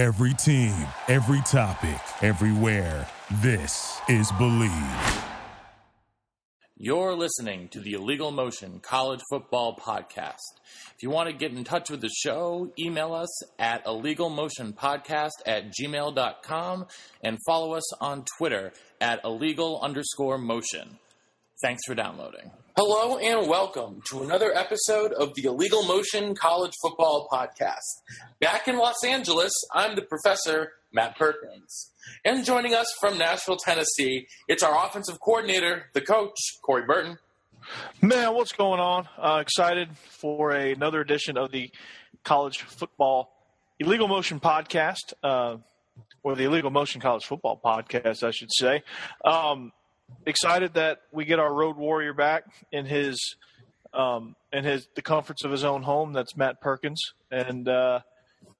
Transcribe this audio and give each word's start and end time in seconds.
Every 0.00 0.32
team, 0.32 0.74
every 1.08 1.42
topic, 1.42 2.00
everywhere. 2.22 3.06
This 3.42 4.00
is 4.08 4.32
Believe. 4.38 5.24
You're 6.78 7.14
listening 7.14 7.68
to 7.68 7.80
the 7.80 7.92
Illegal 7.92 8.30
Motion 8.30 8.80
College 8.80 9.20
Football 9.28 9.76
Podcast. 9.76 10.38
If 10.96 11.02
you 11.02 11.10
want 11.10 11.28
to 11.28 11.34
get 11.34 11.52
in 11.52 11.64
touch 11.64 11.90
with 11.90 12.00
the 12.00 12.08
show, 12.08 12.72
email 12.78 13.12
us 13.12 13.28
at 13.58 13.84
illegalmotionpodcast 13.84 15.32
at 15.44 15.70
gmail.com 15.78 16.86
and 17.22 17.38
follow 17.46 17.74
us 17.74 18.00
on 18.00 18.24
Twitter 18.38 18.72
at 19.02 19.22
illegal 19.22 19.80
underscore 19.82 20.38
motion. 20.38 20.98
Thanks 21.62 21.82
for 21.86 21.94
downloading. 21.94 22.50
Hello 22.76 23.18
and 23.18 23.46
welcome 23.46 24.00
to 24.08 24.22
another 24.22 24.56
episode 24.56 25.12
of 25.12 25.34
the 25.34 25.44
Illegal 25.44 25.82
Motion 25.84 26.34
College 26.34 26.72
Football 26.80 27.28
Podcast. 27.30 28.00
Back 28.40 28.66
in 28.66 28.78
Los 28.78 29.04
Angeles, 29.04 29.52
I'm 29.74 29.94
the 29.94 30.02
professor, 30.02 30.72
Matt 30.90 31.18
Perkins. 31.18 31.90
And 32.24 32.46
joining 32.46 32.72
us 32.72 32.86
from 32.98 33.18
Nashville, 33.18 33.58
Tennessee, 33.58 34.26
it's 34.48 34.62
our 34.62 34.86
offensive 34.86 35.20
coordinator, 35.20 35.90
the 35.92 36.00
coach, 36.00 36.36
Corey 36.62 36.86
Burton. 36.86 37.18
Man, 38.00 38.34
what's 38.34 38.52
going 38.52 38.80
on? 38.80 39.06
Uh, 39.18 39.40
excited 39.42 39.90
for 39.98 40.52
a, 40.52 40.72
another 40.72 41.02
edition 41.02 41.36
of 41.36 41.50
the 41.52 41.70
College 42.24 42.62
Football 42.62 43.30
Illegal 43.78 44.08
Motion 44.08 44.40
Podcast, 44.40 45.12
uh, 45.22 45.56
or 46.22 46.36
the 46.36 46.44
Illegal 46.44 46.70
Motion 46.70 47.02
College 47.02 47.24
Football 47.24 47.60
Podcast, 47.62 48.22
I 48.22 48.30
should 48.30 48.50
say. 48.50 48.82
Um, 49.24 49.72
excited 50.26 50.74
that 50.74 51.00
we 51.12 51.24
get 51.24 51.38
our 51.38 51.52
road 51.52 51.76
warrior 51.76 52.12
back 52.12 52.44
in 52.72 52.86
his 52.86 53.36
um, 53.92 54.36
in 54.52 54.64
his 54.64 54.88
the 54.94 55.02
comforts 55.02 55.44
of 55.44 55.50
his 55.50 55.64
own 55.64 55.82
home. 55.82 56.12
That's 56.12 56.36
Matt 56.36 56.60
Perkins, 56.60 57.00
and 57.30 57.68
uh, 57.68 58.00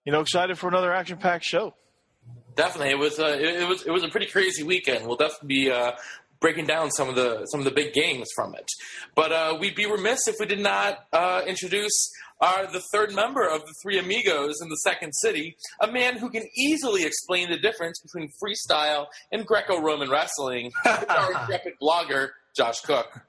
you 0.04 0.12
know, 0.12 0.20
excited 0.20 0.58
for 0.58 0.68
another 0.68 0.92
action 0.92 1.18
packed 1.18 1.44
show. 1.44 1.74
Definitely, 2.56 2.90
it 2.90 2.98
was 2.98 3.18
uh, 3.18 3.36
it, 3.38 3.62
it, 3.62 3.68
was 3.68 3.82
it 3.82 3.90
was 3.90 4.04
a 4.04 4.08
pretty 4.08 4.26
crazy 4.26 4.62
weekend. 4.62 5.06
We'll 5.06 5.16
definitely 5.16 5.48
be 5.48 5.70
uh, 5.70 5.92
breaking 6.40 6.66
down 6.66 6.90
some 6.90 7.08
of 7.08 7.14
the 7.14 7.46
some 7.46 7.60
of 7.60 7.64
the 7.64 7.70
big 7.70 7.92
games 7.92 8.28
from 8.34 8.54
it. 8.54 8.68
But 9.14 9.32
uh, 9.32 9.56
we'd 9.60 9.74
be 9.74 9.86
remiss 9.86 10.26
if 10.26 10.36
we 10.40 10.46
did 10.46 10.60
not 10.60 10.98
uh, 11.12 11.42
introduce 11.46 12.10
our 12.40 12.66
the 12.70 12.82
third 12.92 13.14
member 13.14 13.46
of 13.46 13.60
the 13.62 13.74
three 13.82 13.98
amigos 13.98 14.60
in 14.62 14.68
the 14.68 14.76
second 14.76 15.12
city, 15.14 15.56
a 15.80 15.90
man 15.90 16.16
who 16.16 16.30
can 16.30 16.44
easily 16.56 17.04
explain 17.04 17.50
the 17.50 17.58
difference 17.58 18.00
between 18.00 18.30
freestyle 18.42 19.06
and 19.30 19.46
Greco-Roman 19.46 20.10
wrestling. 20.10 20.72
our 20.84 21.32
intrepid 21.32 21.74
blogger, 21.80 22.30
Josh 22.56 22.80
Cook. 22.80 23.20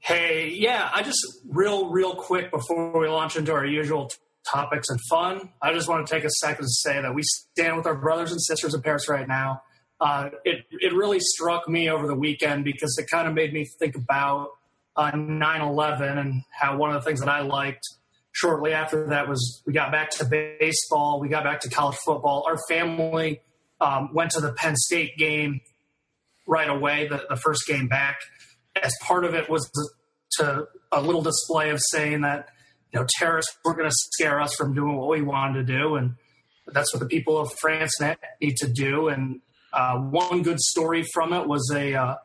Hey, 0.00 0.54
yeah, 0.56 0.90
I 0.92 1.02
just 1.02 1.20
real 1.48 1.90
real 1.90 2.14
quick 2.14 2.50
before 2.50 2.98
we 2.98 3.06
launch 3.06 3.36
into 3.36 3.52
our 3.52 3.66
usual 3.66 4.06
t- 4.06 4.16
topics 4.50 4.88
and 4.88 4.98
fun, 5.08 5.50
I 5.62 5.72
just 5.72 5.88
want 5.88 6.06
to 6.06 6.12
take 6.12 6.24
a 6.24 6.30
second 6.30 6.64
to 6.64 6.70
say 6.70 7.00
that 7.00 7.14
we 7.14 7.22
stand 7.22 7.76
with 7.76 7.86
our 7.86 7.94
brothers 7.94 8.32
and 8.32 8.40
sisters 8.40 8.74
in 8.74 8.82
Paris 8.82 9.08
right 9.08 9.28
now. 9.28 9.62
Uh, 10.00 10.30
it 10.44 10.64
it 10.72 10.94
really 10.94 11.20
struck 11.20 11.68
me 11.68 11.90
over 11.90 12.06
the 12.06 12.14
weekend 12.14 12.64
because 12.64 12.96
it 12.98 13.08
kind 13.10 13.28
of 13.28 13.34
made 13.34 13.52
me 13.52 13.66
think 13.78 13.94
about 13.94 14.48
uh, 14.96 15.12
9/11 15.12 16.18
and 16.18 16.42
how 16.50 16.76
one 16.76 16.90
of 16.90 16.94
the 16.94 17.06
things 17.06 17.20
that 17.20 17.28
I 17.28 17.42
liked 17.42 17.86
shortly 18.32 18.72
after 18.72 19.08
that 19.08 19.28
was 19.28 19.62
we 19.66 19.72
got 19.72 19.92
back 19.92 20.10
to 20.10 20.24
baseball, 20.24 21.20
we 21.20 21.28
got 21.28 21.44
back 21.44 21.60
to 21.60 21.70
college 21.70 21.96
football. 22.04 22.44
Our 22.46 22.58
family 22.68 23.40
um, 23.80 24.10
went 24.12 24.30
to 24.32 24.40
the 24.40 24.52
Penn 24.52 24.76
State 24.76 25.16
game 25.16 25.60
right 26.46 26.68
away, 26.68 27.08
the, 27.08 27.24
the 27.28 27.36
first 27.36 27.66
game 27.66 27.88
back. 27.88 28.18
As 28.80 28.92
part 29.02 29.24
of 29.24 29.34
it 29.34 29.48
was 29.48 29.70
to 30.38 30.66
a 30.92 31.00
little 31.00 31.22
display 31.22 31.70
of 31.70 31.80
saying 31.90 32.20
that 32.22 32.48
you 32.92 33.00
know 33.00 33.06
terrorists 33.18 33.56
weren't 33.64 33.78
going 33.78 33.88
to 33.88 33.96
scare 34.12 34.40
us 34.40 34.54
from 34.54 34.74
doing 34.74 34.96
what 34.96 35.08
we 35.08 35.22
wanted 35.22 35.66
to 35.66 35.72
do, 35.72 35.96
and 35.96 36.14
that's 36.68 36.92
what 36.94 37.00
the 37.00 37.06
people 37.06 37.38
of 37.38 37.52
France 37.60 37.92
need 38.40 38.56
to 38.56 38.68
do. 38.72 39.08
And 39.08 39.40
uh, 39.72 39.98
one 39.98 40.42
good 40.42 40.60
story 40.60 41.04
from 41.12 41.32
it 41.32 41.46
was 41.46 41.70
a 41.74 41.94
uh, 41.94 42.16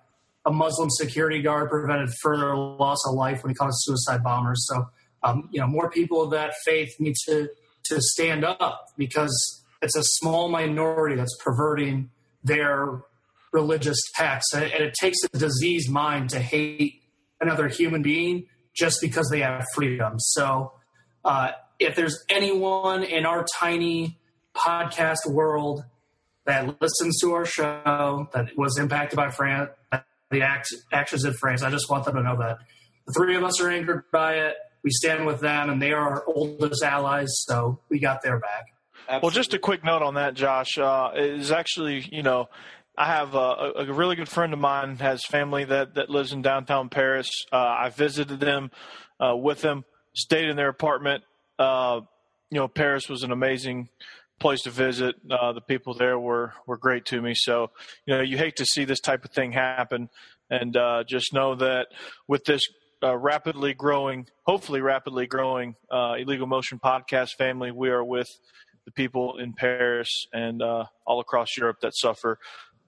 a 0.46 0.52
Muslim 0.52 0.90
security 0.92 1.42
guard 1.42 1.70
prevented 1.70 2.10
further 2.22 2.56
loss 2.56 3.00
of 3.08 3.16
life 3.16 3.44
when 3.44 3.50
he 3.52 3.56
caught 3.56 3.70
a 3.70 3.74
suicide 3.74 4.24
bombers. 4.24 4.66
So 4.68 4.88
um, 5.26 5.50
you 5.52 5.60
know, 5.60 5.68
more 5.68 5.90
people 5.90 6.22
of 6.22 6.32
that 6.32 6.54
faith 6.64 6.96
need 7.00 7.16
to 7.28 7.50
to 7.86 8.02
stand 8.02 8.46
up 8.46 8.86
because 8.98 9.64
it's 9.82 9.96
a 9.96 10.04
small 10.04 10.50
minority 10.50 11.16
that's 11.16 11.36
perverting 11.44 12.10
their 12.44 13.02
religious 13.52 13.98
texts, 14.14 14.54
and 14.54 14.64
it, 14.64 14.94
takes 15.00 15.18
a 15.24 15.38
diseased 15.38 15.90
mind 15.90 16.30
to 16.30 16.40
hate 16.40 17.02
another 17.40 17.68
human 17.68 18.02
being 18.02 18.46
just 18.76 19.00
because 19.02 19.30
they 19.30 19.40
have 19.42 19.64
freedom. 19.74 20.20
So, 20.20 20.74
uh, 21.24 21.52
if 21.80 21.96
there's 21.96 22.24
anyone 22.30 23.04
in 23.04 23.26
our 23.26 23.46
tiny 23.60 24.18
podcast 24.56 25.28
world 25.28 25.84
that 26.46 26.82
listens 26.82 27.20
to 27.22 27.34
our 27.34 27.46
show 27.46 28.30
that 28.34 28.58
was 28.58 28.78
impacted 28.78 29.18
by 29.18 29.30
France, 29.30 29.72
the 30.30 30.42
act, 30.42 30.74
actions 30.92 31.26
in 31.26 31.34
France, 31.34 31.64
I 31.64 31.70
just 31.70 31.90
want 31.90 32.06
them 32.06 32.16
to 32.16 32.24
know 32.24 32.38
that 32.38 32.58
the 33.08 33.14
three 33.14 33.36
of 33.36 33.44
us 33.44 33.62
are 33.62 33.70
angered 33.70 34.04
by 34.12 34.36
it 34.36 34.56
we 34.86 34.92
stand 34.92 35.26
with 35.26 35.40
them, 35.42 35.72
and 35.72 35.82
they 35.82 35.92
are 35.92 36.00
our 36.00 36.24
oldest 36.28 36.84
allies, 36.84 37.30
so 37.48 37.80
we 37.90 38.00
got 38.00 38.22
their 38.22 38.38
back. 38.38 38.68
Absolutely. 39.08 39.26
Well, 39.26 39.32
just 39.32 39.54
a 39.56 39.60
quick 39.60 39.84
note 39.84 40.04
on 40.04 40.14
that, 40.14 40.36
Josh. 40.36 40.78
Uh, 40.78 41.10
is 41.16 41.52
actually, 41.52 42.08
you 42.12 42.22
know, 42.22 42.50
I 42.96 43.08
have 43.08 43.34
a, 43.34 43.72
a, 43.78 43.92
really 43.92 44.16
good 44.16 44.30
friend 44.30 44.54
of 44.54 44.60
mine 44.60 44.98
has 44.98 45.26
family 45.26 45.66
that 45.66 45.96
that 45.96 46.12
lives 46.12 46.32
in 46.32 46.44
downtown 46.44 46.90
Paris. 46.90 47.28
Uh, 47.52 47.58
I 47.58 47.90
visited 47.90 48.40
them 48.40 48.70
uh, 49.20 49.36
with 49.36 49.62
them, 49.62 49.86
stayed 50.14 50.50
in 50.50 50.56
their 50.56 50.70
apartment. 50.70 51.24
Uh, 51.58 52.02
you 52.52 52.60
know, 52.60 52.68
Paris 52.68 53.10
was 53.10 53.24
an 53.24 53.32
amazing 53.32 53.90
place 54.40 54.62
to 54.62 54.70
visit. 54.70 55.16
Uh, 55.30 55.52
the 55.52 55.62
people 55.62 55.96
there 55.96 56.20
were 56.20 56.54
were 56.68 56.78
great 56.78 57.06
to 57.06 57.22
me. 57.24 57.34
So, 57.36 57.72
you 58.06 58.16
know, 58.16 58.22
you 58.22 58.38
hate 58.38 58.58
to 58.58 58.66
see 58.66 58.86
this 58.86 59.00
type 59.00 59.26
of 59.26 59.32
thing 59.32 59.52
happen, 59.52 60.10
and 60.52 60.78
uh, 60.78 61.04
just 61.08 61.34
know 61.34 61.56
that 61.56 61.88
with 62.28 62.46
this 62.46 62.62
uh, 63.04 63.16
rapidly 63.16 63.74
growing, 63.74 64.28
hopefully 64.46 64.82
rapidly 64.82 65.28
growing 65.28 65.76
uh, 65.92 66.16
illegal 66.18 66.48
motion 66.48 66.80
podcast 66.80 67.32
family. 67.38 67.72
We 67.72 67.90
are 67.90 68.04
with 68.04 68.28
the 68.86 68.92
people 68.92 69.38
in 69.38 69.54
Paris 69.54 70.10
and 70.34 70.62
uh, 70.62 70.86
all 71.06 71.20
across 71.20 71.58
Europe 71.58 71.78
that 71.82 71.96
suffer 71.96 72.40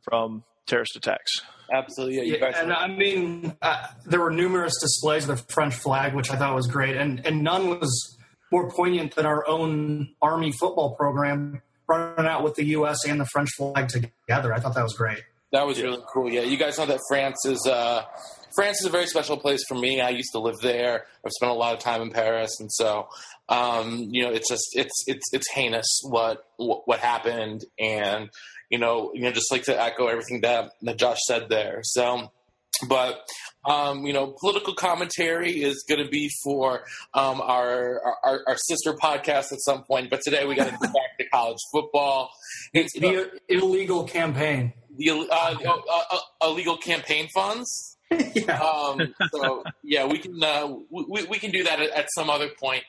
from 0.01 0.43
terrorist 0.67 0.95
attacks. 0.95 1.41
Absolutely, 1.71 2.31
yeah. 2.31 2.37
yeah 2.37 2.61
and 2.61 2.71
I 2.71 2.87
mean, 2.87 3.55
uh, 3.61 3.87
there 4.05 4.21
were 4.21 4.31
numerous 4.31 4.73
displays 4.79 5.27
of 5.27 5.37
the 5.37 5.53
French 5.53 5.75
flag, 5.75 6.13
which 6.13 6.31
I 6.31 6.35
thought 6.37 6.55
was 6.55 6.67
great, 6.67 6.95
and 6.95 7.25
and 7.25 7.43
none 7.43 7.67
was 7.67 8.17
more 8.51 8.69
poignant 8.71 9.15
than 9.15 9.25
our 9.25 9.45
own 9.47 10.09
Army 10.21 10.53
football 10.53 10.95
program 10.95 11.61
running 11.87 12.25
out 12.25 12.43
with 12.43 12.55
the 12.55 12.65
U.S. 12.67 13.05
and 13.05 13.19
the 13.19 13.25
French 13.25 13.49
flag 13.57 13.89
together. 13.89 14.53
I 14.53 14.59
thought 14.59 14.75
that 14.75 14.83
was 14.83 14.93
great. 14.93 15.23
That 15.51 15.65
was 15.65 15.81
really 15.81 16.01
cool. 16.11 16.31
Yeah, 16.31 16.41
you 16.41 16.57
guys 16.57 16.77
know 16.77 16.85
that 16.85 16.99
France 17.09 17.45
is 17.45 17.65
uh, 17.65 18.03
France 18.57 18.79
is 18.81 18.87
a 18.87 18.89
very 18.89 19.05
special 19.05 19.37
place 19.37 19.63
for 19.67 19.75
me. 19.75 20.01
I 20.01 20.09
used 20.09 20.31
to 20.31 20.39
live 20.39 20.57
there. 20.63 21.05
I've 21.23 21.31
spent 21.31 21.51
a 21.51 21.55
lot 21.55 21.75
of 21.75 21.79
time 21.79 22.01
in 22.01 22.09
Paris, 22.09 22.49
and 22.59 22.71
so 22.71 23.07
um, 23.49 24.07
you 24.11 24.23
know, 24.23 24.31
it's 24.31 24.49
just 24.49 24.65
it's 24.73 25.03
it's 25.05 25.25
it's 25.31 25.49
heinous 25.51 26.01
what 26.03 26.43
what 26.57 26.99
happened, 26.99 27.63
and 27.79 28.29
you 28.69 28.79
know, 28.79 29.11
you 29.13 29.21
know, 29.21 29.31
just 29.31 29.51
like 29.51 29.63
to 29.65 29.79
echo 29.79 30.07
everything 30.07 30.41
that 30.41 30.71
that 30.81 30.97
Josh 30.97 31.19
said 31.27 31.49
there. 31.49 31.81
So. 31.83 32.31
But 32.87 33.21
um, 33.65 34.05
you 34.05 34.13
know, 34.13 34.35
political 34.39 34.75
commentary 34.75 35.63
is 35.63 35.83
going 35.89 36.03
to 36.03 36.07
be 36.07 36.29
for 36.43 36.83
um, 37.15 37.41
our, 37.41 37.99
our, 38.23 38.41
our 38.47 38.55
sister 38.55 38.93
podcast 38.93 39.51
at 39.51 39.59
some 39.65 39.83
point. 39.83 40.11
But 40.11 40.21
today 40.21 40.45
we 40.45 40.53
got 40.53 40.65
to 40.65 40.71
get 40.71 40.81
back 40.81 41.17
to 41.19 41.27
college 41.33 41.57
football. 41.73 42.29
It's 42.75 42.93
the 42.93 43.31
illegal 43.49 44.03
campaign. 44.03 44.73
The 44.95 45.09
uh, 45.09 45.55
uh, 45.65 45.81
uh, 45.89 46.19
illegal 46.43 46.77
campaign 46.77 47.29
funds. 47.33 47.96
yeah. 48.33 48.59
Um, 48.59 49.13
so 49.33 49.63
yeah, 49.83 50.05
we 50.05 50.19
can 50.19 50.41
uh, 50.41 50.67
we, 50.89 51.25
we 51.25 51.39
can 51.39 51.51
do 51.51 51.63
that 51.63 51.79
at, 51.79 51.89
at, 51.91 52.07
some 52.15 52.29
other 52.29 52.49
point. 52.59 52.83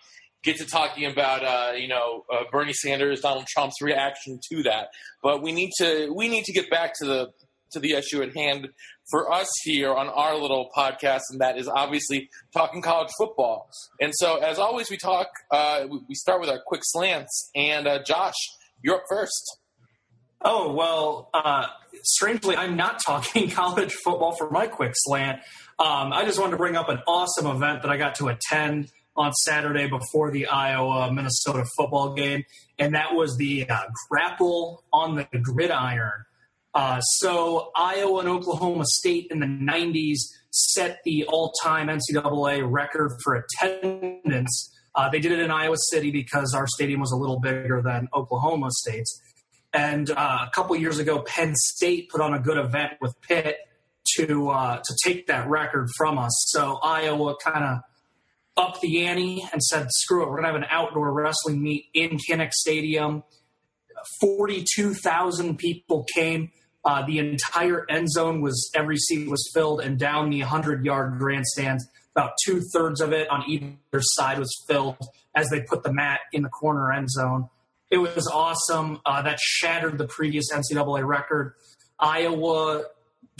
Get 0.44 0.58
to 0.58 0.66
talking 0.66 1.10
about 1.10 1.44
uh, 1.44 1.72
you 1.76 1.88
know 1.88 2.24
uh, 2.32 2.44
Bernie 2.52 2.72
Sanders, 2.72 3.20
Donald 3.20 3.46
Trump's 3.48 3.80
reaction 3.82 4.38
to 4.52 4.62
that, 4.64 4.88
but 5.22 5.42
we 5.42 5.52
need 5.52 5.70
to 5.78 6.12
we 6.14 6.28
need 6.28 6.44
to 6.44 6.52
get 6.52 6.70
back 6.70 6.92
to 7.00 7.06
the 7.06 7.32
to 7.72 7.80
the 7.80 7.92
issue 7.92 8.22
at 8.22 8.34
hand 8.34 8.68
for 9.10 9.32
us 9.32 9.48
here 9.62 9.94
on 9.94 10.08
our 10.08 10.36
little 10.36 10.70
podcast, 10.76 11.22
and 11.30 11.40
that 11.40 11.58
is 11.58 11.68
obviously 11.68 12.28
talking 12.52 12.82
college 12.82 13.10
football. 13.18 13.68
And 14.00 14.12
so, 14.14 14.36
as 14.36 14.58
always, 14.58 14.90
we 14.90 14.96
talk. 14.96 15.28
Uh, 15.50 15.86
we 16.08 16.14
start 16.14 16.40
with 16.40 16.50
our 16.50 16.60
quick 16.66 16.82
slants, 16.84 17.50
and 17.54 17.86
uh, 17.86 18.02
Josh, 18.04 18.36
you're 18.82 18.96
up 18.96 19.04
first. 19.08 19.58
Oh, 20.40 20.72
well, 20.72 21.30
uh, 21.34 21.66
strangely, 22.02 22.56
I'm 22.56 22.76
not 22.76 23.00
talking 23.06 23.50
college 23.50 23.92
football 24.04 24.32
for 24.36 24.50
my 24.50 24.66
quick 24.66 24.92
slant. 24.94 25.40
Um, 25.78 26.12
I 26.12 26.24
just 26.24 26.38
wanted 26.38 26.52
to 26.52 26.56
bring 26.56 26.76
up 26.76 26.88
an 26.88 27.00
awesome 27.06 27.46
event 27.46 27.82
that 27.82 27.90
I 27.90 27.96
got 27.96 28.16
to 28.16 28.28
attend 28.28 28.90
on 29.16 29.32
Saturday 29.32 29.88
before 29.88 30.30
the 30.30 30.46
Iowa 30.46 31.12
Minnesota 31.12 31.64
football 31.76 32.14
game, 32.14 32.44
and 32.78 32.94
that 32.94 33.14
was 33.14 33.36
the 33.36 33.68
uh, 33.68 33.80
grapple 34.08 34.84
on 34.92 35.16
the 35.16 35.26
gridiron. 35.42 36.24
Uh, 36.74 37.00
so, 37.00 37.72
Iowa 37.74 38.20
and 38.20 38.28
Oklahoma 38.28 38.84
State 38.86 39.28
in 39.30 39.40
the 39.40 39.46
90s 39.46 40.18
set 40.50 40.98
the 41.04 41.24
all 41.24 41.52
time 41.62 41.88
NCAA 41.88 42.70
record 42.70 43.12
for 43.24 43.34
attendance 43.34 44.72
Uh, 44.94 45.08
they 45.08 45.20
did 45.20 45.32
it 45.32 45.38
in 45.38 45.50
Iowa 45.50 45.76
City 45.90 46.10
because 46.10 46.54
our 46.54 46.66
stadium 46.66 47.00
was 47.00 47.12
a 47.12 47.16
little 47.16 47.38
bigger 47.38 47.82
than 47.82 48.08
Oklahoma 48.14 48.68
State's. 48.70 49.20
And 49.78 50.10
uh, 50.10 50.38
a 50.44 50.50
couple 50.52 50.74
years 50.74 50.98
ago, 50.98 51.22
Penn 51.22 51.54
State 51.54 52.08
put 52.10 52.20
on 52.20 52.34
a 52.34 52.40
good 52.40 52.58
event 52.58 52.94
with 53.00 53.14
Pitt 53.20 53.58
to 54.16 54.50
uh, 54.50 54.78
to 54.84 54.96
take 55.04 55.28
that 55.28 55.48
record 55.48 55.88
from 55.96 56.18
us. 56.18 56.32
So 56.48 56.80
Iowa 56.82 57.36
kind 57.44 57.64
of 57.64 57.78
upped 58.56 58.80
the 58.80 59.06
ante 59.06 59.46
and 59.52 59.62
said, 59.62 59.86
"Screw 59.90 60.24
it, 60.24 60.30
we're 60.30 60.38
gonna 60.38 60.48
have 60.48 60.56
an 60.56 60.66
outdoor 60.68 61.12
wrestling 61.12 61.62
meet 61.62 61.84
in 61.94 62.18
Kinnick 62.18 62.52
Stadium." 62.52 63.22
Forty-two 64.20 64.94
thousand 64.94 65.58
people 65.58 66.04
came. 66.12 66.50
Uh, 66.84 67.06
the 67.06 67.20
entire 67.20 67.88
end 67.88 68.10
zone 68.10 68.40
was 68.40 68.70
every 68.74 68.96
seat 68.96 69.28
was 69.28 69.48
filled, 69.54 69.80
and 69.80 69.96
down 69.96 70.30
the 70.30 70.40
hundred-yard 70.40 71.20
grandstands, 71.20 71.86
about 72.16 72.32
two 72.44 72.60
thirds 72.72 73.00
of 73.00 73.12
it 73.12 73.30
on 73.30 73.44
either 73.46 74.00
side 74.00 74.40
was 74.40 74.52
filled 74.66 74.96
as 75.36 75.48
they 75.50 75.60
put 75.60 75.84
the 75.84 75.92
mat 75.92 76.20
in 76.32 76.42
the 76.42 76.48
corner 76.48 76.92
end 76.92 77.08
zone. 77.10 77.48
It 77.90 77.98
was 77.98 78.26
awesome. 78.32 79.00
Uh, 79.06 79.22
that 79.22 79.38
shattered 79.40 79.98
the 79.98 80.06
previous 80.06 80.52
NCAA 80.52 81.06
record. 81.06 81.54
Iowa 81.98 82.84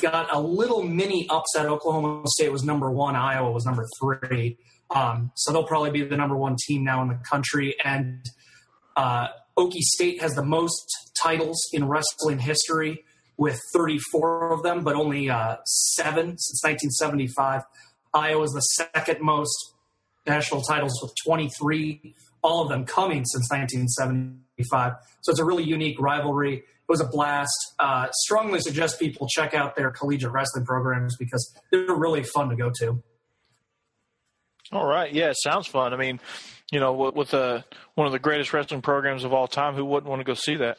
got 0.00 0.28
a 0.32 0.40
little 0.40 0.82
mini 0.82 1.26
upset. 1.28 1.66
Oklahoma 1.66 2.22
State 2.26 2.50
was 2.50 2.64
number 2.64 2.90
one. 2.90 3.16
Iowa 3.16 3.50
was 3.50 3.66
number 3.66 3.86
three. 4.00 4.56
Um, 4.90 5.32
so 5.34 5.52
they'll 5.52 5.66
probably 5.66 5.90
be 5.90 6.02
the 6.02 6.16
number 6.16 6.36
one 6.36 6.56
team 6.66 6.82
now 6.82 7.02
in 7.02 7.08
the 7.08 7.20
country. 7.30 7.76
And 7.84 8.24
uh, 8.96 9.28
Okie 9.58 9.80
State 9.80 10.22
has 10.22 10.34
the 10.34 10.44
most 10.44 11.12
titles 11.22 11.60
in 11.72 11.86
wrestling 11.86 12.38
history 12.38 13.04
with 13.36 13.60
34 13.72 14.52
of 14.52 14.62
them, 14.62 14.82
but 14.82 14.94
only 14.94 15.28
uh, 15.28 15.56
seven 15.64 16.38
since 16.38 16.62
1975. 16.64 17.62
Iowa 18.14 18.42
is 18.42 18.52
the 18.52 18.60
second 18.60 19.20
most 19.20 19.74
national 20.26 20.62
titles 20.62 20.98
with 21.02 21.12
23, 21.24 22.14
all 22.48 22.62
of 22.62 22.68
them 22.70 22.84
coming 22.84 23.24
since 23.26 23.50
1975. 23.50 24.92
So 25.20 25.30
it's 25.30 25.38
a 25.38 25.44
really 25.44 25.64
unique 25.64 26.00
rivalry. 26.00 26.56
It 26.56 26.64
was 26.88 27.00
a 27.00 27.06
blast. 27.06 27.74
Uh, 27.78 28.08
strongly 28.12 28.60
suggest 28.60 28.98
people 28.98 29.28
check 29.28 29.52
out 29.52 29.76
their 29.76 29.90
collegiate 29.90 30.32
wrestling 30.32 30.64
programs 30.64 31.16
because 31.18 31.54
they're 31.70 31.94
really 31.94 32.22
fun 32.22 32.48
to 32.48 32.56
go 32.56 32.72
to. 32.80 33.02
All 34.72 34.86
right. 34.86 35.12
Yeah, 35.12 35.32
sounds 35.34 35.66
fun. 35.66 35.92
I 35.92 35.96
mean, 35.96 36.20
you 36.72 36.80
know, 36.80 36.92
with, 36.94 37.14
with 37.14 37.34
uh, 37.34 37.62
one 37.94 38.06
of 38.06 38.12
the 38.12 38.18
greatest 38.18 38.52
wrestling 38.54 38.80
programs 38.80 39.24
of 39.24 39.34
all 39.34 39.46
time, 39.46 39.74
who 39.74 39.84
wouldn't 39.84 40.08
want 40.08 40.20
to 40.20 40.24
go 40.24 40.34
see 40.34 40.56
that? 40.56 40.78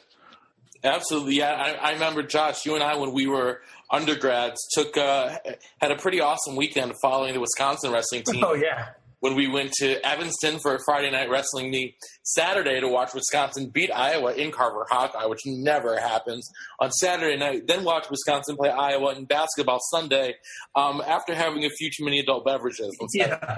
Absolutely, 0.82 1.36
yeah. 1.36 1.52
I, 1.52 1.90
I, 1.90 1.92
remember 1.92 2.22
Josh, 2.22 2.64
you 2.64 2.74
and 2.74 2.82
I, 2.82 2.96
when 2.96 3.12
we 3.12 3.26
were 3.26 3.60
undergrads, 3.90 4.66
took 4.72 4.96
uh, 4.96 5.36
had 5.78 5.90
a 5.90 5.96
pretty 5.96 6.20
awesome 6.20 6.56
weekend 6.56 6.94
following 7.02 7.34
the 7.34 7.40
Wisconsin 7.40 7.92
wrestling 7.92 8.22
team. 8.22 8.42
Oh 8.42 8.54
yeah, 8.54 8.88
when 9.20 9.34
we 9.34 9.46
went 9.48 9.72
to 9.74 10.04
Evanston 10.06 10.58
for 10.58 10.74
a 10.74 10.78
Friday 10.84 11.10
night 11.10 11.30
wrestling 11.30 11.70
meet, 11.70 11.94
Saturday 12.22 12.80
to 12.80 12.88
watch 12.88 13.14
Wisconsin 13.14 13.70
beat 13.72 13.90
Iowa 13.90 14.32
in 14.32 14.50
Carver 14.50 14.86
Hawkeye, 14.90 15.26
which 15.26 15.40
never 15.46 15.98
happens, 16.00 16.48
on 16.80 16.90
Saturday 16.92 17.36
night, 17.36 17.66
then 17.66 17.84
watch 17.84 18.10
Wisconsin 18.10 18.56
play 18.56 18.70
Iowa 18.70 19.14
in 19.14 19.24
basketball 19.26 19.80
Sunday 19.90 20.34
um, 20.74 21.02
after 21.06 21.34
having 21.34 21.64
a 21.64 21.70
few 21.70 21.90
too 21.90 22.04
many 22.04 22.18
adult 22.18 22.44
beverages. 22.44 22.96
yeah. 23.14 23.56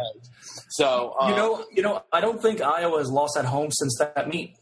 So 0.70 1.14
um, 1.20 1.31
you 1.31 1.37
know, 1.37 1.65
you 1.75 1.82
know, 1.82 2.03
I 2.12 2.20
don't 2.20 2.41
think 2.41 2.61
Iowa 2.61 2.99
has 2.99 3.11
lost 3.11 3.37
at 3.37 3.44
home 3.44 3.70
since 3.70 3.97
that 3.99 4.29
meet. 4.29 4.56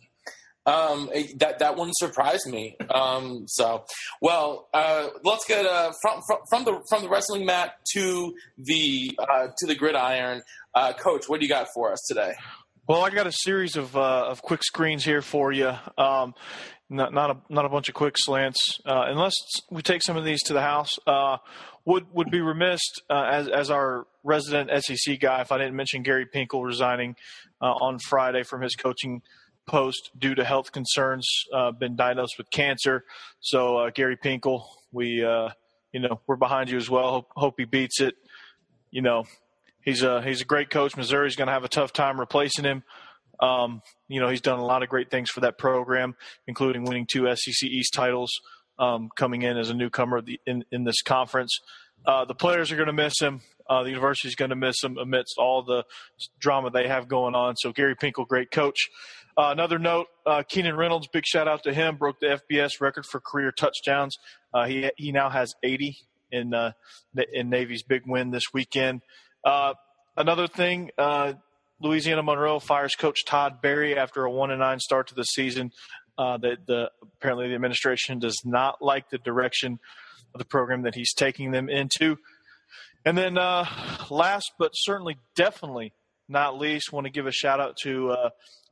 Um, 0.67 1.11
that 1.39 1.59
that 1.61 1.77
wouldn't 1.77 1.97
surprise 1.97 2.47
me. 2.47 2.77
Um, 2.91 3.45
so, 3.49 3.85
well, 4.21 4.69
uh, 4.75 5.09
let's 5.25 5.47
get 5.47 5.65
uh, 5.65 5.93
from, 6.03 6.21
from, 6.27 6.39
from 6.51 6.65
the 6.65 6.83
from 6.89 7.03
the 7.03 7.09
wrestling 7.09 7.47
mat 7.47 7.73
to 7.95 8.35
the 8.59 9.19
uh, 9.19 9.49
to 9.57 9.67
the 9.67 9.75
gridiron. 9.75 10.43
Uh, 10.75 10.93
Coach, 10.93 11.29
what 11.29 11.41
do 11.41 11.47
you 11.47 11.49
got 11.49 11.69
for 11.75 11.93
us 11.93 12.01
today? 12.07 12.33
Well, 12.89 13.05
I 13.05 13.11
got 13.11 13.27
a 13.27 13.33
series 13.33 13.77
of 13.77 13.97
uh, 13.97 14.27
of 14.29 14.43
quick 14.43 14.63
screens 14.65 15.05
here 15.05 15.23
for 15.23 15.53
you. 15.53 15.73
Um, 15.97 16.35
not 16.89 17.13
not 17.13 17.31
a 17.31 17.37
not 17.49 17.65
a 17.65 17.69
bunch 17.69 17.89
of 17.89 17.95
quick 17.95 18.15
slants. 18.17 18.81
Uh, 18.85 19.05
unless 19.07 19.35
we 19.71 19.83
take 19.83 20.03
some 20.03 20.17
of 20.17 20.25
these 20.25 20.43
to 20.45 20.53
the 20.53 20.63
house, 20.63 20.91
would 21.85 22.07
would 22.13 22.31
be 22.31 22.41
remiss 22.41 22.81
as 23.09 23.49
as 23.49 23.71
our 23.71 24.07
resident 24.25 24.71
SEC 24.85 25.21
guy 25.21 25.41
if 25.41 25.53
I 25.53 25.59
didn't 25.59 25.77
mention 25.77 26.03
Gary 26.03 26.27
Pinkel 26.27 26.65
resigning 26.65 27.15
on 27.61 27.99
Friday 27.99 28.43
from 28.43 28.63
his 28.63 28.75
coaching 28.75 29.23
post 29.71 30.11
due 30.19 30.35
to 30.35 30.45
health 30.45 30.73
concerns, 30.73 31.27
uh, 31.55 31.71
been 31.71 31.95
diagnosed 31.95 32.35
with 32.39 32.51
cancer. 32.51 33.05
So 33.41 33.79
uh, 33.79 33.91
Gary 33.91 34.17
Pinkel, 34.17 34.65
we 34.91 35.25
uh, 35.25 35.51
you 35.93 36.01
know 36.01 36.21
we're 36.27 36.37
behind 36.37 36.71
you 36.71 36.77
as 36.77 36.91
well. 36.91 37.11
Hope, 37.11 37.29
hope 37.37 37.55
he 37.59 37.65
beats 37.65 38.01
it. 38.01 38.15
You 38.91 39.03
know 39.03 39.25
he's 39.85 40.03
a 40.03 40.23
he's 40.23 40.41
a 40.41 40.45
great 40.45 40.71
coach. 40.71 40.97
Missouri's 40.97 41.37
going 41.37 41.49
to 41.49 41.53
have 41.53 41.65
a 41.65 41.69
tough 41.69 41.93
time 41.93 42.19
replacing 42.19 42.65
him. 42.65 42.83
Um, 43.41 43.83
you 44.09 44.21
know 44.21 44.29
he's 44.29 44.41
done 44.41 44.59
a 44.59 44.65
lot 44.65 44.83
of 44.83 44.89
great 44.89 45.11
things 45.11 45.31
for 45.31 45.41
that 45.41 45.59
program, 45.59 46.15
including 46.47 46.85
winning 46.85 47.07
two 47.11 47.27
SEC 47.35 47.69
East 47.69 47.93
titles, 47.95 48.31
um, 48.79 49.09
coming 49.17 49.43
in 49.43 49.57
as 49.57 49.71
a 49.71 49.75
newcomer 49.75 50.23
in 50.47 50.65
in 50.71 50.85
this 50.85 51.03
conference. 51.03 51.59
Uh, 52.05 52.25
the 52.25 52.35
players 52.35 52.73
are 52.73 52.77
going 52.77 52.87
to 52.87 52.93
miss 52.93 53.21
him. 53.21 53.41
Uh, 53.69 53.83
the 53.83 53.91
university 53.91 54.27
is 54.29 54.35
going 54.35 54.51
to 54.51 54.57
miss 54.57 54.83
him 54.83 54.99
amidst 54.99 55.37
all 55.39 55.63
the 55.63 55.85
drama 56.39 56.71
they 56.71 56.89
have 56.89 57.09
going 57.09 57.35
on. 57.35 57.57
So 57.57 57.73
Gary 57.73 57.95
Pinkel, 57.95 58.27
great 58.27 58.51
coach. 58.51 58.89
Uh, 59.37 59.51
another 59.53 59.79
note: 59.79 60.09
uh, 60.27 60.43
Keenan 60.49 60.77
Reynolds, 60.77 61.09
big 61.09 61.25
shout 61.25 61.49
out 61.49 61.63
to 61.63 61.73
him, 61.73 61.97
broke 61.97 62.21
the 62.21 62.41
FBS 62.51 62.81
record 62.81 63.07
for 63.07 63.21
career 63.21 63.53
touchdowns. 63.53 64.17
Uh, 64.53 64.67
he 64.67 64.91
he 64.97 65.13
now 65.13 65.31
has 65.31 65.55
80 65.63 65.97
in 66.33 66.53
uh, 66.53 66.73
in 67.33 67.49
Navy's 67.49 67.83
big 67.83 68.03
win 68.07 68.31
this 68.31 68.53
weekend. 68.53 69.03
Uh, 69.45 69.75
another 70.17 70.47
thing: 70.47 70.91
uh, 70.99 71.35
Louisiana 71.81 72.23
Monroe 72.23 72.59
fires 72.59 72.95
Coach 72.95 73.25
Todd 73.25 73.61
Berry 73.63 73.97
after 73.97 74.25
a 74.25 74.31
one 74.31 74.51
and 74.51 74.61
nine 74.61 74.81
start 74.81 75.09
to 75.09 75.15
the 75.15 75.25
season. 75.25 75.73
that 76.19 76.59
the 76.67 76.91
apparently 77.03 77.49
the 77.49 77.55
administration 77.55 78.19
does 78.19 78.43
not 78.45 78.83
like 78.83 79.11
the 79.11 79.19
direction 79.19 79.79
of 80.35 80.39
the 80.39 80.45
program 80.45 80.83
that 80.83 80.95
he's 80.95 81.15
taking 81.15 81.51
them 81.51 81.69
into. 81.69 82.19
And 83.05 83.17
then, 83.17 83.35
last 83.35 84.53
but 84.59 84.73
certainly 84.75 85.17
definitely 85.35 85.93
not 86.29 86.59
least, 86.59 86.93
want 86.93 87.07
to 87.07 87.11
give 87.11 87.27
a 87.27 87.33
shout 87.33 87.61
out 87.61 87.77
to 87.83 88.15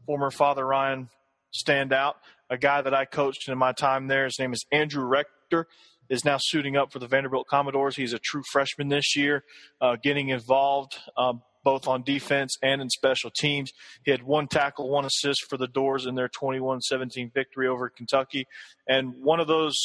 former 0.06 0.30
Father 0.30 0.66
Ryan 0.66 1.08
standout, 1.52 2.14
a 2.50 2.58
guy 2.58 2.82
that 2.82 2.94
I 2.94 3.04
coached 3.04 3.48
in 3.48 3.56
my 3.58 3.72
time 3.72 4.08
there. 4.08 4.24
His 4.24 4.38
name 4.38 4.52
is 4.52 4.64
Andrew 4.72 5.04
Rector. 5.04 5.66
Is 6.08 6.24
now 6.24 6.38
suiting 6.40 6.76
up 6.76 6.92
for 6.92 6.98
the 6.98 7.06
Vanderbilt 7.06 7.46
Commodores. 7.48 7.96
He's 7.96 8.12
a 8.12 8.18
true 8.18 8.42
freshman 8.50 8.88
this 8.88 9.14
year, 9.14 9.44
uh, 9.80 9.96
getting 10.02 10.30
involved 10.30 10.96
um, 11.16 11.42
both 11.64 11.86
on 11.86 12.02
defense 12.02 12.56
and 12.62 12.80
in 12.80 12.88
special 12.88 13.30
teams. 13.30 13.72
He 14.04 14.10
had 14.10 14.22
one 14.22 14.48
tackle, 14.48 14.88
one 14.88 15.04
assist 15.04 15.44
for 15.50 15.58
the 15.58 15.66
Dores 15.66 16.06
in 16.06 16.14
their 16.14 16.28
21-17 16.28 17.32
victory 17.34 17.68
over 17.68 17.90
Kentucky, 17.90 18.46
and 18.86 19.14
one 19.22 19.40
of 19.40 19.48
those 19.48 19.76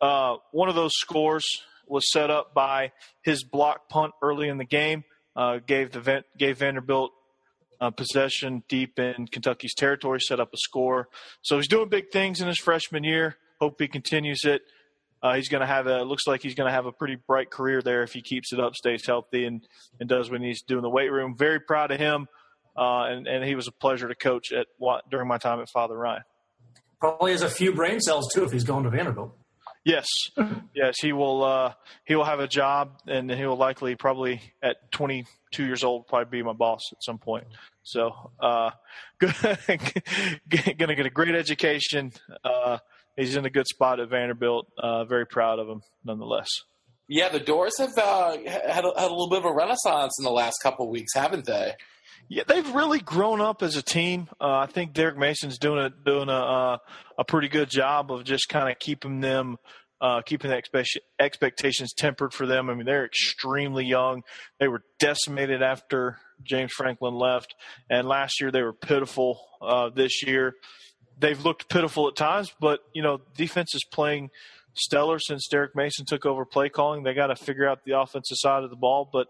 uh, 0.00 0.36
one 0.52 0.68
of 0.68 0.74
those 0.74 0.92
scores 0.94 1.44
was 1.86 2.10
set 2.12 2.30
up 2.30 2.54
by 2.54 2.92
his 3.22 3.44
block 3.44 3.88
punt 3.88 4.12
early 4.22 4.48
in 4.48 4.58
the 4.58 4.64
game. 4.64 5.04
Uh, 5.34 5.58
gave 5.66 5.90
the 5.92 6.24
gave 6.38 6.58
Vanderbilt 6.58 7.12
uh, 7.80 7.90
possession 7.90 8.62
deep 8.68 8.98
in 8.98 9.26
Kentucky's 9.26 9.74
territory, 9.74 10.20
set 10.20 10.40
up 10.40 10.52
a 10.54 10.56
score. 10.56 11.08
So 11.42 11.56
he's 11.56 11.68
doing 11.68 11.88
big 11.88 12.10
things 12.10 12.40
in 12.40 12.48
his 12.48 12.58
freshman 12.58 13.04
year. 13.04 13.36
Hope 13.60 13.80
he 13.80 13.88
continues 13.88 14.40
it. 14.44 14.62
Uh, 15.22 15.34
he's 15.34 15.48
going 15.48 15.62
to 15.62 15.66
have 15.66 15.86
a 15.86 16.02
looks 16.02 16.26
like 16.26 16.42
he's 16.42 16.54
going 16.54 16.68
to 16.68 16.72
have 16.72 16.86
a 16.86 16.92
pretty 16.92 17.16
bright 17.16 17.50
career 17.50 17.82
there 17.82 18.02
if 18.02 18.12
he 18.12 18.20
keeps 18.20 18.52
it 18.52 18.60
up, 18.60 18.74
stays 18.74 19.06
healthy, 19.06 19.44
and 19.44 19.66
and 19.98 20.08
does 20.08 20.30
what 20.30 20.40
he's 20.40 20.62
doing 20.62 20.78
in 20.78 20.82
the 20.82 20.90
weight 20.90 21.10
room. 21.10 21.36
Very 21.36 21.60
proud 21.60 21.90
of 21.90 21.98
him, 21.98 22.28
uh, 22.76 23.04
and 23.04 23.26
and 23.26 23.44
he 23.44 23.54
was 23.54 23.66
a 23.66 23.72
pleasure 23.72 24.08
to 24.08 24.14
coach 24.14 24.52
at 24.52 24.66
during 25.10 25.28
my 25.28 25.38
time 25.38 25.60
at 25.60 25.68
Father 25.70 25.96
Ryan. 25.96 26.22
Probably 27.00 27.32
has 27.32 27.42
a 27.42 27.48
few 27.48 27.72
brain 27.72 28.00
cells 28.00 28.32
too 28.32 28.44
if 28.44 28.52
he's 28.52 28.64
going 28.64 28.84
to 28.84 28.90
Vanderbilt. 28.90 29.36
Yes, 29.86 30.08
yes, 30.74 30.96
he 31.00 31.12
will. 31.12 31.44
Uh, 31.44 31.72
he 32.04 32.16
will 32.16 32.24
have 32.24 32.40
a 32.40 32.48
job, 32.48 33.00
and 33.06 33.30
he 33.30 33.46
will 33.46 33.56
likely 33.56 33.94
probably 33.94 34.40
at 34.60 34.90
22 34.90 35.64
years 35.64 35.84
old 35.84 36.08
probably 36.08 36.38
be 36.38 36.42
my 36.42 36.52
boss 36.52 36.80
at 36.92 37.02
some 37.04 37.18
point. 37.18 37.46
So, 37.84 38.32
uh, 38.40 38.72
going 39.20 39.30
to 40.48 40.74
get 40.74 41.06
a 41.06 41.10
great 41.10 41.36
education. 41.36 42.12
Uh, 42.44 42.78
he's 43.16 43.36
in 43.36 43.44
a 43.44 43.50
good 43.50 43.66
spot 43.66 44.00
at 44.00 44.08
Vanderbilt. 44.08 44.66
Uh, 44.78 45.04
very 45.04 45.26
proud 45.26 45.58
of 45.58 45.68
him, 45.68 45.82
nonetheless. 46.04 46.48
Yeah, 47.08 47.28
the 47.28 47.40
Dores 47.40 47.78
have 47.78 47.96
uh, 47.96 48.36
had 48.46 48.84
a, 48.84 49.00
had 49.00 49.10
a 49.10 49.14
little 49.14 49.30
bit 49.30 49.38
of 49.38 49.44
a 49.44 49.54
renaissance 49.54 50.14
in 50.18 50.24
the 50.24 50.32
last 50.32 50.56
couple 50.62 50.86
of 50.86 50.90
weeks, 50.90 51.14
haven't 51.14 51.46
they? 51.46 51.74
Yeah, 52.28 52.42
they've 52.46 52.68
really 52.74 52.98
grown 52.98 53.40
up 53.40 53.62
as 53.62 53.76
a 53.76 53.82
team. 53.82 54.28
Uh, 54.40 54.58
I 54.58 54.66
think 54.66 54.92
Derek 54.92 55.16
Mason's 55.16 55.58
doing 55.58 55.78
a 55.78 55.90
doing 55.90 56.28
a 56.28 56.32
uh, 56.32 56.78
a 57.18 57.24
pretty 57.24 57.48
good 57.48 57.70
job 57.70 58.10
of 58.10 58.24
just 58.24 58.48
kind 58.48 58.68
of 58.68 58.78
keeping 58.80 59.20
them 59.20 59.58
uh, 60.00 60.22
keeping 60.22 60.50
the 60.50 60.56
expect- 60.56 60.98
expectations 61.18 61.92
tempered 61.94 62.32
for 62.32 62.46
them. 62.46 62.68
I 62.68 62.74
mean, 62.74 62.84
they're 62.84 63.06
extremely 63.06 63.84
young. 63.84 64.22
They 64.58 64.68
were 64.68 64.82
decimated 64.98 65.62
after 65.62 66.18
James 66.42 66.72
Franklin 66.72 67.14
left, 67.14 67.54
and 67.88 68.06
last 68.06 68.40
year 68.40 68.50
they 68.50 68.62
were 68.62 68.72
pitiful. 68.72 69.40
Uh, 69.62 69.90
this 69.90 70.22
year, 70.22 70.54
they've 71.18 71.42
looked 71.44 71.68
pitiful 71.68 72.08
at 72.08 72.16
times, 72.16 72.52
but 72.60 72.80
you 72.92 73.02
know, 73.02 73.20
defense 73.36 73.74
is 73.74 73.84
playing 73.84 74.30
stellar 74.74 75.18
since 75.18 75.48
Derek 75.48 75.74
Mason 75.74 76.04
took 76.06 76.26
over 76.26 76.44
play 76.44 76.68
calling. 76.68 77.02
They 77.02 77.14
got 77.14 77.28
to 77.28 77.36
figure 77.36 77.68
out 77.68 77.84
the 77.84 77.98
offensive 77.98 78.36
side 78.38 78.62
of 78.62 78.70
the 78.70 78.76
ball, 78.76 79.08
but 79.12 79.28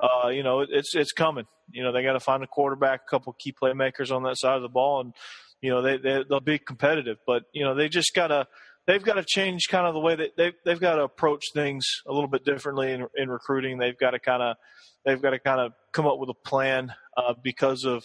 uh, 0.00 0.28
you 0.28 0.42
know, 0.42 0.60
it's 0.60 0.94
it's 0.94 1.12
coming. 1.12 1.46
You 1.70 1.82
know, 1.82 1.92
they 1.92 2.02
got 2.02 2.12
to 2.12 2.20
find 2.20 2.42
a 2.42 2.46
quarterback, 2.46 3.02
a 3.06 3.10
couple 3.10 3.32
key 3.38 3.52
playmakers 3.52 4.14
on 4.14 4.22
that 4.24 4.38
side 4.38 4.56
of 4.56 4.62
the 4.62 4.68
ball, 4.68 5.00
and 5.00 5.14
you 5.60 5.70
know 5.70 5.82
they, 5.82 5.96
they 5.96 6.24
they'll 6.28 6.40
be 6.40 6.58
competitive. 6.58 7.18
But 7.26 7.44
you 7.52 7.64
know 7.64 7.74
they 7.74 7.88
just 7.88 8.14
got 8.14 8.28
to 8.28 8.46
they've 8.86 9.02
got 9.02 9.14
to 9.14 9.24
change 9.26 9.68
kind 9.68 9.86
of 9.86 9.94
the 9.94 10.00
way 10.00 10.16
that 10.16 10.36
they 10.36 10.52
they've 10.64 10.80
got 10.80 10.96
to 10.96 11.04
approach 11.04 11.44
things 11.54 11.84
a 12.06 12.12
little 12.12 12.28
bit 12.28 12.44
differently 12.44 12.92
in, 12.92 13.06
in 13.16 13.28
recruiting. 13.28 13.78
They've 13.78 13.98
got 13.98 14.10
to 14.10 14.18
kind 14.18 14.42
of 14.42 14.56
they've 15.04 15.20
got 15.20 15.30
to 15.30 15.38
kind 15.38 15.60
of 15.60 15.72
come 15.92 16.06
up 16.06 16.18
with 16.18 16.30
a 16.30 16.48
plan 16.48 16.92
uh, 17.16 17.34
because 17.42 17.84
of 17.84 18.04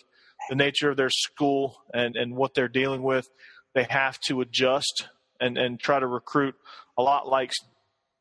the 0.50 0.56
nature 0.56 0.90
of 0.90 0.98
their 0.98 1.10
school 1.10 1.82
and 1.94 2.16
and 2.16 2.36
what 2.36 2.54
they're 2.54 2.68
dealing 2.68 3.04
with. 3.04 3.28
They 3.74 3.86
have 3.90 4.20
to 4.28 4.42
adjust 4.42 5.08
and 5.40 5.58
and 5.58 5.80
try 5.80 6.00
to 6.00 6.08
recruit 6.08 6.56
a 6.98 7.02
lot 7.02 7.28
like 7.28 7.52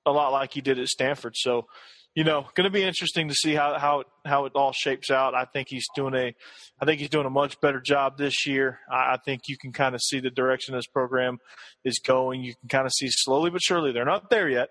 a 0.07 0.13
lot 0.13 0.33
like 0.33 0.53
he 0.53 0.61
did 0.61 0.79
at 0.79 0.89
Stanford. 0.89 1.35
So 1.37 1.67
you 2.19 2.25
know, 2.25 2.47
going 2.57 2.65
to 2.65 2.71
be 2.71 2.83
interesting 2.83 3.29
to 3.29 3.35
see 3.35 3.55
how 3.55 3.79
how 3.79 4.03
how 4.25 4.47
it 4.47 4.53
all 4.57 4.73
shapes 4.73 5.09
out. 5.09 5.37
I 5.37 5.45
think 5.45 5.69
he's 5.71 5.87
doing 5.95 6.17
a, 6.17 6.35
I 6.81 6.85
think 6.85 7.01
he's 7.01 7.11
doing 7.11 7.27
a 7.27 7.31
much 7.31 7.61
better 7.61 7.81
job 7.81 8.19
this 8.19 8.45
year. 8.45 8.81
I, 8.91 9.15
I 9.15 9.17
think 9.25 9.43
you 9.47 9.57
can 9.57 9.73
kind 9.73 9.95
of 9.95 10.01
see 10.03 10.19
the 10.19 10.31
direction 10.31 10.75
this 10.75 10.89
program 10.89 11.39
is 11.85 12.01
going. 12.05 12.43
You 12.43 12.55
can 12.61 12.69
kind 12.69 12.87
of 12.87 12.93
see 12.93 13.07
slowly 13.09 13.51
but 13.51 13.63
surely. 13.63 13.93
They're 13.93 14.05
not 14.05 14.31
there 14.31 14.49
yet, 14.49 14.71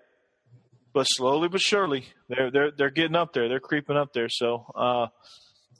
but 0.92 1.04
slowly 1.04 1.48
but 1.48 1.62
surely 1.62 2.04
they're 2.28 2.50
they're 2.50 2.70
they're 2.70 2.90
getting 2.90 3.16
up 3.16 3.32
there. 3.32 3.48
They're 3.48 3.60
creeping 3.60 3.96
up 3.96 4.12
there. 4.12 4.28
So, 4.28 4.66
uh, 4.74 5.06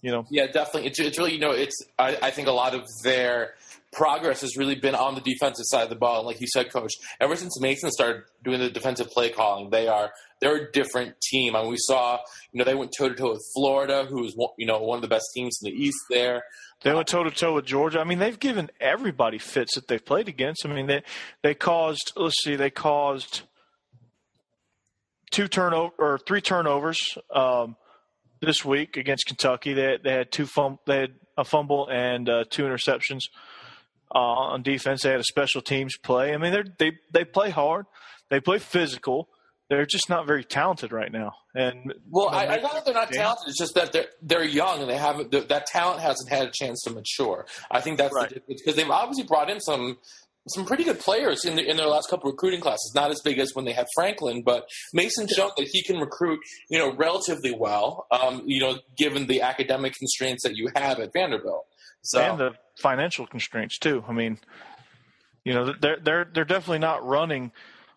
you 0.00 0.10
know, 0.10 0.26
yeah, 0.30 0.46
definitely. 0.46 0.86
It's 0.88 1.00
it's 1.00 1.18
really 1.18 1.32
you 1.32 1.40
know 1.40 1.50
it's 1.50 1.76
I, 1.98 2.16
I 2.22 2.30
think 2.30 2.48
a 2.48 2.52
lot 2.52 2.74
of 2.74 2.86
their 3.02 3.54
progress 3.92 4.42
has 4.42 4.56
really 4.56 4.74
been 4.74 4.94
on 4.94 5.14
the 5.14 5.20
defensive 5.20 5.64
side 5.66 5.82
of 5.84 5.88
the 5.88 5.96
ball. 5.96 6.18
And 6.18 6.26
like 6.26 6.40
you 6.40 6.46
said, 6.46 6.70
Coach, 6.70 6.92
ever 7.20 7.36
since 7.36 7.58
Mason 7.60 7.90
started 7.90 8.22
doing 8.44 8.60
the 8.60 8.70
defensive 8.70 9.10
play 9.10 9.30
calling, 9.30 9.70
they 9.70 9.88
are 9.88 10.12
they're 10.40 10.68
a 10.68 10.72
different 10.72 11.20
team. 11.20 11.56
I 11.56 11.62
mean, 11.62 11.70
we 11.70 11.76
saw 11.78 12.18
you 12.52 12.58
know 12.58 12.64
they 12.64 12.74
went 12.74 12.92
toe 12.96 13.08
to 13.08 13.14
toe 13.14 13.30
with 13.30 13.44
Florida, 13.54 14.06
who 14.08 14.22
was 14.22 14.36
you 14.56 14.66
know 14.66 14.78
one 14.78 14.96
of 14.96 15.02
the 15.02 15.08
best 15.08 15.26
teams 15.34 15.58
in 15.62 15.70
the 15.72 15.76
East. 15.76 15.98
There, 16.10 16.42
they 16.82 16.94
went 16.94 17.08
toe 17.08 17.24
to 17.24 17.30
toe 17.30 17.54
with 17.54 17.66
Georgia. 17.66 18.00
I 18.00 18.04
mean, 18.04 18.18
they've 18.18 18.38
given 18.38 18.70
everybody 18.80 19.38
fits 19.38 19.74
that 19.74 19.88
they've 19.88 20.04
played 20.04 20.28
against. 20.28 20.64
I 20.64 20.72
mean, 20.72 20.86
they 20.86 21.02
they 21.42 21.54
caused 21.54 22.12
let's 22.16 22.42
see, 22.42 22.56
they 22.56 22.70
caused 22.70 23.42
two 25.30 25.48
turnover 25.48 25.92
or 25.98 26.18
three 26.18 26.40
turnovers 26.40 26.98
um, 27.34 27.76
this 28.40 28.64
week 28.64 28.96
against 28.96 29.26
Kentucky. 29.26 29.74
They 29.74 29.98
they 30.02 30.12
had 30.12 30.32
two 30.32 30.46
fum- 30.46 30.78
they 30.86 31.00
had 31.00 31.14
a 31.36 31.44
fumble 31.44 31.88
and 31.88 32.28
uh, 32.28 32.44
two 32.50 32.64
interceptions 32.64 33.22
uh, 34.14 34.18
on 34.18 34.62
defense. 34.62 35.02
They 35.02 35.10
had 35.10 35.20
a 35.20 35.24
special 35.24 35.62
teams 35.62 35.96
play. 35.96 36.34
I 36.34 36.36
mean, 36.38 36.52
they 36.52 36.90
they 36.90 36.96
they 37.12 37.24
play 37.24 37.50
hard. 37.50 37.86
They 38.30 38.40
play 38.40 38.58
physical. 38.58 39.28
They're 39.70 39.84
just 39.84 40.08
not 40.08 40.26
very 40.26 40.44
talented 40.44 40.92
right 40.92 41.12
now. 41.12 41.32
And 41.54 41.92
well, 42.08 42.30
I, 42.30 42.46
I 42.46 42.56
know 42.56 42.72
that 42.72 42.86
they're 42.86 42.94
not 42.94 43.10
talented. 43.12 43.48
It's 43.48 43.58
just 43.58 43.74
that 43.74 43.92
they're 43.92 44.06
they're 44.22 44.44
young 44.44 44.80
and 44.80 44.88
they 44.88 44.96
haven't 44.96 45.30
that 45.30 45.66
talent 45.66 46.00
hasn't 46.00 46.30
had 46.30 46.48
a 46.48 46.50
chance 46.52 46.82
to 46.84 46.90
mature. 46.90 47.46
I 47.70 47.80
think 47.80 47.98
that's 47.98 48.14
right. 48.14 48.42
because 48.46 48.76
they've 48.76 48.88
obviously 48.88 49.24
brought 49.24 49.50
in 49.50 49.60
some 49.60 49.98
some 50.48 50.64
pretty 50.64 50.84
good 50.84 50.98
players 50.98 51.44
in, 51.44 51.56
the, 51.56 51.68
in 51.68 51.76
their 51.76 51.86
last 51.86 52.08
couple 52.08 52.30
recruiting 52.30 52.60
classes. 52.60 52.92
Not 52.94 53.10
as 53.10 53.20
big 53.22 53.38
as 53.38 53.54
when 53.54 53.64
they 53.64 53.72
had 53.72 53.86
Franklin, 53.94 54.42
but 54.44 54.66
Mason's 54.92 55.30
shown 55.30 55.50
that 55.56 55.68
he 55.70 55.82
can 55.82 55.98
recruit, 55.98 56.40
you 56.70 56.78
know, 56.78 56.94
relatively 56.94 57.54
well. 57.56 58.06
Um, 58.10 58.42
you 58.46 58.60
know, 58.60 58.78
given 58.96 59.26
the 59.26 59.42
academic 59.42 59.94
constraints 59.94 60.42
that 60.44 60.56
you 60.56 60.68
have 60.74 60.98
at 60.98 61.12
Vanderbilt. 61.12 61.66
So, 62.02 62.20
and 62.20 62.38
the 62.38 62.54
financial 62.80 63.26
constraints 63.26 63.78
too. 63.78 64.04
I 64.08 64.12
mean, 64.12 64.38
you 65.44 65.54
know, 65.54 65.72
they're 65.80 65.98
they're 65.98 66.30
they're 66.32 66.44
definitely 66.44 66.78
not 66.78 67.04
running 67.04 67.52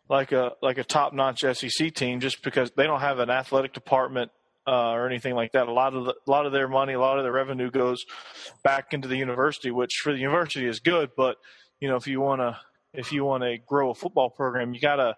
like 0.10 0.32
a 0.32 0.54
like 0.62 0.78
a 0.78 0.84
top 0.84 1.14
notch 1.14 1.42
SEC 1.42 1.94
team 1.94 2.20
just 2.20 2.44
because 2.44 2.72
they 2.76 2.84
don't 2.84 3.02
have 3.02 3.20
an 3.20 3.30
athletic 3.30 3.74
department 3.74 4.32
uh, 4.68 4.92
or 4.92 5.08
anything 5.08 5.36
like 5.36 5.54
that. 5.54 5.68
A 5.68 5.72
lot 5.72 5.94
of 5.94 6.06
the, 6.06 6.12
a 6.12 6.30
lot 6.30 6.46
of 6.46 6.52
their 6.52 6.68
money, 6.68 6.94
a 6.94 7.00
lot 7.00 7.18
of 7.18 7.24
their 7.24 7.32
revenue 7.32 7.72
goes 7.72 8.04
back 8.64 8.94
into 8.94 9.08
the 9.08 9.18
university, 9.18 9.72
which 9.72 10.02
for 10.04 10.14
the 10.14 10.20
university 10.20 10.68
is 10.68 10.80
good. 10.80 11.12
But 11.16 11.38
you 11.82 11.90
know, 11.90 11.98
if 11.98 12.08
you 12.08 12.22
want 12.22 12.40
to 12.40 12.58
if 12.94 13.12
you 13.12 13.26
want 13.26 13.44
to 13.44 13.58
grow 13.58 13.90
a 13.90 13.96
football 13.96 14.30
program, 14.30 14.74
you 14.74 14.80
got 14.80 14.96
to 14.96 15.16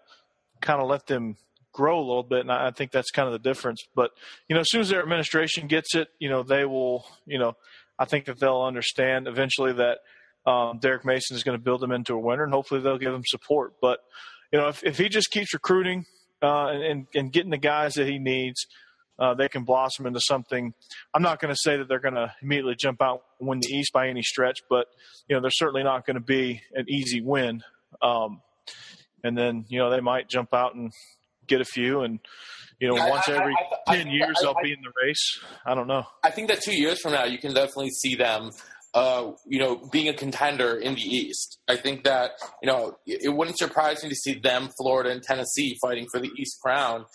kind 0.62 0.82
of 0.82 0.88
let 0.88 1.06
them 1.06 1.38
grow 1.72 2.00
a 2.00 2.06
little 2.06 2.24
bit, 2.24 2.42
and 2.42 2.52
I 2.52 2.72
think 2.72 2.92
that's 2.92 3.12
kind 3.12 3.28
of 3.28 3.34
the 3.34 3.40
difference. 3.40 3.84
But 3.96 4.12
you 4.48 4.56
know, 4.56 4.62
as 4.62 4.70
soon 4.70 4.82
as 4.82 4.90
their 4.90 5.02
administration 5.02 5.68
gets 5.68 5.96
it, 5.96 6.08
you 6.20 6.30
know, 6.30 6.42
they 6.44 6.66
will, 6.66 7.06
you 7.26 7.38
know, 7.38 7.54
I 8.00 8.06
think 8.06 8.26
that 8.26 8.40
they'll 8.40 8.62
understand 8.62 9.28
eventually 9.28 9.74
that 9.74 10.00
um, 10.50 10.80
Derek 10.80 11.06
Mason 11.06 11.36
is 11.36 11.44
going 11.44 11.58
to 11.58 11.64
build 11.64 11.82
them 11.82 11.92
into 11.92 12.14
a 12.14 12.20
winner, 12.20 12.44
and 12.44 12.54
hopefully 12.54 12.82
they'll 12.82 12.98
give 12.98 13.14
him 13.14 13.24
support. 13.26 13.74
But 13.82 14.00
you 14.52 14.60
know, 14.60 14.68
if, 14.70 14.84
if 14.84 14.98
he 14.98 15.10
just 15.10 15.32
keeps 15.32 15.54
recruiting 15.54 16.06
uh, 16.42 16.68
and, 16.68 17.08
and 17.16 17.32
getting 17.32 17.52
the 17.52 17.58
guys 17.58 17.96
that 17.96 18.08
he 18.08 18.20
needs, 18.20 18.68
uh, 19.20 19.34
they 19.34 19.48
can 19.48 19.64
blossom 19.64 20.06
into 20.06 20.20
something. 20.22 20.74
I'm 21.14 21.22
not 21.22 21.40
going 21.40 21.54
to 21.54 21.60
say 21.62 21.78
that 21.78 21.88
they're 21.88 22.00
going 22.00 22.16
to 22.16 22.34
immediately 22.42 22.76
jump 22.80 23.02
out 23.02 23.24
and 23.40 23.48
win 23.48 23.60
the 23.60 23.74
East 23.74 23.94
by 23.94 24.08
any 24.08 24.22
stretch, 24.24 24.60
but 24.70 24.88
you 25.28 25.36
know 25.36 25.42
they're 25.42 25.52
certainly 25.52 25.84
not 25.84 26.06
going 26.06 26.16
to 26.16 26.24
be 26.24 26.62
an 26.74 26.86
easy 26.90 27.22
win. 27.22 27.62
Um, 28.02 28.42
and 29.24 29.38
then 29.38 29.66
you 29.70 29.80
know 29.80 29.90
they 29.90 30.02
might 30.02 30.30
jump 30.30 30.54
out 30.54 30.76
and 30.76 30.92
get 31.48 31.62
a 31.62 31.66
few, 31.66 32.02
and 32.02 32.20
you 32.80 32.90
know, 32.90 32.96
once 33.08 33.30
every 33.30 33.54
I, 33.54 33.92
I, 33.92 33.94
I, 33.94 33.98
ten 33.98 34.08
years 34.12 34.36
they'll 34.42 34.56
be 34.62 34.72
in 34.74 34.82
the 34.82 34.92
race. 35.06 35.40
I 35.66 35.76
don't 35.76 35.88
know. 35.88 36.04
I 36.24 36.32
think 36.32 36.50
that 36.50 36.62
two 36.62 36.76
years 36.76 37.00
from 37.02 37.14
now, 37.14 37.26
you 37.26 37.38
can 37.38 37.54
definitely 37.54 37.92
see 37.92 38.16
them. 38.16 38.52
Uh, 38.96 39.32
you 39.48 39.58
know, 39.58 39.90
being 39.92 40.08
a 40.08 40.14
contender 40.14 40.76
in 40.76 40.94
the 40.94 41.02
East. 41.02 41.58
I 41.68 41.78
think 41.78 42.04
that 42.04 42.32
you 42.62 42.68
know 42.68 42.98
it 43.08 43.34
wouldn't 43.34 43.58
surprise 43.58 44.04
me 44.04 44.10
to 44.10 44.16
see 44.16 44.38
them, 44.38 44.70
Florida 44.78 45.10
and 45.10 45.24
Tennessee, 45.24 45.76
fighting 45.82 46.06
for 46.12 46.20
the 46.20 46.30
East 46.38 46.60
crown 46.62 47.06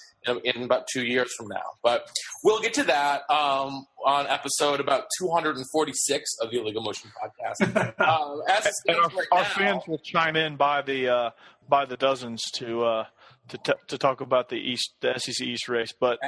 in, 0.45 0.63
about 0.63 0.87
two 0.93 1.05
years 1.05 1.29
from 1.37 1.49
now. 1.49 1.65
But 1.83 2.09
we'll 2.45 2.61
get 2.61 2.75
to 2.75 2.85
that 2.85 3.23
um, 3.31 3.87
on 4.05 4.27
episode 4.27 4.81
about 4.81 5.05
246 5.19 6.31
of 6.43 6.51
the 6.51 6.61
Illegal 6.61 6.83
Motion 6.83 7.11
podcast. 7.11 7.95
uh, 7.99 8.39
as 8.49 8.73
our, 8.89 9.09
right 9.09 9.27
our 9.33 9.43
now, 9.43 9.45
fans 9.45 9.83
will 9.87 9.99
chime 9.99 10.37
in 10.37 10.57
by 10.57 10.83
the 10.83 11.09
uh, 11.09 11.31
by 11.69 11.85
the 11.85 11.97
dozens 11.97 12.43
to 12.55 12.85
uh, 12.85 13.05
to 13.49 13.59
t- 13.59 13.73
to 13.89 13.99
talk 13.99 14.21
about 14.21 14.49
the 14.49 14.57
East, 14.57 14.95
the 15.01 15.19
SEC 15.19 15.47
East 15.47 15.69
race. 15.69 15.93
But 15.99 16.19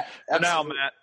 now, 0.41 0.63
Matt, 0.63 0.93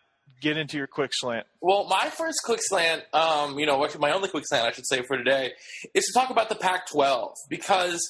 get 0.41 0.57
into 0.57 0.77
your 0.77 0.87
quick 0.87 1.11
slant. 1.15 1.47
Well, 1.61 1.87
my 1.89 2.11
first 2.11 2.39
quick 2.45 2.61
slant, 2.63 3.03
um, 3.13 3.59
you 3.59 3.67
know, 3.67 3.87
my 3.99 4.13
only 4.13 4.29
quick 4.29 4.45
slant, 4.47 4.67
I 4.67 4.73
should 4.73 4.87
say, 4.87 5.03
for 5.03 5.17
today, 5.17 5.53
is 5.95 6.05
to 6.07 6.13
talk 6.13 6.31
about 6.31 6.49
the 6.49 6.55
Pac-12 6.55 7.33
because 7.49 8.01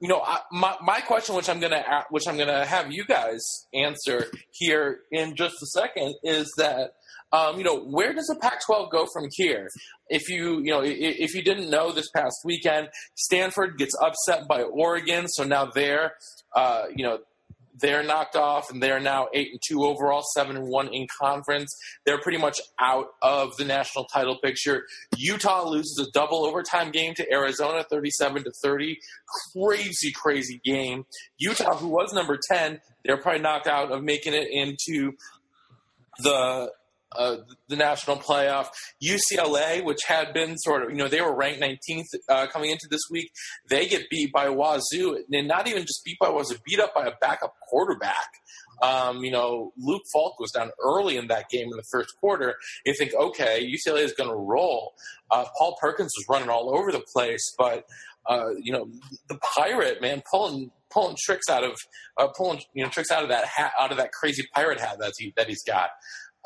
you 0.00 0.08
know, 0.08 0.20
I, 0.20 0.40
my 0.52 0.76
my 0.82 1.00
question, 1.00 1.34
which 1.34 1.48
I'm 1.48 1.60
gonna 1.60 2.04
which 2.10 2.26
I'm 2.28 2.36
gonna 2.36 2.64
have 2.64 2.92
you 2.92 3.04
guys 3.04 3.66
answer 3.72 4.26
here 4.50 5.00
in 5.10 5.36
just 5.36 5.56
a 5.62 5.66
second, 5.66 6.14
is 6.22 6.52
that. 6.58 6.94
Um, 7.32 7.58
you 7.58 7.64
know, 7.64 7.80
where 7.80 8.12
does 8.12 8.26
the 8.28 8.36
Pac-12 8.36 8.92
go 8.92 9.06
from 9.12 9.26
here? 9.32 9.68
If 10.08 10.28
you, 10.28 10.60
you 10.60 10.70
know, 10.70 10.82
if 10.84 11.34
you 11.34 11.42
didn't 11.42 11.68
know 11.68 11.90
this 11.90 12.08
past 12.14 12.36
weekend, 12.44 12.90
Stanford 13.16 13.76
gets 13.76 13.92
upset 14.00 14.46
by 14.46 14.62
Oregon, 14.62 15.26
so 15.26 15.42
now 15.42 15.64
they're, 15.64 16.12
uh, 16.54 16.84
you 16.94 17.04
know, 17.04 17.18
they're 17.80 18.02
knocked 18.02 18.36
off 18.36 18.70
and 18.70 18.82
they're 18.82 19.00
now 19.00 19.28
eight 19.34 19.48
and 19.50 19.60
two 19.66 19.84
overall, 19.84 20.22
seven 20.34 20.56
and 20.56 20.68
one 20.68 20.88
in 20.88 21.06
conference. 21.20 21.76
They're 22.06 22.20
pretty 22.20 22.38
much 22.38 22.60
out 22.80 23.06
of 23.22 23.56
the 23.56 23.64
national 23.64 24.04
title 24.06 24.38
picture. 24.38 24.86
Utah 25.16 25.68
loses 25.68 25.98
a 25.98 26.10
double 26.12 26.44
overtime 26.44 26.90
game 26.90 27.14
to 27.14 27.32
Arizona, 27.32 27.84
thirty-seven 27.90 28.44
to 28.44 28.52
thirty. 28.62 28.98
Crazy, 29.52 30.12
crazy 30.12 30.60
game. 30.64 31.04
Utah, 31.38 31.76
who 31.76 31.88
was 31.88 32.12
number 32.12 32.38
ten, 32.48 32.80
they're 33.04 33.16
probably 33.16 33.42
knocked 33.42 33.66
out 33.66 33.90
of 33.90 34.02
making 34.02 34.34
it 34.34 34.48
into 34.50 35.12
the 36.22 36.70
uh, 37.16 37.36
the 37.68 37.76
national 37.76 38.16
playoff. 38.16 38.68
UCLA, 39.02 39.84
which 39.84 40.00
had 40.06 40.32
been 40.32 40.56
sort 40.58 40.82
of, 40.82 40.90
you 40.90 40.96
know, 40.96 41.08
they 41.08 41.20
were 41.20 41.34
ranked 41.34 41.60
19th 41.60 42.04
uh, 42.28 42.46
coming 42.46 42.70
into 42.70 42.86
this 42.90 43.02
week. 43.10 43.30
They 43.68 43.86
get 43.86 44.08
beat 44.10 44.32
by 44.32 44.48
Wazoo, 44.48 45.24
and 45.30 45.48
not 45.48 45.68
even 45.68 45.82
just 45.82 46.02
beat 46.04 46.18
by 46.18 46.28
Wazoo, 46.28 46.56
beat 46.64 46.80
up 46.80 46.94
by 46.94 47.06
a 47.06 47.12
backup 47.20 47.54
quarterback. 47.68 48.28
Um, 48.82 49.24
you 49.24 49.30
know, 49.30 49.72
Luke 49.78 50.02
Falk 50.12 50.38
was 50.40 50.50
down 50.50 50.70
early 50.84 51.16
in 51.16 51.28
that 51.28 51.48
game 51.48 51.66
in 51.66 51.76
the 51.76 51.84
first 51.90 52.14
quarter. 52.20 52.56
You 52.84 52.94
think, 52.94 53.14
okay, 53.14 53.64
UCLA 53.64 54.00
is 54.00 54.12
going 54.12 54.30
to 54.30 54.36
roll. 54.36 54.94
Uh, 55.30 55.44
Paul 55.56 55.76
Perkins 55.80 56.12
was 56.16 56.26
running 56.28 56.48
all 56.48 56.76
over 56.76 56.90
the 56.90 57.02
place, 57.12 57.54
but 57.56 57.84
uh, 58.26 58.50
you 58.60 58.72
know, 58.72 58.88
the 59.28 59.38
pirate 59.54 60.00
man 60.00 60.22
pulling 60.30 60.70
pulling 60.90 61.16
tricks 61.18 61.48
out 61.50 61.64
of 61.64 61.76
uh, 62.18 62.28
pulling 62.36 62.60
you 62.72 62.82
know 62.82 62.88
tricks 62.88 63.10
out 63.10 63.22
of 63.22 63.28
that 63.28 63.44
hat 63.44 63.72
out 63.78 63.90
of 63.90 63.98
that 63.98 64.12
crazy 64.12 64.44
pirate 64.54 64.80
hat 64.80 64.96
that 64.98 65.12
he 65.18 65.32
that 65.36 65.48
he's 65.48 65.62
got. 65.62 65.90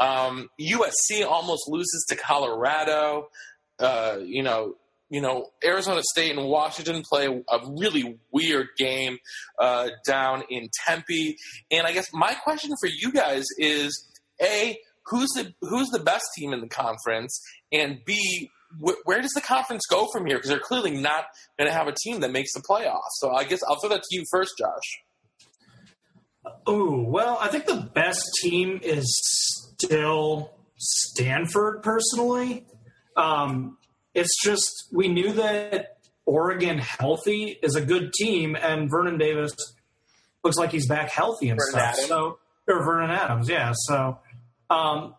Um, 0.00 0.49
USC 0.61 1.25
almost 1.26 1.64
loses 1.69 2.07
to 2.09 2.17
Colorado. 2.17 3.28
Uh, 3.78 4.19
you 4.23 4.43
know, 4.43 4.75
you 5.11 5.21
know, 5.21 5.47
Arizona 5.64 6.02
State 6.12 6.37
and 6.37 6.49
Washington 6.49 7.02
play 7.09 7.26
a 7.26 7.59
really 7.78 8.19
weird 8.31 8.69
game 8.76 9.19
uh, 9.59 9.88
down 10.07 10.43
in 10.50 10.69
Tempe. 10.87 11.37
And 11.71 11.87
I 11.87 11.93
guess 11.93 12.09
my 12.12 12.35
question 12.35 12.73
for 12.81 12.88
you 12.88 13.12
guys 13.12 13.45
is: 13.59 14.07
A, 14.43 14.78
who's 15.07 15.28
the 15.31 15.55
who's 15.62 15.88
the 15.88 15.99
best 15.99 16.26
team 16.37 16.52
in 16.52 16.61
the 16.61 16.69
conference, 16.69 17.40
and 17.73 18.00
B, 18.05 18.50
wh- 18.85 19.07
where 19.07 19.21
does 19.23 19.33
the 19.35 19.40
conference 19.40 19.87
go 19.88 20.09
from 20.12 20.26
here? 20.26 20.37
Because 20.37 20.50
they're 20.50 20.59
clearly 20.59 20.90
not 20.90 21.25
going 21.59 21.71
to 21.71 21.75
have 21.75 21.88
a 21.88 21.95
team 22.05 22.21
that 22.21 22.31
makes 22.31 22.52
the 22.52 22.62
playoffs. 22.69 23.17
So 23.19 23.31
I 23.31 23.45
guess 23.45 23.61
I'll 23.67 23.81
throw 23.81 23.90
that 23.90 24.02
to 24.02 24.09
you 24.17 24.25
first, 24.31 24.52
Josh. 24.59 25.02
Oh 26.67 27.02
well, 27.02 27.38
I 27.40 27.49
think 27.49 27.67
the 27.67 27.88
best 27.95 28.23
team 28.43 28.81
is 28.83 29.67
still 29.80 30.52
Stanford 30.76 31.82
personally. 31.82 32.66
Um, 33.16 33.78
it's 34.14 34.42
just 34.42 34.88
we 34.92 35.08
knew 35.08 35.32
that 35.35 35.99
Oregon 36.26 36.78
healthy 36.78 37.58
is 37.62 37.75
a 37.75 37.80
good 37.80 38.12
team, 38.12 38.56
and 38.56 38.90
Vernon 38.90 39.18
Davis 39.18 39.52
looks 40.44 40.56
like 40.56 40.70
he's 40.70 40.87
back 40.87 41.11
healthy 41.11 41.49
and 41.49 41.58
Vernon 41.58 41.70
stuff. 41.70 41.94
Adams. 41.94 42.08
So 42.08 42.38
or 42.68 42.85
Vernon 42.85 43.11
Adams, 43.11 43.49
yeah. 43.49 43.73
So 43.75 44.18
um, 44.70 45.14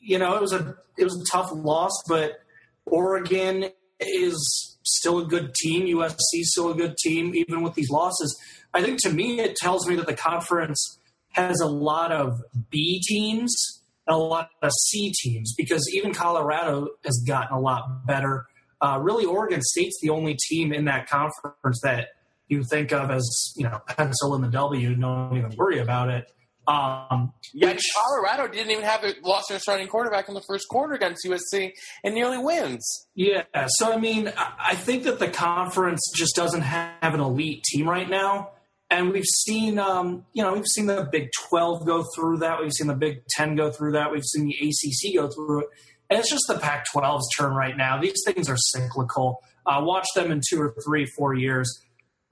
you 0.00 0.18
know, 0.18 0.34
it 0.36 0.40
was 0.40 0.52
a 0.52 0.76
it 0.96 1.04
was 1.04 1.20
a 1.20 1.32
tough 1.32 1.50
loss, 1.52 1.92
but 2.08 2.40
Oregon 2.86 3.70
is 4.00 4.78
still 4.84 5.18
a 5.18 5.24
good 5.24 5.54
team. 5.54 5.86
USC 5.96 6.16
is 6.34 6.52
still 6.52 6.70
a 6.70 6.74
good 6.74 6.96
team, 6.96 7.34
even 7.34 7.62
with 7.62 7.74
these 7.74 7.90
losses. 7.90 8.38
I 8.72 8.82
think 8.82 9.00
to 9.02 9.10
me, 9.10 9.40
it 9.40 9.56
tells 9.56 9.88
me 9.88 9.96
that 9.96 10.06
the 10.06 10.14
conference 10.14 10.98
has 11.34 11.60
a 11.60 11.66
lot 11.66 12.12
of 12.12 12.40
B 12.70 13.02
teams 13.06 13.82
and 14.06 14.14
a 14.14 14.18
lot 14.18 14.50
of 14.62 14.70
C 14.86 15.12
teams 15.22 15.54
because 15.56 15.88
even 15.94 16.12
Colorado 16.14 16.88
has 17.04 17.22
gotten 17.26 17.56
a 17.56 17.60
lot 17.60 18.06
better. 18.06 18.46
Uh, 18.80 18.98
really, 19.00 19.24
Oregon 19.24 19.62
State's 19.62 19.98
the 20.02 20.10
only 20.10 20.36
team 20.48 20.72
in 20.72 20.84
that 20.86 21.08
conference 21.08 21.80
that 21.82 22.08
you 22.48 22.62
think 22.70 22.92
of 22.92 23.10
as 23.10 23.52
you 23.56 23.64
know 23.64 23.80
pencil 23.86 24.34
in 24.34 24.42
the 24.42 24.48
W. 24.48 24.94
Don't 24.94 25.36
even 25.36 25.54
worry 25.56 25.78
about 25.78 26.08
it. 26.10 26.30
Um, 26.66 27.32
Yeah, 27.52 27.68
which- 27.72 27.82
Colorado 27.94 28.48
didn't 28.50 28.70
even 28.70 28.84
have 28.84 29.04
it 29.04 29.22
lost 29.22 29.50
their 29.50 29.58
starting 29.58 29.86
quarterback 29.86 30.28
in 30.28 30.34
the 30.34 30.40
first 30.48 30.66
quarter 30.70 30.94
against 30.94 31.24
USC 31.26 31.72
and 32.02 32.14
nearly 32.14 32.38
wins. 32.38 33.06
Yeah, 33.14 33.44
so 33.68 33.92
I 33.92 33.98
mean, 33.98 34.28
I 34.36 34.52
I 34.70 34.74
think 34.74 35.04
that 35.04 35.18
the 35.18 35.28
conference 35.28 36.00
just 36.14 36.34
doesn't 36.34 36.62
have 36.62 37.12
an 37.14 37.20
elite 37.20 37.64
team 37.64 37.88
right 37.88 38.08
now, 38.08 38.50
and 38.90 39.12
we've 39.12 39.24
seen, 39.24 39.78
um, 39.78 40.24
you 40.32 40.42
know, 40.42 40.52
we've 40.52 40.66
seen 40.66 40.86
the 40.86 41.08
Big 41.10 41.30
Twelve 41.48 41.86
go 41.86 42.04
through 42.14 42.38
that, 42.38 42.60
we've 42.60 42.72
seen 42.72 42.86
the 42.86 42.94
Big 42.94 43.26
Ten 43.28 43.56
go 43.56 43.70
through 43.70 43.92
that, 43.92 44.12
we've 44.12 44.24
seen 44.24 44.46
the 44.46 44.54
ACC 44.54 45.14
go 45.14 45.28
through 45.28 45.60
it, 45.60 45.66
and 46.10 46.18
it's 46.18 46.30
just 46.30 46.44
the 46.48 46.58
Pac-12's 46.58 47.28
turn 47.38 47.54
right 47.54 47.76
now. 47.76 48.00
These 48.00 48.22
things 48.26 48.48
are 48.48 48.56
cyclical. 48.56 49.42
Uh, 49.66 49.80
watch 49.82 50.06
them 50.14 50.30
in 50.30 50.42
two 50.48 50.60
or 50.60 50.74
three, 50.84 51.06
four 51.06 51.34
years 51.34 51.80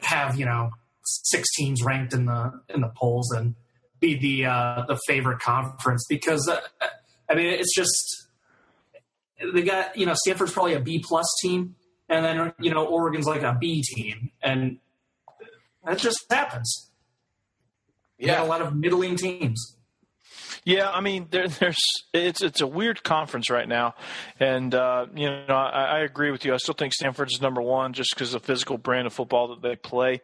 have 0.04 0.37
you 0.37 0.44
know 0.44 0.71
six 1.04 1.49
teams 1.54 1.82
ranked 1.82 2.12
in 2.12 2.26
the 2.26 2.61
in 2.68 2.80
the 2.80 2.92
polls 2.97 3.30
and 3.32 3.54
be 4.00 4.16
the 4.18 4.47
uh, 4.47 4.85
the 4.88 4.99
favorite 5.06 5.40
conference 5.40 6.04
because 6.09 6.49
uh, 6.49 6.61
I 7.28 7.35
mean 7.35 7.47
it's 7.47 7.75
just 7.75 8.26
they 9.52 9.62
got 9.62 9.97
you 9.97 10.06
know 10.06 10.14
Stanford's 10.14 10.52
probably 10.52 10.75
a 10.75 10.80
B 10.80 11.02
plus 11.06 11.26
team, 11.40 11.76
and 12.09 12.25
then 12.25 12.52
you 12.61 12.73
know 12.73 12.85
Oregon's 12.87 13.26
like 13.26 13.42
a 13.42 13.56
B 13.59 13.82
team, 13.82 14.30
and 14.42 14.78
that 15.84 15.98
just 15.98 16.24
happens. 16.30 16.90
You 18.18 18.26
got 18.26 18.44
a 18.44 18.48
lot 18.48 18.62
of 18.62 18.74
middling 18.74 19.16
teams. 19.16 19.76
Yeah, 20.64 20.90
I 20.90 21.00
mean, 21.00 21.26
there, 21.30 21.48
there's 21.48 21.78
it's 22.12 22.42
it's 22.42 22.60
a 22.60 22.66
weird 22.66 23.02
conference 23.02 23.50
right 23.50 23.68
now, 23.68 23.94
and 24.38 24.74
uh, 24.74 25.06
you 25.14 25.28
know 25.28 25.44
I, 25.48 25.84
I 25.84 25.98
agree 26.00 26.30
with 26.30 26.44
you. 26.44 26.54
I 26.54 26.58
still 26.58 26.74
think 26.74 26.92
Stanford's 26.92 27.40
number 27.40 27.60
one 27.60 27.92
just 27.92 28.14
because 28.14 28.32
of 28.32 28.42
the 28.42 28.46
physical 28.46 28.78
brand 28.78 29.06
of 29.06 29.12
football 29.12 29.48
that 29.48 29.62
they 29.62 29.76
play. 29.76 30.20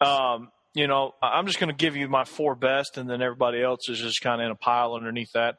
Um, 0.00 0.50
you 0.74 0.86
know, 0.86 1.14
I'm 1.22 1.46
just 1.46 1.58
going 1.58 1.70
to 1.70 1.76
give 1.76 1.96
you 1.96 2.08
my 2.08 2.24
four 2.24 2.54
best, 2.54 2.98
and 2.98 3.08
then 3.08 3.22
everybody 3.22 3.62
else 3.62 3.88
is 3.88 3.98
just 3.98 4.20
kind 4.20 4.40
of 4.40 4.46
in 4.46 4.50
a 4.50 4.56
pile 4.56 4.94
underneath 4.94 5.32
that. 5.32 5.56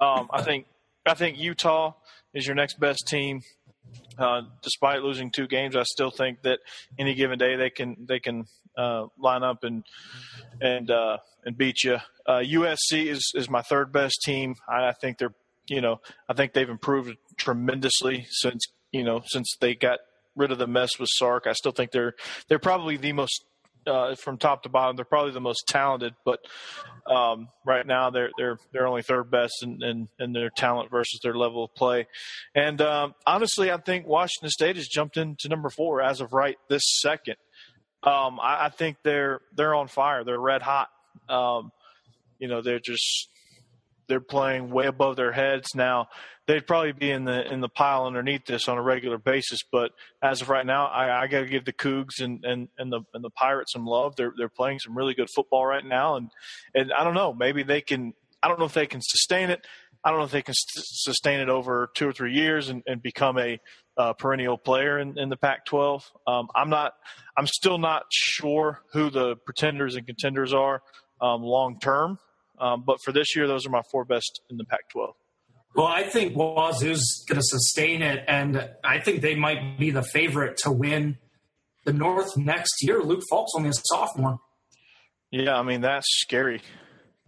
Um, 0.00 0.28
I 0.32 0.42
think 0.42 0.66
I 1.06 1.14
think 1.14 1.38
Utah 1.38 1.94
is 2.34 2.46
your 2.46 2.56
next 2.56 2.78
best 2.78 3.06
team. 3.08 3.42
Uh, 4.18 4.42
despite 4.62 5.02
losing 5.02 5.30
two 5.30 5.46
games, 5.46 5.76
I 5.76 5.82
still 5.84 6.10
think 6.10 6.42
that 6.42 6.58
any 6.98 7.14
given 7.14 7.38
day 7.38 7.56
they 7.56 7.70
can 7.70 7.96
they 8.06 8.20
can 8.20 8.44
uh, 8.76 9.06
line 9.18 9.42
up 9.42 9.64
and 9.64 9.84
and 10.60 10.90
uh, 10.90 11.18
and 11.44 11.56
beat 11.56 11.82
you. 11.84 11.96
Uh, 12.26 12.42
USC 12.44 13.06
is 13.06 13.32
is 13.34 13.48
my 13.48 13.62
third 13.62 13.92
best 13.92 14.20
team. 14.24 14.54
I, 14.68 14.88
I 14.88 14.92
think 14.92 15.18
they're 15.18 15.34
you 15.68 15.80
know 15.80 16.00
I 16.28 16.34
think 16.34 16.52
they've 16.52 16.68
improved 16.68 17.16
tremendously 17.36 18.26
since 18.30 18.62
you 18.92 19.04
know 19.04 19.22
since 19.26 19.56
they 19.60 19.74
got 19.74 20.00
rid 20.36 20.52
of 20.52 20.58
the 20.58 20.66
mess 20.66 20.98
with 20.98 21.08
Sark. 21.12 21.46
I 21.46 21.52
still 21.52 21.72
think 21.72 21.90
they're 21.90 22.14
they're 22.48 22.58
probably 22.58 22.96
the 22.96 23.12
most 23.12 23.44
uh, 23.86 24.14
from 24.14 24.38
top 24.38 24.62
to 24.62 24.68
bottom. 24.68 24.96
They're 24.96 25.04
probably 25.04 25.32
the 25.32 25.40
most 25.40 25.64
talented, 25.68 26.14
but 26.24 26.40
um, 27.10 27.48
right 27.64 27.86
now 27.86 28.10
they're 28.10 28.30
they're 28.36 28.58
they're 28.72 28.86
only 28.86 29.02
third 29.02 29.30
best 29.30 29.62
in, 29.62 29.82
in, 29.82 30.08
in 30.18 30.32
their 30.32 30.50
talent 30.50 30.90
versus 30.90 31.20
their 31.22 31.34
level 31.34 31.64
of 31.64 31.74
play. 31.74 32.06
And 32.54 32.80
um, 32.80 33.14
honestly, 33.26 33.70
I 33.70 33.78
think 33.78 34.06
Washington 34.06 34.50
State 34.50 34.76
has 34.76 34.86
jumped 34.86 35.16
into 35.16 35.48
number 35.48 35.70
four 35.70 36.02
as 36.02 36.20
of 36.20 36.32
right 36.32 36.56
this 36.68 36.82
second. 37.00 37.36
Um, 38.02 38.38
I, 38.40 38.66
I 38.66 38.68
think 38.70 38.98
they're 39.02 39.40
they're 39.54 39.74
on 39.74 39.88
fire. 39.88 40.24
They're 40.24 40.40
red 40.40 40.62
hot. 40.62 40.88
Um, 41.28 41.70
you 42.38 42.48
know, 42.48 42.62
they're 42.62 42.80
just 42.80 43.28
they're 44.10 44.20
playing 44.20 44.70
way 44.70 44.86
above 44.86 45.14
their 45.14 45.30
heads 45.30 45.68
now. 45.76 46.08
They'd 46.48 46.66
probably 46.66 46.90
be 46.90 47.12
in 47.12 47.24
the 47.24 47.50
in 47.50 47.60
the 47.60 47.68
pile 47.68 48.06
underneath 48.06 48.44
this 48.44 48.66
on 48.68 48.76
a 48.76 48.82
regular 48.82 49.18
basis, 49.18 49.60
but 49.70 49.92
as 50.20 50.42
of 50.42 50.48
right 50.48 50.66
now, 50.66 50.86
I, 50.86 51.22
I 51.22 51.26
got 51.28 51.40
to 51.40 51.46
give 51.46 51.64
the 51.64 51.72
Cougs 51.72 52.20
and, 52.20 52.44
and, 52.44 52.68
and 52.76 52.92
the 52.92 53.02
and 53.14 53.22
the 53.22 53.30
Pirates 53.30 53.72
some 53.72 53.86
love. 53.86 54.16
They're 54.16 54.32
they're 54.36 54.48
playing 54.48 54.80
some 54.80 54.98
really 54.98 55.14
good 55.14 55.28
football 55.34 55.64
right 55.64 55.84
now, 55.84 56.16
and 56.16 56.28
and 56.74 56.92
I 56.92 57.04
don't 57.04 57.14
know, 57.14 57.32
maybe 57.32 57.62
they 57.62 57.80
can. 57.80 58.12
I 58.42 58.48
don't 58.48 58.58
know 58.58 58.64
if 58.64 58.74
they 58.74 58.86
can 58.86 59.00
sustain 59.00 59.50
it. 59.50 59.64
I 60.02 60.10
don't 60.10 60.18
know 60.18 60.24
if 60.24 60.32
they 60.32 60.42
can 60.42 60.54
sustain 60.56 61.40
it 61.40 61.48
over 61.48 61.90
two 61.94 62.08
or 62.08 62.12
three 62.12 62.32
years 62.32 62.68
and, 62.70 62.82
and 62.86 63.02
become 63.02 63.38
a 63.38 63.60
uh, 63.98 64.14
perennial 64.14 64.56
player 64.56 64.98
in, 64.98 65.18
in 65.18 65.28
the 65.28 65.36
Pac-12. 65.36 66.02
Um, 66.26 66.48
I'm 66.56 66.70
not. 66.70 66.94
I'm 67.36 67.46
still 67.46 67.78
not 67.78 68.04
sure 68.10 68.80
who 68.92 69.10
the 69.10 69.36
pretenders 69.36 69.94
and 69.94 70.06
contenders 70.06 70.52
are 70.52 70.82
um, 71.20 71.42
long 71.42 71.78
term. 71.78 72.18
Um, 72.60 72.84
but 72.86 72.98
for 73.02 73.12
this 73.12 73.34
year, 73.34 73.48
those 73.48 73.66
are 73.66 73.70
my 73.70 73.82
four 73.90 74.04
best 74.04 74.40
in 74.50 74.58
the 74.58 74.64
Pac-12. 74.64 75.12
Well, 75.74 75.86
I 75.86 76.02
think 76.02 76.36
Wazoo's 76.36 77.24
going 77.28 77.40
to 77.40 77.46
sustain 77.46 78.02
it, 78.02 78.24
and 78.28 78.68
I 78.84 78.98
think 78.98 79.22
they 79.22 79.34
might 79.34 79.78
be 79.78 79.90
the 79.90 80.02
favorite 80.02 80.56
to 80.58 80.70
win 80.70 81.18
the 81.84 81.92
North 81.92 82.36
next 82.36 82.82
year. 82.82 83.02
Luke 83.02 83.22
Falk's 83.30 83.52
only 83.56 83.70
a 83.70 83.72
sophomore. 83.72 84.40
Yeah, 85.30 85.56
I 85.56 85.62
mean 85.62 85.80
that's 85.80 86.06
scary. 86.08 86.60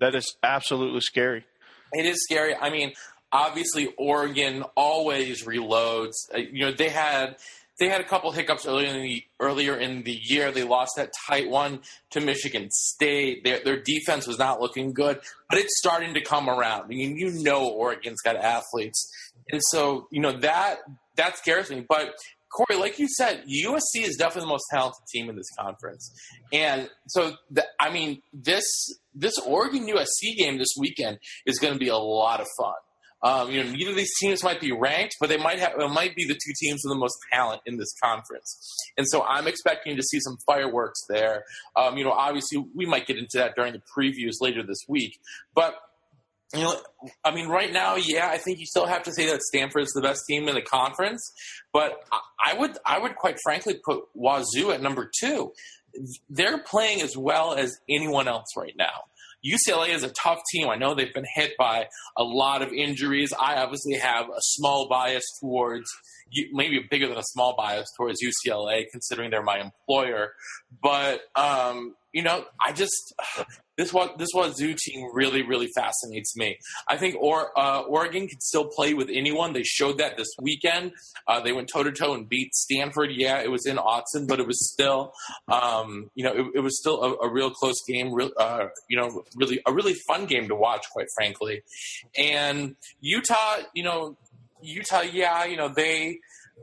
That 0.00 0.14
is 0.14 0.34
absolutely 0.42 1.00
scary. 1.00 1.44
It 1.92 2.04
is 2.04 2.24
scary. 2.24 2.56
I 2.56 2.70
mean, 2.70 2.92
obviously 3.30 3.94
Oregon 3.96 4.64
always 4.76 5.44
reloads. 5.44 6.12
Uh, 6.34 6.38
you 6.38 6.66
know, 6.66 6.72
they 6.72 6.88
had 6.88 7.36
they 7.78 7.88
had 7.88 8.00
a 8.00 8.04
couple 8.04 8.30
hiccups 8.32 8.66
earlier 8.66 8.88
in 8.88 9.02
the 9.02 9.24
earlier 9.40 9.76
in 9.76 10.02
the 10.02 10.18
year. 10.22 10.52
They 10.52 10.62
lost 10.62 10.92
that 10.96 11.12
tight 11.28 11.48
one 11.48 11.80
to 12.10 12.20
Michigan 12.20 12.68
State. 12.70 13.44
Their 13.44 13.62
their 13.64 13.80
defense 13.80 14.26
was 14.26 14.38
not 14.38 14.60
looking 14.60 14.92
good, 14.92 15.20
but 15.48 15.58
it's 15.58 15.78
starting 15.78 16.14
to 16.14 16.20
come 16.20 16.48
around. 16.48 16.84
I 16.84 16.86
mean, 16.88 17.16
you 17.16 17.30
know, 17.42 17.68
Oregon's 17.68 18.20
got 18.20 18.36
athletes, 18.36 19.10
and 19.50 19.60
so 19.70 20.06
you 20.10 20.20
know 20.20 20.32
that 20.40 20.78
that 21.16 21.38
scares 21.38 21.70
me. 21.70 21.84
But 21.88 22.14
Corey, 22.52 22.78
like 22.78 22.98
you 22.98 23.08
said, 23.08 23.44
USC 23.46 24.02
is 24.06 24.16
definitely 24.16 24.42
the 24.42 24.52
most 24.52 24.66
talented 24.70 25.02
team 25.10 25.30
in 25.30 25.36
this 25.36 25.48
conference, 25.58 26.12
and 26.52 26.90
so 27.08 27.32
the, 27.50 27.66
I 27.80 27.90
mean 27.90 28.22
this 28.32 28.64
this 29.14 29.38
Oregon 29.38 29.86
USC 29.86 30.36
game 30.36 30.58
this 30.58 30.74
weekend 30.78 31.18
is 31.46 31.58
going 31.58 31.72
to 31.72 31.78
be 31.78 31.88
a 31.88 31.96
lot 31.96 32.40
of 32.40 32.46
fun. 32.58 32.74
Um, 33.24 33.50
you 33.50 33.62
know, 33.62 33.70
neither 33.70 33.90
of 33.90 33.96
these 33.96 34.10
teams 34.20 34.42
might 34.42 34.60
be 34.60 34.72
ranked, 34.72 35.14
but 35.20 35.28
they 35.28 35.36
might 35.36 35.60
have. 35.60 35.72
It 35.78 35.90
might 35.90 36.16
be 36.16 36.24
the 36.26 36.34
two 36.34 36.52
teams 36.60 36.82
with 36.84 36.92
the 36.92 36.98
most 36.98 37.16
talent 37.32 37.62
in 37.66 37.76
this 37.76 37.92
conference, 38.02 38.58
and 38.96 39.06
so 39.08 39.22
I'm 39.22 39.46
expecting 39.46 39.96
to 39.96 40.02
see 40.02 40.18
some 40.20 40.36
fireworks 40.46 41.00
there. 41.08 41.44
Um, 41.76 41.96
you 41.96 42.04
know, 42.04 42.10
obviously 42.12 42.64
we 42.74 42.84
might 42.86 43.06
get 43.06 43.18
into 43.18 43.38
that 43.38 43.54
during 43.54 43.74
the 43.74 43.82
previews 43.96 44.40
later 44.40 44.62
this 44.62 44.80
week, 44.88 45.18
but 45.54 45.76
you 46.54 46.60
know, 46.60 46.76
I 47.24 47.34
mean, 47.34 47.48
right 47.48 47.72
now, 47.72 47.96
yeah, 47.96 48.28
I 48.28 48.36
think 48.36 48.58
you 48.58 48.66
still 48.66 48.86
have 48.86 49.04
to 49.04 49.12
say 49.12 49.26
that 49.30 49.40
Stanford 49.42 49.84
is 49.84 49.92
the 49.94 50.02
best 50.02 50.20
team 50.28 50.48
in 50.48 50.54
the 50.54 50.60
conference, 50.60 51.32
but 51.72 52.04
I- 52.44 52.54
would, 52.58 52.76
I 52.84 52.98
would 52.98 53.16
quite 53.16 53.38
frankly 53.42 53.80
put 53.82 54.04
Wazoo 54.14 54.70
at 54.72 54.82
number 54.82 55.10
two. 55.18 55.52
They're 56.28 56.58
playing 56.58 57.00
as 57.00 57.16
well 57.16 57.54
as 57.54 57.74
anyone 57.88 58.28
else 58.28 58.48
right 58.56 58.74
now. 58.76 59.04
UCLA 59.44 59.88
is 59.88 60.02
a 60.02 60.10
tough 60.10 60.40
team. 60.52 60.68
I 60.68 60.76
know 60.76 60.94
they've 60.94 61.12
been 61.12 61.26
hit 61.34 61.52
by 61.58 61.88
a 62.16 62.22
lot 62.22 62.62
of 62.62 62.72
injuries. 62.72 63.32
I 63.32 63.56
obviously 63.56 63.94
have 63.94 64.28
a 64.28 64.40
small 64.40 64.88
bias 64.88 65.24
towards, 65.40 65.86
maybe 66.52 66.80
bigger 66.90 67.08
than 67.08 67.18
a 67.18 67.24
small 67.24 67.54
bias 67.56 67.88
towards 67.96 68.20
UCLA, 68.22 68.84
considering 68.90 69.30
they're 69.30 69.42
my 69.42 69.58
employer. 69.58 70.32
But 70.82 71.20
um, 71.34 71.94
you 72.12 72.22
know, 72.22 72.44
I 72.64 72.72
just 72.72 73.14
this 73.78 73.92
was 73.92 74.10
this 74.18 74.28
Wazoo 74.34 74.74
team 74.78 75.08
really 75.14 75.42
really 75.42 75.68
fascinates 75.74 76.36
me. 76.36 76.58
I 76.88 76.96
think 76.96 77.16
or, 77.18 77.58
uh, 77.58 77.80
Oregon 77.80 78.28
could 78.28 78.42
still 78.42 78.66
play 78.66 78.94
with 78.94 79.08
anyone. 79.10 79.54
They 79.54 79.62
showed 79.62 79.98
that 79.98 80.16
this 80.16 80.28
weekend. 80.40 80.92
Uh, 81.26 81.40
they 81.40 81.52
went 81.52 81.68
toe 81.72 81.82
to 81.82 81.90
toe 81.90 82.14
and 82.14 82.28
beat 82.28 82.54
Stanford. 82.54 83.10
Yeah, 83.12 83.40
it 83.40 83.50
was 83.50 83.66
in 83.66 83.76
Autzen, 83.76 84.28
but 84.28 84.40
it 84.40 84.46
was 84.46 84.70
still, 84.72 85.12
um, 85.48 86.10
you 86.14 86.24
know, 86.24 86.32
it, 86.32 86.46
it 86.56 86.60
was 86.60 86.78
still 86.78 87.02
a, 87.02 87.26
a 87.26 87.32
real 87.32 87.50
close 87.50 87.80
game. 87.88 88.12
Real, 88.12 88.30
uh, 88.38 88.66
you 88.88 88.98
know, 88.98 89.22
really 89.36 89.60
a 89.66 89.72
really 89.72 89.94
fun 90.06 90.26
game 90.26 90.48
to 90.48 90.54
watch, 90.54 90.84
quite 90.92 91.08
frankly. 91.16 91.62
And 92.16 92.76
Utah, 93.00 93.58
you 93.74 93.84
know, 93.84 94.16
Utah, 94.62 95.02
yeah, 95.02 95.44
you 95.44 95.56
know 95.56 95.68
they. 95.68 96.18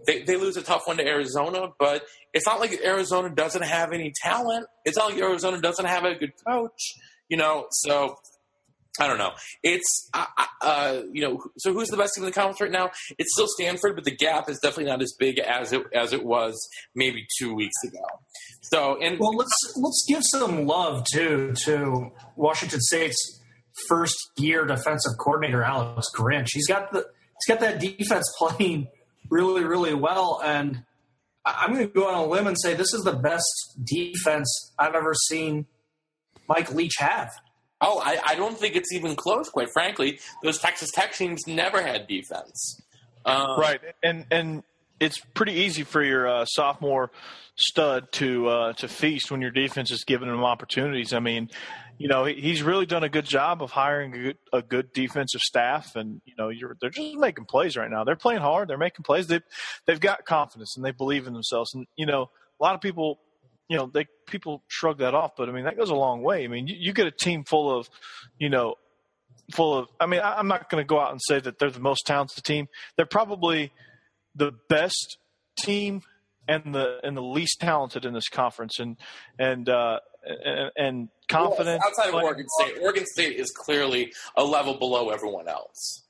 They, 0.05 0.21
they 0.21 0.37
lose 0.37 0.55
a 0.55 0.61
tough 0.61 0.83
one 0.85 0.97
to 0.97 1.05
Arizona, 1.05 1.69
but 1.77 2.03
it's 2.31 2.45
not 2.45 2.59
like 2.59 2.79
Arizona 2.85 3.29
doesn't 3.29 3.63
have 3.63 3.91
any 3.91 4.13
talent. 4.23 4.67
It's 4.85 4.95
not 4.95 5.11
like 5.11 5.19
Arizona 5.19 5.59
doesn't 5.59 5.85
have 5.85 6.05
a 6.05 6.15
good 6.15 6.31
coach, 6.47 6.93
you 7.27 7.35
know. 7.35 7.65
So 7.71 8.15
I 8.99 9.07
don't 9.07 9.17
know. 9.17 9.31
It's 9.63 10.09
uh, 10.13 10.25
uh, 10.61 11.01
you 11.11 11.21
know, 11.21 11.41
so 11.57 11.73
who's 11.73 11.87
the 11.87 11.97
best 11.97 12.13
team 12.15 12.23
in 12.23 12.29
the 12.29 12.33
conference 12.33 12.61
right 12.61 12.71
now? 12.71 12.91
It's 13.17 13.33
still 13.33 13.47
Stanford, 13.47 13.95
but 13.95 14.03
the 14.03 14.15
gap 14.15 14.49
is 14.49 14.59
definitely 14.59 14.91
not 14.91 15.01
as 15.01 15.13
big 15.17 15.39
as 15.39 15.73
it 15.73 15.83
as 15.93 16.13
it 16.13 16.23
was 16.23 16.55
maybe 16.95 17.25
two 17.37 17.53
weeks 17.55 17.75
ago. 17.83 18.05
So, 18.61 19.01
and 19.01 19.19
well, 19.19 19.35
let's 19.35 19.73
let's 19.75 20.05
give 20.07 20.21
some 20.23 20.65
love 20.65 21.05
too 21.11 21.53
to 21.65 22.11
Washington 22.35 22.79
State's 22.81 23.41
first 23.87 24.17
year 24.37 24.65
defensive 24.65 25.13
coordinator 25.17 25.63
Alex 25.63 26.07
Grinch. 26.15 26.49
He's 26.51 26.67
got 26.67 26.91
the 26.91 27.05
he's 27.39 27.55
got 27.55 27.59
that 27.61 27.79
defense 27.79 28.25
playing 28.37 28.87
really 29.29 29.63
really 29.63 29.93
well, 29.93 30.41
and 30.43 30.83
I'm 31.45 31.73
going 31.73 31.87
to 31.87 31.93
go 31.93 32.07
on 32.07 32.15
a 32.15 32.25
limb 32.25 32.47
and 32.47 32.57
say 32.59 32.73
this 32.73 32.93
is 32.93 33.03
the 33.03 33.13
best 33.13 33.45
defense 33.83 34.73
I've 34.77 34.95
ever 34.95 35.13
seen 35.13 35.65
Mike 36.47 36.73
Leach 36.73 36.95
have. 36.99 37.31
Oh, 37.81 38.01
I, 38.03 38.19
I 38.25 38.35
don't 38.35 38.57
think 38.57 38.75
it's 38.75 38.91
even 38.93 39.15
close. 39.15 39.49
Quite 39.49 39.69
frankly, 39.71 40.19
those 40.43 40.59
Texas 40.59 40.89
Tech 40.93 41.13
teams 41.13 41.47
never 41.47 41.81
had 41.81 42.07
defense. 42.07 42.81
Um, 43.25 43.59
right, 43.59 43.79
and 44.03 44.25
and 44.31 44.63
it's 44.99 45.19
pretty 45.33 45.53
easy 45.53 45.83
for 45.83 46.03
your 46.03 46.27
uh, 46.27 46.45
sophomore 46.45 47.11
stud 47.55 48.11
to 48.13 48.47
uh, 48.47 48.73
to 48.73 48.87
feast 48.87 49.31
when 49.31 49.41
your 49.41 49.51
defense 49.51 49.91
is 49.91 50.03
giving 50.03 50.27
them 50.27 50.43
opportunities. 50.43 51.13
I 51.13 51.19
mean, 51.19 51.49
you 51.99 52.07
know, 52.07 52.23
he's 52.23 52.63
really 52.63 52.85
done 52.85 53.03
a 53.03 53.09
good 53.09 53.25
job 53.25 53.61
of 53.61 53.71
hiring 53.71 54.13
a 54.13 54.17
good, 54.17 54.37
a 54.53 54.61
good 54.61 54.93
defensive 54.93 55.41
staff, 55.41 55.95
and 55.95 56.21
you 56.25 56.33
know, 56.37 56.49
they're 56.79 56.89
just 56.89 57.17
making 57.17 57.45
plays 57.45 57.75
right 57.75 57.91
now. 57.91 58.05
They're 58.05 58.15
playing 58.15 58.39
hard. 58.39 58.69
They're 58.69 58.77
making 58.77 59.03
plays. 59.03 59.27
They 59.27 59.41
they've 59.85 59.99
got 59.99 60.25
confidence 60.25 60.75
and 60.77 60.85
they 60.85 60.91
believe 60.91 61.27
in 61.27 61.33
themselves. 61.33 61.73
And 61.75 61.85
you 61.97 62.05
know, 62.05 62.31
a 62.59 62.63
lot 62.63 62.73
of 62.73 62.81
people 62.81 63.19
you 63.67 63.77
know, 63.77 63.89
they 63.93 64.07
people 64.25 64.63
shrug 64.67 64.97
that 64.99 65.13
off, 65.13 65.33
but 65.37 65.49
I 65.49 65.51
mean 65.51 65.65
that 65.65 65.77
goes 65.77 65.89
a 65.89 65.95
long 65.95 66.23
way. 66.23 66.45
I 66.45 66.47
mean, 66.47 66.67
you, 66.67 66.75
you 66.77 66.93
get 66.93 67.05
a 67.05 67.11
team 67.11 67.43
full 67.43 67.69
of, 67.69 67.89
you 68.39 68.49
know, 68.49 68.75
full 69.51 69.77
of. 69.77 69.87
I 69.99 70.05
mean, 70.05 70.21
I, 70.21 70.39
am 70.39 70.47
not 70.47 70.69
going 70.69 70.81
to 70.81 70.87
go 70.87 70.99
out 70.99 71.11
and 71.11 71.19
say 71.21 71.39
that 71.39 71.59
they're 71.59 71.69
the 71.69 71.79
most 71.79 72.05
talented 72.07 72.43
team. 72.43 72.67
They're 72.97 73.05
probably 73.05 73.71
the 74.35 74.53
best 74.69 75.17
team 75.59 76.01
and 76.49 76.73
the 76.75 76.97
and 77.03 77.15
the 77.15 77.21
least 77.21 77.61
talented 77.61 78.03
in 78.03 78.13
this 78.13 78.27
conference, 78.27 78.79
and 78.79 78.97
and 79.37 79.69
uh, 79.69 79.99
and, 80.25 80.71
and 80.75 81.09
confident. 81.29 81.79
Well, 81.79 81.87
outside 81.87 82.09
of 82.09 82.15
Oregon 82.15 82.45
State, 82.59 82.77
Oregon 82.81 83.05
State 83.05 83.39
is 83.39 83.51
clearly 83.51 84.11
a 84.35 84.43
level 84.43 84.73
below 84.73 85.09
everyone 85.09 85.47
else. 85.47 86.03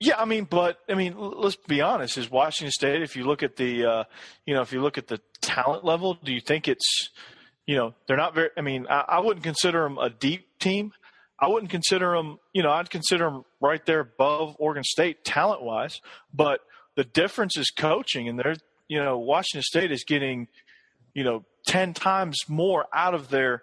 Yeah, 0.00 0.16
I 0.16 0.26
mean, 0.26 0.44
but 0.44 0.78
I 0.88 0.94
mean, 0.94 1.14
let's 1.16 1.56
be 1.56 1.80
honest. 1.80 2.18
Is 2.18 2.30
Washington 2.30 2.70
State? 2.70 3.02
If 3.02 3.16
you 3.16 3.24
look 3.24 3.42
at 3.42 3.56
the, 3.56 3.84
uh, 3.84 4.04
you 4.46 4.54
know, 4.54 4.62
if 4.62 4.72
you 4.72 4.80
look 4.80 4.96
at 4.96 5.08
the 5.08 5.20
talent 5.40 5.84
level, 5.84 6.14
do 6.14 6.32
you 6.32 6.40
think 6.40 6.68
it's, 6.68 7.10
you 7.66 7.76
know, 7.76 7.94
they're 8.06 8.16
not 8.16 8.32
very. 8.32 8.50
I 8.56 8.60
mean, 8.60 8.86
I, 8.88 9.04
I 9.08 9.20
wouldn't 9.20 9.42
consider 9.42 9.82
them 9.82 9.98
a 9.98 10.08
deep 10.08 10.46
team. 10.60 10.92
I 11.40 11.48
wouldn't 11.48 11.70
consider 11.70 12.12
them. 12.16 12.38
You 12.52 12.62
know, 12.62 12.70
I'd 12.70 12.90
consider 12.90 13.24
them 13.24 13.44
right 13.60 13.84
there 13.86 14.00
above 14.00 14.54
Oregon 14.60 14.84
State 14.84 15.24
talent 15.24 15.62
wise. 15.62 16.00
But 16.32 16.60
the 16.94 17.04
difference 17.04 17.56
is 17.56 17.70
coaching, 17.70 18.28
and 18.28 18.38
they're, 18.38 18.56
you 18.88 19.02
know, 19.02 19.18
Washington 19.18 19.62
State 19.62 19.92
is 19.92 20.04
getting, 20.04 20.48
you 21.14 21.24
know, 21.24 21.44
ten 21.66 21.94
times 21.94 22.38
more 22.48 22.86
out 22.94 23.14
of 23.14 23.28
their 23.28 23.62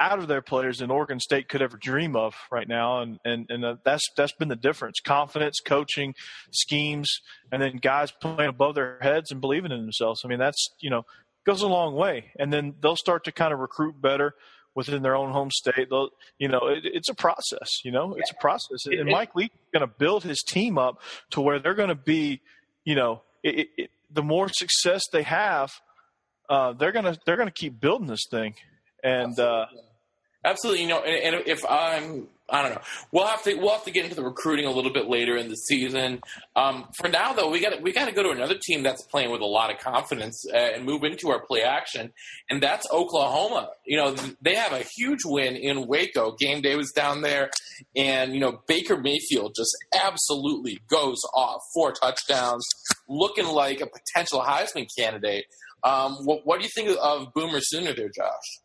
out 0.00 0.18
of 0.18 0.26
their 0.26 0.42
players 0.42 0.78
than 0.78 0.90
Oregon 0.90 1.20
State 1.20 1.48
could 1.48 1.62
ever 1.62 1.76
dream 1.76 2.16
of 2.16 2.34
right 2.50 2.68
now, 2.68 3.00
and 3.00 3.18
and 3.24 3.46
and 3.48 3.64
uh, 3.64 3.76
that's 3.84 4.02
that's 4.16 4.32
been 4.32 4.48
the 4.48 4.56
difference: 4.56 5.00
confidence, 5.00 5.60
coaching, 5.64 6.14
schemes, 6.50 7.20
and 7.52 7.62
then 7.62 7.76
guys 7.76 8.10
playing 8.10 8.50
above 8.50 8.74
their 8.74 8.98
heads 9.00 9.30
and 9.30 9.40
believing 9.40 9.72
in 9.72 9.80
themselves. 9.80 10.22
I 10.24 10.28
mean, 10.28 10.38
that's 10.38 10.68
you 10.80 10.90
know 10.90 11.04
goes 11.44 11.62
a 11.62 11.68
long 11.68 11.94
way, 11.94 12.32
and 12.38 12.52
then 12.52 12.74
they'll 12.80 12.96
start 12.96 13.24
to 13.24 13.32
kind 13.32 13.52
of 13.52 13.60
recruit 13.60 14.00
better 14.00 14.34
within 14.74 15.02
their 15.02 15.14
own 15.14 15.30
home 15.30 15.50
state. 15.50 15.88
They'll, 15.90 16.10
you 16.38 16.48
know, 16.48 16.66
it, 16.66 16.84
it's 16.84 17.08
a 17.08 17.14
process. 17.14 17.84
You 17.84 17.92
know, 17.92 18.14
it's 18.14 18.30
a 18.30 18.34
process, 18.40 18.86
and 18.86 19.08
Mike 19.08 19.34
Lee 19.34 19.44
is 19.44 19.50
going 19.72 19.86
to 19.88 19.94
build 19.98 20.24
his 20.24 20.42
team 20.42 20.78
up 20.78 21.00
to 21.30 21.40
where 21.40 21.58
they're 21.58 21.74
going 21.74 21.90
to 21.90 21.94
be, 21.94 22.40
you 22.84 22.94
know, 22.94 23.22
it, 23.42 23.68
it, 23.76 23.90
the 24.14 24.22
more 24.22 24.48
success 24.48 25.02
they 25.12 25.22
have, 25.22 25.70
uh, 26.48 26.72
they're 26.72 26.92
gonna 26.92 27.16
they're 27.26 27.36
gonna 27.36 27.50
keep 27.50 27.80
building 27.80 28.06
this 28.06 28.26
thing. 28.30 28.54
And 29.02 29.38
uh, 29.38 29.66
absolutely, 30.44 30.82
you 30.82 30.88
know, 30.88 31.02
and, 31.02 31.34
and, 31.34 31.46
if 31.46 31.64
I'm, 31.68 32.28
I 32.50 32.62
don't 32.62 32.72
know, 32.72 32.80
we'll 33.10 33.26
have 33.26 33.42
to 33.44 33.54
we'll 33.54 33.72
have 33.72 33.84
to 33.84 33.90
get 33.90 34.04
into 34.04 34.16
the 34.16 34.22
recruiting 34.22 34.66
a 34.66 34.70
little 34.70 34.92
bit 34.92 35.08
later 35.08 35.36
in 35.36 35.48
the 35.48 35.56
season. 35.56 36.20
Um, 36.54 36.88
for 36.94 37.08
now, 37.08 37.32
though, 37.32 37.50
we 37.50 37.60
got 37.60 37.80
we 37.80 37.92
got 37.92 38.06
to 38.06 38.12
go 38.12 38.22
to 38.22 38.30
another 38.30 38.56
team 38.60 38.82
that's 38.82 39.02
playing 39.06 39.30
with 39.30 39.40
a 39.40 39.46
lot 39.46 39.72
of 39.72 39.78
confidence 39.78 40.44
uh, 40.52 40.56
and 40.56 40.84
move 40.84 41.04
into 41.04 41.30
our 41.30 41.40
play 41.46 41.62
action, 41.62 42.12
and 42.50 42.62
that's 42.62 42.86
Oklahoma. 42.92 43.70
You 43.86 43.96
know, 43.96 44.14
they 44.42 44.54
have 44.56 44.72
a 44.72 44.84
huge 44.96 45.20
win 45.24 45.56
in 45.56 45.86
Waco. 45.86 46.36
Game 46.38 46.60
day 46.60 46.76
was 46.76 46.92
down 46.92 47.22
there, 47.22 47.50
and 47.96 48.34
you 48.34 48.40
know 48.40 48.60
Baker 48.68 48.98
Mayfield 48.98 49.54
just 49.56 49.74
absolutely 49.94 50.78
goes 50.90 51.22
off, 51.34 51.62
four 51.72 51.92
touchdowns, 51.92 52.66
looking 53.08 53.46
like 53.46 53.80
a 53.80 53.86
potential 53.86 54.40
Heisman 54.40 54.86
candidate. 54.98 55.46
Um, 55.82 56.16
what, 56.24 56.40
what, 56.44 56.58
do 56.58 56.64
you 56.64 56.70
think 56.74 56.96
of 57.00 57.32
Boomer 57.34 57.60
Sooner 57.60 57.94
there, 57.94 58.08
Josh? 58.08 58.63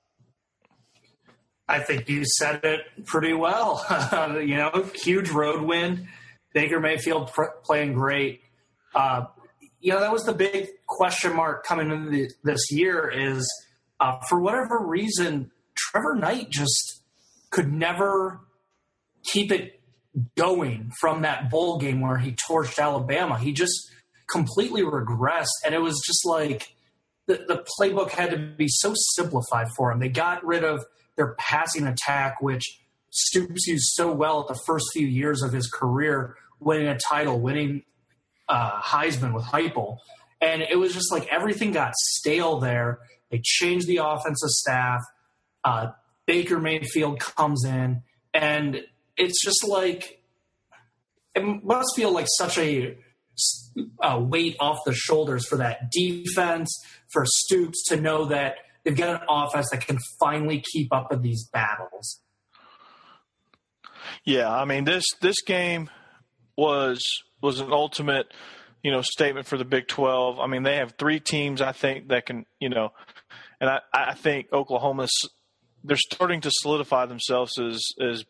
I 1.69 1.79
think 1.79 2.10
you 2.10 2.25
said 2.25 2.65
it 2.65 3.05
pretty 3.05 3.34
well. 3.34 3.86
you 4.41 4.58
know, 4.58 4.89
huge 4.95 5.29
road 5.29 5.62
win. 5.62 6.08
Baker 6.51 6.79
Mayfield 6.79 7.32
pr- 7.32 7.53
playing 7.63 7.93
great. 7.93 8.41
Uh, 8.95 9.25
you 9.79 9.93
know, 9.93 9.99
that 9.99 10.12
was 10.12 10.23
the 10.23 10.34
big 10.34 10.67
question 10.88 11.36
mark 11.36 11.63
coming 11.63 11.91
into 11.91 12.10
the, 12.10 12.29
this 12.43 12.71
year 12.71 13.08
is 13.08 13.47
uh, 13.99 14.17
for 14.27 14.39
whatever 14.39 14.79
reason, 14.79 15.51
Trevor 15.77 16.15
Knight 16.15 16.49
just 16.49 17.03
could 17.51 17.71
never 17.71 18.41
keep 19.23 19.51
it 19.51 19.79
going 20.36 20.91
from 20.99 21.21
that 21.21 21.51
bowl 21.51 21.77
game 21.77 22.01
where 22.01 22.17
he 22.17 22.32
torched 22.32 22.79
Alabama. 22.79 23.38
He 23.38 23.53
just 23.53 23.91
completely 24.27 24.82
regressed. 24.82 25.47
And 25.63 25.75
it 25.75 25.82
was 25.82 26.01
just 26.03 26.25
like 26.25 26.73
the, 27.27 27.45
the 27.47 27.63
playbook 27.79 28.10
had 28.10 28.32
to 28.32 28.38
be 28.38 28.67
so 28.67 28.93
simplified 28.95 29.67
for 29.77 29.91
him. 29.91 29.99
They 29.99 30.10
got 30.10 30.43
rid 30.43 30.63
of– 30.63 30.84
their 31.19 31.36
passing 31.38 31.86
attack, 31.86 32.41
which 32.41 32.79
Stoops 33.12 33.67
used 33.67 33.89
so 33.93 34.12
well 34.12 34.41
at 34.41 34.47
the 34.47 34.60
first 34.65 34.86
few 34.93 35.05
years 35.05 35.41
of 35.41 35.51
his 35.51 35.67
career, 35.67 36.38
winning 36.60 36.88
a 36.88 36.97
title, 36.97 37.39
winning 37.39 37.84
uh, 38.47 38.79
Heisman 38.82 39.34
with 39.34 39.43
Heupel. 39.43 39.97
And 40.39 40.62
it 40.62 40.77
was 40.77 40.93
just 40.93 41.12
like 41.12 41.27
everything 41.27 41.71
got 41.71 41.93
stale 41.95 42.60
there. 42.60 42.99
They 43.32 43.41
changed 43.43 43.88
the 43.88 43.97
offensive 43.97 44.49
staff. 44.49 45.01
Uh, 45.63 45.88
Baker 46.25 46.60
Mayfield 46.60 47.19
comes 47.19 47.65
in, 47.65 48.03
and 48.34 48.82
it's 49.17 49.43
just 49.43 49.67
like 49.67 50.21
it 51.36 51.43
must 51.43 51.95
feel 51.95 52.13
like 52.13 52.27
such 52.38 52.58
a, 52.58 52.95
a 54.01 54.21
weight 54.21 54.55
off 54.60 54.77
the 54.86 54.93
shoulders 54.93 55.45
for 55.47 55.58
that 55.58 55.91
defense, 55.91 56.69
for 57.12 57.25
Stoops 57.25 57.84
to 57.88 57.99
know 57.99 58.25
that– 58.25 58.55
they've 58.83 58.97
got 58.97 59.21
an 59.21 59.27
offense 59.29 59.69
that 59.71 59.85
can 59.85 59.97
finally 60.19 60.63
keep 60.73 60.93
up 60.93 61.09
with 61.11 61.21
these 61.21 61.47
battles. 61.51 62.21
Yeah, 64.23 64.51
I 64.51 64.65
mean 64.65 64.83
this 64.85 65.05
this 65.21 65.41
game 65.41 65.89
was 66.57 67.01
was 67.41 67.59
an 67.59 67.71
ultimate, 67.71 68.33
you 68.83 68.91
know, 68.91 69.01
statement 69.01 69.47
for 69.47 69.57
the 69.57 69.65
Big 69.65 69.87
Twelve. 69.87 70.39
I 70.39 70.47
mean 70.47 70.63
they 70.63 70.77
have 70.77 70.95
three 70.97 71.19
teams 71.19 71.61
I 71.61 71.71
think 71.71 72.09
that 72.09 72.25
can, 72.25 72.45
you 72.59 72.69
know, 72.69 72.91
and 73.61 73.69
I, 73.69 73.79
I 73.93 74.13
think 74.13 74.47
Oklahoma's 74.51 75.11
they're 75.83 75.97
starting 75.97 76.41
to 76.41 76.51
solidify 76.51 77.05
themselves 77.05 77.57
as 77.59 77.81
as 78.01 78.25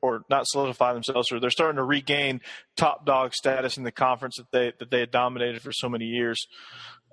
or 0.00 0.24
not 0.28 0.44
solidify 0.46 0.92
themselves, 0.92 1.30
or 1.30 1.40
they're 1.40 1.50
starting 1.50 1.76
to 1.76 1.84
regain 1.84 2.40
top 2.76 3.06
dog 3.06 3.32
status 3.34 3.76
in 3.76 3.84
the 3.84 3.92
conference 3.92 4.36
that 4.36 4.50
they 4.52 4.72
that 4.78 4.90
they 4.90 5.00
had 5.00 5.10
dominated 5.10 5.62
for 5.62 5.72
so 5.72 5.88
many 5.88 6.06
years. 6.06 6.46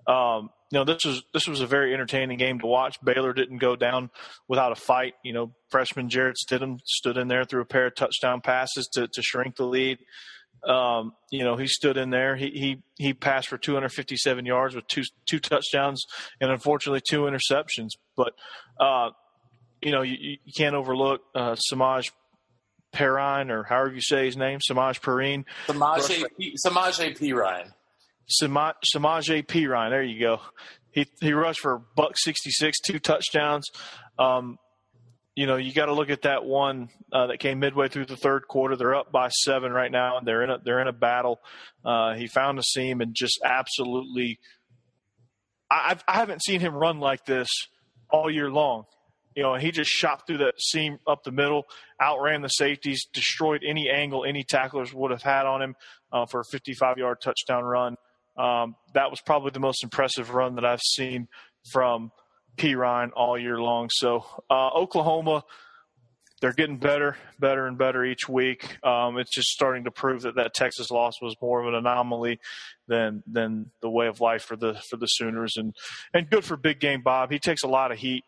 Um, 0.07 0.49
you 0.75 0.81
know, 0.81 0.93
this 0.93 1.05
was 1.05 1.23
this 1.33 1.47
was 1.47 1.61
a 1.61 1.67
very 1.67 1.93
entertaining 1.93 2.37
game 2.37 2.59
to 2.59 2.67
watch. 2.67 2.97
Baylor 3.01 3.31
didn't 3.31 3.59
go 3.59 3.77
down 3.77 4.09
without 4.49 4.73
a 4.73 4.75
fight. 4.75 5.13
You 5.23 5.31
know, 5.31 5.55
freshman 5.69 6.09
Jarrett 6.09 6.35
Stidham 6.35 6.79
stood 6.83 7.15
in 7.15 7.29
there 7.29 7.45
threw 7.45 7.61
a 7.61 7.65
pair 7.65 7.85
of 7.85 7.95
touchdown 7.95 8.41
passes 8.41 8.89
to, 8.91 9.07
to 9.07 9.21
shrink 9.21 9.55
the 9.55 9.63
lead. 9.63 9.99
Um, 10.67 11.13
you 11.31 11.45
know, 11.45 11.55
he 11.55 11.67
stood 11.67 11.95
in 11.95 12.09
there. 12.09 12.35
He 12.35 12.49
he 12.49 12.83
he 12.97 13.13
passed 13.13 13.47
for 13.47 13.57
257 13.57 14.45
yards 14.45 14.75
with 14.75 14.85
two 14.87 15.03
two 15.25 15.39
touchdowns 15.39 16.03
and 16.41 16.51
unfortunately 16.51 17.01
two 17.09 17.21
interceptions. 17.21 17.91
But 18.17 18.33
uh, 18.77 19.11
you 19.81 19.93
know, 19.93 20.01
you, 20.01 20.17
you 20.43 20.53
can't 20.57 20.75
overlook 20.75 21.21
uh, 21.33 21.55
Samaj 21.55 22.09
Perine 22.93 23.49
or 23.49 23.63
however 23.63 23.93
you 23.93 24.01
say 24.01 24.25
his 24.25 24.35
name, 24.35 24.59
Samaj 24.59 24.99
Perine. 24.99 25.45
Samaj 25.67 26.01
Samaj 26.57 26.99
P. 27.17 27.31
Ryan. 27.31 27.71
Samaje 28.29 29.45
Perine. 29.45 29.89
There 29.89 30.03
you 30.03 30.19
go. 30.19 30.41
He 30.91 31.05
he 31.21 31.33
rushed 31.33 31.59
for 31.59 31.81
buck 31.95 32.13
sixty 32.15 32.51
six, 32.51 32.79
two 32.79 32.99
touchdowns. 32.99 33.69
Um, 34.17 34.57
you 35.35 35.47
know, 35.47 35.57
you 35.57 35.73
got 35.73 35.87
to 35.87 35.93
look 35.93 36.09
at 36.09 36.21
that 36.21 36.45
one 36.45 36.89
uh, 37.11 37.27
that 37.27 37.39
came 37.39 37.59
midway 37.59 37.89
through 37.89 38.05
the 38.05 38.15
third 38.15 38.47
quarter. 38.47 38.77
They're 38.77 38.95
up 38.95 39.11
by 39.11 39.27
seven 39.27 39.73
right 39.73 39.91
now, 39.91 40.17
and 40.17 40.25
they're 40.25 40.43
in 40.43 40.49
a 40.49 40.57
they're 40.63 40.79
in 40.79 40.87
a 40.87 40.93
battle. 40.93 41.39
Uh, 41.83 42.13
he 42.13 42.27
found 42.27 42.57
a 42.57 42.63
seam 42.63 43.01
and 43.01 43.13
just 43.13 43.39
absolutely. 43.43 44.39
I've, 45.69 46.03
I 46.07 46.13
haven't 46.13 46.43
seen 46.43 46.61
him 46.61 46.73
run 46.75 46.99
like 46.99 47.25
this 47.25 47.49
all 48.09 48.31
year 48.31 48.49
long. 48.49 48.85
You 49.35 49.43
know, 49.43 49.55
he 49.55 49.71
just 49.71 49.89
shot 49.89 50.25
through 50.25 50.37
that 50.37 50.53
seam 50.61 50.99
up 51.05 51.23
the 51.23 51.31
middle, 51.31 51.63
outran 52.01 52.41
the 52.41 52.47
safeties, 52.47 53.05
destroyed 53.11 53.63
any 53.67 53.89
angle 53.89 54.23
any 54.23 54.43
tacklers 54.43 54.93
would 54.93 55.11
have 55.11 55.23
had 55.23 55.45
on 55.45 55.61
him 55.61 55.75
uh, 56.13 56.25
for 56.25 56.39
a 56.39 56.45
55 56.45 56.97
yard 56.97 57.17
touchdown 57.21 57.63
run. 57.63 57.97
Um, 58.37 58.75
that 58.93 59.09
was 59.09 59.21
probably 59.21 59.51
the 59.51 59.59
most 59.59 59.83
impressive 59.83 60.33
run 60.33 60.55
that 60.55 60.65
I've 60.65 60.81
seen 60.81 61.27
from 61.71 62.11
Perine 62.57 63.11
all 63.15 63.37
year 63.37 63.59
long. 63.59 63.89
So 63.91 64.25
uh, 64.49 64.69
Oklahoma, 64.69 65.43
they're 66.41 66.53
getting 66.53 66.77
better, 66.77 67.17
better 67.39 67.65
and 67.65 67.77
better 67.77 68.03
each 68.03 68.27
week. 68.27 68.77
Um, 68.85 69.17
it's 69.17 69.33
just 69.33 69.49
starting 69.49 69.85
to 69.85 69.91
prove 69.91 70.23
that 70.23 70.35
that 70.35 70.53
Texas 70.53 70.91
loss 70.91 71.13
was 71.21 71.35
more 71.41 71.61
of 71.61 71.67
an 71.67 71.75
anomaly 71.75 72.39
than 72.87 73.23
than 73.25 73.71
the 73.81 73.89
way 73.89 74.07
of 74.07 74.21
life 74.21 74.43
for 74.43 74.55
the 74.55 74.75
for 74.89 74.97
the 74.97 75.07
Sooners. 75.07 75.55
And 75.57 75.73
and 76.13 76.29
good 76.29 76.43
for 76.43 76.57
Big 76.57 76.79
Game 76.79 77.01
Bob. 77.01 77.31
He 77.31 77.39
takes 77.39 77.63
a 77.63 77.67
lot 77.67 77.91
of 77.91 77.99
heat. 77.99 78.25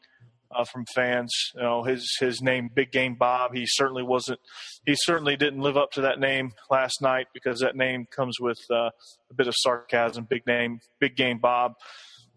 Uh, 0.55 0.63
from 0.71 0.85
fans, 0.95 1.31
you 1.55 1.61
know 1.61 1.83
his 1.83 2.09
his 2.19 2.41
name, 2.41 2.69
Big 2.73 2.91
Game 2.91 3.15
Bob. 3.15 3.51
He 3.53 3.65
certainly 3.67 4.03
wasn't. 4.03 4.39
He 4.85 4.95
certainly 4.95 5.35
didn't 5.35 5.59
live 5.59 5.77
up 5.77 5.91
to 5.91 6.01
that 6.01 6.19
name 6.19 6.53
last 6.69 7.01
night 7.01 7.27
because 7.33 7.59
that 7.59 7.75
name 7.75 8.05
comes 8.15 8.39
with 8.39 8.57
uh, 8.71 8.89
a 9.29 9.33
bit 9.35 9.47
of 9.47 9.53
sarcasm. 9.57 10.25
Big 10.29 10.47
name, 10.47 10.79
Big 10.99 11.15
Game 11.15 11.39
Bob 11.39 11.73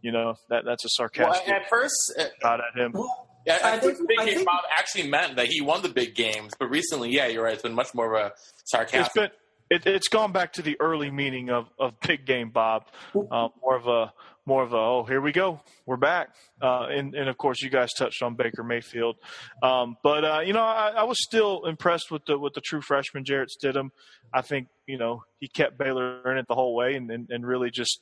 you 0.03 0.13
know 0.13 0.35
that 0.49 0.65
that's 0.65 0.85
a 0.85 0.89
sarcastic. 0.91 1.47
Well, 1.47 1.57
at 1.57 1.69
first, 1.69 2.15
uh, 2.19 2.25
shot 2.41 2.61
at 2.61 2.81
him. 2.81 2.93
Well, 2.93 3.29
yeah, 3.47 3.59
I, 3.63 3.75
I 3.75 3.79
think 3.79 3.99
Big 4.07 4.19
Game 4.19 4.35
think, 4.35 4.47
Bob 4.47 4.65
actually 4.77 5.09
meant 5.09 5.37
that 5.37 5.47
he 5.47 5.61
won 5.61 5.83
the 5.83 5.89
big 5.89 6.15
games, 6.15 6.53
but 6.59 6.71
recently, 6.71 7.11
yeah, 7.11 7.27
you're 7.27 7.45
right. 7.45 7.55
It's 7.55 7.63
been 7.63 7.75
much 7.75 7.95
more 7.95 8.15
of 8.15 8.27
a 8.27 8.33
sarcastic. 8.65 9.07
It's 9.07 9.15
been 9.15 9.31
it, 9.71 9.85
has 9.85 10.09
gone 10.09 10.33
back 10.33 10.55
to 10.55 10.63
the 10.63 10.77
early 10.81 11.11
meaning 11.11 11.51
of, 11.51 11.67
of 11.79 11.95
Big 12.01 12.27
Game 12.27 12.51
Bob, 12.51 12.87
uh, 13.15 13.49
more 13.63 13.77
of 13.77 13.87
a 13.87 14.13
more 14.47 14.63
of 14.63 14.73
a 14.73 14.77
oh 14.77 15.05
here 15.05 15.21
we 15.21 15.33
go. 15.33 15.61
We're 15.87 15.97
back, 15.97 16.35
uh, 16.61 16.87
and 16.91 17.15
and 17.15 17.29
of 17.29 17.37
course 17.37 17.63
you 17.63 17.71
guys 17.71 17.93
touched 17.93 18.23
on 18.23 18.35
Baker 18.35 18.63
Mayfield, 18.63 19.17
um, 19.63 19.97
but 20.03 20.25
uh, 20.25 20.41
you 20.45 20.53
know 20.53 20.63
I, 20.63 20.93
I, 20.97 21.05
was 21.05 21.23
still 21.23 21.67
impressed 21.67 22.11
with 22.11 22.25
the 22.27 22.39
with 22.39 22.55
the 22.55 22.61
true 22.61 22.81
freshman 22.81 23.25
Jarrett 23.25 23.51
Stidham. 23.51 23.91
I 24.33 24.43
think 24.43 24.69
you 24.87 24.99
know 24.99 25.25
he 25.39 25.49
kept 25.49 25.79
Baylor 25.79 26.31
in 26.33 26.39
it 26.39 26.47
the 26.49 26.55
whole 26.55 26.75
way 26.75 26.95
and, 26.95 27.11
and, 27.11 27.29
and 27.31 27.47
really 27.47 27.71
just 27.71 28.01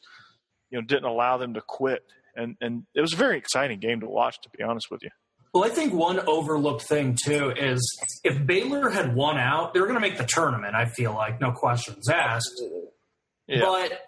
you 0.70 0.78
know 0.78 0.86
didn't 0.86 1.04
allow 1.04 1.36
them 1.38 1.54
to 1.54 1.60
quit. 1.60 2.02
And 2.36 2.56
and 2.60 2.84
it 2.94 3.00
was 3.00 3.12
a 3.12 3.16
very 3.16 3.36
exciting 3.38 3.80
game 3.80 4.00
to 4.00 4.08
watch 4.08 4.40
to 4.42 4.50
be 4.56 4.62
honest 4.62 4.90
with 4.90 5.02
you. 5.02 5.10
Well 5.54 5.64
i 5.64 5.70
think 5.70 5.94
one 5.94 6.20
overlooked 6.28 6.82
thing 6.82 7.16
too 7.20 7.50
is 7.56 7.98
if 8.22 8.46
baylor 8.46 8.90
had 8.90 9.14
won 9.14 9.38
out 9.38 9.72
they 9.72 9.80
were 9.80 9.86
going 9.86 9.96
to 9.96 10.06
make 10.06 10.18
the 10.18 10.26
tournament 10.26 10.74
i 10.74 10.84
feel 10.84 11.14
like 11.14 11.40
no 11.40 11.52
questions 11.52 12.08
asked. 12.10 12.62
Yeah. 13.48 13.60
but 13.60 14.07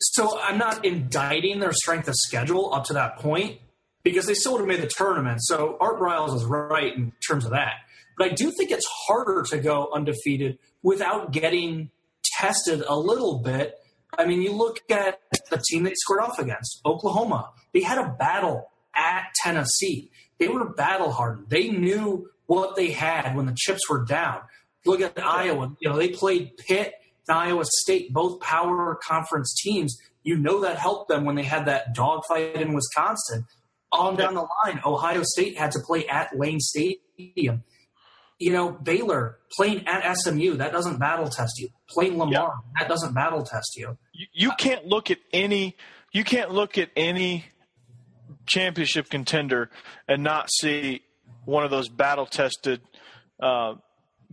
so 0.00 0.38
i'm 0.40 0.58
not 0.58 0.84
indicting 0.84 1.60
their 1.60 1.72
strength 1.72 2.08
of 2.08 2.14
schedule 2.16 2.72
up 2.74 2.84
to 2.84 2.92
that 2.92 3.18
point 3.18 3.58
because 4.02 4.26
they 4.26 4.34
still 4.34 4.52
would 4.52 4.60
have 4.60 4.68
made 4.68 4.80
the 4.80 4.92
tournament 4.96 5.40
so 5.42 5.76
art 5.80 5.98
briles 5.98 6.34
is 6.34 6.44
right 6.44 6.96
in 6.96 7.12
terms 7.26 7.44
of 7.44 7.50
that 7.50 7.74
but 8.18 8.30
i 8.30 8.34
do 8.34 8.50
think 8.50 8.70
it's 8.70 8.86
harder 9.06 9.42
to 9.42 9.58
go 9.58 9.90
undefeated 9.94 10.58
without 10.82 11.32
getting 11.32 11.90
tested 12.22 12.82
a 12.86 12.96
little 12.96 13.38
bit 13.38 13.76
I 14.18 14.26
mean, 14.26 14.42
you 14.42 14.52
look 14.52 14.80
at 14.90 15.20
the 15.50 15.62
team 15.68 15.84
they 15.84 15.94
scored 15.94 16.20
off 16.20 16.38
against, 16.38 16.80
Oklahoma. 16.84 17.50
They 17.72 17.82
had 17.82 17.98
a 17.98 18.08
battle 18.18 18.70
at 18.94 19.32
Tennessee. 19.42 20.10
They 20.38 20.48
were 20.48 20.68
battle 20.68 21.12
hardened. 21.12 21.48
They 21.48 21.68
knew 21.68 22.28
what 22.46 22.76
they 22.76 22.90
had 22.90 23.36
when 23.36 23.46
the 23.46 23.56
chips 23.56 23.88
were 23.88 24.04
down. 24.04 24.40
Look 24.84 25.00
at 25.00 25.22
Iowa. 25.22 25.76
You 25.80 25.90
know, 25.90 25.96
they 25.96 26.08
played 26.08 26.56
Pitt 26.56 26.94
and 27.30 27.38
Iowa 27.38 27.64
State, 27.64 28.12
both 28.12 28.40
power 28.40 28.98
conference 29.02 29.54
teams. 29.62 29.96
You 30.22 30.36
know 30.36 30.60
that 30.60 30.76
helped 30.76 31.08
them 31.08 31.24
when 31.24 31.36
they 31.36 31.44
had 31.44 31.66
that 31.66 31.94
dogfight 31.94 32.56
in 32.56 32.74
Wisconsin. 32.74 33.46
On 33.92 34.14
down 34.16 34.34
the 34.34 34.46
line, 34.64 34.80
Ohio 34.84 35.22
State 35.24 35.58
had 35.58 35.72
to 35.72 35.80
play 35.80 36.06
at 36.06 36.36
Lane 36.38 36.60
Stadium 36.60 37.64
you 38.40 38.52
know, 38.52 38.72
Baylor 38.72 39.38
playing 39.52 39.86
at 39.86 40.16
SMU, 40.16 40.56
that 40.56 40.72
doesn't 40.72 40.98
battle 40.98 41.28
test 41.28 41.58
you. 41.58 41.68
Playing 41.88 42.18
Lamar, 42.18 42.54
that 42.78 42.88
doesn't 42.88 43.14
battle 43.14 43.42
test 43.42 43.76
you. 43.76 43.98
you. 44.14 44.26
You 44.32 44.52
can't 44.58 44.86
look 44.86 45.10
at 45.10 45.18
any 45.32 45.76
you 46.12 46.24
can't 46.24 46.50
look 46.50 46.78
at 46.78 46.88
any 46.96 47.44
championship 48.46 49.10
contender 49.10 49.70
and 50.08 50.24
not 50.24 50.50
see 50.50 51.02
one 51.44 51.64
of 51.64 51.70
those 51.70 51.88
battle 51.88 52.26
tested 52.26 52.80
uh, 53.40 53.74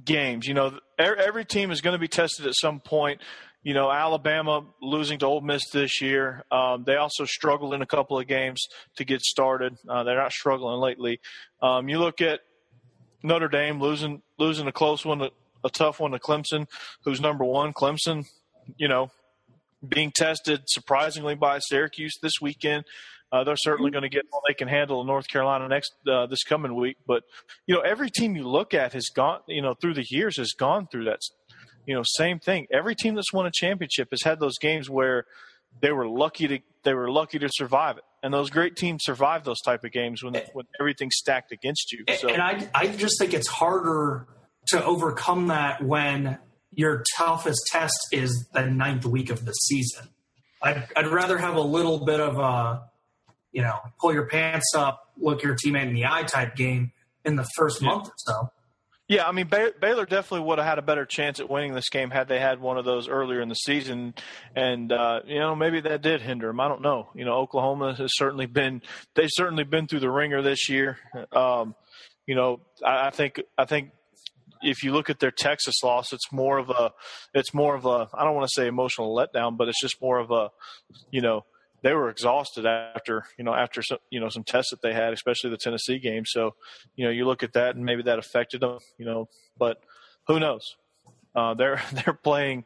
games. 0.04 0.48
You 0.48 0.54
know, 0.54 0.80
every 0.98 1.46
team 1.46 1.72
is 1.72 1.82
going 1.82 1.94
to 1.94 2.00
be 2.00 2.08
tested 2.08 2.46
at 2.46 2.54
some 2.56 2.80
point. 2.80 3.22
You 3.64 3.74
know, 3.74 3.92
Alabama 3.92 4.66
losing 4.82 5.20
to 5.20 5.26
Ole 5.26 5.42
Miss 5.42 5.64
this 5.74 6.02
year. 6.02 6.44
Um, 6.52 6.84
they 6.86 6.96
also 6.96 7.26
struggled 7.26 7.74
in 7.74 7.82
a 7.82 7.86
couple 7.86 8.18
of 8.18 8.28
games 8.28 8.66
to 8.96 9.04
get 9.04 9.22
started. 9.22 9.78
Uh, 9.88 10.04
they're 10.04 10.18
not 10.18 10.32
struggling 10.32 10.80
lately. 10.80 11.20
Um, 11.62 11.90
you 11.90 12.00
look 12.00 12.22
at 12.22 12.42
Notre 13.24 13.50
Dame 13.50 13.82
losing 13.82 14.22
losing 14.38 14.68
a 14.68 14.72
close 14.72 15.04
one, 15.04 15.22
a, 15.22 15.30
a 15.64 15.70
tough 15.70 16.00
one 16.00 16.12
to 16.12 16.20
Clemson, 16.20 16.68
who's 17.04 17.20
number 17.20 17.44
one. 17.44 17.74
Clemson, 17.74 18.26
you 18.78 18.88
know, 18.88 19.12
being 19.86 20.12
tested 20.16 20.62
surprisingly 20.68 21.36
by 21.36 21.60
Syracuse 21.60 22.18
this 22.22 22.34
weekend. 22.42 22.86
Uh, 23.32 23.44
they're 23.44 23.58
certainly 23.58 23.92
going 23.92 24.04
to 24.04 24.10
get 24.10 24.24
all 24.32 24.42
they 24.48 24.54
can 24.54 24.68
handle 24.68 25.02
in 25.02 25.08
North 25.08 25.28
Carolina 25.28 25.68
next 25.68 25.94
uh, 26.10 26.26
this 26.28 26.44
coming 26.44 26.76
week. 26.76 26.98
But 27.06 27.24
you 27.66 27.76
know, 27.76 27.82
every 27.82 28.10
team 28.10 28.36
you 28.36 28.48
look 28.48 28.74
at 28.74 28.94
has 28.94 29.10
gone, 29.14 29.42
you 29.48 29.62
know, 29.62 29.74
through 29.74 29.96
the 29.96 30.06
years 30.10 30.38
has 30.38 30.54
gone 30.54 30.88
through 30.92 31.06
that. 31.06 31.20
You 31.86 31.96
know, 31.96 32.04
same 32.06 32.40
thing. 32.40 32.68
Every 32.72 32.96
team 32.96 33.16
that's 33.16 33.32
won 33.32 33.46
a 33.46 33.52
championship 33.54 34.10
has 34.12 34.22
had 34.24 34.40
those 34.40 34.58
games 34.58 34.90
where 34.90 35.26
they 35.82 35.92
were 35.92 36.08
lucky 36.08 36.48
to 36.48 36.60
they 36.84 36.94
were 36.94 37.10
lucky 37.10 37.40
to 37.40 37.50
survive 37.52 37.98
it 37.98 38.04
and 38.24 38.34
those 38.34 38.50
great 38.50 38.76
teams 38.76 39.04
survive 39.04 39.44
those 39.44 39.62
type 39.62 39.84
of 39.84 39.92
games 39.92 40.24
when 40.24 40.34
when 40.54 40.66
everything's 40.80 41.16
stacked 41.16 41.52
against 41.52 41.92
you. 41.92 42.04
So. 42.18 42.30
And 42.30 42.42
I 42.42 42.68
I 42.74 42.88
just 42.88 43.20
think 43.20 43.34
it's 43.34 43.48
harder 43.48 44.28
to 44.70 44.84
overcome 44.84 45.48
that 45.48 45.84
when 45.84 46.38
your 46.74 47.04
toughest 47.16 47.62
test 47.72 47.98
is 48.12 48.48
the 48.54 48.66
ninth 48.66 49.06
week 49.06 49.30
of 49.30 49.46
the 49.46 49.54
season. 49.54 50.10
I'd, 50.62 50.88
I'd 50.96 51.08
rather 51.08 51.38
have 51.38 51.56
a 51.56 51.62
little 51.62 52.04
bit 52.04 52.20
of 52.20 52.38
a, 52.38 52.84
you 53.52 53.62
know, 53.62 53.78
pull 54.00 54.14
your 54.14 54.28
pants 54.28 54.74
up, 54.76 55.12
look 55.18 55.44
your 55.44 55.56
teammate 55.56 55.88
in 55.88 55.94
the 55.94 56.06
eye 56.06 56.24
type 56.24 56.56
game 56.56 56.92
in 57.26 57.36
the 57.36 57.48
first 57.56 57.82
yeah. 57.82 57.90
month 57.90 58.08
or 58.08 58.14
so. 58.18 58.50
Yeah, 59.10 59.26
I 59.26 59.32
mean 59.32 59.48
Baylor 59.48 60.06
definitely 60.06 60.46
would 60.48 60.58
have 60.58 60.68
had 60.68 60.80
a 60.80 60.82
better 60.82 61.06
chance 61.06 61.40
at 61.40 61.50
winning 61.50 61.74
this 61.74 61.88
game 61.88 62.10
had 62.10 62.28
they 62.28 62.42
had 62.42 62.60
one 62.60 62.78
of 62.78 62.84
those 62.84 63.08
earlier 63.08 63.40
in 63.40 63.48
the 63.48 63.56
season, 63.56 64.14
and 64.54 64.92
uh, 64.92 65.22
you 65.26 65.40
know 65.40 65.56
maybe 65.56 65.80
that 65.80 66.02
did 66.02 66.22
hinder 66.22 66.48
them. 66.48 66.60
I 66.60 66.68
don't 66.68 66.82
know. 66.82 67.08
You 67.16 67.24
know, 67.24 67.36
Oklahoma 67.36 67.96
has 67.96 68.12
certainly 68.16 68.48
been 68.48 68.82
they've 69.16 69.30
certainly 69.32 69.64
been 69.64 69.88
through 69.88 70.02
the 70.02 70.12
ringer 70.12 70.42
this 70.42 70.68
year. 70.68 70.98
Um, 71.32 71.74
you 72.26 72.36
know, 72.36 72.60
I, 72.86 73.08
I 73.08 73.10
think 73.12 73.42
I 73.58 73.64
think 73.64 73.92
if 74.62 74.84
you 74.84 74.92
look 74.92 75.10
at 75.10 75.20
their 75.20 75.32
Texas 75.32 75.82
loss, 75.84 76.12
it's 76.12 76.30
more 76.34 76.58
of 76.58 76.70
a 76.70 76.92
it's 77.34 77.54
more 77.54 77.76
of 77.76 77.86
a 77.86 78.10
I 78.14 78.26
don't 78.26 78.36
want 78.36 78.50
to 78.50 78.62
say 78.62 78.68
emotional 78.68 79.16
letdown, 79.16 79.56
but 79.56 79.70
it's 79.70 79.82
just 79.82 80.02
more 80.02 80.20
of 80.20 80.32
a 80.32 80.50
you 81.12 81.22
know 81.22 81.46
they 81.84 81.94
were 81.94 82.10
exhausted 82.10 82.66
after 82.66 83.24
you 83.38 83.44
know 83.44 83.54
after 83.54 83.82
some 83.82 84.00
you 84.10 84.20
know 84.20 84.30
some 84.30 84.44
tests 84.44 84.72
that 84.72 84.82
they 84.82 84.94
had, 84.94 85.14
especially 85.14 85.50
the 85.50 85.58
Tennessee 85.58 86.00
game. 86.00 86.24
So 86.26 86.56
you 86.96 87.06
know 87.06 87.12
you 87.12 87.26
look 87.26 87.44
at 87.44 87.54
that 87.54 87.76
and 87.76 87.86
maybe 87.86 88.04
that 88.04 88.20
affected 88.20 88.62
them. 88.62 88.80
You 88.98 89.06
know, 89.06 89.30
but 89.58 89.78
who 90.28 90.40
knows? 90.40 90.76
Uh, 91.36 91.54
they're 91.54 91.82
they're 91.94 92.14
playing 92.14 92.66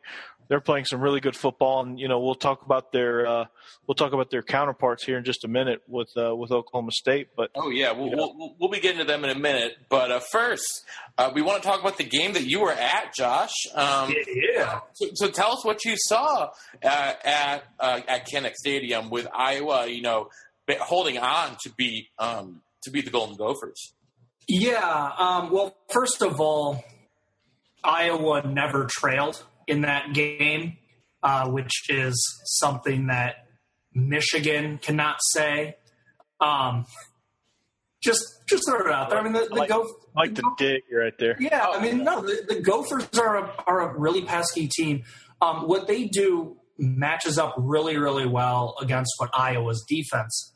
they're 0.51 0.59
playing 0.59 0.83
some 0.83 0.99
really 0.99 1.21
good 1.21 1.37
football, 1.37 1.81
and 1.81 1.97
you 1.97 2.09
know 2.09 2.19
we'll 2.19 2.35
talk 2.35 2.65
about 2.65 2.91
their 2.91 3.25
uh, 3.25 3.45
we'll 3.87 3.95
talk 3.95 4.11
about 4.11 4.31
their 4.31 4.41
counterparts 4.41 5.01
here 5.01 5.17
in 5.17 5.23
just 5.23 5.45
a 5.45 5.47
minute 5.47 5.81
with 5.87 6.09
uh, 6.17 6.35
with 6.35 6.51
Oklahoma 6.51 6.91
State. 6.91 7.29
But 7.37 7.51
oh 7.55 7.69
yeah, 7.69 7.93
we'll, 7.93 8.09
we'll, 8.09 8.55
we'll, 8.59 8.69
be 8.69 8.81
getting 8.81 8.99
to 8.99 9.05
them 9.05 9.23
in 9.23 9.29
a 9.29 9.39
minute. 9.39 9.77
But 9.87 10.11
uh, 10.11 10.19
first, 10.19 10.83
uh, 11.17 11.31
we 11.33 11.41
want 11.41 11.63
to 11.63 11.69
talk 11.69 11.79
about 11.79 11.97
the 11.97 12.03
game 12.03 12.33
that 12.33 12.43
you 12.43 12.59
were 12.59 12.73
at, 12.73 13.15
Josh. 13.15 13.53
Um, 13.73 14.13
yeah. 14.27 14.81
So, 14.91 15.07
so, 15.13 15.29
tell 15.29 15.53
us 15.53 15.63
what 15.63 15.85
you 15.85 15.95
saw 15.95 16.49
uh, 16.83 17.13
at 17.23 17.63
at 17.79 18.27
Kinnick 18.27 18.55
Stadium 18.55 19.09
with 19.09 19.29
Iowa. 19.33 19.87
You 19.87 20.01
know, 20.01 20.31
holding 20.81 21.17
on 21.17 21.55
to 21.61 21.71
beat 21.77 22.07
um, 22.19 22.61
to 22.83 22.91
beat 22.91 23.05
the 23.05 23.11
Golden 23.11 23.37
Gophers. 23.37 23.93
Yeah. 24.49 25.11
Um, 25.17 25.49
well, 25.49 25.77
first 25.93 26.21
of 26.21 26.41
all, 26.41 26.83
Iowa 27.85 28.45
never 28.45 28.89
trailed 28.91 29.45
in 29.67 29.81
that 29.81 30.13
game, 30.13 30.77
uh, 31.23 31.49
which 31.49 31.89
is 31.89 32.15
something 32.45 33.07
that 33.07 33.35
Michigan 33.93 34.77
cannot 34.77 35.17
say. 35.21 35.75
Um, 36.39 36.85
just 38.01 38.23
just 38.49 38.63
throw 38.67 38.79
it 38.79 38.91
out 38.91 39.09
there. 39.09 39.19
I 39.19 39.23
mean, 39.23 39.33
the, 39.33 39.47
the 39.47 39.55
like, 39.55 39.69
Gophers 39.69 39.91
like 40.15 40.35
the, 40.35 40.43
dig 40.57 40.81
right 40.91 41.13
there. 41.19 41.37
Yeah, 41.39 41.65
I 41.67 41.81
mean, 41.81 42.03
no, 42.03 42.21
the, 42.21 42.45
the 42.47 42.61
Gophers 42.61 43.07
are 43.19 43.37
a, 43.37 43.53
are 43.67 43.81
a 43.91 43.99
really 43.99 44.23
pesky 44.23 44.67
team. 44.67 45.03
Um, 45.41 45.67
what 45.67 45.87
they 45.87 46.05
do 46.05 46.57
matches 46.77 47.37
up 47.37 47.53
really, 47.57 47.97
really 47.97 48.25
well 48.25 48.75
against 48.81 49.13
what 49.17 49.29
Iowa's 49.33 49.85
defense 49.87 50.53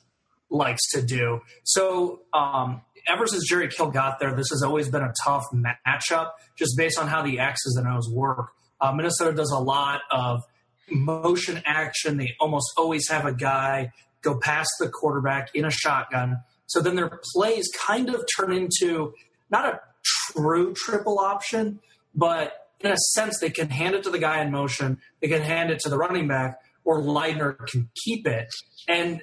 likes 0.49 0.81
to 0.93 1.01
do. 1.01 1.41
So, 1.63 2.21
um, 2.33 2.81
ever 3.07 3.27
since 3.27 3.47
Jerry 3.47 3.67
Kill 3.69 3.91
got 3.91 4.19
there, 4.19 4.35
this 4.35 4.49
has 4.49 4.63
always 4.63 4.89
been 4.89 5.03
a 5.03 5.13
tough 5.23 5.45
matchup, 5.53 6.31
just 6.57 6.75
based 6.77 6.99
on 6.99 7.07
how 7.07 7.21
the 7.21 7.39
X's 7.39 7.75
and 7.77 7.87
O's 7.87 8.09
work. 8.11 8.49
Uh, 8.79 8.91
Minnesota 8.93 9.33
does 9.33 9.51
a 9.51 9.59
lot 9.59 10.01
of 10.11 10.41
motion 10.89 11.61
action. 11.65 12.17
They 12.17 12.35
almost 12.39 12.73
always 12.77 13.09
have 13.09 13.25
a 13.25 13.33
guy 13.33 13.91
go 14.21 14.37
past 14.39 14.69
the 14.79 14.89
quarterback 14.89 15.49
in 15.53 15.65
a 15.65 15.71
shotgun 15.71 16.41
So 16.67 16.81
then 16.81 16.95
their 16.95 17.19
plays 17.33 17.69
kind 17.79 18.09
of 18.09 18.25
turn 18.35 18.51
into 18.51 19.13
not 19.51 19.65
a 19.65 19.79
true 20.03 20.73
triple 20.73 21.19
option, 21.19 21.79
but 22.13 22.53
in 22.79 22.91
a 22.91 22.97
sense, 23.13 23.39
they 23.39 23.51
can 23.51 23.69
hand 23.69 23.95
it 23.95 24.03
to 24.03 24.09
the 24.09 24.19
guy 24.19 24.41
in 24.41 24.51
motion, 24.51 24.99
they 25.21 25.27
can 25.27 25.41
hand 25.41 25.69
it 25.69 25.79
to 25.81 25.89
the 25.89 25.97
running 25.97 26.27
back, 26.27 26.59
or 26.83 27.01
Leidner 27.01 27.65
can 27.67 27.89
keep 28.03 28.27
it. 28.27 28.47
And 28.87 29.21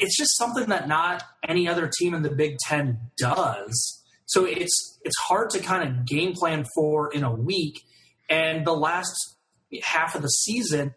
it's 0.00 0.16
just 0.16 0.36
something 0.36 0.68
that 0.70 0.88
not 0.88 1.22
any 1.46 1.68
other 1.68 1.90
team 1.98 2.14
in 2.14 2.22
the 2.22 2.30
Big 2.30 2.56
Ten 2.58 2.98
does. 3.16 4.02
So 4.26 4.44
it's 4.44 4.98
it's 5.04 5.16
hard 5.28 5.50
to 5.50 5.60
kind 5.60 5.88
of 5.88 6.06
game 6.06 6.32
plan 6.32 6.64
for 6.74 7.12
in 7.12 7.22
a 7.22 7.32
week. 7.32 7.84
And 8.28 8.66
the 8.66 8.74
last 8.74 9.14
half 9.82 10.14
of 10.14 10.22
the 10.22 10.28
season, 10.28 10.94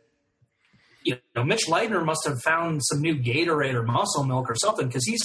you 1.04 1.18
know, 1.36 1.44
Mitch 1.44 1.68
Leidner 1.68 2.04
must 2.04 2.28
have 2.28 2.42
found 2.42 2.82
some 2.84 3.02
new 3.02 3.16
Gatorade 3.16 3.74
or 3.74 3.84
muscle 3.84 4.24
milk 4.24 4.50
or 4.50 4.56
something 4.56 4.88
because 4.88 5.06
he's 5.06 5.24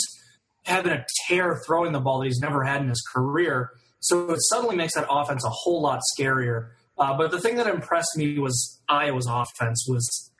having 0.64 0.92
a 0.92 1.04
tear 1.26 1.60
throwing 1.66 1.92
the 1.92 2.00
ball 2.00 2.20
that 2.20 2.26
he's 2.26 2.38
never 2.38 2.62
had 2.62 2.82
in 2.82 2.88
his 2.88 3.02
career. 3.12 3.70
So 4.00 4.30
it 4.30 4.40
suddenly 4.42 4.76
makes 4.76 4.94
that 4.94 5.06
offense 5.10 5.44
a 5.44 5.50
whole 5.50 5.82
lot 5.82 6.00
scarier. 6.16 6.70
Uh, 6.98 7.16
but 7.16 7.30
the 7.30 7.40
thing 7.40 7.56
that 7.56 7.66
impressed 7.66 8.16
me 8.16 8.38
was 8.38 8.80
Iowa's 8.88 9.26
offense 9.28 9.86
was 9.88 10.30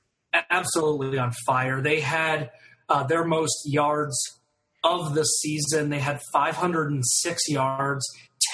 absolutely 0.51 1.19
on 1.19 1.33
fire. 1.47 1.81
They 1.81 2.01
had 2.01 2.51
uh, 2.89 3.05
their 3.05 3.25
most 3.25 3.63
yards 3.65 4.17
of 4.85 5.15
the 5.15 5.25
season. 5.25 5.91
They 5.91 6.01
had 6.01 6.21
506 6.33 7.49
yards, 7.49 8.05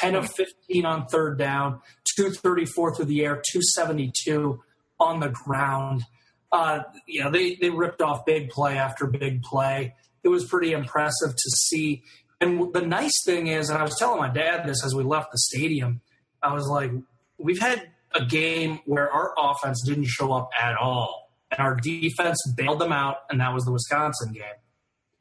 10 0.01 0.14
of 0.14 0.31
15 0.35 0.87
on 0.87 1.07
third 1.07 1.38
down, 1.38 1.81
234 2.18 2.96
through 2.96 3.04
the 3.04 3.24
air, 3.24 3.35
272 3.35 4.61
on 4.98 5.20
the 5.20 5.28
ground. 5.28 6.02
Uh, 6.50 6.81
you 7.07 7.22
know, 7.22 7.31
they, 7.31 7.54
they 7.54 7.70
ripped 7.70 8.02
off 8.02 8.24
big 8.26 8.50
play 8.50 8.76
after 8.76 9.07
big 9.07 9.42
play. 9.42 9.94
It 10.24 10.28
was 10.28 10.44
pretty 10.44 10.72
impressive 10.72 11.31
to 11.31 11.50
see. 11.50 12.02
And 12.40 12.72
the 12.72 12.83
nice 12.83 13.24
thing 13.24 13.46
is, 13.46 13.70
and 13.70 13.78
I 13.78 13.83
was 13.83 13.96
telling 13.98 14.18
my 14.18 14.28
dad 14.28 14.66
this 14.66 14.85
as 14.85 14.94
we 14.94 15.04
left 15.04 15.31
the 15.33 15.38
stadium, 15.38 16.00
I 16.42 16.52
was 16.52 16.66
like, 16.66 16.90
we've 17.38 17.61
had 17.61 17.88
a 18.14 18.24
game 18.24 18.81
where 18.87 19.11
our 19.11 19.35
offense 19.38 19.83
didn't 19.85 20.07
show 20.07 20.33
up 20.33 20.50
at 20.59 20.76
all. 20.76 21.31
And 21.50 21.61
our 21.61 21.76
defense 21.76 22.38
bailed 22.57 22.81
them 22.81 22.92
out, 22.92 23.18
and 23.31 23.40
that 23.40 23.54
was 23.54 23.64
the 23.64 23.72
Wisconsin 23.72 24.33
game. 24.33 24.44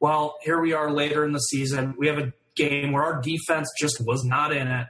Well, 0.00 0.36
here 0.42 0.60
we 0.60 0.74
are 0.74 0.90
later 0.90 1.24
in 1.24 1.32
the 1.32 1.38
season. 1.38 1.94
We 1.98 2.06
have 2.08 2.18
a 2.18 2.32
game 2.54 2.92
where 2.92 3.02
our 3.02 3.20
defense 3.20 3.68
just 3.78 4.04
was 4.04 4.24
not 4.24 4.52
in 4.52 4.68
it, 4.68 4.86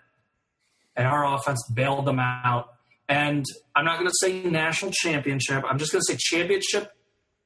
and 0.99 1.07
our 1.07 1.25
offense 1.35 1.63
bailed 1.73 2.05
them 2.05 2.19
out. 2.19 2.75
And 3.09 3.47
I'm 3.75 3.87
not 3.87 3.99
going 3.99 4.11
to 4.11 4.17
say 4.21 4.43
national 4.43 4.91
championship. 4.91 5.65
I'm 5.67 5.79
just 5.79 5.93
going 5.93 6.03
to 6.07 6.13
say 6.13 6.19
championship 6.19 6.93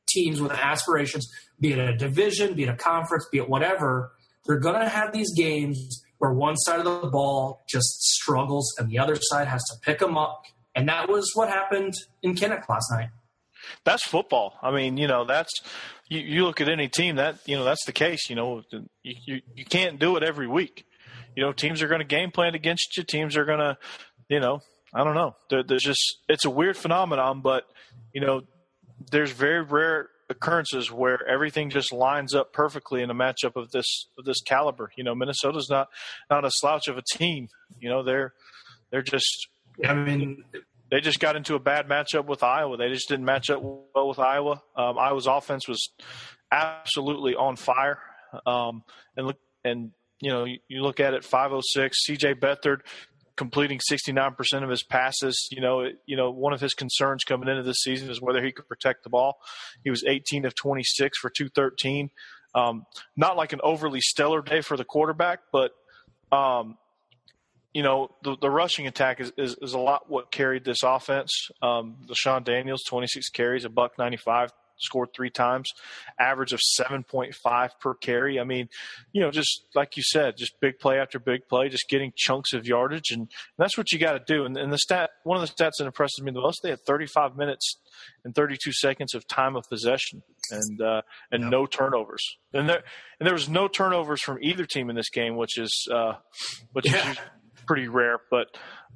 teams 0.08 0.40
with 0.40 0.50
aspirations, 0.50 1.30
be 1.60 1.72
it 1.72 1.78
a 1.78 1.96
division, 1.96 2.54
be 2.54 2.64
it 2.64 2.68
a 2.68 2.74
conference, 2.74 3.28
be 3.30 3.38
it 3.38 3.48
whatever. 3.48 4.12
They're 4.46 4.58
going 4.58 4.80
to 4.80 4.88
have 4.88 5.12
these 5.12 5.32
games 5.36 6.02
where 6.18 6.32
one 6.32 6.56
side 6.56 6.80
of 6.80 6.84
the 6.84 7.08
ball 7.08 7.62
just 7.68 8.02
struggles 8.02 8.74
and 8.78 8.88
the 8.88 8.98
other 8.98 9.16
side 9.20 9.46
has 9.46 9.62
to 9.64 9.76
pick 9.82 10.00
them 10.00 10.18
up. 10.18 10.42
And 10.74 10.88
that 10.88 11.08
was 11.08 11.30
what 11.34 11.48
happened 11.48 11.94
in 12.22 12.34
Kinnick 12.34 12.68
last 12.68 12.90
night. 12.90 13.10
That's 13.84 14.04
football. 14.04 14.58
I 14.62 14.72
mean, 14.72 14.96
you 14.96 15.06
know, 15.06 15.24
that's 15.24 15.52
you, 16.08 16.20
you 16.20 16.44
look 16.44 16.60
at 16.60 16.68
any 16.68 16.88
team 16.88 17.16
that 17.16 17.38
you 17.46 17.56
know 17.56 17.62
that's 17.62 17.84
the 17.84 17.92
case. 17.92 18.28
You 18.28 18.34
know, 18.34 18.62
you, 18.72 19.14
you, 19.24 19.40
you 19.54 19.64
can't 19.64 20.00
do 20.00 20.16
it 20.16 20.24
every 20.24 20.48
week. 20.48 20.84
You 21.34 21.42
know, 21.42 21.52
teams 21.52 21.82
are 21.82 21.88
going 21.88 22.00
to 22.00 22.06
game 22.06 22.30
plan 22.30 22.54
against 22.54 22.96
you. 22.96 23.04
Teams 23.04 23.36
are 23.36 23.44
going 23.44 23.58
to, 23.58 23.78
you 24.28 24.40
know, 24.40 24.60
I 24.94 25.04
don't 25.04 25.14
know. 25.14 25.36
There, 25.50 25.62
there's 25.62 25.82
just 25.82 26.18
it's 26.28 26.44
a 26.44 26.50
weird 26.50 26.76
phenomenon, 26.76 27.40
but 27.40 27.64
you 28.12 28.20
know, 28.20 28.42
there's 29.10 29.32
very 29.32 29.62
rare 29.62 30.08
occurrences 30.28 30.90
where 30.90 31.26
everything 31.26 31.70
just 31.70 31.92
lines 31.92 32.34
up 32.34 32.52
perfectly 32.52 33.02
in 33.02 33.10
a 33.10 33.14
matchup 33.14 33.56
of 33.56 33.70
this 33.70 34.06
of 34.18 34.24
this 34.24 34.40
caliber. 34.42 34.90
You 34.96 35.04
know, 35.04 35.14
Minnesota's 35.14 35.68
not 35.70 35.88
not 36.30 36.44
a 36.44 36.50
slouch 36.50 36.88
of 36.88 36.98
a 36.98 37.02
team. 37.14 37.48
You 37.80 37.88
know, 37.88 38.02
they're 38.02 38.32
they're 38.90 39.02
just. 39.02 39.48
I 39.86 39.94
mean, 39.94 40.44
they 40.90 41.00
just 41.00 41.18
got 41.18 41.36
into 41.36 41.54
a 41.54 41.58
bad 41.58 41.88
matchup 41.88 42.26
with 42.26 42.42
Iowa. 42.42 42.76
They 42.76 42.90
just 42.90 43.08
didn't 43.08 43.24
match 43.24 43.48
up 43.48 43.62
well 43.62 44.08
with 44.08 44.18
Iowa. 44.18 44.62
Um, 44.76 44.98
Iowa's 44.98 45.26
offense 45.26 45.66
was 45.66 45.88
absolutely 46.52 47.34
on 47.34 47.56
fire. 47.56 47.98
Um, 48.46 48.84
and 49.16 49.26
look, 49.26 49.38
and 49.64 49.92
you 50.22 50.30
know, 50.30 50.44
you, 50.44 50.58
you, 50.68 50.82
look 50.82 51.00
at 51.00 51.14
it, 51.14 51.24
506. 51.24 52.06
C.J. 52.06 52.34
Beathard 52.34 52.78
completing 53.36 53.80
69% 53.90 54.62
of 54.62 54.70
his 54.70 54.84
passes. 54.84 55.48
You 55.50 55.60
know, 55.60 55.80
it, 55.80 55.96
you 56.06 56.16
know, 56.16 56.30
one 56.30 56.52
of 56.52 56.60
his 56.60 56.74
concerns 56.74 57.24
coming 57.24 57.48
into 57.48 57.64
this 57.64 57.78
season 57.82 58.08
is 58.08 58.22
whether 58.22 58.42
he 58.42 58.52
could 58.52 58.68
protect 58.68 59.02
the 59.02 59.10
ball. 59.10 59.38
He 59.82 59.90
was 59.90 60.04
18 60.06 60.44
of 60.46 60.54
26 60.54 61.18
for 61.18 61.28
213. 61.28 62.10
Um, 62.54 62.86
not 63.16 63.36
like 63.36 63.52
an 63.52 63.60
overly 63.64 64.00
stellar 64.00 64.42
day 64.42 64.60
for 64.60 64.76
the 64.76 64.84
quarterback, 64.84 65.40
but 65.50 65.72
um, 66.30 66.78
you 67.74 67.82
know, 67.82 68.10
the, 68.22 68.36
the 68.40 68.50
rushing 68.50 68.86
attack 68.86 69.20
is, 69.20 69.32
is, 69.36 69.56
is, 69.60 69.72
a 69.72 69.78
lot 69.78 70.08
what 70.08 70.30
carried 70.30 70.64
this 70.64 70.82
offense. 70.84 71.48
Um, 71.62 71.96
Sean 72.12 72.44
Daniels, 72.44 72.82
26 72.88 73.30
carries, 73.30 73.64
a 73.64 73.70
buck 73.70 73.98
95, 73.98 74.50
scored 74.82 75.10
three 75.14 75.30
times, 75.30 75.70
average 76.18 76.52
of 76.52 76.60
7.5 76.80 77.70
per 77.80 77.94
carry. 77.94 78.38
I 78.40 78.44
mean, 78.44 78.68
you 79.12 79.20
know, 79.20 79.30
just 79.30 79.66
like 79.74 79.96
you 79.96 80.02
said, 80.02 80.36
just 80.36 80.58
big 80.60 80.78
play 80.78 80.98
after 80.98 81.18
big 81.18 81.48
play, 81.48 81.68
just 81.68 81.88
getting 81.88 82.12
chunks 82.16 82.52
of 82.52 82.66
yardage. 82.66 83.10
And, 83.10 83.20
and 83.20 83.28
that's 83.58 83.76
what 83.76 83.92
you 83.92 83.98
got 83.98 84.12
to 84.12 84.22
do. 84.26 84.44
And, 84.44 84.56
and, 84.56 84.72
the 84.72 84.78
stat, 84.78 85.10
one 85.24 85.40
of 85.40 85.46
the 85.46 85.52
stats 85.52 85.72
that 85.78 85.86
impresses 85.86 86.22
me 86.22 86.32
the 86.32 86.40
most, 86.40 86.60
they 86.62 86.70
had 86.70 86.80
35 86.86 87.36
minutes 87.36 87.78
and 88.24 88.34
32 88.34 88.72
seconds 88.72 89.14
of 89.14 89.26
time 89.28 89.56
of 89.56 89.64
possession 89.68 90.22
and, 90.50 90.80
uh, 90.80 91.02
and 91.30 91.44
yep. 91.44 91.50
no 91.50 91.66
turnovers. 91.66 92.38
And 92.52 92.68
there, 92.68 92.82
and 93.20 93.26
there 93.26 93.34
was 93.34 93.48
no 93.48 93.68
turnovers 93.68 94.22
from 94.22 94.38
either 94.42 94.66
team 94.66 94.90
in 94.90 94.96
this 94.96 95.10
game, 95.10 95.36
which 95.36 95.58
is, 95.58 95.88
uh, 95.92 96.14
which 96.72 96.90
yeah. 96.90 97.12
is 97.12 97.18
pretty 97.72 97.88
rare. 97.88 98.20
But 98.30 98.48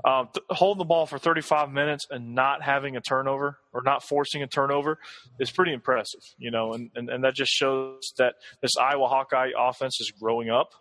um, 0.04 0.28
th- 0.34 0.44
holding 0.50 0.80
the 0.80 0.84
ball 0.84 1.06
for 1.06 1.18
35 1.18 1.72
minutes 1.72 2.06
and 2.10 2.34
not 2.34 2.60
having 2.60 2.94
a 2.94 3.00
turnover 3.00 3.58
or 3.72 3.82
not 3.82 4.02
forcing 4.02 4.42
a 4.42 4.46
turnover 4.46 4.98
is 5.40 5.50
pretty 5.50 5.72
impressive, 5.72 6.20
you 6.36 6.50
know, 6.50 6.74
and, 6.74 6.90
and, 6.94 7.08
and 7.08 7.24
that 7.24 7.34
just 7.34 7.50
shows 7.50 8.12
that 8.18 8.34
this 8.60 8.72
Iowa 8.78 9.08
Hawkeye 9.08 9.52
offense 9.58 9.98
is 9.98 10.10
growing 10.10 10.50
up. 10.50 10.74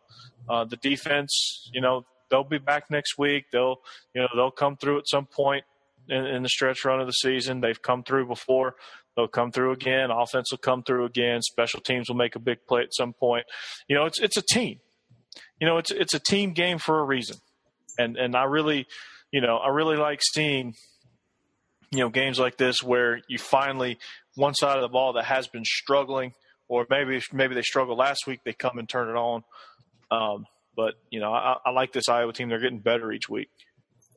Uh, 0.49 0.65
the 0.65 0.75
defense, 0.75 1.69
you 1.73 1.79
know, 1.79 2.05
they'll 2.29 2.43
be 2.43 2.57
back 2.57 2.91
next 2.91 3.17
week. 3.17 3.45
They'll, 3.53 3.77
you 4.13 4.21
know, 4.21 4.27
they'll 4.35 4.51
come 4.51 4.75
through 4.75 4.97
at 4.97 5.07
some 5.07 5.25
point 5.25 5.63
in, 6.09 6.25
in 6.25 6.43
the 6.43 6.49
stretch 6.49 6.83
run 6.83 6.99
of 6.99 7.07
the 7.07 7.13
season. 7.13 7.61
They've 7.61 7.81
come 7.81 8.03
through 8.03 8.27
before. 8.27 8.75
They'll 9.15 9.29
come 9.29 9.53
through 9.53 9.71
again. 9.71 10.11
Offense 10.11 10.51
will 10.51 10.57
come 10.57 10.83
through 10.83 11.05
again. 11.05 11.41
Special 11.43 11.79
teams 11.79 12.09
will 12.09 12.17
make 12.17 12.35
a 12.35 12.39
big 12.39 12.57
play 12.67 12.81
at 12.81 12.93
some 12.93 13.13
point. 13.13 13.45
You 13.87 13.95
know, 13.95 14.03
it's 14.03 14.19
it's 14.19 14.35
a 14.35 14.41
team. 14.41 14.81
You 15.61 15.67
know, 15.67 15.77
it's 15.77 15.91
it's 15.91 16.13
a 16.13 16.19
team 16.19 16.51
game 16.51 16.79
for 16.79 16.99
a 16.99 17.03
reason 17.05 17.37
and 17.97 18.17
and 18.17 18.35
I 18.35 18.43
really, 18.43 18.87
you 19.31 19.41
know, 19.41 19.57
I 19.57 19.69
really 19.69 19.97
like 19.97 20.19
seeing, 20.21 20.73
you 21.91 21.99
know, 21.99 22.09
games 22.09 22.39
like 22.39 22.57
this 22.57 22.83
where 22.83 23.19
you 23.27 23.37
finally 23.37 23.97
one 24.35 24.53
side 24.53 24.75
of 24.77 24.81
the 24.81 24.89
ball 24.89 25.13
that 25.13 25.25
has 25.25 25.47
been 25.47 25.65
struggling, 25.65 26.33
or 26.67 26.85
maybe 26.89 27.21
maybe 27.31 27.55
they 27.55 27.61
struggled 27.61 27.97
last 27.97 28.27
week, 28.27 28.41
they 28.45 28.53
come 28.53 28.77
and 28.77 28.87
turn 28.87 29.09
it 29.09 29.15
on. 29.17 29.43
Um, 30.11 30.45
but 30.75 30.95
you 31.09 31.19
know, 31.19 31.33
I, 31.33 31.57
I 31.65 31.71
like 31.71 31.93
this 31.93 32.09
Iowa 32.09 32.33
team; 32.33 32.49
they're 32.49 32.59
getting 32.59 32.79
better 32.79 33.11
each 33.11 33.29
week. 33.29 33.49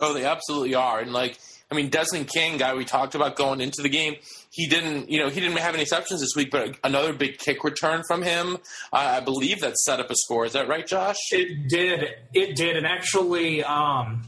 Oh, 0.00 0.12
they 0.12 0.24
absolutely 0.24 0.74
are. 0.74 1.00
And 1.00 1.12
like, 1.12 1.38
I 1.70 1.74
mean, 1.74 1.90
Desmond 1.90 2.28
King, 2.28 2.56
guy 2.56 2.74
we 2.74 2.84
talked 2.84 3.14
about 3.14 3.36
going 3.36 3.60
into 3.60 3.82
the 3.82 3.90
game, 3.90 4.16
he 4.50 4.66
didn't, 4.66 5.10
you 5.10 5.18
know, 5.18 5.28
he 5.28 5.40
didn't 5.40 5.58
have 5.58 5.74
any 5.74 5.82
exceptions 5.82 6.20
this 6.20 6.34
week, 6.34 6.50
but 6.50 6.76
another 6.82 7.12
big 7.12 7.38
kick 7.38 7.62
return 7.62 8.02
from 8.08 8.22
him. 8.22 8.56
I 8.92 9.20
believe 9.20 9.60
that 9.60 9.76
set 9.76 10.00
up 10.00 10.10
a 10.10 10.14
score. 10.16 10.46
Is 10.46 10.54
that 10.54 10.68
right, 10.68 10.86
Josh? 10.86 11.16
It 11.30 11.68
did. 11.68 12.04
It 12.32 12.56
did. 12.56 12.76
And 12.76 12.86
actually, 12.86 13.62
um, 13.62 14.22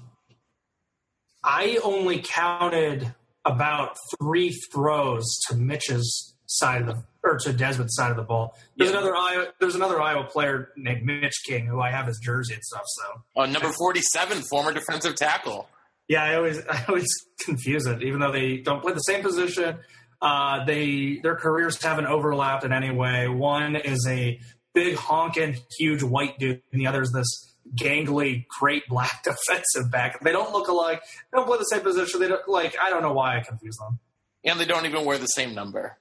I 1.42 1.79
only 1.83 2.20
counted 2.22 3.14
about 3.46 3.96
three 4.18 4.50
throws 4.72 5.26
to 5.48 5.57
Mitch's 5.57 6.35
side 6.46 6.83
of 6.83 6.88
the 6.88 7.03
or 7.22 7.37
to 7.38 7.53
Desmond's 7.53 7.94
side 7.94 8.11
of 8.11 8.16
the 8.16 8.22
ball. 8.22 8.57
There's 8.76 8.90
yeah. 8.90 8.98
another 8.98 9.14
Iowa, 9.14 9.46
there's 9.61 9.74
another 9.74 10.00
Iowa 10.00 10.24
player 10.24 10.70
named 10.76 11.05
Mitch 11.05 11.42
King 11.46 11.66
who 11.66 11.81
I 11.81 11.90
have 11.90 12.07
his 12.07 12.18
jersey 12.18 12.55
and 12.55 12.64
stuff. 12.64 12.83
So 12.87 13.42
uh, 13.42 13.46
number 13.46 13.70
47, 13.72 14.42
former 14.42 14.72
defensive 14.72 15.16
tackle. 15.16 15.68
Yeah, 16.11 16.25
I 16.25 16.35
always 16.35 16.59
I 16.70 16.85
always 16.88 17.07
confuse 17.38 17.87
it, 17.87 18.03
even 18.03 18.18
though 18.18 18.32
they 18.32 18.59
don't 18.59 18.82
play 18.82 18.93
the 18.93 18.99
same 18.99 19.22
position. 19.22 19.78
Uh, 20.20 20.64
they 20.64 21.20
their 21.22 21.37
careers 21.37 21.80
haven't 21.82 22.07
overlapped 22.07 22.64
in 22.64 22.72
any 22.72 22.91
way. 22.91 23.28
One 23.28 23.76
is 23.76 24.05
a 24.09 24.41
big 24.74 24.97
honking 24.97 25.57
huge 25.78 26.03
white 26.03 26.39
dude, 26.39 26.62
and 26.72 26.80
the 26.80 26.89
other 26.89 27.01
is 27.03 27.12
this 27.14 27.55
gangly 27.76 28.45
great 28.59 28.89
black 28.89 29.22
defensive 29.24 29.91
back. 29.93 30.20
They 30.20 30.32
don't 30.32 30.53
look 30.53 30.66
alike. 30.66 31.01
They 31.32 31.37
don't 31.39 31.47
play 31.47 31.59
the 31.59 31.64
same 31.64 31.82
position. 31.82 32.20
They 32.20 32.28
don't 32.28 32.47
like. 32.49 32.74
I 32.82 32.91
don't 32.91 33.03
know 33.03 33.12
why 33.12 33.39
I 33.39 33.41
confuse 33.43 33.76
them. 33.76 34.01
And 34.45 34.59
they 34.59 34.64
don't 34.64 34.87
even 34.87 35.05
wear 35.05 35.16
the 35.16 35.26
same 35.26 35.55
number. 35.55 35.97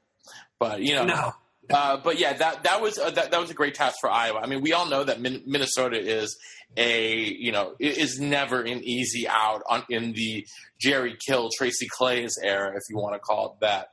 But 0.59 0.81
you 0.81 0.95
know, 0.95 1.05
no, 1.05 1.33
Uh, 1.69 1.97
but 1.97 2.19
yeah, 2.19 2.33
that 2.33 2.63
that 2.63 2.81
was 2.81 2.97
uh, 2.97 3.11
that, 3.11 3.31
that 3.31 3.39
was 3.39 3.49
a 3.49 3.53
great 3.53 3.75
task 3.75 3.97
for 4.01 4.09
Iowa. 4.09 4.39
I 4.39 4.47
mean, 4.47 4.61
we 4.61 4.73
all 4.73 4.87
know 4.87 5.03
that 5.03 5.21
Min- 5.21 5.43
Minnesota 5.45 5.99
is 5.99 6.37
a 6.77 7.15
you 7.15 7.51
know 7.51 7.75
is 7.79 8.19
never 8.19 8.61
an 8.61 8.83
easy 8.83 9.27
out 9.27 9.61
on 9.69 9.83
in 9.89 10.13
the 10.13 10.45
Jerry 10.79 11.15
Kill 11.27 11.49
Tracy 11.55 11.87
Claeys 11.87 12.31
era, 12.43 12.75
if 12.75 12.83
you 12.89 12.97
want 12.97 13.15
to 13.15 13.19
call 13.19 13.53
it 13.53 13.61
that. 13.61 13.89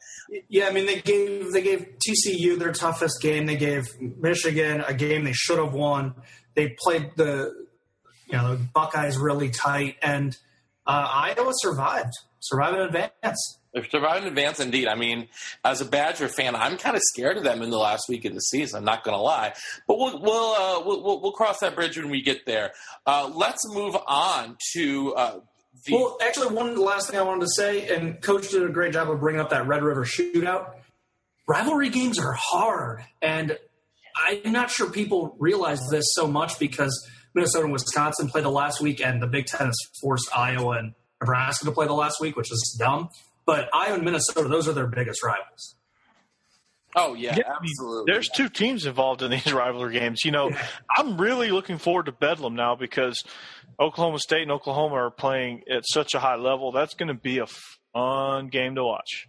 Yeah, 0.48 0.68
I 0.68 0.72
mean 0.72 0.86
they 0.86 1.00
gave 1.00 1.52
they 1.52 1.62
gave 1.62 1.86
TCU 2.06 2.58
their 2.58 2.72
toughest 2.72 3.20
game. 3.20 3.46
They 3.46 3.56
gave 3.56 3.84
Michigan 4.00 4.82
a 4.86 4.94
game 4.94 5.24
they 5.24 5.32
should 5.32 5.58
have 5.58 5.74
won. 5.74 6.14
They 6.54 6.76
played 6.78 7.12
the 7.16 7.66
you 8.26 8.36
know 8.38 8.56
the 8.56 8.64
Buckeyes 8.74 9.18
really 9.18 9.50
tight, 9.50 9.96
and 10.02 10.36
uh, 10.86 11.08
Iowa 11.36 11.52
survived, 11.56 12.12
survived 12.40 12.76
in 12.76 12.82
advance. 12.82 13.58
They're 13.76 13.84
surviving 13.90 14.22
in 14.22 14.28
advance, 14.30 14.58
indeed. 14.58 14.88
I 14.88 14.94
mean, 14.94 15.28
as 15.62 15.82
a 15.82 15.84
Badger 15.84 16.28
fan, 16.28 16.56
I'm 16.56 16.78
kind 16.78 16.96
of 16.96 17.02
scared 17.12 17.36
of 17.36 17.44
them 17.44 17.60
in 17.60 17.68
the 17.68 17.76
last 17.76 18.04
week 18.08 18.24
of 18.24 18.32
the 18.32 18.40
season. 18.40 18.78
I'm 18.78 18.84
not 18.86 19.04
going 19.04 19.14
to 19.14 19.20
lie, 19.20 19.52
but 19.86 19.98
we'll 19.98 20.18
we'll, 20.18 20.54
uh, 20.54 20.82
we'll, 20.82 21.20
we'll 21.20 21.32
cross 21.32 21.58
that 21.60 21.74
bridge 21.74 21.98
when 21.98 22.08
we 22.08 22.22
get 22.22 22.46
there. 22.46 22.72
Uh, 23.06 23.30
let's 23.34 23.60
move 23.68 23.94
on 24.06 24.56
to. 24.72 25.14
Uh, 25.14 25.40
the- 25.84 25.92
well, 25.94 26.16
actually, 26.22 26.54
one 26.54 26.74
last 26.76 27.10
thing 27.10 27.20
I 27.20 27.22
wanted 27.22 27.42
to 27.42 27.50
say, 27.54 27.94
and 27.94 28.18
Coach 28.22 28.48
did 28.48 28.62
a 28.62 28.70
great 28.70 28.94
job 28.94 29.10
of 29.10 29.20
bringing 29.20 29.42
up 29.42 29.50
that 29.50 29.66
Red 29.66 29.82
River 29.82 30.06
shootout. 30.06 30.70
Rivalry 31.46 31.90
games 31.90 32.18
are 32.18 32.32
hard, 32.32 33.04
and 33.20 33.58
I'm 34.26 34.52
not 34.52 34.70
sure 34.70 34.88
people 34.88 35.36
realize 35.38 35.80
this 35.90 36.06
so 36.14 36.26
much 36.26 36.58
because 36.58 37.06
Minnesota 37.34 37.64
and 37.64 37.74
Wisconsin 37.74 38.28
played 38.28 38.44
the 38.44 38.50
last 38.50 38.80
week, 38.80 39.02
and 39.04 39.22
the 39.22 39.26
Big 39.26 39.44
Ten 39.44 39.66
has 39.66 39.76
forced 40.00 40.34
Iowa 40.34 40.78
and 40.78 40.94
Nebraska 41.20 41.66
to 41.66 41.72
play 41.72 41.86
the 41.86 41.92
last 41.92 42.22
week, 42.22 42.36
which 42.36 42.50
is 42.50 42.76
dumb. 42.80 43.10
But 43.46 43.68
Iowa 43.72 43.94
and 43.94 44.04
Minnesota, 44.04 44.48
those 44.48 44.68
are 44.68 44.72
their 44.72 44.88
biggest 44.88 45.22
rivals. 45.22 45.76
Oh 46.96 47.14
yeah, 47.14 47.36
Yeah, 47.36 47.52
absolutely. 47.60 48.12
There's 48.12 48.28
two 48.28 48.48
teams 48.48 48.86
involved 48.86 49.22
in 49.22 49.30
these 49.30 49.52
rivalry 49.52 49.98
games. 49.98 50.24
You 50.24 50.30
know, 50.32 50.50
I'm 50.96 51.20
really 51.20 51.50
looking 51.50 51.78
forward 51.78 52.06
to 52.06 52.12
Bedlam 52.12 52.56
now 52.56 52.74
because 52.74 53.22
Oklahoma 53.78 54.18
State 54.18 54.42
and 54.42 54.50
Oklahoma 54.50 54.94
are 54.94 55.10
playing 55.10 55.62
at 55.70 55.84
such 55.86 56.14
a 56.14 56.18
high 56.18 56.36
level. 56.36 56.72
That's 56.72 56.94
going 56.94 57.08
to 57.08 57.14
be 57.14 57.38
a 57.38 57.46
fun 57.92 58.48
game 58.48 58.74
to 58.76 58.84
watch. 58.84 59.28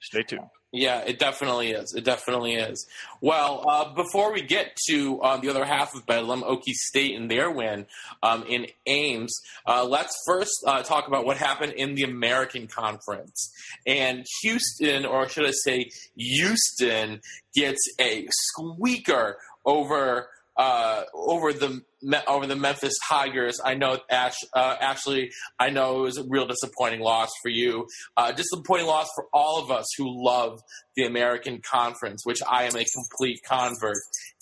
Stay 0.00 0.22
tuned. 0.22 0.42
Yeah, 0.70 1.00
it 1.00 1.18
definitely 1.18 1.70
is. 1.70 1.94
It 1.94 2.04
definitely 2.04 2.54
is. 2.54 2.86
Well, 3.22 3.64
uh, 3.66 3.94
before 3.94 4.34
we 4.34 4.42
get 4.42 4.76
to 4.88 5.18
uh, 5.22 5.38
the 5.38 5.48
other 5.48 5.64
half 5.64 5.94
of 5.94 6.04
Bedlam, 6.04 6.42
Okie 6.42 6.74
State 6.74 7.16
and 7.16 7.30
their 7.30 7.50
win 7.50 7.86
um, 8.22 8.44
in 8.46 8.66
Ames, 8.86 9.34
uh, 9.66 9.86
let's 9.86 10.14
first 10.26 10.52
uh, 10.66 10.82
talk 10.82 11.08
about 11.08 11.24
what 11.24 11.38
happened 11.38 11.72
in 11.72 11.94
the 11.94 12.02
American 12.02 12.66
Conference. 12.66 13.50
And 13.86 14.26
Houston, 14.42 15.06
or 15.06 15.26
should 15.26 15.46
I 15.46 15.52
say 15.52 15.90
Houston, 16.16 17.22
gets 17.54 17.80
a 17.98 18.26
squeaker 18.30 19.38
over 19.64 20.28
uh, 20.58 21.04
over 21.14 21.52
the 21.52 21.82
over 22.26 22.46
the 22.46 22.56
Memphis 22.56 22.94
Tigers. 23.08 23.58
I 23.64 23.74
know 23.74 23.98
Ash, 24.10 24.36
uh, 24.54 24.76
Ashley. 24.80 25.30
I 25.58 25.70
know 25.70 26.00
it 26.00 26.02
was 26.02 26.18
a 26.18 26.24
real 26.28 26.46
disappointing 26.46 27.00
loss 27.00 27.30
for 27.42 27.48
you. 27.48 27.86
Uh, 28.16 28.32
disappointing 28.32 28.86
loss 28.86 29.08
for 29.14 29.26
all 29.32 29.62
of 29.62 29.70
us 29.70 29.86
who 29.96 30.06
love 30.24 30.60
the 30.96 31.04
American 31.04 31.60
Conference, 31.68 32.22
which 32.24 32.38
I 32.48 32.64
am 32.64 32.76
a 32.76 32.84
complete 32.84 33.40
convert. 33.46 33.96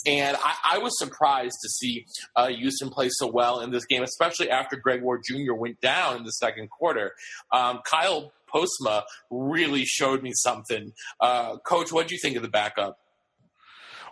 And 0.07 0.37
I, 0.37 0.77
I 0.77 0.79
was 0.79 0.97
surprised 0.99 1.57
to 1.63 1.69
see 1.69 2.07
uh, 2.35 2.49
Houston 2.49 2.91
play 2.91 3.09
so 3.11 3.27
well 3.27 3.61
in 3.61 3.71
this 3.71 3.87
game, 3.87 4.03
especially 4.03 4.51
after 4.51 4.77
Greg 4.77 5.03
Ward 5.03 5.23
Jr. 5.25 5.55
went 5.55 5.81
down 5.81 6.17
in 6.17 6.25
the 6.25 6.31
second 6.31 6.71
quarter. 6.71 7.13
Um, 7.53 7.81
Kyle 7.85 8.33
Postma 8.53 9.03
really 9.31 9.85
showed 9.85 10.23
me 10.23 10.33
something. 10.35 10.93
Uh, 11.21 11.57
Coach, 11.59 11.93
what 11.93 12.09
do 12.09 12.15
you 12.15 12.21
think 12.21 12.37
of 12.37 12.43
the 12.43 12.49
backup? 12.49 12.99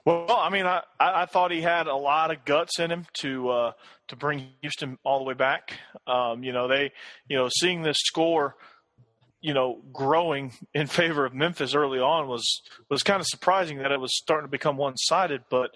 Well, 0.04 0.26
I 0.30 0.50
mean, 0.50 0.66
I, 0.66 0.82
I 1.00 1.24
thought 1.24 1.50
he 1.50 1.62
had 1.62 1.86
a 1.86 1.96
lot 1.96 2.30
of 2.30 2.44
guts 2.44 2.78
in 2.78 2.90
him 2.90 3.06
to 3.20 3.48
uh, 3.48 3.72
to 4.08 4.16
bring 4.16 4.48
Houston 4.60 4.98
all 5.02 5.18
the 5.18 5.24
way 5.24 5.32
back. 5.32 5.78
Um, 6.06 6.44
you 6.44 6.52
know, 6.52 6.68
they, 6.68 6.92
you 7.26 7.36
know, 7.36 7.48
seeing 7.50 7.82
this 7.82 7.96
score, 8.00 8.56
you 9.40 9.54
know, 9.54 9.80
growing 9.92 10.52
in 10.74 10.86
favor 10.88 11.24
of 11.24 11.32
Memphis 11.32 11.74
early 11.74 12.00
on 12.00 12.28
was 12.28 12.62
was 12.90 13.02
kind 13.02 13.20
of 13.20 13.26
surprising 13.26 13.78
that 13.78 13.92
it 13.92 14.00
was 14.00 14.14
starting 14.14 14.46
to 14.46 14.50
become 14.50 14.76
one 14.76 14.96
sided. 14.98 15.44
But 15.48 15.70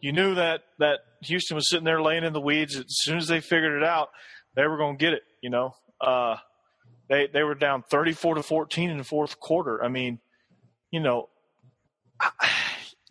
you 0.00 0.12
knew 0.12 0.34
that 0.34 0.62
that 0.80 1.00
Houston 1.22 1.54
was 1.54 1.70
sitting 1.70 1.84
there 1.84 2.02
laying 2.02 2.24
in 2.24 2.32
the 2.32 2.40
weeds. 2.40 2.74
As 2.76 2.86
soon 2.88 3.18
as 3.18 3.28
they 3.28 3.40
figured 3.40 3.80
it 3.80 3.86
out, 3.86 4.08
they 4.56 4.66
were 4.66 4.78
going 4.78 4.98
to 4.98 5.04
get 5.04 5.12
it. 5.12 5.22
You 5.42 5.50
know, 5.50 5.76
uh, 6.00 6.36
they 7.08 7.28
they 7.32 7.44
were 7.44 7.54
down 7.54 7.84
thirty 7.88 8.14
four 8.14 8.34
to 8.34 8.42
fourteen 8.42 8.90
in 8.90 8.98
the 8.98 9.04
fourth 9.04 9.38
quarter. 9.38 9.82
I 9.84 9.86
mean, 9.86 10.18
you 10.90 10.98
know. 10.98 11.28
I, 12.20 12.30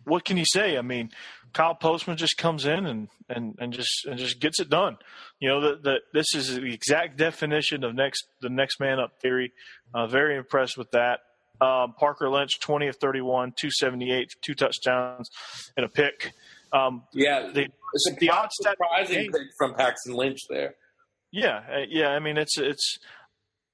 what 0.06 0.26
can 0.26 0.38
you 0.38 0.46
say? 0.46 0.78
I 0.78 0.82
mean, 0.82 1.10
Kyle 1.54 1.76
Postma 1.76 2.16
just 2.16 2.38
comes 2.38 2.66
in 2.66 2.86
and, 2.86 3.10
and, 3.28 3.56
and 3.60 3.74
just 3.74 4.06
and 4.06 4.18
just 4.18 4.40
gets 4.40 4.60
it 4.60 4.70
done. 4.70 4.98
You 5.40 5.50
know, 5.50 5.62
that 5.62 5.84
the, 5.84 5.96
this 6.14 6.34
is 6.36 6.56
the 6.56 6.74
exact 6.74 7.18
definition 7.18 7.84
of 7.84 7.96
next 7.96 8.26
the 8.42 8.50
next 8.50 8.80
man 8.80 9.00
up 9.00 9.20
theory. 9.22 9.52
Uh, 9.94 10.08
very 10.08 10.38
impressed 10.38 10.78
with 10.78 10.92
that. 10.92 11.20
Um, 11.62 11.94
Parker 12.00 12.30
Lynch, 12.30 12.60
twenty 12.62 12.88
of 12.88 12.96
thirty-one, 12.98 13.54
two 13.60 13.70
seventy-eight, 13.72 14.30
two 14.42 14.54
touchdowns, 14.56 15.30
and 15.76 15.86
a 15.86 15.90
pick. 15.90 16.32
Um, 16.72 17.04
Yeah, 17.14 17.50
the, 17.54 17.68
it's 17.94 18.12
the 18.20 18.30
odd 18.30 18.50
surprising 18.52 19.32
pick 19.32 19.48
from 19.58 19.74
Paxton 19.74 20.14
Lynch 20.14 20.40
there. 20.50 20.76
yeah, 21.32 21.64
uh, 21.70 21.86
yeah. 21.90 22.10
I 22.10 22.20
mean, 22.20 22.38
it's 22.38 22.58
it's 22.58 23.00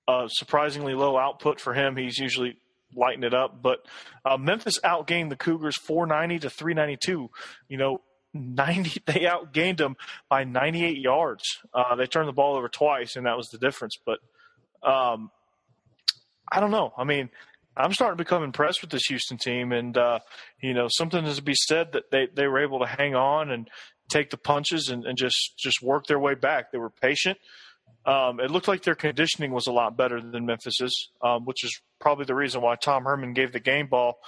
a 0.07 0.28
surprisingly 0.30 0.93
low 0.93 1.17
output 1.17 1.59
for 1.59 1.73
him. 1.73 1.95
He's 1.97 2.17
usually 2.17 2.57
lighten 2.95 3.23
it 3.23 3.33
up. 3.33 3.61
But 3.61 3.85
uh, 4.23 4.37
Memphis 4.37 4.79
outgained 4.83 5.29
the 5.29 5.35
Cougars 5.35 5.77
490 5.77 6.39
to 6.39 6.49
392. 6.49 7.29
You 7.69 7.77
know, 7.77 8.01
90 8.33 9.01
they 9.05 9.21
outgained 9.21 9.77
them 9.77 9.95
by 10.29 10.43
98 10.43 10.97
yards. 10.97 11.43
Uh, 11.73 11.95
they 11.95 12.05
turned 12.05 12.27
the 12.27 12.33
ball 12.33 12.55
over 12.55 12.69
twice, 12.69 13.15
and 13.15 13.25
that 13.25 13.37
was 13.37 13.47
the 13.47 13.57
difference. 13.57 13.95
But 14.05 14.19
um, 14.87 15.31
I 16.51 16.59
don't 16.59 16.71
know. 16.71 16.93
I 16.97 17.03
mean, 17.03 17.29
I'm 17.77 17.93
starting 17.93 18.17
to 18.17 18.23
become 18.23 18.43
impressed 18.43 18.81
with 18.81 18.91
this 18.91 19.05
Houston 19.07 19.37
team, 19.37 19.71
and 19.71 19.97
uh, 19.97 20.19
you 20.61 20.73
know, 20.73 20.87
something 20.89 21.25
is 21.25 21.37
to 21.37 21.43
be 21.43 21.55
said 21.55 21.93
that 21.93 22.11
they 22.11 22.27
they 22.33 22.47
were 22.47 22.59
able 22.59 22.79
to 22.79 22.85
hang 22.85 23.15
on 23.15 23.51
and 23.51 23.69
take 24.09 24.29
the 24.29 24.37
punches 24.37 24.89
and, 24.89 25.05
and 25.05 25.17
just 25.17 25.57
just 25.57 25.81
work 25.81 26.05
their 26.07 26.19
way 26.19 26.35
back. 26.35 26.71
They 26.71 26.77
were 26.77 26.89
patient. 26.89 27.37
Um, 28.06 28.39
it 28.39 28.51
looked 28.51 28.68
like 28.68 28.84
their 28.84 28.95
conditioning 28.95 29.51
was 29.51 29.68
a 29.68 29.72
lot 29.72 29.97
better 29.97 30.22
than 30.22 30.45
Memphis's, 30.45 31.10
um, 31.24 31.45
which 31.45 31.64
is 31.64 31.82
probably 31.99 32.26
the 32.26 32.36
reason 32.36 32.62
why 32.62 32.76
Tom 32.76 33.03
Herman 33.03 33.34
gave 33.34 33.51
the 33.51 33.60
game 33.60 33.88
ball 33.88 34.20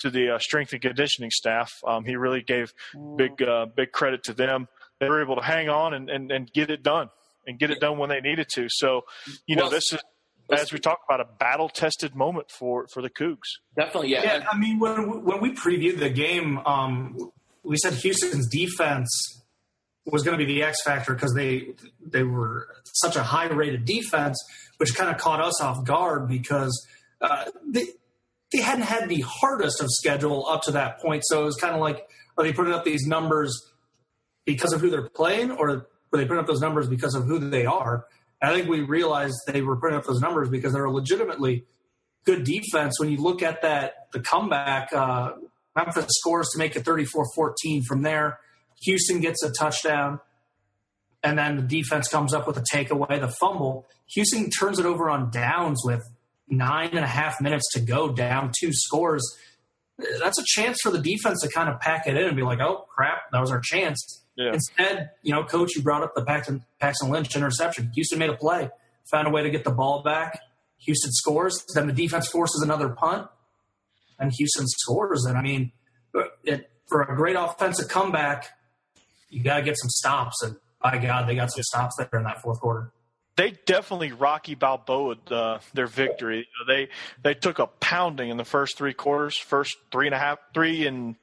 to 0.00 0.10
the 0.10 0.34
uh, 0.34 0.38
strength 0.38 0.72
and 0.72 0.82
conditioning 0.82 1.30
staff. 1.30 1.72
Um, 1.86 2.04
he 2.04 2.16
really 2.16 2.42
gave 2.42 2.72
big 3.16 3.42
uh, 3.42 3.66
big 3.74 3.92
credit 3.92 4.22
to 4.24 4.34
them. 4.34 4.68
They 5.00 5.08
were 5.08 5.22
able 5.22 5.36
to 5.36 5.42
hang 5.42 5.68
on 5.68 5.94
and, 5.94 6.10
and, 6.10 6.30
and 6.30 6.52
get 6.52 6.70
it 6.70 6.82
done 6.82 7.08
and 7.46 7.58
get 7.58 7.70
it 7.70 7.80
done 7.80 7.98
when 7.98 8.10
they 8.10 8.20
needed 8.20 8.48
to. 8.54 8.66
So, 8.68 9.02
you 9.46 9.56
know, 9.56 9.64
Well, 9.64 9.70
this 9.70 9.92
is 9.92 10.00
as 10.52 10.72
we 10.72 10.78
talk 10.78 11.00
about 11.08 11.20
a 11.20 11.28
battle 11.38 11.68
tested 11.68 12.14
moment 12.14 12.50
for 12.50 12.86
for 12.88 13.00
the 13.00 13.10
Cougs. 13.10 13.48
Definitely, 13.76 14.10
yeah. 14.10 14.22
Yeah, 14.24 14.46
I 14.50 14.58
mean, 14.58 14.78
when 14.78 15.24
when 15.24 15.40
we 15.40 15.54
previewed 15.54 15.98
the 15.98 16.10
game, 16.10 16.58
um, 16.66 17.32
we 17.62 17.76
said 17.78 17.94
Houston's 17.94 18.48
defense 18.48 19.41
was 20.04 20.22
going 20.22 20.38
to 20.38 20.44
be 20.44 20.52
the 20.52 20.62
X 20.62 20.82
factor 20.82 21.14
because 21.14 21.32
they 21.34 21.74
they 22.04 22.22
were 22.22 22.66
such 22.84 23.16
a 23.16 23.22
high 23.22 23.46
rated 23.46 23.84
defense, 23.84 24.36
which 24.78 24.94
kind 24.94 25.10
of 25.10 25.18
caught 25.18 25.40
us 25.40 25.60
off 25.60 25.84
guard 25.84 26.28
because 26.28 26.86
uh, 27.20 27.44
they 27.66 27.84
they 28.52 28.60
hadn't 28.60 28.84
had 28.84 29.08
the 29.08 29.20
hardest 29.26 29.80
of 29.80 29.88
schedule 29.90 30.46
up 30.46 30.62
to 30.62 30.72
that 30.72 31.00
point. 31.00 31.22
So 31.26 31.42
it 31.42 31.44
was 31.44 31.56
kind 31.56 31.74
of 31.74 31.80
like, 31.80 32.06
are 32.36 32.44
they 32.44 32.52
putting 32.52 32.72
up 32.72 32.84
these 32.84 33.06
numbers 33.06 33.72
because 34.44 34.72
of 34.72 34.80
who 34.80 34.90
they're 34.90 35.08
playing, 35.08 35.52
or 35.52 35.86
were 36.10 36.18
they 36.18 36.24
putting 36.24 36.40
up 36.40 36.46
those 36.46 36.60
numbers 36.60 36.88
because 36.88 37.14
of 37.14 37.24
who 37.24 37.38
they 37.38 37.64
are? 37.64 38.06
And 38.40 38.50
I 38.50 38.54
think 38.54 38.68
we 38.68 38.80
realized 38.80 39.34
they 39.46 39.62
were 39.62 39.76
putting 39.76 39.96
up 39.96 40.04
those 40.04 40.20
numbers 40.20 40.48
because 40.48 40.72
they 40.72 40.80
were 40.80 40.90
legitimately 40.90 41.64
good 42.24 42.44
defense. 42.44 42.98
When 42.98 43.10
you 43.10 43.18
look 43.18 43.42
at 43.42 43.62
that, 43.62 44.08
the 44.12 44.20
comeback, 44.20 44.92
uh, 44.92 45.32
Memphis 45.76 46.06
scores 46.08 46.48
to 46.50 46.58
make 46.58 46.76
it 46.76 46.84
34-14 46.84 47.84
from 47.86 48.02
there. 48.02 48.40
Houston 48.84 49.20
gets 49.20 49.42
a 49.42 49.50
touchdown, 49.50 50.20
and 51.22 51.38
then 51.38 51.56
the 51.56 51.62
defense 51.62 52.08
comes 52.08 52.34
up 52.34 52.46
with 52.46 52.56
a 52.56 52.64
takeaway, 52.72 53.20
the 53.20 53.28
fumble. 53.40 53.86
Houston 54.14 54.50
turns 54.50 54.78
it 54.78 54.86
over 54.86 55.08
on 55.08 55.30
downs 55.30 55.82
with 55.84 56.02
nine 56.48 56.90
and 56.90 57.04
a 57.04 57.08
half 57.08 57.40
minutes 57.40 57.70
to 57.72 57.80
go, 57.80 58.12
down 58.12 58.52
two 58.58 58.72
scores. 58.72 59.22
That's 60.20 60.38
a 60.38 60.44
chance 60.44 60.78
for 60.82 60.90
the 60.90 60.98
defense 60.98 61.40
to 61.42 61.48
kind 61.48 61.68
of 61.68 61.80
pack 61.80 62.06
it 62.06 62.16
in 62.16 62.24
and 62.24 62.36
be 62.36 62.42
like, 62.42 62.60
"Oh 62.60 62.86
crap, 62.94 63.30
that 63.30 63.40
was 63.40 63.50
our 63.50 63.60
chance." 63.60 64.22
Yeah. 64.36 64.52
Instead, 64.52 65.10
you 65.22 65.32
know, 65.32 65.44
coach, 65.44 65.76
you 65.76 65.82
brought 65.82 66.02
up 66.02 66.14
the 66.14 66.24
Paxton, 66.24 66.64
Paxton 66.80 67.10
Lynch 67.10 67.36
interception. 67.36 67.90
Houston 67.94 68.18
made 68.18 68.30
a 68.30 68.36
play, 68.36 68.70
found 69.10 69.28
a 69.28 69.30
way 69.30 69.42
to 69.42 69.50
get 69.50 69.64
the 69.64 69.70
ball 69.70 70.02
back. 70.02 70.40
Houston 70.78 71.12
scores. 71.12 71.64
Then 71.74 71.86
the 71.86 71.92
defense 71.92 72.28
forces 72.28 72.62
another 72.62 72.88
punt, 72.88 73.28
and 74.18 74.32
Houston 74.32 74.66
scores. 74.66 75.24
And 75.24 75.36
I 75.36 75.42
mean, 75.42 75.72
it, 76.44 76.70
for 76.88 77.02
a 77.02 77.14
great 77.14 77.36
offensive 77.36 77.88
comeback, 77.88 78.48
you 79.32 79.42
got 79.42 79.56
to 79.56 79.62
get 79.62 79.76
some 79.78 79.90
stops. 79.90 80.42
And 80.42 80.56
by 80.80 80.98
God, 80.98 81.28
they 81.28 81.34
got 81.34 81.50
some 81.52 81.62
stops 81.62 81.96
there 81.96 82.08
in 82.18 82.24
that 82.24 82.42
fourth 82.42 82.60
quarter. 82.60 82.92
they 83.36 83.54
definitely 83.66 84.12
Rocky 84.12 84.54
Balboa 84.54 85.16
uh, 85.30 85.58
their 85.74 85.86
victory. 85.86 86.46
They 86.68 86.88
they 87.22 87.34
took 87.34 87.58
a 87.58 87.66
pounding 87.66 88.28
in 88.28 88.36
the 88.36 88.44
first 88.44 88.76
three 88.76 88.94
quarters, 88.94 89.36
first 89.38 89.76
three 89.90 90.06
and 90.06 90.14
a 90.14 90.18
half, 90.18 90.38
three 90.54 90.86
and 90.86 91.16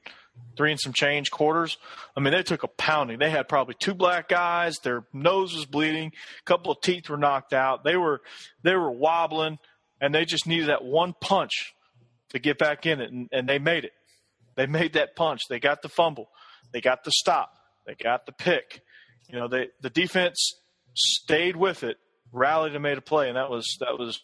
three 0.56 0.70
and 0.70 0.80
some 0.80 0.92
change 0.92 1.30
quarters. 1.30 1.76
I 2.16 2.20
mean, 2.20 2.32
they 2.32 2.42
took 2.42 2.62
a 2.62 2.68
pounding. 2.68 3.18
They 3.18 3.30
had 3.30 3.48
probably 3.48 3.74
two 3.78 3.94
black 3.94 4.28
guys. 4.28 4.76
Their 4.82 5.04
nose 5.12 5.54
was 5.54 5.66
bleeding. 5.66 6.12
A 6.40 6.44
couple 6.44 6.72
of 6.72 6.80
teeth 6.80 7.08
were 7.08 7.18
knocked 7.18 7.52
out. 7.52 7.84
They 7.84 7.96
were 7.96 8.22
they 8.62 8.74
were 8.74 8.90
wobbling, 8.90 9.58
and 10.00 10.14
they 10.14 10.24
just 10.24 10.46
needed 10.46 10.68
that 10.68 10.84
one 10.84 11.14
punch 11.20 11.74
to 12.30 12.38
get 12.38 12.58
back 12.58 12.86
in 12.86 13.00
it, 13.00 13.12
and, 13.12 13.28
and 13.32 13.48
they 13.48 13.58
made 13.58 13.84
it. 13.84 13.92
They 14.56 14.66
made 14.66 14.94
that 14.94 15.14
punch. 15.14 15.42
They 15.48 15.60
got 15.60 15.82
the 15.82 15.88
fumble. 15.88 16.28
They 16.72 16.80
got 16.80 17.04
the 17.04 17.12
stop. 17.12 17.50
They 17.90 18.04
got 18.04 18.24
the 18.24 18.32
pick. 18.32 18.82
You 19.28 19.38
know, 19.38 19.48
they 19.48 19.68
the 19.80 19.90
defense 19.90 20.54
stayed 20.94 21.56
with 21.56 21.82
it, 21.82 21.96
rallied 22.32 22.74
and 22.74 22.82
made 22.84 22.98
a 22.98 23.00
play, 23.00 23.26
and 23.26 23.36
that 23.36 23.50
was 23.50 23.66
that 23.80 23.98
was 23.98 24.20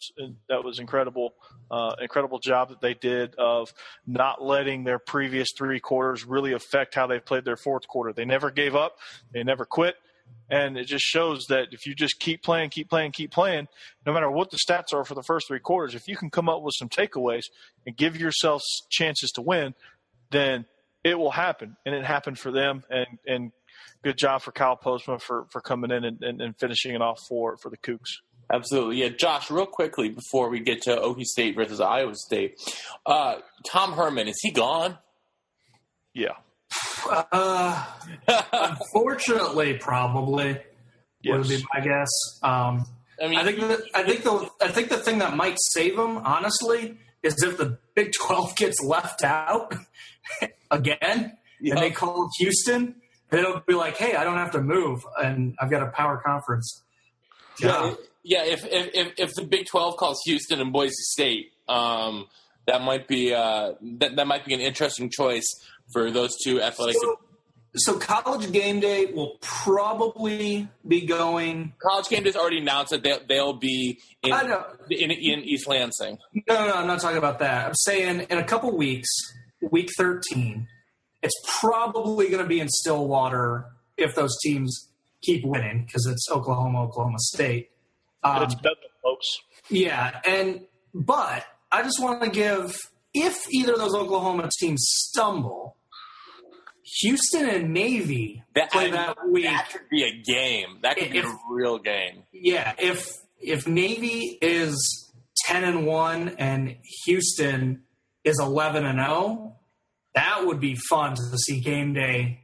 that 0.47 0.63
was 0.63 0.79
incredible, 0.79 1.33
uh, 1.69 1.95
incredible 2.01 2.39
job 2.39 2.69
that 2.69 2.79
they 2.79 2.93
did 2.93 3.35
of 3.35 3.73
not 4.05 4.41
letting 4.41 4.85
their 4.85 4.99
previous 4.99 5.49
three 5.57 5.81
quarters 5.81 6.23
really 6.23 6.53
affect 6.53 6.95
how 6.95 7.07
they 7.07 7.19
played 7.19 7.43
their 7.43 7.57
fourth 7.57 7.87
quarter. 7.89 8.13
They 8.13 8.23
never 8.23 8.51
gave 8.51 8.73
up, 8.73 8.95
they 9.33 9.43
never 9.43 9.65
quit, 9.65 9.95
and 10.49 10.77
it 10.77 10.85
just 10.85 11.03
shows 11.03 11.47
that 11.49 11.67
if 11.71 11.85
you 11.85 11.93
just 11.93 12.21
keep 12.21 12.43
playing, 12.43 12.69
keep 12.69 12.89
playing, 12.89 13.11
keep 13.11 13.31
playing, 13.31 13.67
no 14.05 14.13
matter 14.13 14.31
what 14.31 14.49
the 14.49 14.57
stats 14.57 14.93
are 14.93 15.03
for 15.03 15.15
the 15.15 15.23
first 15.23 15.49
three 15.49 15.59
quarters, 15.59 15.93
if 15.93 16.07
you 16.07 16.15
can 16.15 16.29
come 16.29 16.47
up 16.47 16.61
with 16.61 16.75
some 16.77 16.87
takeaways 16.87 17.43
and 17.85 17.97
give 17.97 18.17
yourself 18.17 18.61
chances 18.89 19.29
to 19.31 19.41
win, 19.41 19.73
then 20.31 20.65
it 21.03 21.17
will 21.17 21.31
happen, 21.31 21.77
and 21.85 21.95
it 21.95 22.03
happened 22.05 22.37
for 22.39 22.51
them, 22.51 22.83
and 22.89 23.07
and 23.25 23.51
good 24.03 24.17
job 24.17 24.41
for 24.41 24.51
Kyle 24.51 24.77
Postma 24.77 25.19
for, 25.21 25.47
for 25.51 25.59
coming 25.59 25.91
in 25.91 26.03
and, 26.03 26.21
and, 26.23 26.41
and 26.41 26.55
finishing 26.59 26.93
it 26.93 27.01
off 27.01 27.19
for, 27.27 27.57
for 27.57 27.69
the 27.69 27.77
Cougs. 27.77 28.17
Absolutely. 28.51 28.97
Yeah, 28.97 29.09
Josh, 29.09 29.49
real 29.51 29.65
quickly 29.65 30.09
before 30.09 30.49
we 30.49 30.59
get 30.59 30.83
to 30.83 30.95
Okie 30.95 31.23
State 31.23 31.55
versus 31.55 31.81
Iowa 31.81 32.13
State, 32.15 32.55
uh, 33.05 33.37
Tom 33.69 33.93
Herman, 33.93 34.27
is 34.27 34.37
he 34.41 34.51
gone? 34.51 34.97
Yeah. 36.13 36.33
Uh, 37.09 37.85
unfortunately, 38.53 39.73
probably 39.75 40.57
Yes. 41.21 41.37
would 41.37 41.47
be 41.49 41.63
my 41.73 41.79
guess. 41.81 42.09
Um, 42.43 42.85
I 43.21 43.27
mean, 43.27 43.39
I 43.39 43.43
think 43.43 43.59
the, 43.59 43.83
I 43.95 44.03
think 44.03 44.23
the 44.23 44.49
I 44.61 44.67
think 44.67 44.89
the 44.89 44.97
thing 44.97 45.17
that 45.19 45.35
might 45.35 45.57
save 45.71 45.97
him, 45.97 46.17
honestly, 46.17 46.97
is 47.27 47.43
if 47.43 47.57
the 47.57 47.77
Big 47.95 48.11
Twelve 48.13 48.55
gets 48.55 48.81
left 48.81 49.23
out 49.23 49.75
again, 50.71 51.37
and 51.61 51.77
they 51.79 51.91
call 51.91 52.29
Houston, 52.39 52.95
it'll 53.31 53.61
be 53.61 53.73
like, 53.73 53.97
hey, 53.97 54.15
I 54.15 54.23
don't 54.23 54.37
have 54.37 54.51
to 54.51 54.61
move, 54.61 55.05
and 55.21 55.55
I've 55.59 55.69
got 55.69 55.83
a 55.83 55.87
power 55.87 56.21
conference. 56.23 56.83
yeah, 57.59 57.93
yeah. 58.23 58.43
If, 58.45 58.65
if 58.65 58.89
if 58.93 59.13
if 59.17 59.33
the 59.35 59.43
Big 59.43 59.65
Twelve 59.65 59.97
calls 59.97 60.19
Houston 60.25 60.61
and 60.61 60.71
Boise 60.71 60.93
State, 60.97 61.51
um, 61.67 62.27
that 62.65 62.81
might 62.81 63.07
be 63.07 63.33
uh, 63.33 63.73
that 63.99 64.15
that 64.15 64.27
might 64.27 64.45
be 64.45 64.53
an 64.53 64.61
interesting 64.61 65.09
choice 65.09 65.47
for 65.91 66.11
those 66.11 66.31
two 66.43 66.61
athletic. 66.61 66.97
So, 67.01 67.19
so 67.79 67.97
college 67.97 68.51
game 68.51 68.79
day 68.79 69.05
will 69.05 69.37
probably 69.41 70.67
be 70.87 71.05
going. 71.05 71.73
College 71.81 72.09
Game 72.09 72.23
Day's 72.23 72.35
already 72.35 72.59
announced 72.59 72.91
that 72.91 73.03
they, 73.03 73.17
they'll 73.27 73.53
be 73.53 73.99
in, 74.23 74.33
in 74.89 75.11
in 75.11 75.39
East 75.43 75.67
Lansing. 75.67 76.17
No, 76.47 76.55
no, 76.55 76.67
no, 76.67 76.73
I'm 76.73 76.87
not 76.87 76.99
talking 76.99 77.17
about 77.17 77.39
that. 77.39 77.67
I'm 77.67 77.75
saying 77.75 78.27
in 78.29 78.37
a 78.37 78.43
couple 78.43 78.75
weeks, 78.75 79.09
week 79.71 79.89
13, 79.97 80.67
it's 81.23 81.35
probably 81.59 82.29
going 82.29 82.43
to 82.43 82.47
be 82.47 82.59
in 82.59 82.69
Stillwater 82.69 83.65
if 83.97 84.15
those 84.15 84.37
teams 84.43 84.89
keep 85.21 85.45
winning 85.45 85.85
because 85.85 86.05
it's 86.05 86.27
Oklahoma, 86.31 86.83
Oklahoma 86.83 87.19
State. 87.19 87.69
Um, 88.23 88.43
it's 88.43 88.55
Bedlam, 88.55 88.75
folks. 89.03 89.27
yeah, 89.69 90.19
and 90.27 90.61
but 90.93 91.45
I 91.71 91.83
just 91.83 92.01
want 92.01 92.21
to 92.23 92.29
give 92.29 92.75
if 93.13 93.51
either 93.51 93.73
of 93.73 93.79
those 93.79 93.95
Oklahoma 93.95 94.49
teams 94.59 94.83
stumble, 94.85 95.76
Houston 97.01 97.49
and 97.49 97.73
Navy 97.73 98.43
That, 98.55 98.71
play 98.71 98.87
I- 98.87 98.91
that 98.91 99.17
week. 99.29 99.45
that 99.45 99.69
could 99.71 99.89
be 99.89 100.03
a 100.03 100.11
game. 100.11 100.79
That 100.83 100.97
could 100.97 101.11
be 101.11 101.19
a 101.19 101.33
real 101.49 101.79
game. 101.79 102.23
yeah, 102.31 102.73
if 102.77 103.09
if 103.39 103.67
Navy 103.67 104.37
is 104.41 105.11
ten 105.45 105.63
and 105.63 105.85
one 105.85 106.29
and 106.39 106.75
Houston 107.05 107.83
is 108.23 108.39
eleven 108.39 108.85
and 108.85 108.99
zero, 108.99 109.55
that 110.15 110.45
would 110.45 110.59
be 110.59 110.75
fun 110.89 111.15
to 111.15 111.37
see 111.37 111.59
game 111.59 111.93
day 111.93 112.39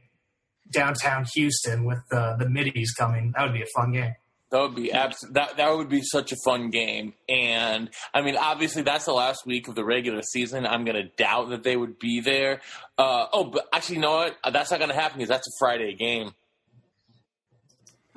downtown 0.70 1.24
Houston 1.34 1.84
with 1.84 1.98
the 2.10 2.36
the 2.38 2.48
middies 2.48 2.92
coming. 2.92 3.32
That 3.36 3.44
would 3.44 3.54
be 3.54 3.62
a 3.62 3.66
fun 3.74 3.92
game. 3.92 4.14
That 4.54 4.60
would 4.60 4.76
be 4.76 4.92
abs- 4.92 5.26
that 5.32 5.56
that 5.56 5.76
would 5.76 5.88
be 5.88 6.00
such 6.00 6.30
a 6.30 6.36
fun 6.44 6.70
game. 6.70 7.14
And 7.28 7.90
I 8.14 8.22
mean, 8.22 8.36
obviously, 8.36 8.82
that's 8.82 9.04
the 9.04 9.12
last 9.12 9.44
week 9.44 9.66
of 9.66 9.74
the 9.74 9.84
regular 9.84 10.22
season. 10.22 10.64
I'm 10.64 10.84
going 10.84 10.94
to 10.94 11.10
doubt 11.16 11.50
that 11.50 11.64
they 11.64 11.76
would 11.76 11.98
be 11.98 12.20
there. 12.20 12.60
Uh, 12.96 13.26
oh, 13.32 13.50
but 13.50 13.66
actually, 13.72 13.96
you 13.96 14.02
know 14.02 14.14
what? 14.14 14.36
That's 14.52 14.70
not 14.70 14.78
going 14.78 14.90
to 14.90 14.94
happen 14.94 15.18
because 15.18 15.28
that's 15.28 15.48
a 15.48 15.50
Friday 15.58 15.96
game. 15.96 16.34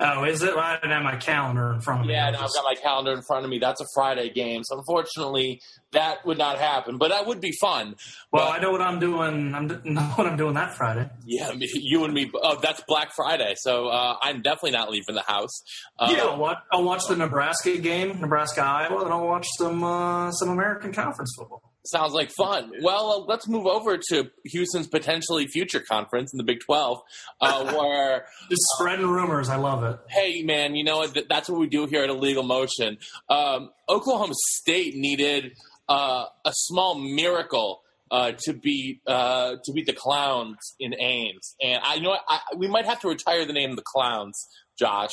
Oh, 0.00 0.22
is 0.24 0.42
it? 0.42 0.54
Well, 0.54 0.64
I 0.64 0.76
didn't 0.76 0.92
have 0.92 1.02
my 1.02 1.16
calendar 1.16 1.72
in 1.74 1.80
front 1.80 2.02
of 2.02 2.06
me. 2.06 2.12
Yeah, 2.12 2.30
no, 2.30 2.38
I've 2.38 2.52
got 2.54 2.62
my 2.64 2.76
calendar 2.80 3.12
in 3.12 3.22
front 3.26 3.44
of 3.44 3.50
me. 3.50 3.58
That's 3.58 3.80
a 3.80 3.86
Friday 3.94 4.30
game. 4.30 4.62
So 4.62 4.78
unfortunately, 4.78 5.60
that 5.92 6.24
would 6.24 6.38
not 6.38 6.58
happen. 6.58 6.98
But 6.98 7.08
that 7.08 7.26
would 7.26 7.40
be 7.40 7.50
fun. 7.60 7.96
well, 8.32 8.46
But- 8.46 8.58
I 8.58 8.62
know 8.62 8.70
what 8.70 8.80
I'm 8.80 9.00
doing. 9.00 9.54
I'm 9.54 9.66
know 9.84 10.02
what 10.14 10.26
I'm 10.28 10.36
doing 10.36 10.54
that 10.54 10.76
Friday. 10.76 11.10
Yeah, 11.26 11.52
me- 11.52 11.68
you 11.74 12.04
and 12.04 12.14
me. 12.14 12.30
Oh, 12.32 12.58
that's 12.62 12.80
Black 12.86 13.10
Friday. 13.16 13.54
So 13.56 13.88
uh, 13.88 14.16
I'm 14.22 14.40
definitely 14.42 14.70
not 14.72 14.88
leaving 14.90 15.16
the 15.16 15.22
house. 15.22 15.62
Uh, 15.98 16.12
yeah, 16.16 16.24
I'll 16.26 16.38
watch, 16.38 16.58
I'll 16.72 16.84
watch 16.84 17.02
the 17.08 17.16
Nebraska 17.16 17.76
game, 17.78 18.20
Nebraska 18.20 18.62
Iowa, 18.62 19.02
and 19.04 19.12
I'll 19.12 19.26
watch 19.26 19.46
some 19.58 19.82
uh, 19.82 20.30
some 20.30 20.50
American 20.50 20.92
Conference 20.92 21.34
football. 21.36 21.62
Sounds 21.86 22.12
like 22.12 22.30
fun. 22.30 22.72
Well, 22.82 23.10
uh, 23.12 23.24
let's 23.26 23.48
move 23.48 23.66
over 23.66 23.98
to 24.10 24.30
Houston's 24.44 24.88
potentially 24.88 25.46
future 25.46 25.80
conference 25.80 26.32
in 26.34 26.38
the 26.38 26.44
Big 26.44 26.60
12, 26.60 27.00
uh, 27.40 27.72
where, 27.74 28.26
Just 28.50 28.62
spreading 28.74 29.06
rumors. 29.08 29.48
I 29.48 29.56
love 29.56 29.84
it. 29.84 29.98
hey, 30.10 30.42
man, 30.42 30.74
you 30.74 30.84
know 30.84 30.98
what? 30.98 31.16
That's 31.28 31.48
what 31.48 31.58
we 31.58 31.66
do 31.66 31.86
here 31.86 32.02
at 32.02 32.10
Illegal 32.10 32.42
Motion. 32.42 32.98
Um, 33.30 33.70
Oklahoma 33.88 34.34
State 34.56 34.94
needed 34.96 35.52
uh, 35.88 36.26
a 36.44 36.52
small 36.52 36.94
miracle. 36.98 37.82
Uh, 38.10 38.32
to 38.38 38.54
beat 38.54 39.02
uh, 39.06 39.56
to 39.62 39.72
beat 39.74 39.84
the 39.84 39.92
clowns 39.92 40.56
in 40.80 40.94
Ames, 40.98 41.54
and 41.60 41.78
I 41.84 41.96
you 41.96 42.00
know 42.00 42.08
what, 42.08 42.22
I, 42.26 42.40
we 42.56 42.66
might 42.66 42.86
have 42.86 42.98
to 43.00 43.08
retire 43.08 43.44
the 43.44 43.52
name 43.52 43.68
of 43.68 43.76
the 43.76 43.82
clowns, 43.84 44.48
Josh. 44.78 45.12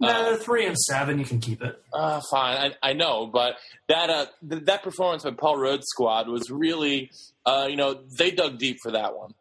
No, 0.00 0.22
they're 0.24 0.36
three 0.36 0.64
and 0.66 0.78
seven. 0.78 1.18
You 1.18 1.24
can 1.24 1.40
keep 1.40 1.60
it. 1.62 1.82
Uh, 1.92 2.20
fine, 2.30 2.72
I, 2.82 2.90
I 2.90 2.92
know, 2.92 3.26
but 3.26 3.56
that 3.88 4.10
uh, 4.10 4.26
th- 4.48 4.64
that 4.64 4.82
performance 4.82 5.24
by 5.24 5.32
Paul 5.32 5.56
Rhoads' 5.56 5.82
squad 5.86 6.28
was 6.28 6.50
really, 6.50 7.10
uh, 7.44 7.66
you 7.68 7.76
know, 7.76 8.00
they 8.16 8.30
dug 8.30 8.58
deep 8.58 8.76
for 8.82 8.92
that 8.92 9.16
one. 9.16 9.34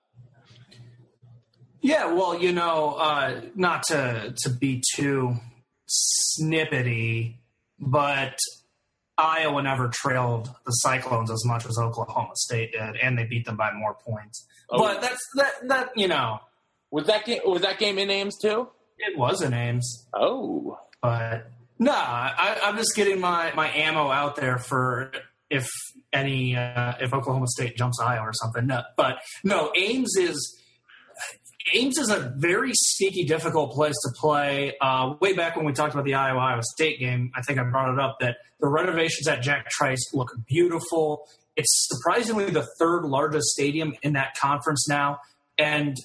Yeah, 1.81 2.11
well, 2.13 2.39
you 2.39 2.51
know, 2.53 2.95
uh, 2.95 3.41
not 3.55 3.83
to 3.83 4.33
to 4.35 4.49
be 4.49 4.81
too 4.95 5.35
snippety, 6.41 7.35
but 7.79 8.37
Iowa 9.17 9.61
never 9.61 9.89
trailed 9.93 10.49
the 10.65 10.71
Cyclones 10.71 11.31
as 11.31 11.43
much 11.45 11.65
as 11.65 11.77
Oklahoma 11.77 12.33
State 12.35 12.71
did, 12.73 12.97
and 12.97 13.17
they 13.17 13.25
beat 13.25 13.45
them 13.45 13.57
by 13.57 13.71
more 13.73 13.95
points. 13.95 14.45
Oh. 14.69 14.79
But 14.79 15.01
that's 15.01 15.21
that 15.35 15.53
that 15.67 15.89
you 15.95 16.07
know, 16.07 16.39
Was 16.91 17.05
that 17.07 17.25
game? 17.25 17.41
Was 17.45 17.61
that 17.61 17.77
game 17.79 17.99
in 17.99 18.09
Ames 18.09 18.37
too? 18.41 18.69
It 18.99 19.17
was 19.17 19.41
an 19.41 19.53
Ames, 19.53 20.07
Oh, 20.13 20.77
but 21.01 21.49
no, 21.79 21.91
I, 21.91 22.59
I'm 22.63 22.77
just 22.77 22.95
getting 22.95 23.19
my 23.19 23.53
my 23.53 23.69
ammo 23.69 24.09
out 24.09 24.35
there 24.35 24.57
for 24.57 25.11
if 25.49 25.67
any 26.11 26.55
uh, 26.55 26.93
if 26.99 27.13
Oklahoma 27.13 27.47
State 27.47 27.77
jumps 27.77 27.99
Iowa 28.01 28.27
or 28.27 28.33
something. 28.33 28.67
No, 28.67 28.81
but 28.95 29.19
no, 29.43 29.71
Ames 29.75 30.15
is 30.17 30.61
Ames 31.73 31.97
is 31.97 32.09
a 32.09 32.33
very 32.37 32.71
sneaky, 32.73 33.25
difficult 33.25 33.73
place 33.73 33.95
to 34.05 34.11
play. 34.19 34.75
Uh, 34.81 35.15
way 35.19 35.33
back 35.33 35.55
when 35.55 35.65
we 35.65 35.73
talked 35.73 35.93
about 35.93 36.05
the 36.05 36.15
Iowa 36.15 36.39
Iowa 36.39 36.63
State 36.63 36.99
game, 36.99 37.31
I 37.35 37.41
think 37.41 37.59
I 37.59 37.63
brought 37.63 37.93
it 37.93 37.99
up 37.99 38.17
that 38.21 38.37
the 38.59 38.67
renovations 38.67 39.27
at 39.27 39.41
Jack 39.41 39.69
Trice 39.69 40.13
look 40.13 40.31
beautiful. 40.47 41.27
It's 41.55 41.87
surprisingly 41.91 42.49
the 42.49 42.67
third 42.79 43.03
largest 43.05 43.47
stadium 43.47 43.95
in 44.01 44.13
that 44.13 44.35
conference 44.37 44.87
now, 44.87 45.19
and 45.57 45.95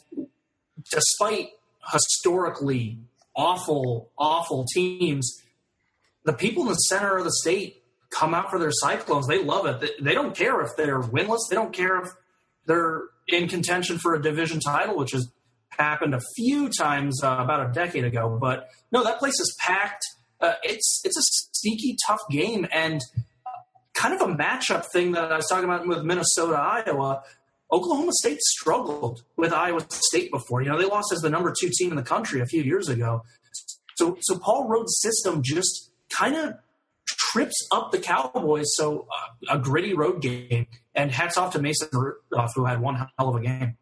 despite 0.90 1.50
historically 1.90 2.98
awful, 3.34 4.10
awful 4.18 4.66
teams, 4.72 5.40
the 6.24 6.32
people 6.32 6.62
in 6.62 6.68
the 6.68 6.74
center 6.74 7.16
of 7.16 7.24
the 7.24 7.32
state 7.32 7.82
come 8.10 8.34
out 8.34 8.50
for 8.50 8.58
their 8.58 8.70
Cyclones. 8.72 9.26
They 9.26 9.42
love 9.42 9.66
it. 9.66 10.02
They, 10.02 10.14
don't 10.14 10.36
care 10.36 10.60
if 10.60 10.70
they're 10.76 11.00
winless. 11.00 11.48
They 11.48 11.56
don't 11.56 11.72
care 11.72 12.02
if 12.02 12.10
they're 12.66 13.02
in 13.26 13.48
contention 13.48 13.98
for 13.98 14.14
a 14.14 14.22
division 14.22 14.60
title, 14.60 14.96
which 14.96 15.12
has 15.12 15.30
happened 15.70 16.14
a 16.14 16.20
few 16.36 16.68
times 16.68 17.22
uh, 17.22 17.36
about 17.38 17.70
a 17.70 17.72
decade 17.72 18.04
ago. 18.04 18.38
But 18.40 18.68
no, 18.92 19.02
that 19.02 19.18
place 19.18 19.40
is 19.40 19.56
packed. 19.58 20.04
Uh, 20.40 20.54
it's 20.62 21.00
it's 21.04 21.16
a 21.16 21.22
sneaky 21.52 21.96
tough 22.06 22.20
game 22.30 22.66
and 22.72 23.00
kind 23.94 24.14
of 24.14 24.28
a 24.28 24.34
matchup 24.34 24.84
thing 24.92 25.12
that 25.12 25.32
I 25.32 25.36
was 25.36 25.46
talking 25.46 25.64
about 25.64 25.86
with 25.86 26.02
Minnesota 26.02 26.58
Iowa. 26.58 27.22
Oklahoma 27.72 28.12
State 28.12 28.40
struggled 28.42 29.22
with 29.36 29.52
Iowa 29.52 29.84
State 29.88 30.30
before. 30.30 30.62
You 30.62 30.68
know, 30.68 30.78
they 30.78 30.84
lost 30.84 31.12
as 31.12 31.20
the 31.20 31.30
number 31.30 31.52
two 31.58 31.70
team 31.72 31.90
in 31.90 31.96
the 31.96 32.02
country 32.02 32.40
a 32.40 32.46
few 32.46 32.62
years 32.62 32.88
ago. 32.88 33.22
So, 33.96 34.18
so 34.20 34.38
Paul 34.38 34.68
Rhoads' 34.68 34.90
system 35.00 35.42
just 35.42 35.90
kind 36.10 36.36
of 36.36 36.54
trips 37.06 37.66
up 37.72 37.90
the 37.90 37.98
Cowboys. 37.98 38.66
So 38.74 39.06
uh, 39.10 39.56
a 39.56 39.58
gritty 39.58 39.94
road 39.94 40.20
game. 40.20 40.66
And 40.94 41.10
hats 41.10 41.38
off 41.38 41.54
to 41.54 41.58
Mason 41.58 41.88
Rudolph, 41.90 42.52
who 42.54 42.66
had 42.66 42.80
one 42.80 42.96
hell 42.96 43.30
of 43.30 43.36
a 43.36 43.40
game. 43.40 43.78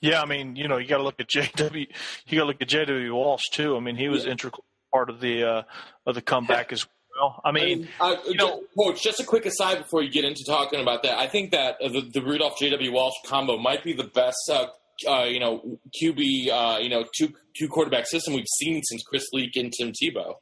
Yeah, 0.00 0.22
I 0.22 0.26
mean, 0.26 0.54
you 0.54 0.68
know, 0.68 0.76
you 0.76 0.86
got 0.86 0.98
to 0.98 1.02
look 1.02 1.18
at 1.18 1.28
JW. 1.28 1.86
You 2.26 2.38
got 2.38 2.44
to 2.44 2.44
look 2.44 2.60
at 2.60 2.68
JW 2.68 3.12
Walsh 3.12 3.48
too. 3.50 3.76
I 3.76 3.80
mean, 3.80 3.96
he 3.96 4.08
was 4.08 4.24
yeah. 4.24 4.32
integral 4.32 4.64
part 4.92 5.10
of 5.10 5.20
the 5.20 5.44
uh, 5.44 5.62
of 6.06 6.14
the 6.14 6.22
comeback 6.22 6.72
as 6.72 6.86
well. 7.18 7.40
I 7.44 7.52
mean, 7.52 7.62
I 8.00 8.10
mean 8.10 8.18
uh, 8.18 8.22
you 8.26 8.34
know, 8.36 8.62
coach. 8.76 9.02
Just 9.02 9.20
a 9.20 9.24
quick 9.24 9.46
aside 9.46 9.78
before 9.78 10.02
you 10.02 10.10
get 10.10 10.24
into 10.24 10.44
talking 10.46 10.80
about 10.80 11.02
that. 11.02 11.18
I 11.18 11.26
think 11.26 11.50
that 11.52 11.78
the, 11.80 12.08
the 12.12 12.22
Rudolph 12.22 12.58
JW 12.58 12.92
Walsh 12.92 13.14
combo 13.26 13.56
might 13.56 13.84
be 13.84 13.92
the 13.92 14.04
best. 14.04 14.50
Uh, 14.50 14.66
uh, 15.06 15.24
you 15.24 15.38
know, 15.38 15.78
QB, 16.02 16.50
uh, 16.50 16.78
you 16.80 16.88
know, 16.88 17.04
two 17.16 17.32
two 17.56 17.68
quarterback 17.68 18.06
system 18.06 18.34
we've 18.34 18.46
seen 18.58 18.82
since 18.82 19.02
Chris 19.02 19.26
Leak 19.32 19.56
and 19.56 19.72
Tim 19.72 19.92
Tebow. 19.92 20.34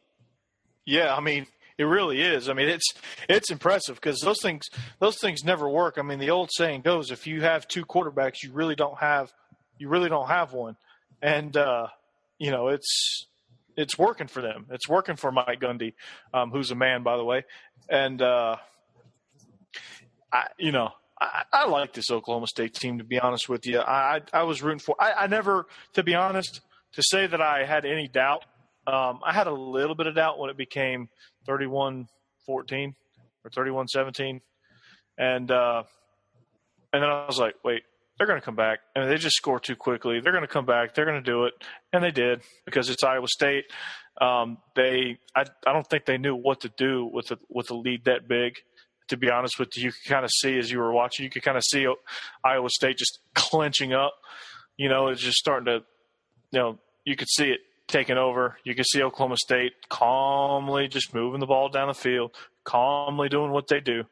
Yeah, 0.84 1.14
I 1.14 1.20
mean, 1.20 1.46
it 1.78 1.84
really 1.84 2.22
is. 2.22 2.48
I 2.48 2.54
mean, 2.54 2.68
it's 2.68 2.94
it's 3.28 3.50
impressive 3.50 3.96
because 3.96 4.20
those 4.20 4.40
things 4.40 4.64
those 4.98 5.18
things 5.20 5.44
never 5.44 5.68
work. 5.68 5.96
I 5.98 6.02
mean, 6.02 6.18
the 6.18 6.30
old 6.30 6.50
saying 6.52 6.82
goes, 6.82 7.10
if 7.10 7.26
you 7.26 7.42
have 7.42 7.68
two 7.68 7.84
quarterbacks, 7.84 8.42
you 8.42 8.52
really 8.52 8.76
don't 8.76 8.98
have 8.98 9.32
you 9.78 9.88
really 9.88 10.08
don't 10.08 10.28
have 10.28 10.52
one, 10.52 10.76
and 11.20 11.56
uh, 11.56 11.88
you 12.38 12.50
know 12.50 12.68
it's 12.68 13.26
it's 13.76 13.98
working 13.98 14.26
for 14.26 14.42
them. 14.42 14.66
It's 14.70 14.88
working 14.88 15.16
for 15.16 15.30
Mike 15.30 15.60
Gundy, 15.60 15.94
um, 16.32 16.50
who's 16.50 16.70
a 16.70 16.74
man, 16.74 17.02
by 17.02 17.16
the 17.16 17.24
way, 17.24 17.44
and 17.88 18.20
uh, 18.20 18.56
I 20.32 20.44
you 20.58 20.72
know. 20.72 20.90
I, 21.18 21.44
I 21.50 21.66
like 21.66 21.94
this 21.94 22.10
Oklahoma 22.10 22.46
State 22.46 22.74
team. 22.74 22.98
To 22.98 23.04
be 23.04 23.18
honest 23.18 23.48
with 23.48 23.66
you, 23.66 23.80
I 23.80 24.20
I 24.34 24.42
was 24.42 24.62
rooting 24.62 24.80
for. 24.80 24.94
I, 25.00 25.12
I 25.12 25.26
never, 25.28 25.64
to 25.94 26.02
be 26.02 26.14
honest, 26.14 26.60
to 26.92 27.02
say 27.02 27.26
that 27.26 27.40
I 27.40 27.64
had 27.64 27.86
any 27.86 28.06
doubt 28.06 28.44
um, 28.86 29.20
I 29.24 29.32
had 29.32 29.48
a 29.48 29.52
little 29.52 29.96
bit 29.96 30.06
of 30.06 30.14
doubt 30.14 30.38
when 30.38 30.48
it 30.48 30.56
became 30.56 31.08
31 31.44 32.08
14 32.44 32.94
or 33.44 33.50
31 33.50 33.88
17. 33.88 34.40
And, 35.18 35.50
uh, 35.50 35.82
and 36.92 37.02
then 37.02 37.10
I 37.10 37.26
was 37.26 37.38
like, 37.38 37.56
wait, 37.64 37.82
they're 38.16 38.26
going 38.26 38.40
to 38.40 38.44
come 38.44 38.56
back. 38.56 38.80
And 38.94 39.10
they 39.10 39.16
just 39.16 39.36
score 39.36 39.60
too 39.60 39.76
quickly. 39.76 40.20
They're 40.20 40.32
going 40.32 40.46
to 40.46 40.48
come 40.48 40.66
back. 40.66 40.94
They're 40.94 41.04
going 41.04 41.22
to 41.22 41.30
do 41.30 41.44
it. 41.44 41.54
And 41.92 42.02
they 42.02 42.10
did 42.10 42.42
because 42.64 42.88
it's 42.88 43.04
Iowa 43.04 43.28
State. 43.28 43.64
Um, 44.20 44.58
they, 44.74 45.18
I, 45.34 45.44
I 45.66 45.72
don't 45.72 45.86
think 45.88 46.06
they 46.06 46.18
knew 46.18 46.34
what 46.34 46.60
to 46.62 46.70
do 46.76 47.08
with 47.12 47.30
a, 47.30 47.38
with 47.48 47.70
a 47.70 47.74
lead 47.74 48.04
that 48.04 48.28
big. 48.28 48.54
To 49.08 49.16
be 49.16 49.30
honest 49.30 49.58
with 49.58 49.76
you, 49.76 49.84
you 49.84 49.92
could 49.92 50.10
kind 50.10 50.24
of 50.24 50.30
see 50.32 50.58
as 50.58 50.70
you 50.70 50.78
were 50.78 50.92
watching, 50.92 51.24
you 51.24 51.30
could 51.30 51.44
kind 51.44 51.56
of 51.56 51.62
see 51.62 51.86
Iowa 52.42 52.68
State 52.70 52.96
just 52.96 53.20
clenching 53.34 53.92
up. 53.92 54.14
You 54.76 54.88
know, 54.88 55.08
it's 55.08 55.20
just 55.20 55.36
starting 55.36 55.66
to, 55.66 55.84
you 56.50 56.58
know, 56.58 56.78
you 57.04 57.14
could 57.14 57.28
see 57.28 57.50
it 57.50 57.60
taking 57.86 58.16
over. 58.16 58.56
You 58.64 58.74
can 58.74 58.84
see 58.84 59.02
Oklahoma 59.02 59.36
State 59.36 59.72
calmly 59.88 60.88
just 60.88 61.14
moving 61.14 61.38
the 61.38 61.46
ball 61.46 61.68
down 61.68 61.86
the 61.86 61.94
field, 61.94 62.34
calmly 62.64 63.28
doing 63.28 63.52
what 63.52 63.68
they 63.68 63.78
do. 63.78 64.02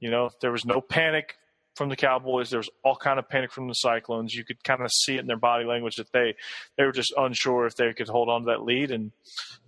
You 0.00 0.10
know, 0.10 0.30
there 0.40 0.52
was 0.52 0.64
no 0.64 0.80
panic 0.80 1.36
from 1.74 1.88
the 1.88 1.96
Cowboys. 1.96 2.50
There 2.50 2.58
was 2.58 2.70
all 2.84 2.96
kind 2.96 3.18
of 3.18 3.28
panic 3.28 3.52
from 3.52 3.68
the 3.68 3.74
Cyclones. 3.74 4.34
You 4.34 4.44
could 4.44 4.62
kind 4.64 4.82
of 4.82 4.90
see 4.92 5.16
it 5.16 5.20
in 5.20 5.26
their 5.26 5.36
body 5.36 5.64
language 5.64 5.96
that 5.96 6.12
they 6.12 6.34
they 6.76 6.84
were 6.84 6.92
just 6.92 7.12
unsure 7.16 7.66
if 7.66 7.76
they 7.76 7.92
could 7.92 8.08
hold 8.08 8.28
on 8.28 8.42
to 8.42 8.46
that 8.46 8.62
lead. 8.62 8.90
And 8.90 9.12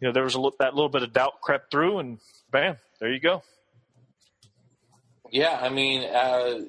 you 0.01 0.09
know, 0.09 0.13
there 0.13 0.25
was 0.25 0.37
a 0.37 0.51
that 0.59 0.75
little 0.75 0.91
bit 0.91 1.03
of 1.03 1.13
doubt 1.13 1.41
crept 1.41 1.71
through, 1.71 1.99
and 1.99 2.19
bam, 2.51 2.77
there 3.01 3.13
you 3.13 3.21
go. 3.21 3.43
Yeah, 5.31 5.59
I 5.61 5.71
mean, 5.71 6.05
uh, 6.05 6.61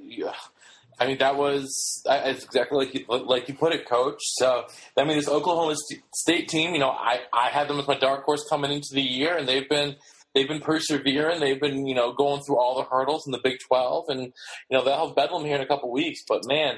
I 1.00 1.08
mean, 1.08 1.18
that 1.18 1.36
was 1.36 2.02
it's 2.06 2.46
exactly 2.46 2.86
like 2.86 2.94
you, 2.94 3.06
like 3.08 3.50
you 3.50 3.56
put 3.56 3.74
it, 3.74 3.86
Coach. 3.86 4.20
So, 4.22 4.66
I 4.98 5.04
mean, 5.04 5.18
this 5.18 5.28
Oklahoma 5.28 5.76
State 6.16 6.48
team, 6.48 6.74
you 6.74 6.80
know, 6.80 6.90
I, 6.90 7.20
I 7.34 7.50
had 7.50 7.68
them 7.68 7.80
as 7.80 7.88
my 7.88 7.98
dark 7.98 8.24
horse 8.24 8.46
coming 8.50 8.72
into 8.72 8.94
the 8.94 9.02
year, 9.02 9.36
and 9.36 9.48
they've 9.48 9.68
been 9.68 9.96
they've 10.34 10.48
been 10.48 10.62
persevering. 10.62 11.40
They've 11.40 11.60
been 11.60 11.86
you 11.86 11.96
know 11.96 12.14
going 12.14 12.42
through 12.44 12.58
all 12.58 12.76
the 12.78 12.84
hurdles 12.84 13.26
in 13.26 13.32
the 13.32 13.42
Big 13.44 13.60
Twelve, 13.68 14.06
and 14.10 14.22
you 14.22 14.78
know 14.78 14.84
they'll 14.84 15.08
have 15.08 15.16
Bedlam 15.16 15.46
here 15.46 15.56
in 15.56 15.62
a 15.62 15.68
couple 15.68 15.92
weeks. 15.92 16.22
But 16.28 16.48
man, 16.48 16.76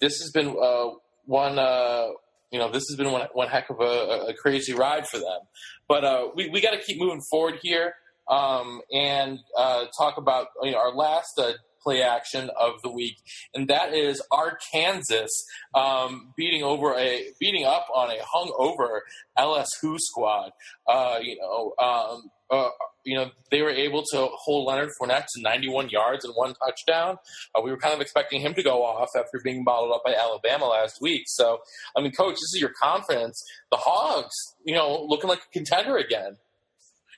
this 0.00 0.20
has 0.20 0.30
been 0.30 0.48
uh, 0.48 0.90
one. 1.26 1.58
Uh, 1.58 2.08
you 2.50 2.58
know, 2.58 2.70
this 2.70 2.84
has 2.90 2.96
been 2.98 3.10
one, 3.10 3.26
one 3.32 3.48
heck 3.48 3.70
of 3.70 3.80
a, 3.80 4.26
a 4.28 4.34
crazy 4.34 4.74
ride 4.74 5.08
for 5.08 5.18
them. 5.18 5.40
But 5.88 6.04
uh, 6.04 6.28
we 6.34 6.50
we 6.50 6.60
got 6.60 6.72
to 6.72 6.78
keep 6.78 7.00
moving 7.00 7.22
forward 7.30 7.58
here 7.62 7.94
um, 8.30 8.80
and 8.92 9.38
uh, 9.56 9.86
talk 9.98 10.16
about 10.18 10.48
you 10.62 10.72
know 10.72 10.78
our 10.78 10.94
last 10.94 11.38
uh, 11.38 11.52
play 11.82 12.02
action 12.02 12.50
of 12.58 12.80
the 12.82 12.90
week, 12.90 13.16
and 13.54 13.68
that 13.68 13.94
is 13.94 14.22
Arkansas 14.30 15.26
um, 15.74 16.32
beating 16.36 16.62
over 16.62 16.94
a 16.94 17.24
beating 17.40 17.64
up 17.64 17.86
on 17.94 18.10
a 18.10 18.18
hungover 18.22 19.00
LSU 19.38 19.96
squad. 19.98 20.52
Uh, 20.86 21.18
you 21.20 21.36
know, 21.38 21.72
um, 21.78 22.30
uh, 22.52 22.68
you 23.04 23.16
know 23.16 23.30
they 23.50 23.62
were 23.62 23.70
able 23.70 24.02
to 24.12 24.28
hold 24.34 24.68
Leonard 24.68 24.90
Fournette 25.00 25.26
to 25.34 25.42
91 25.42 25.88
yards 25.88 26.24
and 26.24 26.34
one 26.34 26.54
touchdown. 26.54 27.16
Uh, 27.54 27.62
we 27.62 27.70
were 27.70 27.78
kind 27.78 27.94
of 27.94 28.00
expecting 28.00 28.40
him 28.40 28.54
to 28.54 28.62
go 28.62 28.84
off 28.84 29.08
after 29.16 29.40
being 29.42 29.64
bottled 29.64 29.92
up 29.92 30.02
by 30.04 30.14
Alabama 30.14 30.66
last 30.66 30.98
week. 31.00 31.22
So, 31.26 31.58
I 31.96 32.02
mean, 32.02 32.12
coach, 32.12 32.34
this 32.34 32.54
is 32.54 32.58
your 32.60 32.72
confidence. 32.80 33.42
The 33.70 33.78
Hogs, 33.78 34.34
you 34.64 34.74
know, 34.74 35.04
looking 35.08 35.28
like 35.28 35.40
a 35.40 35.52
contender 35.52 35.96
again. 35.96 36.36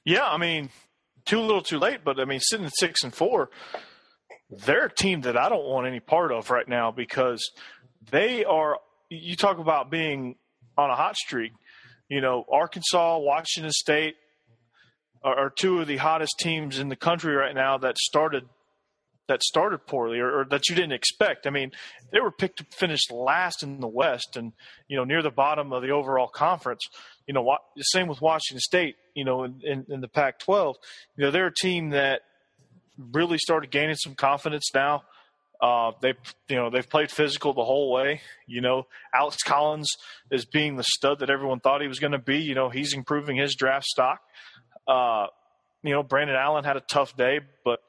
Yeah, 0.04 0.24
I 0.24 0.36
mean, 0.38 0.70
too 1.24 1.40
little, 1.40 1.62
too 1.62 1.78
late. 1.78 2.00
But 2.04 2.20
I 2.20 2.24
mean, 2.24 2.40
sitting 2.40 2.66
at 2.66 2.72
six 2.76 3.02
and 3.02 3.14
four, 3.14 3.50
they're 4.48 4.86
a 4.86 4.94
team 4.94 5.22
that 5.22 5.36
I 5.36 5.48
don't 5.48 5.64
want 5.64 5.86
any 5.86 6.00
part 6.00 6.32
of 6.32 6.50
right 6.50 6.68
now 6.68 6.92
because 6.92 7.50
they 8.10 8.44
are. 8.44 8.78
You 9.10 9.36
talk 9.36 9.58
about 9.58 9.90
being 9.90 10.36
on 10.78 10.90
a 10.90 10.94
hot 10.94 11.16
streak. 11.16 11.52
You 12.08 12.20
know, 12.20 12.44
Arkansas, 12.50 13.18
Washington 13.18 13.72
State 13.72 14.16
are, 15.24 15.50
two 15.50 15.80
of 15.80 15.86
the 15.86 15.96
hottest 15.96 16.38
teams 16.38 16.78
in 16.78 16.88
the 16.88 16.96
country 16.96 17.34
right 17.34 17.54
now 17.54 17.78
that 17.78 17.98
started 17.98 18.44
that 19.26 19.42
started 19.42 19.86
poorly 19.86 20.18
or, 20.18 20.40
or, 20.40 20.44
that 20.44 20.68
you 20.68 20.74
didn't 20.74 20.92
expect. 20.92 21.46
I 21.46 21.50
mean, 21.50 21.72
they 22.12 22.20
were 22.20 22.30
picked 22.30 22.58
to 22.58 22.66
finish 22.76 23.10
last 23.10 23.62
in 23.62 23.80
the 23.80 23.88
West 23.88 24.36
and, 24.36 24.52
you 24.86 24.98
know, 24.98 25.04
near 25.04 25.22
the 25.22 25.30
bottom 25.30 25.72
of 25.72 25.80
the 25.80 25.92
overall 25.92 26.28
conference. 26.28 26.82
You 27.26 27.32
know, 27.32 27.56
the 27.74 27.82
same 27.84 28.06
with 28.06 28.20
Washington 28.20 28.60
State, 28.60 28.96
you 29.14 29.24
know, 29.24 29.44
in, 29.44 29.60
in, 29.64 29.86
in 29.88 30.00
the 30.02 30.08
Pac 30.08 30.40
12. 30.40 30.76
You 31.16 31.24
know, 31.24 31.30
they're 31.30 31.46
a 31.46 31.54
team 31.54 31.90
that 31.90 32.20
really 32.98 33.38
started 33.38 33.70
gaining 33.70 33.96
some 33.96 34.14
confidence 34.14 34.70
now. 34.74 35.04
Uh, 35.60 35.92
they, 36.02 36.12
you 36.48 36.56
know, 36.56 36.68
they've 36.68 36.88
played 36.88 37.10
physical 37.10 37.54
the 37.54 37.64
whole 37.64 37.90
way. 37.90 38.20
You 38.46 38.60
know, 38.60 38.86
Alex 39.14 39.42
Collins 39.42 39.90
is 40.30 40.44
being 40.44 40.76
the 40.76 40.84
stud 40.84 41.20
that 41.20 41.30
everyone 41.30 41.60
thought 41.60 41.80
he 41.80 41.88
was 41.88 42.00
going 42.00 42.12
to 42.12 42.18
be. 42.18 42.38
You 42.38 42.54
know, 42.54 42.68
he's 42.68 42.92
improving 42.92 43.36
his 43.36 43.54
draft 43.54 43.86
stock. 43.86 44.20
Uh, 44.86 45.26
you 45.82 45.90
know, 45.90 46.02
Brandon 46.02 46.36
Allen 46.36 46.64
had 46.64 46.76
a 46.76 46.80
tough 46.80 47.16
day, 47.16 47.40
but 47.64 47.80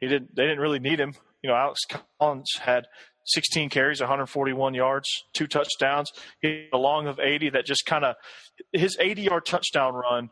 he 0.00 0.08
didn't. 0.08 0.34
They 0.34 0.42
didn't 0.42 0.60
really 0.60 0.80
need 0.80 1.00
him. 1.00 1.14
You 1.42 1.50
know, 1.50 1.56
Alex 1.56 1.80
Collins 2.20 2.56
had 2.60 2.86
16 3.26 3.68
carries, 3.70 4.00
141 4.00 4.74
yards, 4.74 5.08
two 5.32 5.46
touchdowns. 5.46 6.10
He 6.40 6.48
had 6.48 6.68
a 6.72 6.78
long 6.78 7.06
of 7.06 7.20
80 7.20 7.50
that 7.50 7.66
just 7.66 7.86
kind 7.86 8.04
of 8.04 8.16
his 8.72 8.96
80 8.98 9.22
yard 9.22 9.46
touchdown 9.46 9.94
run 9.94 10.30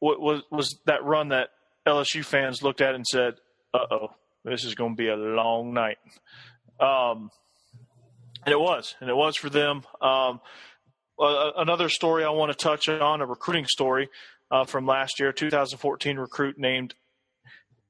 was 0.00 0.42
was 0.50 0.78
that 0.86 1.04
run 1.04 1.28
that 1.28 1.50
LSU 1.86 2.24
fans 2.24 2.62
looked 2.62 2.80
at 2.80 2.94
and 2.94 3.06
said, 3.06 3.34
"Uh 3.74 3.86
oh, 3.90 4.08
this 4.44 4.64
is 4.64 4.74
going 4.74 4.92
to 4.92 4.96
be 4.96 5.08
a 5.08 5.16
long 5.16 5.74
night." 5.74 5.98
Um, 6.80 7.30
and 8.44 8.52
it 8.52 8.60
was, 8.60 8.94
and 9.00 9.10
it 9.10 9.16
was 9.16 9.36
for 9.36 9.50
them. 9.50 9.82
Um, 10.00 10.40
uh, 11.20 11.50
another 11.56 11.88
story 11.88 12.24
I 12.24 12.30
want 12.30 12.52
to 12.52 12.56
touch 12.56 12.88
on, 12.88 13.20
a 13.20 13.26
recruiting 13.26 13.66
story 13.66 14.08
uh, 14.50 14.64
from 14.64 14.86
last 14.86 15.20
year, 15.20 15.32
2014 15.32 16.18
recruit 16.18 16.58
named 16.58 16.94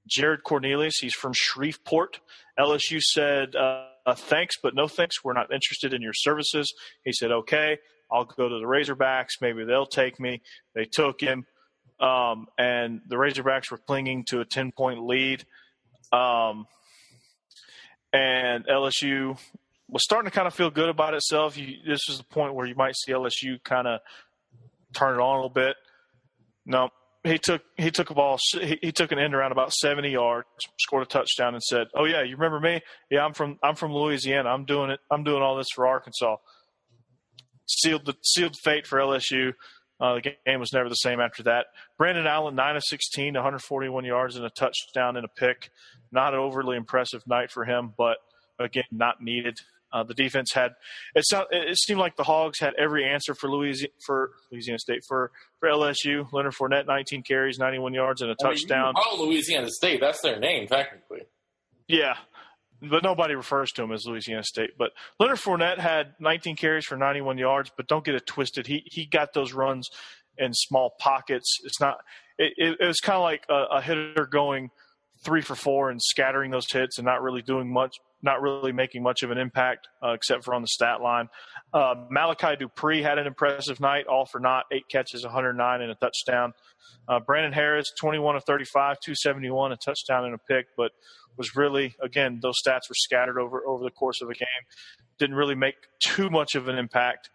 Jared 0.07 0.43
Cornelius. 0.43 0.99
He's 1.01 1.15
from 1.15 1.33
Shreveport. 1.35 2.21
LSU 2.59 3.01
said, 3.01 3.55
uh, 3.55 3.87
"Thanks, 4.15 4.57
but 4.63 4.75
no 4.75 4.89
thanks. 4.89 5.23
We're 5.23 5.35
not 5.35 5.53
interested 5.53 5.93
in 5.93 6.03
your 6.03 6.15
services." 6.15 6.73
He 7.05 7.13
said, 7.13 7.31
"Okay." 7.31 7.79
I'll 8.11 8.25
go 8.25 8.49
to 8.49 8.59
the 8.59 8.65
Razorbacks. 8.65 9.33
Maybe 9.43 9.65
they'll 9.65 9.85
take 9.85 10.19
me. 10.19 10.41
They 10.75 10.87
took 10.87 11.21
him 11.21 11.45
um, 12.01 12.47
and 12.57 13.01
the 13.09 13.17
Razorbacks 13.17 13.71
were 13.71 13.79
clinging 13.79 14.25
to 14.29 14.41
a 14.41 14.45
10 14.45 14.73
point 14.73 15.05
lead. 15.05 15.45
Um, 16.13 16.67
and 18.13 18.67
LSU 18.67 19.39
was 19.89 20.05
starting 20.05 20.31
to 20.31 20.35
kind 20.35 20.47
of 20.47 20.55
feel 20.55 20.71
good 20.71 20.89
about 20.89 21.15
itself. 21.15 21.57
You, 21.57 21.77
this 21.87 22.09
is 22.09 22.19
the 22.19 22.25
point 22.25 22.55
where 22.55 22.67
you 22.67 22.75
might 22.75 22.97
see 22.97 23.13
LSU 23.13 23.63
kind 23.63 23.87
of 23.87 24.01
turn 24.95 25.15
it 25.15 25.23
on 25.23 25.33
a 25.33 25.35
little 25.35 25.51
bit. 25.51 25.77
No, 26.69 26.91
he 27.25 27.39
took 27.39 27.63
he 27.77 27.91
took 27.91 28.11
a 28.11 28.15
ball. 28.15 28.39
He, 28.53 28.79
he, 28.83 28.93
took 28.93 29.11
an 29.11 29.19
end 29.19 29.35
around 29.35 29.53
about 29.53 29.73
70 29.73 30.11
yards, 30.11 30.47
scored 30.79 31.03
a 31.03 31.07
touchdown, 31.07 31.55
and 31.55 31.63
said, 31.63 31.89
"Oh 31.97 32.05
yeah, 32.05 32.23
you 32.23 32.37
remember 32.37 32.61
me? 32.61 32.83
Yeah, 33.11 33.25
I'm 33.25 33.33
from 33.33 33.59
I'm 33.63 33.75
from 33.75 33.93
Louisiana. 33.93 34.51
I'm 34.51 34.67
doing 34.67 34.91
it. 34.91 35.01
I'm 35.11 35.25
doing 35.25 35.43
all 35.43 35.57
this 35.57 35.69
for 35.75 35.87
Arkansas." 35.87 36.37
Sealed 37.67 38.05
the 38.05 38.15
sealed 38.23 38.55
fate 38.63 38.87
for 38.87 38.99
LSU. 38.99 39.55
Uh, 40.01 40.15
the 40.15 40.21
game 40.21 40.61
was 40.61 40.73
never 40.73 40.89
the 40.89 40.95
same 40.95 41.21
after 41.21 41.43
that. 41.43 41.67
Brandon 41.97 42.27
Allen, 42.27 42.55
9 42.55 42.77
of 42.77 42.85
16, 42.85 43.35
141 43.35 44.05
yards 44.05 44.37
and 44.37 44.45
a 44.45 44.51
touchdown 44.51 45.17
and 45.17 45.25
a 45.25 45.29
pick. 45.29 45.71
Not 46.13 46.35
an 46.35 46.41
overly 46.41 46.77
impressive 46.77 47.27
night 47.27 47.51
for 47.51 47.65
him, 47.65 47.95
but 47.99 48.19
again, 48.61 48.85
not 48.93 49.21
needed. 49.21 49.59
Uh, 49.93 50.03
the 50.03 50.15
defense 50.15 50.53
had 50.53 50.73
it, 51.15 51.25
sound, 51.27 51.47
it 51.51 51.77
seemed 51.79 51.99
like 51.99 52.17
the 52.17 52.25
Hogs 52.25 52.59
had 52.61 52.75
every 52.79 53.05
answer 53.05 53.35
for 53.35 53.51
Louisiana 53.51 53.93
for 54.05 54.33
Louisiana 54.53 54.79
State 54.79 55.03
for 55.07 55.31
for 55.61 55.69
LSU. 55.69 56.31
Leonard 56.33 56.55
Fournette, 56.55 56.87
19 56.87 57.23
carries, 57.23 57.59
91 57.59 57.95
yards, 57.95 58.21
and 58.21 58.31
a 58.31 58.35
I 58.43 58.45
mean, 58.45 58.55
touchdown. 58.55 58.95
you 58.97 59.03
call 59.03 59.27
Louisiana 59.27 59.71
State. 59.71 60.01
That's 60.01 60.21
their 60.21 60.39
name, 60.39 60.67
technically. 60.67 61.23
Yeah, 61.87 62.17
but 62.83 63.03
nobody 63.03 63.35
refers 63.35 63.71
to 63.73 63.83
him 63.83 63.93
as 63.93 64.05
Louisiana 64.07 64.43
State. 64.43 64.71
But 64.79 64.91
Leonard 65.19 65.39
Fournette 65.39 65.79
had 65.79 66.15
19 66.21 66.57
carries 66.57 66.85
for 66.85 66.97
91 66.97 67.39
yards. 67.39 67.71
But 67.77 67.89
don't 67.89 68.05
get 68.05 68.15
it 68.15 68.27
twisted. 68.27 68.67
He 68.67 68.83
he 68.87 69.07
got 69.07 69.33
those 69.33 69.53
runs 69.53 69.89
in 70.37 70.53
small 70.53 70.95
pockets. 70.99 71.59
It's 71.65 71.81
not. 71.81 71.99
It, 72.39 72.53
it, 72.57 72.77
it 72.81 72.87
was 72.87 73.01
kind 73.01 73.17
of 73.17 73.23
like 73.23 73.45
a, 73.49 73.77
a 73.79 73.83
hitter 73.83 74.29
going 74.31 74.71
three 75.25 75.43
for 75.43 75.55
four 75.55 75.91
and 75.91 76.01
scattering 76.01 76.51
those 76.51 76.71
hits 76.71 76.99
and 76.99 77.05
not 77.05 77.23
really 77.23 77.43
doing 77.43 77.73
much, 77.73 77.97
not 78.23 78.43
really 78.43 78.73
making 78.73 79.03
much 79.03 79.23
of 79.23 79.31
an 79.31 79.39
impact 79.39 79.87
uh, 80.03 80.11
except 80.11 80.45
for 80.45 80.55
on 80.55 80.63
the 80.63 80.69
stat 80.69 81.01
line. 81.01 81.29
Uh, 81.73 81.95
Malachi 82.11 82.57
Dupre 82.57 83.03
had 83.03 83.19
an 83.19 83.27
impressive 83.27 83.81
night, 83.81 84.07
all 84.07 84.27
for 84.27 84.41
naught, 84.41 84.65
eight 84.73 84.89
catches, 84.91 85.25
109 85.25 85.81
and 85.81 85.91
a 85.91 85.95
touchdown. 85.95 86.53
Uh, 87.09 87.21
Brandon 87.21 87.53
Harris, 87.53 87.87
21 88.01 88.37
of 88.37 88.45
35, 88.45 88.97
271, 89.05 89.73
a 89.73 89.77
touchdown 89.77 90.25
and 90.25 90.35
a 90.35 90.39
pick, 90.39 90.67
but 90.77 90.93
was 91.37 91.55
really 91.55 91.95
again 92.03 92.41
those 92.43 92.57
stats 92.67 92.89
were 92.89 92.97
scattered 92.97 93.39
over 93.39 93.65
over 93.67 93.85
the 93.85 93.91
course 93.91 94.21
of 94.21 94.29
a 94.29 94.35
game. 94.35 94.49
Didn't 95.19 95.37
really 95.37 95.55
make 95.55 95.77
too 96.03 96.29
much 96.29 96.55
of 96.57 96.69
an 96.69 96.77
impact. 96.77 97.31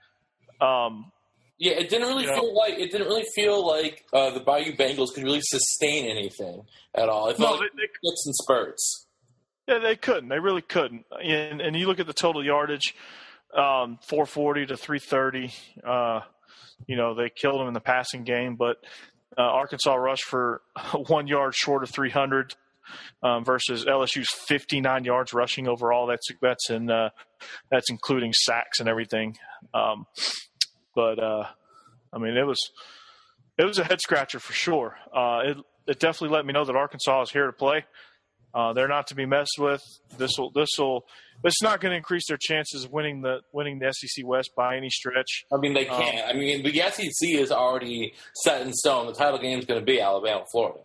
Um, 0.61 1.11
Yeah, 1.57 1.73
it 1.73 1.89
didn't 1.89 2.07
really 2.09 2.23
You 2.25 2.31
know- 2.31 2.41
feel 2.41 2.55
like 2.55 2.73
it 2.77 2.91
didn't 2.91 3.07
really 3.07 3.25
feel 3.35 3.65
like 3.65 4.03
uh, 4.11 4.31
the 4.31 4.41
Bayou 4.41 4.73
Bengals 4.75 5.13
could 5.13 5.23
really 5.23 5.41
sustain 5.41 6.05
anything 6.05 6.65
at 6.93 7.07
all. 7.09 7.29
It 7.29 7.37
felt 7.37 7.51
no, 7.51 7.57
like 7.61 7.71
they, 7.75 7.83
they, 7.83 8.09
and 8.25 8.35
spurts. 8.35 9.07
Yeah, 9.67 9.79
they 9.79 9.95
couldn't. 9.95 10.29
They 10.29 10.39
really 10.39 10.61
couldn't. 10.61 11.05
And 11.23 11.61
and 11.61 11.75
you 11.75 11.87
look 11.87 11.99
at 11.99 12.07
the 12.07 12.13
total 12.13 12.43
yardage, 12.43 12.95
um, 13.55 13.97
440 14.07 14.67
to 14.67 14.77
330. 14.77 15.53
Uh, 15.85 16.21
you 16.87 16.97
know, 16.97 17.13
they 17.15 17.29
killed 17.29 17.59
them 17.61 17.67
in 17.67 17.73
the 17.73 17.79
passing 17.79 18.23
game, 18.23 18.55
but 18.55 18.77
uh, 19.37 19.41
Arkansas 19.41 19.93
rushed 19.95 20.25
for 20.25 20.61
one 21.07 21.27
yard 21.27 21.55
short 21.55 21.83
of 21.83 21.89
300 21.89 22.55
um, 23.21 23.45
versus 23.45 23.85
LSU's 23.85 24.29
59 24.29 25.05
yards 25.05 25.33
rushing 25.33 25.67
overall. 25.67 26.07
That's 26.07 26.27
that's 26.41 26.69
in 26.69 26.89
uh, 26.89 27.09
that's 27.71 27.89
including 27.89 28.33
sacks 28.33 28.79
and 28.79 28.89
everything. 28.89 29.37
Um, 29.73 30.05
but 30.95 31.19
uh, 31.19 31.45
I 32.11 32.17
mean, 32.17 32.35
it 32.37 32.45
was 32.45 32.59
it 33.57 33.65
was 33.65 33.79
a 33.79 33.83
head 33.83 34.01
scratcher 34.01 34.39
for 34.39 34.53
sure. 34.53 34.97
Uh, 35.15 35.41
it 35.45 35.57
it 35.87 35.99
definitely 35.99 36.35
let 36.35 36.45
me 36.45 36.53
know 36.53 36.65
that 36.65 36.75
Arkansas 36.75 37.23
is 37.23 37.31
here 37.31 37.45
to 37.45 37.53
play. 37.53 37.85
Uh, 38.53 38.71
they're 38.73 38.87
not 38.87 39.07
to 39.07 39.15
be 39.15 39.25
messed 39.25 39.57
with. 39.57 39.81
This 40.17 40.31
will 40.37 40.51
this 40.51 40.69
will 40.77 41.05
it's 41.43 41.61
not 41.63 41.81
going 41.81 41.91
to 41.91 41.97
increase 41.97 42.27
their 42.27 42.37
chances 42.39 42.85
of 42.85 42.91
winning 42.91 43.21
the 43.21 43.39
winning 43.51 43.79
the 43.79 43.91
SEC 43.91 44.25
West 44.25 44.51
by 44.55 44.77
any 44.77 44.89
stretch. 44.89 45.45
I 45.51 45.57
mean, 45.57 45.73
they 45.73 45.87
Um, 45.87 45.99
can't. 46.01 46.27
I 46.27 46.33
mean, 46.33 46.63
the 46.63 46.71
SEC 46.91 47.29
is 47.29 47.51
already 47.51 48.13
set 48.43 48.61
in 48.61 48.71
stone. 48.73 49.07
The 49.07 49.13
title 49.13 49.39
game 49.39 49.57
is 49.59 49.65
going 49.65 49.79
to 49.79 49.85
be 49.85 49.99
Alabama, 49.99 50.45
Florida. 50.51 50.79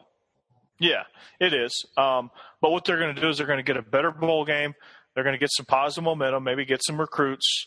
Yeah, 0.80 1.02
it 1.40 1.52
is. 1.52 1.84
Um, 1.96 2.30
but 2.62 2.70
what 2.70 2.84
they're 2.84 2.98
going 2.98 3.14
to 3.14 3.20
do 3.20 3.28
is 3.28 3.38
they're 3.38 3.46
going 3.46 3.58
to 3.58 3.62
get 3.64 3.76
a 3.76 3.82
better 3.82 4.10
bowl 4.12 4.44
game. 4.44 4.74
They're 5.14 5.24
going 5.24 5.34
to 5.34 5.38
get 5.40 5.50
some 5.52 5.66
positive 5.66 6.04
momentum. 6.04 6.44
Maybe 6.44 6.64
get 6.64 6.80
some 6.84 6.98
recruits. 7.00 7.66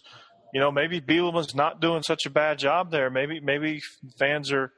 You 0.54 0.60
know, 0.62 0.72
maybe 0.72 1.00
Bielema's 1.02 1.54
not 1.54 1.80
doing 1.82 2.04
such 2.04 2.26
a 2.26 2.30
bad 2.30 2.58
job 2.58 2.90
there. 2.92 3.10
Maybe 3.10 3.40
maybe 3.40 3.82
fans 4.18 4.52
are, 4.52 4.72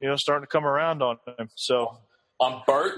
you 0.00 0.08
know, 0.08 0.16
starting 0.16 0.44
to 0.44 0.50
come 0.50 0.64
around 0.66 1.02
on 1.02 1.16
him. 1.38 1.48
So 1.56 1.98
On 2.40 2.62
Burt, 2.66 2.96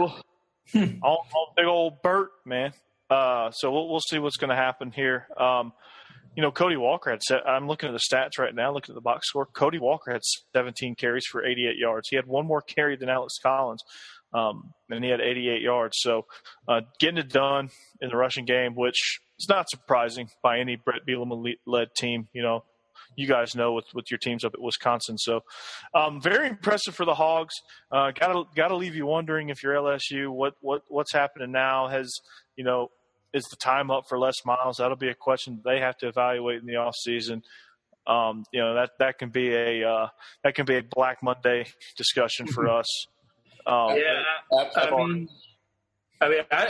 Well, 0.75 0.89
all, 1.03 1.27
all 1.35 1.53
big 1.57 1.67
old 1.67 2.03
Burt, 2.03 2.31
man. 2.45 2.73
Uh, 3.09 3.51
so 3.51 3.71
we'll, 3.73 3.89
we'll 3.89 4.01
see 4.01 4.19
what's 4.19 4.37
going 4.37 4.51
to 4.51 4.57
happen 4.57 4.93
here. 4.93 5.27
Um, 5.37 5.73
you 6.37 6.43
know, 6.43 6.53
Kody 6.53 6.79
Walker 6.79 7.11
had. 7.11 7.23
Set, 7.23 7.47
I'm 7.47 7.67
looking 7.67 7.89
at 7.89 7.93
the 7.93 8.17
stats 8.17 8.39
right 8.39 8.55
now. 8.55 8.73
Looking 8.73 8.93
at 8.93 8.95
the 8.95 9.01
box 9.01 9.29
score, 9.29 9.47
Kody 9.47 9.81
Walker 9.81 10.13
had 10.13 10.23
17 10.55 10.95
carries 10.95 11.27
for 11.27 11.45
88 11.45 11.77
yards. 11.77 12.09
He 12.09 12.17
had 12.17 12.27
one 12.27 12.47
more 12.47 12.63
carry 12.63 12.97
than 12.97 13.09
Alex 13.09 13.39
Collins, 13.43 13.83
um, 14.33 14.73
and 14.89 15.05
he 15.05 15.11
had 15.11 15.21
88 15.21 15.61
yards. 15.61 15.97
So 16.01 16.27
uh, 16.69 16.83
getting 17.01 17.19
it 17.19 17.31
done 17.31 17.71
in 18.01 18.11
the 18.11 18.17
rushing 18.17 18.45
game, 18.45 18.75
which 18.75 19.21
is 19.41 19.49
not 19.49 19.69
surprising 19.69 20.29
by 20.43 20.61
any 20.61 20.77
Bret 20.77 21.01
Bielema 21.07 21.55
led 21.67 21.89
team. 21.97 22.29
You 22.33 22.43
know, 22.43 22.65
you 23.21 23.27
guys 23.29 23.55
know 23.55 23.73
with, 23.73 23.85
with 23.95 24.11
your 24.11 24.19
teams 24.19 24.45
up 24.45 24.55
at 24.55 24.61
Wisconsin. 24.61 25.19
So 25.19 25.41
um, 25.95 26.21
very 26.21 26.49
impressive 26.49 26.95
for 26.95 27.05
the 27.05 27.15
Hogs. 27.15 27.55
Uh, 27.93 28.11
gotta 28.11 28.45
gotta 28.57 28.77
leave 28.77 28.97
you 28.97 29.07
wondering 29.07 29.49
if 29.51 29.63
you're 29.63 29.75
LSU, 29.75 30.29
what 30.31 30.55
what 30.61 30.83
what's 30.89 31.13
happening 31.13 31.53
now? 31.53 31.89
Has 31.89 32.13
you 32.57 32.65
know 32.65 32.91
is 33.33 33.45
the 33.45 33.57
time 33.57 33.91
up 33.91 34.05
for 34.09 34.19
Les 34.19 34.35
Miles? 34.45 34.79
That'll 34.79 34.97
be 34.97 35.09
a 35.09 35.15
question 35.15 35.61
they 35.65 35.79
have 35.81 35.97
to 35.99 36.09
evaluate 36.09 36.61
in 36.61 36.67
the 36.67 36.77
off 36.77 36.97
season. 36.97 37.43
Um, 38.07 38.45
you 38.53 38.61
know 38.61 38.75
that 38.75 38.91
that 38.99 39.19
can 39.19 39.29
be 39.29 39.55
a 39.55 39.89
uh, 39.89 40.09
that 40.43 40.55
can 40.55 40.65
be 40.65 40.77
a 40.77 40.83
Black 40.83 41.23
Monday 41.23 41.67
discussion 41.97 42.47
for 42.47 42.69
us. 42.79 43.07
Um, 43.67 43.97
Yeah, 43.97 44.23
Ab- 44.61 44.71
I 44.75 44.91
mean, 44.91 45.29
I 46.21 46.29
mean, 46.29 46.41
I, 46.51 46.65
I, 46.67 46.69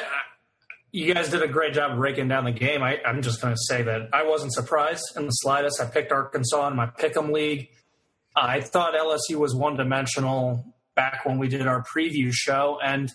you 0.92 1.12
guys 1.12 1.30
did 1.30 1.42
a 1.42 1.48
great 1.48 1.74
job 1.74 1.96
breaking 1.96 2.28
down 2.28 2.44
the 2.44 2.52
game. 2.52 2.82
I, 2.82 2.98
I'm 3.06 3.22
just 3.22 3.40
going 3.40 3.54
to 3.54 3.60
say 3.68 3.82
that 3.82 4.08
I 4.12 4.24
wasn't 4.24 4.52
surprised 4.52 5.04
in 5.16 5.26
the 5.26 5.30
slightest. 5.30 5.80
I 5.80 5.86
picked 5.86 6.12
Arkansas 6.12 6.68
in 6.68 6.76
my 6.76 6.86
pick'em 6.86 7.32
league. 7.32 7.68
I 8.34 8.60
thought 8.60 8.94
LSU 8.94 9.36
was 9.36 9.54
one 9.54 9.76
dimensional 9.76 10.64
back 10.94 11.24
when 11.24 11.38
we 11.38 11.48
did 11.48 11.66
our 11.66 11.82
preview 11.82 12.30
show, 12.32 12.78
and 12.82 13.10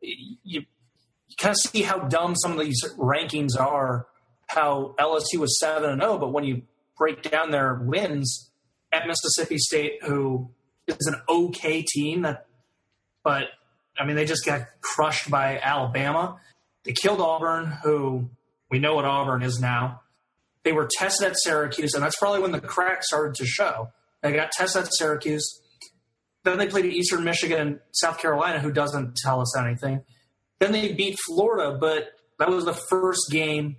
you, 0.00 0.36
you 0.42 1.36
kind 1.38 1.52
of 1.52 1.58
see 1.58 1.82
how 1.82 1.98
dumb 1.98 2.34
some 2.36 2.52
of 2.52 2.58
these 2.58 2.82
rankings 2.96 3.58
are. 3.58 4.06
How 4.46 4.94
LSU 4.98 5.38
was 5.38 5.58
seven 5.60 5.90
and 5.90 6.00
zero, 6.00 6.18
but 6.18 6.32
when 6.32 6.44
you 6.44 6.62
break 6.96 7.22
down 7.22 7.50
their 7.50 7.74
wins 7.74 8.50
at 8.92 9.06
Mississippi 9.06 9.58
State, 9.58 10.02
who 10.02 10.50
is 10.86 11.06
an 11.06 11.20
okay 11.28 11.82
team 11.82 12.22
that 12.22 12.46
but 13.28 13.48
I 13.98 14.06
mean, 14.06 14.16
they 14.16 14.24
just 14.24 14.46
got 14.46 14.62
crushed 14.80 15.30
by 15.30 15.58
Alabama. 15.58 16.38
They 16.84 16.92
killed 16.92 17.20
Auburn, 17.20 17.66
who 17.82 18.30
we 18.70 18.78
know 18.78 18.94
what 18.94 19.04
Auburn 19.04 19.42
is 19.42 19.58
now. 19.60 20.02
They 20.64 20.72
were 20.72 20.88
tested 20.98 21.28
at 21.28 21.36
Syracuse, 21.38 21.94
and 21.94 22.02
that's 22.02 22.16
probably 22.16 22.40
when 22.40 22.52
the 22.52 22.60
crack 22.60 23.02
started 23.02 23.34
to 23.36 23.46
show. 23.46 23.90
They 24.22 24.32
got 24.32 24.50
tested 24.52 24.84
at 24.84 24.94
Syracuse. 24.94 25.60
Then 26.44 26.58
they 26.58 26.66
played 26.66 26.86
Eastern 26.86 27.24
Michigan 27.24 27.60
and 27.60 27.80
South 27.92 28.18
Carolina, 28.18 28.60
who 28.60 28.72
doesn't 28.72 29.16
tell 29.16 29.40
us 29.40 29.56
anything. 29.56 30.02
Then 30.58 30.72
they 30.72 30.92
beat 30.92 31.16
Florida, 31.26 31.76
but 31.78 32.10
that 32.38 32.48
was 32.48 32.64
the 32.64 32.74
first 32.74 33.30
game 33.30 33.76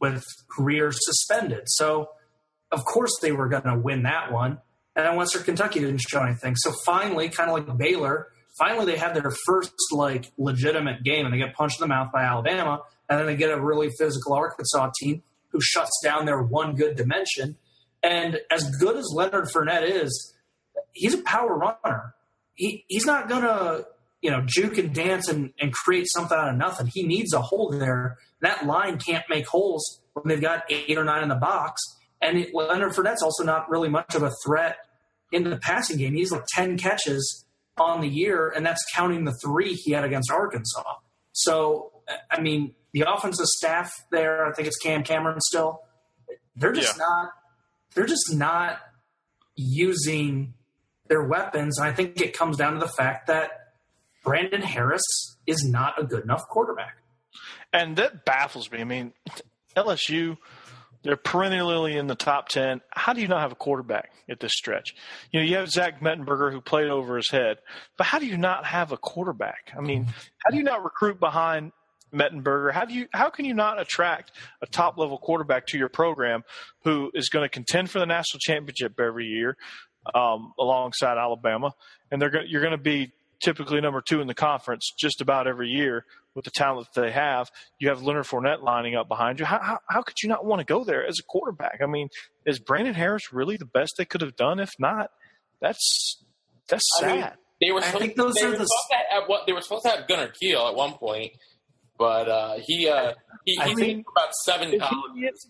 with 0.00 0.24
Grier 0.48 0.90
suspended. 0.92 1.64
So, 1.66 2.10
of 2.70 2.84
course, 2.84 3.12
they 3.20 3.32
were 3.32 3.48
going 3.48 3.64
to 3.64 3.78
win 3.78 4.04
that 4.04 4.32
one. 4.32 4.58
And 4.96 5.06
then 5.06 5.16
Western 5.16 5.42
Kentucky 5.44 5.80
didn't 5.80 6.00
show 6.00 6.22
anything. 6.22 6.56
So 6.56 6.72
finally, 6.84 7.28
kind 7.28 7.50
of 7.50 7.56
like 7.56 7.78
Baylor, 7.78 8.28
finally 8.60 8.84
they 8.84 8.98
had 8.98 9.14
their 9.14 9.32
first 9.46 9.72
like 9.90 10.30
legitimate 10.38 11.02
game 11.02 11.24
and 11.24 11.34
they 11.34 11.38
get 11.38 11.54
punched 11.54 11.80
in 11.80 11.84
the 11.84 11.88
mouth 11.88 12.12
by 12.12 12.22
Alabama. 12.22 12.82
And 13.08 13.18
then 13.18 13.26
they 13.26 13.36
get 13.36 13.50
a 13.50 13.60
really 13.60 13.90
physical 13.98 14.34
Arkansas 14.34 14.90
team 15.00 15.22
who 15.48 15.60
shuts 15.60 15.90
down 16.04 16.26
their 16.26 16.40
one 16.40 16.76
good 16.76 16.94
dimension. 16.94 17.56
And 18.02 18.38
as 18.50 18.70
good 18.78 18.96
as 18.96 19.10
Leonard 19.12 19.48
Fournette 19.48 19.90
is, 19.90 20.34
he's 20.92 21.14
a 21.14 21.22
power 21.22 21.56
runner. 21.56 22.14
He 22.54 22.84
he's 22.88 23.06
not 23.06 23.28
gonna, 23.28 23.84
you 24.22 24.30
know, 24.30 24.42
juke 24.46 24.78
and 24.78 24.94
dance 24.94 25.28
and, 25.28 25.52
and 25.58 25.72
create 25.72 26.06
something 26.08 26.36
out 26.36 26.50
of 26.50 26.56
nothing. 26.56 26.86
He 26.86 27.02
needs 27.02 27.32
a 27.32 27.40
hole 27.40 27.70
there. 27.70 28.18
That 28.42 28.66
line 28.66 28.98
can't 28.98 29.24
make 29.28 29.46
holes 29.48 30.00
when 30.12 30.28
they've 30.28 30.40
got 30.40 30.64
eight 30.70 30.96
or 30.96 31.04
nine 31.04 31.22
in 31.22 31.28
the 31.28 31.34
box. 31.34 31.82
And 32.20 32.38
it, 32.38 32.54
Leonard 32.54 32.92
Fournette's 32.92 33.22
also 33.22 33.44
not 33.44 33.70
really 33.70 33.88
much 33.88 34.14
of 34.14 34.22
a 34.22 34.30
threat 34.44 34.76
in 35.32 35.44
the 35.44 35.56
passing 35.56 35.96
game. 35.96 36.14
He's 36.14 36.32
like 36.32 36.44
10 36.54 36.76
catches 36.76 37.46
on 37.80 38.00
the 38.00 38.08
year, 38.08 38.48
and 38.54 38.64
that's 38.64 38.84
counting 38.94 39.24
the 39.24 39.34
three 39.44 39.74
he 39.74 39.92
had 39.92 40.04
against 40.04 40.30
Arkansas. 40.30 40.82
So, 41.32 41.92
I 42.30 42.40
mean, 42.40 42.74
the 42.92 43.04
offensive 43.08 43.46
staff 43.46 43.90
there, 44.10 44.46
I 44.46 44.52
think 44.52 44.68
it's 44.68 44.76
Cam 44.78 45.02
Cameron 45.04 45.40
still, 45.40 45.80
they're 46.56 46.72
just 46.72 46.96
Yeah. 46.98 47.04
not, 47.04 47.30
they're 47.94 48.06
just 48.06 48.32
not 48.34 48.78
using 49.56 50.54
their 51.08 51.22
weapons. 51.22 51.78
And 51.78 51.88
I 51.88 51.92
think 51.92 52.20
it 52.20 52.36
comes 52.36 52.56
down 52.56 52.74
to 52.74 52.78
the 52.80 52.88
fact 52.88 53.26
that 53.28 53.72
Brandon 54.24 54.62
Harris 54.62 55.02
is 55.46 55.64
not 55.64 56.00
a 56.00 56.04
good 56.04 56.22
enough 56.24 56.46
quarterback. 56.48 56.96
and 57.72 57.96
that 57.96 58.24
baffles 58.24 58.70
me. 58.70 58.80
I 58.80 58.84
mean, 58.84 59.12
LSU, 59.76 60.36
they're 61.02 61.16
perennially 61.16 61.96
in 61.96 62.06
the 62.06 62.14
top 62.14 62.48
ten. 62.48 62.80
How 62.90 63.12
do 63.12 63.20
you 63.20 63.28
not 63.28 63.40
have 63.40 63.52
a 63.52 63.56
quarterback 63.56 64.12
at 64.28 64.40
this 64.40 64.52
stretch? 64.52 64.94
You 65.32 65.40
know, 65.40 65.46
you 65.46 65.56
have 65.56 65.70
Zach 65.70 66.00
Mettenberger 66.00 66.52
who 66.52 66.60
played 66.60 66.88
over 66.88 67.16
his 67.16 67.30
head, 67.30 67.58
but 67.96 68.06
how 68.06 68.18
do 68.18 68.26
you 68.26 68.36
not 68.36 68.66
have 68.66 68.92
a 68.92 68.96
quarterback? 68.96 69.72
I 69.76 69.80
mean, 69.80 70.04
how 70.44 70.50
do 70.50 70.56
you 70.56 70.62
not 70.62 70.84
recruit 70.84 71.18
behind 71.18 71.72
Mettenberger? 72.12 72.72
How 72.72 72.84
do 72.84 72.94
you 72.94 73.08
how 73.12 73.30
can 73.30 73.44
you 73.44 73.54
not 73.54 73.80
attract 73.80 74.32
a 74.62 74.66
top 74.66 74.98
level 74.98 75.18
quarterback 75.18 75.66
to 75.68 75.78
your 75.78 75.88
program 75.88 76.42
who 76.84 77.10
is 77.14 77.28
going 77.28 77.44
to 77.44 77.48
contend 77.48 77.90
for 77.90 77.98
the 77.98 78.06
national 78.06 78.40
championship 78.40 78.98
every 79.00 79.26
year 79.26 79.56
um, 80.14 80.52
alongside 80.58 81.18
Alabama, 81.18 81.72
and 82.10 82.20
they're 82.20 82.30
go- 82.30 82.42
you're 82.46 82.62
going 82.62 82.72
to 82.72 82.78
be 82.78 83.12
typically 83.40 83.80
number 83.80 84.00
two 84.00 84.20
in 84.20 84.26
the 84.26 84.34
conference 84.34 84.92
just 84.98 85.20
about 85.20 85.46
every 85.46 85.68
year 85.68 86.04
with 86.34 86.44
the 86.44 86.50
talent 86.50 86.88
that 86.94 87.00
they 87.00 87.10
have. 87.10 87.50
You 87.78 87.88
have 87.88 88.02
Leonard 88.02 88.26
Fournette 88.26 88.62
lining 88.62 88.94
up 88.94 89.08
behind 89.08 89.40
you. 89.40 89.46
How, 89.46 89.60
how, 89.60 89.78
how 89.88 90.02
could 90.02 90.16
you 90.22 90.28
not 90.28 90.44
want 90.44 90.60
to 90.60 90.64
go 90.64 90.84
there 90.84 91.06
as 91.06 91.18
a 91.18 91.22
quarterback? 91.22 91.80
I 91.82 91.86
mean, 91.86 92.08
is 92.46 92.58
Brandon 92.58 92.94
Harris 92.94 93.32
really 93.32 93.56
the 93.56 93.66
best 93.66 93.94
they 93.98 94.04
could 94.04 94.20
have 94.20 94.36
done? 94.36 94.60
If 94.60 94.72
not, 94.78 95.10
that's 95.60 96.22
that's 96.68 96.84
sad. 96.98 97.10
I 97.10 97.14
mean, 97.14 97.30
they 97.60 97.72
were. 97.72 97.82
Supposed, 97.82 98.16
those 98.16 98.34
they 98.34 98.44
are 98.44 98.50
were 98.50 98.56
the. 98.58 98.68
Have, 99.10 99.24
what, 99.26 99.46
they 99.46 99.52
were 99.52 99.60
supposed 99.60 99.84
to 99.84 99.90
have 99.90 100.08
Gunner 100.08 100.28
Kiel 100.40 100.68
at 100.68 100.74
one 100.74 100.94
point, 100.94 101.32
but 101.98 102.28
uh, 102.28 102.54
he 102.64 102.88
uh, 102.88 103.14
he, 103.44 103.56
he 103.56 103.74
think, 103.74 104.06
about 104.16 104.32
seven 104.44 104.78
colleges. 104.78 105.48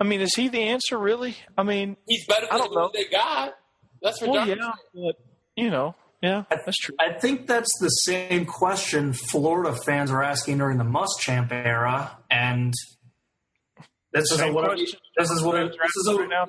I 0.00 0.04
mean, 0.04 0.20
is 0.20 0.34
he 0.34 0.48
the 0.48 0.60
answer 0.60 0.98
really? 0.98 1.36
I 1.56 1.62
mean, 1.62 1.96
he's 2.08 2.26
better 2.26 2.46
than 2.50 2.58
the 2.58 2.90
they 2.92 3.04
got. 3.04 3.54
That's 4.02 4.18
for 4.18 4.30
well, 4.30 4.48
yeah, 4.48 4.72
but 4.94 5.16
you 5.56 5.70
know, 5.70 5.94
yeah, 6.22 6.44
that's 6.48 6.78
true. 6.78 6.94
I 7.00 7.12
think 7.12 7.48
that's 7.48 7.70
the 7.80 7.88
same 7.88 8.46
question 8.46 9.12
Florida 9.12 9.76
fans 9.84 10.12
were 10.12 10.22
asking 10.22 10.58
during 10.58 10.78
the 10.78 10.84
Muschamp 10.84 11.50
era, 11.50 12.16
and 12.30 12.72
this 14.12 14.30
is 14.30 14.40
a 14.40 14.52
what? 14.52 14.78
You, 14.78 14.86
this 15.18 15.30
is 15.30 15.42
what? 15.42 15.56
This 15.56 15.96
is 15.96 16.08
a, 16.08 16.46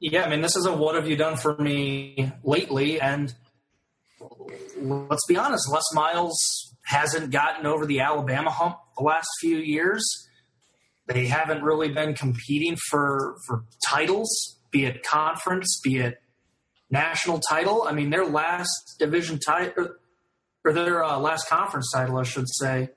yeah, 0.00 0.24
I 0.24 0.28
mean, 0.28 0.42
this 0.42 0.56
is 0.56 0.66
a 0.66 0.72
what 0.72 0.94
have 0.94 1.08
you 1.08 1.16
done 1.16 1.38
for 1.38 1.56
me 1.56 2.32
lately? 2.42 3.00
And 3.00 3.32
let's 4.76 5.24
be 5.26 5.36
honest, 5.36 5.70
Les 5.70 5.94
Miles 5.94 6.74
hasn't 6.84 7.30
gotten 7.30 7.64
over 7.64 7.86
the 7.86 8.00
Alabama 8.00 8.50
hump 8.50 8.76
the 8.98 9.04
last 9.04 9.28
few 9.40 9.56
years. 9.56 10.04
They 11.06 11.26
haven't 11.26 11.62
really 11.62 11.92
been 11.92 12.14
competing 12.14 12.76
for 12.90 13.36
for 13.46 13.64
titles, 13.88 14.58
be 14.70 14.84
it 14.84 15.02
conference, 15.02 15.80
be 15.82 15.98
it 15.98 16.20
national 16.94 17.40
title. 17.40 17.84
I 17.86 17.92
mean, 17.92 18.10
their 18.10 18.24
last 18.24 18.96
division 18.98 19.38
title, 19.38 19.90
or 20.64 20.72
their 20.72 21.04
uh, 21.04 21.18
last 21.18 21.48
conference 21.48 21.90
title, 21.92 22.16
I 22.16 22.22
should 22.22 22.48
say, 22.48 22.88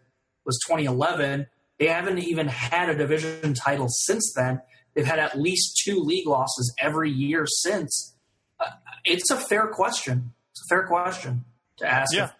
was 0.45 0.57
2011. 0.65 1.47
They 1.79 1.87
haven't 1.87 2.19
even 2.19 2.47
had 2.47 2.89
a 2.89 2.95
division 2.95 3.53
title 3.53 3.87
since 3.89 4.31
then. 4.35 4.61
They've 4.93 5.05
had 5.05 5.19
at 5.19 5.37
least 5.37 5.81
two 5.83 5.99
league 5.99 6.27
losses 6.27 6.73
every 6.79 7.11
year 7.11 7.45
since. 7.45 8.15
Uh, 8.59 8.69
it's 9.03 9.29
a 9.29 9.35
fair 9.35 9.67
question. 9.67 10.33
It's 10.51 10.61
a 10.61 10.73
fair 10.73 10.87
question 10.87 11.45
to 11.77 11.87
ask. 11.87 12.15
Yeah. 12.15 12.31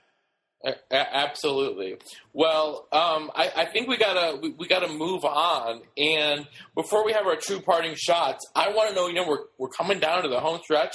Absolutely. 0.92 1.98
Well, 2.34 2.88
um, 2.92 3.32
I, 3.36 3.52
I, 3.56 3.66
think 3.66 3.88
we 3.88 3.96
gotta 3.96 4.38
we, 4.42 4.50
we, 4.58 4.68
gotta 4.68 4.92
move 4.92 5.24
on. 5.24 5.82
And 5.96 6.48
before 6.76 7.06
we 7.06 7.14
have 7.14 7.28
our 7.28 7.36
true 7.36 7.62
parting 7.62 7.94
shots, 7.96 8.46
I 8.56 8.70
want 8.70 8.90
to 8.90 8.96
know. 8.96 9.08
You 9.08 9.14
know, 9.14 9.28
we're 9.28 9.46
we're 9.60 9.70
coming 9.70 10.00
down 10.00 10.24
to 10.24 10.30
the 10.30 10.40
home 10.40 10.60
stretch. 10.64 10.94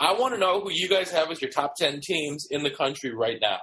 I 0.00 0.14
want 0.14 0.34
to 0.34 0.40
know 0.40 0.60
who 0.60 0.70
you 0.72 0.88
guys 0.88 1.12
have 1.12 1.30
as 1.30 1.40
your 1.40 1.50
top 1.50 1.74
ten 1.76 2.00
teams 2.02 2.48
in 2.50 2.64
the 2.64 2.70
country 2.70 3.14
right 3.14 3.38
now. 3.40 3.60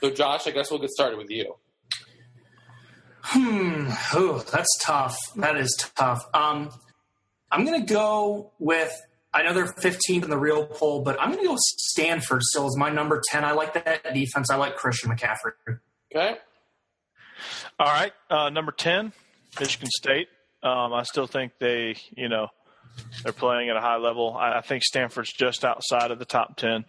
So, 0.00 0.10
Josh, 0.10 0.46
I 0.46 0.50
guess 0.50 0.70
we'll 0.70 0.80
get 0.80 0.90
started 0.90 1.18
with 1.18 1.30
you. 1.30 1.54
Hmm. 3.22 3.90
Ooh, 4.16 4.42
that's 4.52 4.76
tough. 4.82 5.16
That 5.36 5.56
is 5.56 5.72
tough. 5.94 6.26
Um, 6.34 6.70
I'm 7.50 7.64
gonna 7.64 7.86
go 7.86 8.52
with 8.58 8.92
I 9.32 9.42
know 9.42 9.52
they're 9.52 9.66
15th 9.66 10.24
in 10.24 10.30
the 10.30 10.38
real 10.38 10.66
poll, 10.66 11.02
but 11.02 11.20
I'm 11.20 11.30
going 11.32 11.42
to 11.42 11.48
go 11.48 11.56
Stanford 11.58 12.42
still 12.42 12.66
as 12.66 12.76
my 12.76 12.90
number 12.90 13.20
10. 13.30 13.44
I 13.44 13.52
like 13.52 13.74
that 13.74 14.14
defense. 14.14 14.50
I 14.50 14.56
like 14.56 14.76
Christian 14.76 15.10
McCaffrey. 15.10 15.78
Okay. 16.14 16.38
All 17.78 17.86
right. 17.86 18.12
Uh, 18.30 18.48
number 18.50 18.72
10, 18.72 19.12
Michigan 19.60 19.88
State. 19.92 20.28
Um, 20.62 20.92
I 20.92 21.02
still 21.02 21.26
think 21.26 21.52
they, 21.60 21.96
you 22.16 22.28
know, 22.28 22.48
they're 23.22 23.32
playing 23.32 23.68
at 23.68 23.76
a 23.76 23.80
high 23.80 23.98
level. 23.98 24.34
I, 24.36 24.58
I 24.58 24.60
think 24.60 24.82
Stanford's 24.82 25.32
just 25.32 25.64
outside 25.64 26.10
of 26.10 26.18
the 26.18 26.24
top 26.24 26.56
10 26.56 26.84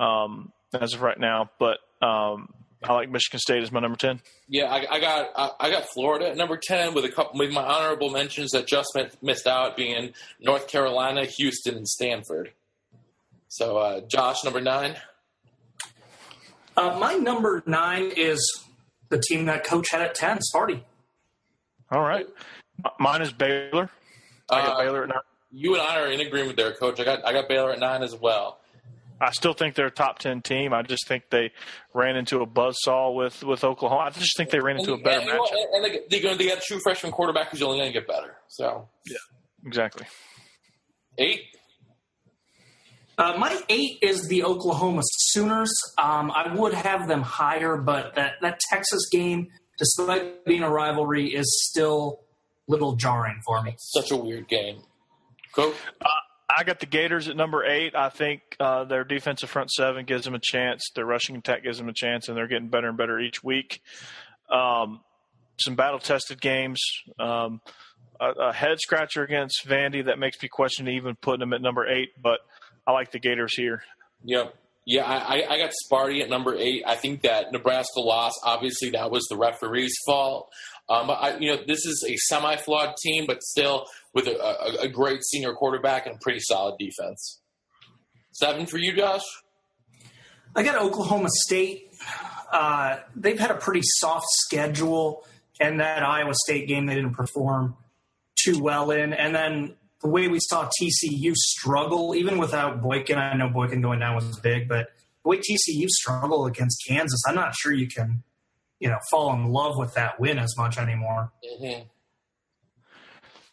um, 0.00 0.52
as 0.72 0.94
of 0.94 1.02
right 1.02 1.18
now, 1.18 1.50
but 1.58 1.78
um, 2.02 2.52
I 2.88 2.92
like 2.92 3.10
Michigan 3.10 3.40
State 3.40 3.62
as 3.62 3.72
my 3.72 3.80
number 3.80 3.96
ten. 3.96 4.20
Yeah, 4.48 4.66
I, 4.66 4.96
I 4.96 5.00
got 5.00 5.30
I, 5.36 5.50
I, 5.60 5.70
got 5.70 5.84
Florida 5.92 6.28
at 6.28 6.36
number 6.36 6.56
ten 6.56 6.94
with 6.94 7.04
a 7.04 7.10
couple 7.10 7.38
with 7.38 7.50
my 7.50 7.62
honorable 7.62 8.10
mentions 8.10 8.50
that 8.50 8.66
just 8.66 8.96
missed 9.22 9.46
out 9.46 9.76
being 9.76 10.12
North 10.40 10.68
Carolina, 10.68 11.24
Houston, 11.24 11.76
and 11.76 11.88
Stanford. 11.88 12.52
So, 13.48 13.78
uh, 13.78 14.00
Josh, 14.08 14.44
number 14.44 14.60
nine. 14.60 14.96
Uh, 16.76 16.98
my 16.98 17.14
number 17.14 17.62
nine 17.66 18.12
is 18.16 18.64
the 19.08 19.18
team 19.18 19.46
that 19.46 19.64
coach 19.64 19.90
had 19.90 20.02
at 20.02 20.14
ten, 20.14 20.38
Sparty. 20.38 20.82
All 21.90 22.02
right, 22.02 22.26
mine 22.98 23.22
is 23.22 23.32
Baylor. 23.32 23.88
I 24.50 24.62
got 24.62 24.76
uh, 24.76 24.82
Baylor 24.82 25.02
at 25.04 25.08
nine. 25.08 25.18
You 25.52 25.74
and 25.74 25.82
I 25.82 26.00
are 26.00 26.10
in 26.10 26.20
agreement 26.20 26.56
there, 26.56 26.72
Coach. 26.72 27.00
I 27.00 27.04
got 27.04 27.24
I 27.24 27.32
got 27.32 27.48
Baylor 27.48 27.72
at 27.72 27.78
nine 27.78 28.02
as 28.02 28.14
well. 28.14 28.58
I 29.20 29.30
still 29.30 29.52
think 29.52 29.74
they're 29.74 29.86
a 29.86 29.90
top 29.90 30.18
ten 30.18 30.42
team. 30.42 30.72
I 30.72 30.82
just 30.82 31.06
think 31.06 31.24
they 31.30 31.52
ran 31.92 32.16
into 32.16 32.40
a 32.40 32.46
buzzsaw 32.46 33.14
with 33.14 33.42
with 33.44 33.64
Oklahoma. 33.64 34.02
I 34.02 34.10
just 34.10 34.36
think 34.36 34.50
they 34.50 34.60
ran 34.60 34.78
into 34.78 34.94
and, 34.94 35.00
a 35.00 35.04
better 35.04 35.20
and, 35.20 35.30
matchup. 35.30 35.52
And, 35.52 35.84
and 35.86 35.94
they, 36.10 36.18
they, 36.20 36.36
they 36.36 36.48
got 36.48 36.58
a 36.58 36.60
true 36.60 36.80
freshman 36.82 37.12
quarterback 37.12 37.50
who's 37.50 37.62
only 37.62 37.78
going 37.78 37.92
to 37.92 37.98
get 37.98 38.08
better. 38.08 38.36
So 38.48 38.88
yeah, 39.06 39.16
exactly. 39.64 40.06
Eight. 41.18 41.42
Uh, 43.16 43.36
my 43.38 43.56
eight 43.68 43.98
is 44.02 44.26
the 44.26 44.42
Oklahoma 44.42 45.02
Sooners. 45.04 45.72
Um, 45.96 46.32
I 46.32 46.52
would 46.52 46.74
have 46.74 47.06
them 47.06 47.22
higher, 47.22 47.76
but 47.76 48.16
that, 48.16 48.32
that 48.42 48.58
Texas 48.68 49.08
game, 49.12 49.46
despite 49.78 50.44
being 50.44 50.64
a 50.64 50.68
rivalry, 50.68 51.28
is 51.28 51.46
still 51.70 52.22
a 52.68 52.72
little 52.72 52.96
jarring 52.96 53.40
for 53.46 53.62
me. 53.62 53.76
Such 53.78 54.10
a 54.10 54.16
weird 54.16 54.48
game. 54.48 54.80
Go. 55.52 55.72
Uh, 56.00 56.08
I 56.56 56.64
got 56.64 56.80
the 56.80 56.86
Gators 56.86 57.28
at 57.28 57.36
number 57.36 57.64
eight. 57.64 57.94
I 57.94 58.08
think 58.08 58.42
uh, 58.60 58.84
their 58.84 59.04
defensive 59.04 59.50
front 59.50 59.70
seven 59.70 60.04
gives 60.04 60.24
them 60.24 60.34
a 60.34 60.40
chance. 60.40 60.90
Their 60.94 61.06
rushing 61.06 61.36
attack 61.36 61.62
gives 61.62 61.78
them 61.78 61.88
a 61.88 61.92
chance, 61.92 62.28
and 62.28 62.36
they're 62.36 62.46
getting 62.46 62.68
better 62.68 62.88
and 62.88 62.96
better 62.96 63.18
each 63.18 63.42
week. 63.42 63.80
Um, 64.50 65.00
some 65.58 65.74
battle 65.74 65.98
tested 65.98 66.40
games. 66.40 66.80
Um, 67.18 67.60
a, 68.20 68.30
a, 68.30 68.52
head 68.52 68.78
scratcher 68.80 69.22
against 69.22 69.66
Vandy 69.66 70.04
that 70.06 70.18
makes 70.18 70.40
me 70.42 70.48
question 70.48 70.88
even 70.88 71.16
putting 71.16 71.40
them 71.40 71.52
at 71.52 71.60
number 71.60 71.86
eight, 71.88 72.10
but 72.20 72.40
I 72.86 72.92
like 72.92 73.10
the 73.10 73.18
Gators 73.18 73.56
here. 73.56 73.82
Yep. 74.24 74.54
Yeah, 74.86 75.04
I, 75.04 75.46
I 75.48 75.58
got 75.58 75.70
Sparty 75.90 76.20
at 76.20 76.28
number 76.28 76.54
eight. 76.54 76.82
I 76.86 76.96
think 76.96 77.22
that 77.22 77.52
Nebraska 77.52 78.00
lost. 78.00 78.38
Obviously, 78.44 78.90
that 78.90 79.10
was 79.10 79.26
the 79.30 79.36
referee's 79.36 79.94
fault. 80.06 80.50
Um, 80.88 81.10
I, 81.10 81.36
you 81.38 81.54
know, 81.54 81.62
this 81.66 81.86
is 81.86 82.04
a 82.06 82.16
semi-flawed 82.16 82.96
team, 82.98 83.24
but 83.26 83.42
still 83.42 83.86
with 84.12 84.26
a, 84.26 84.38
a, 84.38 84.82
a 84.82 84.88
great 84.88 85.24
senior 85.24 85.54
quarterback 85.54 86.06
and 86.06 86.20
pretty 86.20 86.40
solid 86.40 86.76
defense. 86.78 87.40
Seven 88.32 88.66
for 88.66 88.78
you, 88.78 88.94
Josh. 88.94 89.22
I 90.54 90.62
got 90.62 90.80
Oklahoma 90.80 91.28
State. 91.30 91.90
Uh, 92.52 92.98
they've 93.16 93.38
had 93.38 93.50
a 93.50 93.56
pretty 93.56 93.80
soft 93.82 94.26
schedule, 94.28 95.24
and 95.58 95.80
that 95.80 96.02
Iowa 96.02 96.34
State 96.34 96.68
game 96.68 96.86
they 96.86 96.94
didn't 96.94 97.14
perform 97.14 97.76
too 98.36 98.62
well 98.62 98.90
in. 98.90 99.12
And 99.12 99.34
then 99.34 99.74
the 100.02 100.08
way 100.08 100.28
we 100.28 100.38
saw 100.40 100.68
TCU 100.80 101.34
struggle, 101.34 102.14
even 102.14 102.38
without 102.38 102.82
Boykin, 102.82 103.16
I 103.18 103.34
know 103.34 103.48
Boykin 103.48 103.80
going 103.80 104.00
down 104.00 104.16
was 104.16 104.38
big, 104.40 104.68
but 104.68 104.88
the 105.22 105.30
way 105.30 105.38
TCU 105.38 105.88
struggle 105.88 106.46
against 106.46 106.84
Kansas, 106.86 107.22
I'm 107.26 107.34
not 107.34 107.54
sure 107.56 107.72
you 107.72 107.88
can 107.88 108.22
you 108.80 108.88
know 108.88 108.98
fall 109.10 109.32
in 109.34 109.46
love 109.46 109.76
with 109.76 109.94
that 109.94 110.20
win 110.20 110.38
as 110.38 110.54
much 110.56 110.78
anymore. 110.78 111.32
Mm-hmm. 111.44 111.84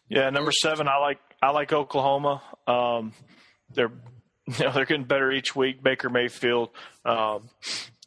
Yeah, 0.08 0.30
number 0.30 0.52
seven, 0.52 0.88
I 0.88 0.98
like 0.98 1.18
I 1.42 1.50
like 1.50 1.72
Oklahoma. 1.72 2.42
Um, 2.66 3.12
they're 3.74 3.90
you 4.58 4.64
know 4.64 4.72
they're 4.72 4.84
getting 4.84 5.04
better 5.04 5.30
each 5.30 5.56
week. 5.56 5.82
Baker 5.82 6.10
Mayfield, 6.10 6.70
um, 7.04 7.48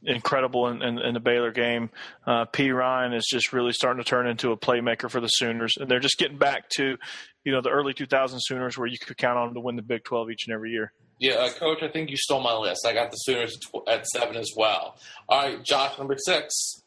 incredible 0.04 0.68
in, 0.68 0.82
in, 0.82 1.00
in, 1.00 1.14
the 1.14 1.20
Baylor 1.20 1.52
game. 1.52 1.90
Uh, 2.28 2.46
Ryan 2.60 3.14
is 3.14 3.26
just 3.30 3.54
really 3.54 3.72
starting 3.72 4.04
to 4.04 4.08
turn 4.08 4.28
into 4.28 4.52
a 4.52 4.58
playmaker 4.58 5.10
for 5.10 5.20
the 5.20 5.28
Sooners, 5.28 5.76
and 5.80 5.90
they're 5.90 6.00
just 6.00 6.18
getting 6.18 6.38
back 6.38 6.70
to 6.76 6.98
you 7.44 7.52
know 7.52 7.62
the 7.62 7.70
early 7.70 7.94
2000 7.94 8.40
Sooners 8.40 8.78
where 8.78 8.88
you 8.88 8.98
could 9.00 9.18
count 9.18 9.38
on 9.38 9.48
them 9.48 9.56
to 9.56 9.62
win 9.62 9.76
the 9.76 9.82
Big 9.82 10.04
12 10.04 10.32
each 10.32 10.46
and 10.48 10.54
every 10.54 10.72
year. 10.72 10.94
Yeah, 11.20 11.36
uh, 11.36 11.50
Coach, 11.54 11.82
I 11.82 11.88
think 11.88 12.10
you 12.10 12.18
stole 12.18 12.42
my 12.42 12.56
list. 12.56 12.86
I 12.86 12.94
got 12.94 13.10
the 13.10 13.18
Sooners 13.18 13.58
at 13.88 14.06
seven 14.08 14.36
as 14.36 14.52
well. 14.56 14.98
All 15.30 15.42
right, 15.42 15.64
Josh, 15.64 15.98
number 15.98 16.18
six. 16.18 16.84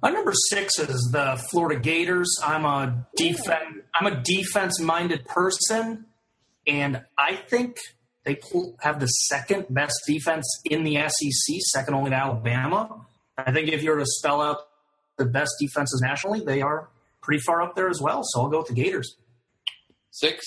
My 0.00 0.10
number 0.10 0.32
six 0.50 0.78
is 0.78 1.10
the 1.12 1.42
Florida 1.50 1.80
Gators. 1.80 2.36
I'm 2.42 2.64
a 2.64 3.06
defense. 3.16 3.82
I'm 3.94 4.06
a 4.06 4.22
defense-minded 4.22 5.26
person, 5.26 6.06
and 6.66 7.02
I 7.18 7.34
think 7.34 7.78
they 8.24 8.38
have 8.80 9.00
the 9.00 9.06
second 9.06 9.66
best 9.70 9.94
defense 10.06 10.46
in 10.64 10.84
the 10.84 10.96
SEC, 10.96 11.56
second 11.72 11.94
only 11.94 12.10
to 12.10 12.16
Alabama. 12.16 13.06
I 13.36 13.52
think 13.52 13.68
if 13.70 13.82
you 13.82 13.90
were 13.90 13.98
to 13.98 14.06
spell 14.06 14.40
out 14.40 14.58
the 15.16 15.24
best 15.24 15.52
defenses 15.60 16.00
nationally, 16.00 16.40
they 16.40 16.62
are 16.62 16.88
pretty 17.20 17.40
far 17.40 17.62
up 17.62 17.74
there 17.74 17.88
as 17.88 18.00
well. 18.00 18.20
So 18.22 18.42
I'll 18.42 18.48
go 18.48 18.58
with 18.58 18.68
the 18.68 18.74
Gators. 18.74 19.16
Six 20.10 20.46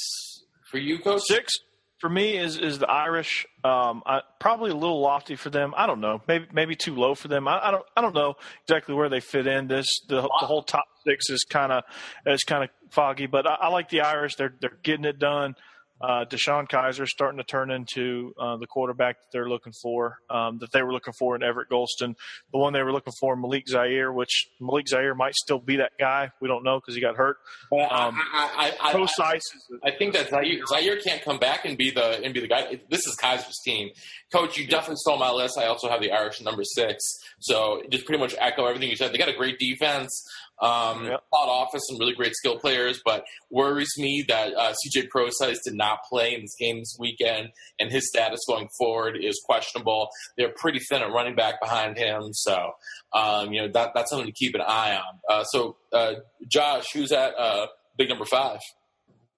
for 0.69 0.77
you, 0.77 0.99
coach. 0.99 1.23
Six 1.25 1.59
for 2.01 2.09
me 2.09 2.35
is 2.35 2.57
is 2.57 2.79
the 2.79 2.89
Irish. 2.89 3.45
Um, 3.63 4.01
I, 4.07 4.21
probably 4.39 4.71
a 4.71 4.75
little 4.75 4.99
lofty 4.99 5.35
for 5.35 5.51
them. 5.51 5.73
I 5.77 5.85
don't 5.85 6.01
know. 6.01 6.19
Maybe 6.27 6.47
maybe 6.51 6.75
too 6.75 6.95
low 6.95 7.13
for 7.13 7.27
them. 7.27 7.47
I, 7.47 7.67
I 7.67 7.71
don't 7.71 7.85
I 7.95 8.01
don't 8.01 8.15
know 8.15 8.33
exactly 8.63 8.95
where 8.95 9.07
they 9.07 9.19
fit 9.19 9.45
in. 9.45 9.67
This 9.67 9.85
the, 10.09 10.21
the 10.21 10.47
whole 10.47 10.63
top 10.63 10.85
six 11.07 11.29
is 11.29 11.45
kind 11.47 11.71
of 11.71 11.83
is 12.25 12.43
kind 12.43 12.63
of 12.63 12.71
foggy. 12.89 13.27
But 13.27 13.47
I, 13.47 13.53
I, 13.61 13.67
like 13.69 13.89
the 13.89 14.01
Irish. 14.01 14.35
They're 14.35 14.53
they're 14.59 14.79
getting 14.81 15.05
it 15.05 15.19
done. 15.19 15.55
Uh, 16.01 16.25
DeShone 16.25 16.67
Kizer 16.67 17.07
starting 17.07 17.37
to 17.37 17.43
turn 17.43 17.71
into 17.71 18.33
uh, 18.39 18.57
the 18.57 18.67
quarterback 18.67 19.17
that 19.17 19.27
they're 19.31 19.49
looking 19.49 19.73
for, 19.81 20.19
um, 20.29 20.57
that 20.59 20.71
they 20.71 20.81
were 20.81 20.91
looking 20.91 21.13
for 21.19 21.35
in 21.35 21.43
Everett 21.43 21.69
Golson. 21.69 22.15
The 22.51 22.57
one 22.57 22.73
they 22.73 22.81
were 22.81 22.91
looking 22.91 23.13
for, 23.19 23.35
Malik 23.35 23.67
Zaire, 23.67 24.11
which 24.11 24.47
Malik 24.59 24.87
Zaire 24.87 25.13
might 25.13 25.35
still 25.35 25.59
be 25.59 25.77
that 25.77 25.91
guy. 25.99 26.31
We 26.41 26.47
don't 26.47 26.63
know 26.63 26.79
because 26.79 26.95
he 26.95 27.01
got 27.01 27.15
hurt. 27.15 27.37
Um, 27.71 27.79
I, 27.91 28.73
I, 28.81 28.93
I, 28.93 29.39
I, 29.83 29.91
think 29.91 30.13
that 30.13 30.29
Zaire, 30.29 30.65
Zaire, 30.67 30.97
can't 30.99 31.23
come 31.23 31.37
back 31.37 31.65
and 31.65 31.77
be 31.77 31.91
the 31.91 32.21
and 32.23 32.33
be 32.33 32.39
the 32.39 32.47
guy. 32.47 32.79
This 32.89 33.05
is 33.05 33.15
Kizer's 33.21 33.59
team, 33.63 33.89
Coach. 34.33 34.57
You 34.57 34.67
definitely 34.67 34.97
stole 34.97 35.17
my 35.17 35.31
list. 35.31 35.57
I 35.57 35.65
also 35.65 35.89
have 35.89 36.01
the 36.01 36.11
Irish 36.11 36.41
number 36.41 36.63
six, 36.63 37.03
so 37.39 37.81
just 37.89 38.05
pretty 38.05 38.19
much 38.19 38.35
echo 38.39 38.65
everything 38.65 38.89
you 38.89 38.95
said. 38.95 39.13
They 39.13 39.17
got 39.17 39.29
a 39.29 39.37
great 39.37 39.59
defense. 39.59 40.09
Um, 40.61 41.05
yep. 41.05 41.23
Thought 41.31 41.49
office, 41.49 41.81
some 41.87 41.97
really 41.97 42.13
great 42.13 42.35
skill 42.35 42.59
players, 42.59 43.01
but 43.03 43.25
worries 43.49 43.89
me 43.97 44.23
that 44.27 44.53
uh, 44.53 44.73
CJ 44.73 45.09
Prosise 45.09 45.59
did 45.65 45.73
not 45.73 45.99
play 46.07 46.35
in 46.35 46.41
this 46.41 46.55
game 46.59 46.79
this 46.79 46.95
weekend, 46.99 47.49
and 47.79 47.91
his 47.91 48.07
status 48.07 48.39
going 48.47 48.69
forward 48.77 49.17
is 49.19 49.41
questionable. 49.45 50.09
They're 50.37 50.53
pretty 50.55 50.79
thin 50.79 51.01
at 51.01 51.11
running 51.11 51.35
back 51.35 51.59
behind 51.59 51.97
him, 51.97 52.29
so 52.33 52.73
um, 53.13 53.51
you 53.51 53.61
know 53.61 53.71
that 53.73 53.91
that's 53.95 54.11
something 54.11 54.27
to 54.27 54.33
keep 54.33 54.53
an 54.53 54.61
eye 54.61 54.95
on. 54.95 55.19
Uh, 55.29 55.43
so, 55.45 55.77
uh, 55.91 56.13
Josh, 56.47 56.85
who's 56.93 57.11
at 57.11 57.33
uh, 57.37 57.67
big 57.97 58.09
number 58.09 58.25
five? 58.25 58.59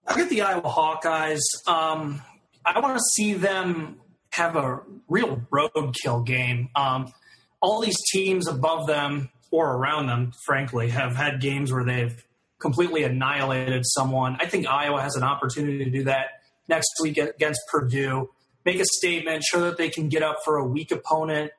I 0.06 0.18
get 0.18 0.30
the 0.30 0.42
Iowa 0.42 0.70
Hawkeyes. 0.70 1.42
Um, 1.68 2.22
I 2.66 2.80
want 2.82 2.98
to 2.98 3.04
see 3.16 3.34
them 3.34 4.02
have 4.32 4.56
a 4.56 4.82
real 5.08 5.42
roadkill 5.52 6.26
game. 6.26 6.70
Um, 6.76 7.14
all 7.62 7.80
these 7.80 7.98
teams 8.12 8.48
above 8.48 8.88
them 8.88 9.30
or 9.54 9.76
around 9.78 10.08
them, 10.08 10.32
frankly, 10.48 10.90
have 10.90 11.16
had 11.16 11.40
games 11.40 11.72
where 11.72 11.86
they've 11.86 12.26
completely 12.60 13.04
annihilated 13.04 13.84
someone. 13.86 14.36
I 14.40 14.48
think 14.48 14.68
Iowa 14.68 15.00
has 15.00 15.16
an 15.16 15.22
opportunity 15.22 15.86
to 15.86 15.92
do 15.92 16.06
that 16.06 16.42
next 16.68 16.90
week 17.04 17.20
against 17.20 17.62
Purdue. 17.72 18.32
Make 18.66 18.80
a 18.80 18.86
statement, 18.86 19.44
show 19.44 19.62
that 19.62 19.78
they 19.78 19.90
can 19.90 20.10
get 20.10 20.24
up 20.24 20.38
for 20.44 20.58
a 20.58 20.66
weak 20.66 20.92
opponent 20.92 21.52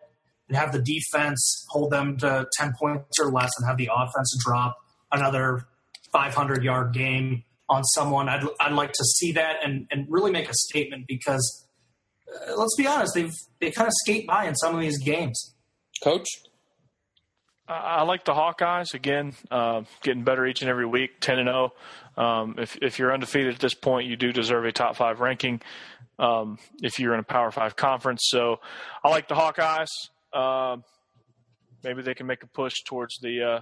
and 0.49 0.57
have 0.57 0.73
the 0.73 0.83
defense 0.83 1.65
hold 1.69 1.93
them 1.93 2.17
to 2.17 2.49
10 2.59 2.73
points 2.81 3.21
or 3.21 3.31
less 3.31 3.53
and 3.59 3.69
have 3.69 3.77
the 3.77 3.89
offense 3.95 4.37
drop 4.45 4.77
another 5.13 5.65
500 6.11 6.65
yard 6.65 6.93
game 6.93 7.45
on 7.69 7.85
someone. 7.85 8.29
I'd, 8.29 8.43
I'd 8.61 8.73
like 8.73 8.91
to 8.91 9.05
see 9.05 9.31
that 9.33 9.59
and, 9.63 9.87
and 9.93 10.07
really 10.11 10.33
make 10.33 10.49
a 10.49 10.55
statement 10.55 11.05
because 11.07 11.65
uh, 12.29 12.57
let's 12.57 12.75
be 12.77 12.89
honest, 12.89 13.15
they've 13.15 13.33
they 13.61 13.71
kind 13.71 13.87
of 13.87 13.93
skate 14.03 14.27
by 14.27 14.47
in 14.47 14.57
some 14.57 14.75
of 14.75 14.81
these 14.81 14.99
games. 14.99 15.55
Coach? 16.03 16.27
I 17.67 18.03
like 18.03 18.25
the 18.25 18.35
Hawkeyes 18.35 18.93
again, 18.93 19.33
uh, 19.51 19.83
getting 20.03 20.23
better 20.23 20.47
each 20.47 20.61
and 20.61 20.71
every 20.71 20.85
week, 20.85 21.21
ten 21.21 21.39
and 21.39 21.49
zero. 21.49 21.73
Oh. 22.17 22.23
Um, 22.23 22.57
if 22.59 22.77
if 22.83 22.99
you're 22.99 23.13
undefeated 23.13 23.55
at 23.55 23.61
this 23.61 23.75
point, 23.75 24.07
you 24.07 24.17
do 24.17 24.33
deserve 24.33 24.65
a 24.65 24.73
top 24.73 24.97
five 24.97 25.21
ranking. 25.21 25.61
Um, 26.19 26.59
if 26.83 26.99
you're 26.99 27.15
in 27.15 27.21
a 27.21 27.25
Power 27.25 27.51
Five 27.51 27.75
conference, 27.75 28.23
so 28.25 28.61
I 29.03 29.09
like 29.09 29.29
the 29.29 29.35
Hawkeyes. 29.35 29.89
Uh, 30.33 30.77
maybe 31.83 32.03
they 32.03 32.15
can 32.15 32.27
make 32.27 32.43
a 32.43 32.47
push 32.47 32.75
towards 32.87 33.19
the 33.21 33.43
uh, 33.43 33.61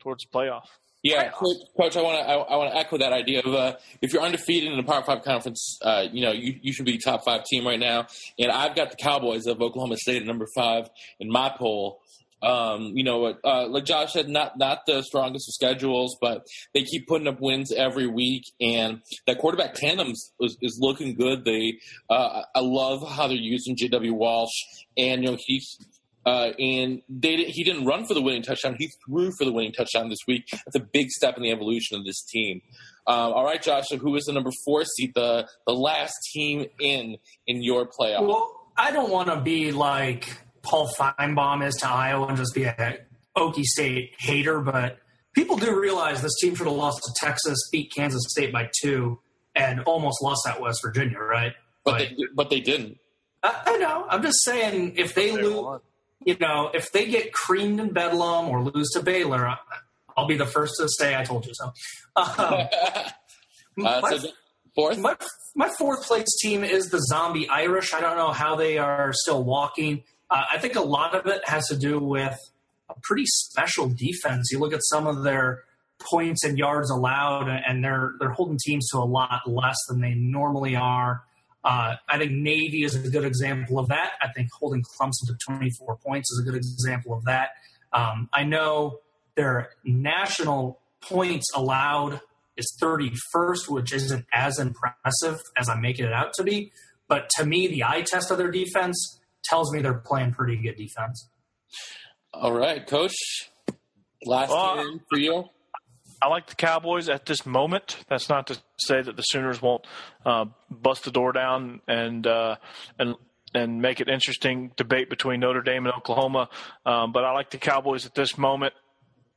towards 0.00 0.24
the 0.24 0.36
playoff. 0.36 0.64
Yeah, 1.02 1.28
coach, 1.28 1.96
I 1.98 2.00
want 2.00 2.26
to 2.26 2.32
I, 2.32 2.56
want 2.56 2.72
to 2.72 2.78
echo 2.78 2.96
that 2.96 3.12
idea 3.12 3.40
of 3.40 3.52
uh, 3.52 3.76
if 4.00 4.14
you're 4.14 4.22
undefeated 4.22 4.72
in 4.72 4.78
a 4.78 4.82
Power 4.82 5.02
Five 5.04 5.22
conference, 5.22 5.78
uh, 5.82 6.06
you 6.10 6.22
know 6.22 6.32
you, 6.32 6.58
you 6.62 6.72
should 6.72 6.86
be 6.86 6.96
top 6.96 7.26
five 7.26 7.44
team 7.44 7.66
right 7.66 7.78
now. 7.78 8.06
And 8.38 8.50
I've 8.50 8.74
got 8.74 8.90
the 8.90 8.96
Cowboys 8.96 9.46
of 9.46 9.60
Oklahoma 9.60 9.98
State 9.98 10.22
at 10.22 10.26
number 10.26 10.46
five 10.56 10.88
in 11.20 11.30
my 11.30 11.54
poll. 11.54 12.00
Um, 12.44 12.92
you 12.94 13.04
know, 13.04 13.34
uh, 13.44 13.66
like 13.68 13.84
Josh 13.84 14.12
said, 14.12 14.28
not 14.28 14.58
not 14.58 14.80
the 14.86 15.02
strongest 15.02 15.48
of 15.48 15.54
schedules, 15.54 16.16
but 16.20 16.46
they 16.74 16.82
keep 16.82 17.06
putting 17.06 17.26
up 17.26 17.40
wins 17.40 17.72
every 17.72 18.06
week, 18.06 18.44
and 18.60 19.00
that 19.26 19.38
quarterback 19.38 19.74
tandem 19.74 20.10
is, 20.10 20.56
is 20.60 20.78
looking 20.80 21.14
good. 21.14 21.44
They, 21.44 21.78
uh, 22.10 22.42
I 22.54 22.60
love 22.60 23.08
how 23.08 23.28
they're 23.28 23.36
using 23.36 23.76
J.W. 23.76 24.12
Walsh, 24.14 24.52
and 24.96 25.22
you 25.22 25.30
know 25.30 25.38
he's. 25.40 25.78
Uh, 26.26 26.54
and 26.58 27.02
they, 27.06 27.36
he 27.36 27.62
didn't 27.62 27.84
run 27.84 28.06
for 28.06 28.14
the 28.14 28.22
winning 28.22 28.40
touchdown. 28.40 28.74
He 28.78 28.90
threw 29.04 29.30
for 29.36 29.44
the 29.44 29.52
winning 29.52 29.72
touchdown 29.72 30.08
this 30.08 30.20
week. 30.26 30.44
That's 30.50 30.74
a 30.74 30.80
big 30.80 31.10
step 31.10 31.36
in 31.36 31.42
the 31.42 31.50
evolution 31.50 31.98
of 31.98 32.06
this 32.06 32.22
team. 32.22 32.62
Um, 33.06 33.34
all 33.34 33.44
right, 33.44 33.60
Josh. 33.60 33.84
So 33.88 33.98
who 33.98 34.16
is 34.16 34.24
the 34.24 34.32
number 34.32 34.50
four 34.64 34.84
seed, 34.84 35.12
the 35.14 35.46
the 35.66 35.74
last 35.74 36.14
team 36.32 36.64
in 36.80 37.18
in 37.46 37.62
your 37.62 37.86
playoff? 37.86 38.26
Well, 38.26 38.68
I 38.76 38.90
don't 38.90 39.10
want 39.10 39.28
to 39.28 39.40
be 39.40 39.72
like 39.72 40.40
Paul 40.64 40.90
Finebaum 40.98 41.66
is 41.66 41.76
to 41.76 41.88
Iowa 41.88 42.26
and 42.26 42.36
just 42.36 42.54
be 42.54 42.64
a 42.64 42.98
Okie 43.36 43.62
State 43.62 44.12
hater, 44.18 44.60
but 44.60 44.98
people 45.34 45.56
do 45.56 45.78
realize 45.78 46.22
this 46.22 46.34
team 46.40 46.54
should 46.54 46.66
have 46.66 46.76
lost 46.76 47.02
to 47.02 47.12
Texas, 47.16 47.58
beat 47.70 47.92
Kansas 47.94 48.22
State 48.28 48.52
by 48.52 48.70
two, 48.80 49.20
and 49.54 49.80
almost 49.80 50.22
lost 50.22 50.46
at 50.46 50.60
West 50.60 50.80
Virginia, 50.82 51.18
right? 51.18 51.52
But, 51.84 51.92
but 51.92 51.98
they, 51.98 52.16
but 52.34 52.50
they 52.50 52.60
didn't. 52.60 52.98
I, 53.42 53.62
I, 53.66 53.76
know. 53.76 54.06
I'm 54.08 54.22
just 54.22 54.42
saying 54.42 54.94
if 54.96 55.14
they, 55.14 55.30
they 55.30 55.42
lose, 55.42 55.80
you 56.24 56.36
know, 56.40 56.70
if 56.72 56.90
they 56.92 57.06
get 57.06 57.32
creamed 57.32 57.78
in 57.78 57.92
Bedlam 57.92 58.48
or 58.48 58.62
lose 58.62 58.90
to 58.92 59.02
Baylor, 59.02 59.56
I'll 60.16 60.26
be 60.26 60.36
the 60.36 60.46
first 60.46 60.74
to 60.78 60.88
say 60.88 61.14
I 61.14 61.24
told 61.24 61.46
you 61.46 61.52
so. 61.54 61.72
Um, 63.76 63.86
uh, 63.86 64.00
my, 64.02 64.16
so 64.16 64.28
fourth, 64.76 64.98
my, 64.98 65.16
my 65.56 65.68
fourth 65.76 66.04
place 66.06 66.28
team 66.40 66.62
is 66.62 66.90
the 66.90 67.00
Zombie 67.00 67.48
Irish. 67.48 67.92
I 67.92 68.00
don't 68.00 68.16
know 68.16 68.30
how 68.30 68.54
they 68.54 68.78
are 68.78 69.12
still 69.12 69.42
walking. 69.42 70.04
Uh, 70.30 70.42
I 70.52 70.58
think 70.58 70.76
a 70.76 70.82
lot 70.82 71.14
of 71.14 71.26
it 71.26 71.42
has 71.46 71.66
to 71.68 71.76
do 71.76 71.98
with 71.98 72.38
a 72.88 72.94
pretty 73.02 73.24
special 73.26 73.88
defense. 73.88 74.50
You 74.50 74.58
look 74.58 74.72
at 74.72 74.80
some 74.82 75.06
of 75.06 75.22
their 75.22 75.62
points 76.00 76.44
and 76.44 76.58
yards 76.58 76.90
allowed, 76.90 77.48
and 77.48 77.84
they're 77.84 78.14
they're 78.18 78.30
holding 78.30 78.58
teams 78.62 78.88
to 78.90 78.98
a 78.98 79.04
lot 79.04 79.42
less 79.46 79.76
than 79.88 80.00
they 80.00 80.14
normally 80.14 80.76
are. 80.76 81.22
Uh, 81.64 81.96
I 82.08 82.18
think 82.18 82.32
Navy 82.32 82.84
is 82.84 82.94
a 82.94 83.08
good 83.08 83.24
example 83.24 83.78
of 83.78 83.88
that. 83.88 84.12
I 84.20 84.28
think 84.32 84.48
holding 84.58 84.82
Clemson 84.82 85.26
to 85.28 85.36
24 85.48 85.96
points 85.96 86.30
is 86.30 86.40
a 86.46 86.50
good 86.50 86.56
example 86.56 87.14
of 87.14 87.24
that. 87.24 87.50
Um, 87.92 88.28
I 88.34 88.44
know 88.44 89.00
their 89.34 89.70
national 89.82 90.78
points 91.00 91.50
allowed 91.54 92.20
is 92.56 92.76
31st, 92.82 93.68
which 93.68 93.92
isn't 93.92 94.26
as 94.32 94.58
impressive 94.58 95.40
as 95.56 95.68
I'm 95.68 95.80
making 95.80 96.04
it 96.04 96.12
out 96.12 96.34
to 96.34 96.44
be. 96.44 96.70
But 97.08 97.30
to 97.36 97.46
me, 97.46 97.66
the 97.66 97.84
eye 97.84 98.02
test 98.02 98.30
of 98.30 98.38
their 98.38 98.50
defense 98.50 99.18
tells 99.44 99.72
me 99.72 99.80
they're 99.80 99.94
playing 99.94 100.32
pretty 100.32 100.56
good 100.56 100.76
defense. 100.76 101.28
All 102.32 102.52
right, 102.52 102.86
coach. 102.86 103.14
Last 104.24 104.50
well, 104.50 104.76
game 104.76 105.00
for 105.08 105.18
you. 105.18 105.44
I 106.20 106.28
like 106.28 106.46
the 106.46 106.54
Cowboys 106.54 107.08
at 107.08 107.26
this 107.26 107.44
moment. 107.44 107.98
That's 108.08 108.28
not 108.28 108.46
to 108.46 108.58
say 108.78 109.02
that 109.02 109.16
the 109.16 109.22
Sooners 109.22 109.60
won't 109.60 109.86
uh, 110.24 110.46
bust 110.70 111.04
the 111.04 111.10
door 111.10 111.32
down 111.32 111.80
and 111.86 112.26
uh, 112.26 112.56
and 112.98 113.14
and 113.54 113.80
make 113.80 114.00
it 114.00 114.08
interesting 114.08 114.72
debate 114.76 115.10
between 115.10 115.40
Notre 115.40 115.62
Dame 115.62 115.86
and 115.86 115.94
Oklahoma. 115.94 116.48
Um, 116.84 117.12
but 117.12 117.24
I 117.24 117.32
like 117.32 117.50
the 117.50 117.58
Cowboys 117.58 118.06
at 118.06 118.14
this 118.14 118.36
moment. 118.36 118.74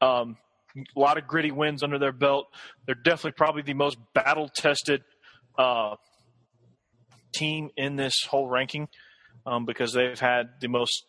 Um, 0.01 0.37
a 0.95 0.99
lot 0.99 1.17
of 1.17 1.27
gritty 1.27 1.51
wins 1.51 1.83
under 1.83 1.99
their 1.99 2.11
belt. 2.11 2.47
They're 2.85 2.95
definitely 2.95 3.33
probably 3.33 3.61
the 3.63 3.73
most 3.73 3.97
battle 4.13 4.49
tested 4.55 5.03
uh, 5.57 5.95
team 7.33 7.69
in 7.75 7.95
this 7.95 8.13
whole 8.27 8.47
ranking 8.47 8.87
um, 9.47 9.65
because 9.65 9.93
they've 9.93 10.19
had 10.19 10.49
the 10.59 10.67
most 10.67 11.05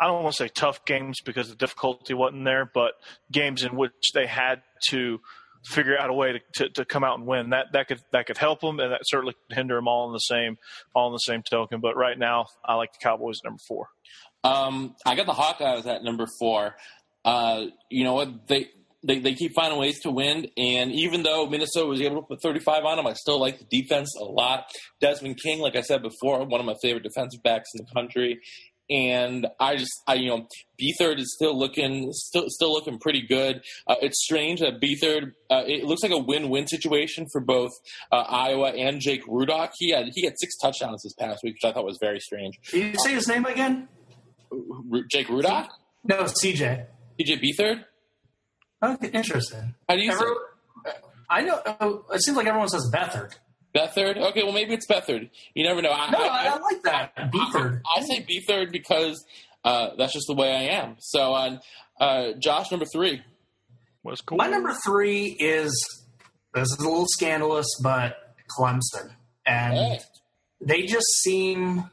I 0.00 0.06
don't 0.06 0.22
want 0.22 0.36
to 0.36 0.44
say 0.44 0.48
tough 0.48 0.84
games 0.84 1.20
because 1.24 1.48
the 1.48 1.56
difficulty 1.56 2.14
wasn't 2.14 2.44
there, 2.44 2.70
but 2.72 2.92
games 3.32 3.64
in 3.64 3.74
which 3.74 4.12
they 4.14 4.26
had 4.26 4.62
to 4.90 5.20
figure 5.64 5.98
out 5.98 6.08
a 6.08 6.12
way 6.12 6.32
to, 6.32 6.40
to, 6.54 6.68
to, 6.70 6.84
come 6.84 7.02
out 7.02 7.18
and 7.18 7.26
win. 7.26 7.50
That 7.50 7.72
that 7.72 7.88
could 7.88 8.00
that 8.12 8.26
could 8.26 8.38
help 8.38 8.60
them, 8.60 8.78
and 8.78 8.92
that 8.92 9.00
certainly 9.04 9.34
could 9.34 9.56
hinder 9.56 9.74
them 9.74 9.88
all 9.88 10.06
in 10.06 10.12
the 10.12 10.18
same 10.18 10.56
all 10.94 11.08
in 11.08 11.12
the 11.12 11.18
same 11.18 11.42
token. 11.42 11.80
But 11.80 11.96
right 11.96 12.18
now, 12.18 12.46
I 12.64 12.74
like 12.74 12.92
the 12.92 12.98
Cowboys 13.02 13.40
number 13.44 13.58
four. 13.66 13.88
Um, 14.44 14.94
I 15.04 15.16
got 15.16 15.26
the 15.26 15.32
Hawkeyes 15.32 15.86
at 15.86 16.04
number 16.04 16.26
four. 16.38 16.76
Uh, 17.24 17.66
you 17.90 18.04
know 18.04 18.14
what 18.14 18.46
they. 18.46 18.70
They, 19.04 19.20
they 19.20 19.34
keep 19.34 19.54
finding 19.54 19.78
ways 19.78 20.00
to 20.00 20.10
win, 20.10 20.48
and 20.56 20.90
even 20.90 21.22
though 21.22 21.46
Minnesota 21.46 21.86
was 21.86 22.00
able 22.00 22.16
to 22.16 22.26
put 22.26 22.42
35 22.42 22.84
on 22.84 22.96
them, 22.96 23.06
I 23.06 23.12
still 23.12 23.38
like 23.38 23.60
the 23.60 23.66
defense 23.70 24.12
a 24.20 24.24
lot. 24.24 24.64
Desmond 25.00 25.38
King, 25.40 25.60
like 25.60 25.76
I 25.76 25.82
said 25.82 26.02
before, 26.02 26.44
one 26.44 26.58
of 26.58 26.66
my 26.66 26.74
favorite 26.82 27.04
defensive 27.04 27.40
backs 27.44 27.68
in 27.76 27.84
the 27.84 27.92
country, 27.94 28.40
and 28.90 29.46
I 29.60 29.76
just 29.76 29.92
I 30.06 30.14
you 30.14 30.28
know 30.28 30.46
Beathard 30.80 31.18
is 31.18 31.34
still 31.34 31.58
looking 31.58 32.10
still 32.12 32.44
still 32.48 32.72
looking 32.72 32.98
pretty 32.98 33.22
good. 33.26 33.60
Uh, 33.86 33.96
it's 34.00 34.22
strange 34.22 34.60
that 34.60 34.80
Beathard 34.80 35.32
uh, 35.50 35.62
it 35.66 35.84
looks 35.84 36.02
like 36.02 36.12
a 36.12 36.18
win 36.18 36.48
win 36.48 36.66
situation 36.66 37.26
for 37.32 37.40
both 37.40 37.70
uh, 38.12 38.16
Iowa 38.16 38.70
and 38.70 39.00
Jake 39.00 39.26
Rudock. 39.26 39.70
He 39.78 39.90
had 39.90 40.06
he 40.14 40.24
had 40.24 40.34
six 40.38 40.56
touchdowns 40.56 41.02
this 41.02 41.14
past 41.18 41.40
week, 41.42 41.54
which 41.54 41.70
I 41.70 41.74
thought 41.74 41.84
was 41.84 41.98
very 42.00 42.20
strange. 42.20 42.58
Can 42.70 42.80
you 42.80 42.94
say 42.98 43.14
his 43.14 43.28
name 43.28 43.44
again? 43.44 43.88
Jake 45.10 45.28
Rudock? 45.28 45.68
No, 46.04 46.24
CJ. 46.24 46.86
CJ 47.20 47.42
Beathard. 47.42 47.84
Okay, 48.82 49.08
interesting. 49.08 49.74
How 49.88 49.96
do 49.96 50.02
you 50.02 50.12
Every, 50.12 50.26
say? 50.86 50.92
I 51.30 51.42
know. 51.42 51.54
Uh, 51.64 52.14
it 52.14 52.22
seems 52.22 52.36
like 52.36 52.46
everyone 52.46 52.68
says 52.68 52.90
Bethard. 52.92 53.32
Bethard? 53.74 54.16
Okay, 54.30 54.42
well 54.44 54.52
maybe 54.52 54.74
it's 54.74 54.86
Bethard. 54.86 55.28
You 55.54 55.64
never 55.64 55.82
know. 55.82 55.90
I, 55.92 56.10
no, 56.10 56.18
I, 56.18 56.26
I, 56.26 56.46
I 56.46 56.58
like 56.60 56.82
that. 56.84 57.16
Beathard. 57.32 57.80
I, 57.96 58.00
I 58.00 58.02
say 58.02 58.24
Beathard 58.24 58.72
because 58.72 59.22
uh, 59.64 59.90
that's 59.98 60.12
just 60.12 60.26
the 60.28 60.34
way 60.34 60.50
I 60.52 60.74
am. 60.80 60.96
So, 61.00 61.34
uh, 61.34 61.58
uh, 62.00 62.32
Josh, 62.38 62.70
number 62.70 62.86
three. 62.92 63.20
What's 64.02 64.20
cool? 64.22 64.38
My 64.38 64.46
number 64.46 64.72
three 64.86 65.36
is 65.38 65.70
this 66.54 66.68
is 66.70 66.78
a 66.78 66.82
little 66.82 67.06
scandalous, 67.08 67.66
but 67.82 68.16
Clemson. 68.56 69.10
and 69.44 69.74
Hey. 69.74 69.98
they 70.60 70.82
just 70.82 71.06
seem 71.22 71.90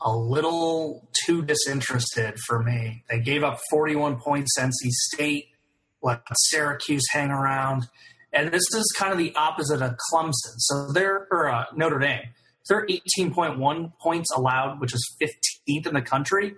a 0.00 0.14
little 0.14 1.08
too 1.24 1.42
disinterested 1.42 2.38
for 2.46 2.62
me. 2.62 3.04
They 3.08 3.20
gave 3.20 3.42
up 3.44 3.60
41 3.70 4.20
points 4.20 4.54
to 4.56 4.62
NC 4.62 4.90
State, 4.90 5.46
let 6.02 6.22
Syracuse 6.32 7.04
hang 7.12 7.30
around, 7.30 7.88
and 8.32 8.50
this 8.50 8.64
is 8.74 8.94
kind 8.96 9.12
of 9.12 9.18
the 9.18 9.34
opposite 9.34 9.82
of 9.82 9.96
Clemson. 10.12 10.54
So 10.58 10.92
they're 10.92 11.26
or 11.30 11.48
uh, 11.48 11.64
Notre 11.74 11.98
Dame. 11.98 12.28
They're 12.68 12.86
18.1 12.86 13.92
points 13.98 14.28
allowed, 14.36 14.80
which 14.80 14.92
is 14.92 15.16
15th 15.20 15.86
in 15.86 15.94
the 15.94 16.02
country, 16.02 16.54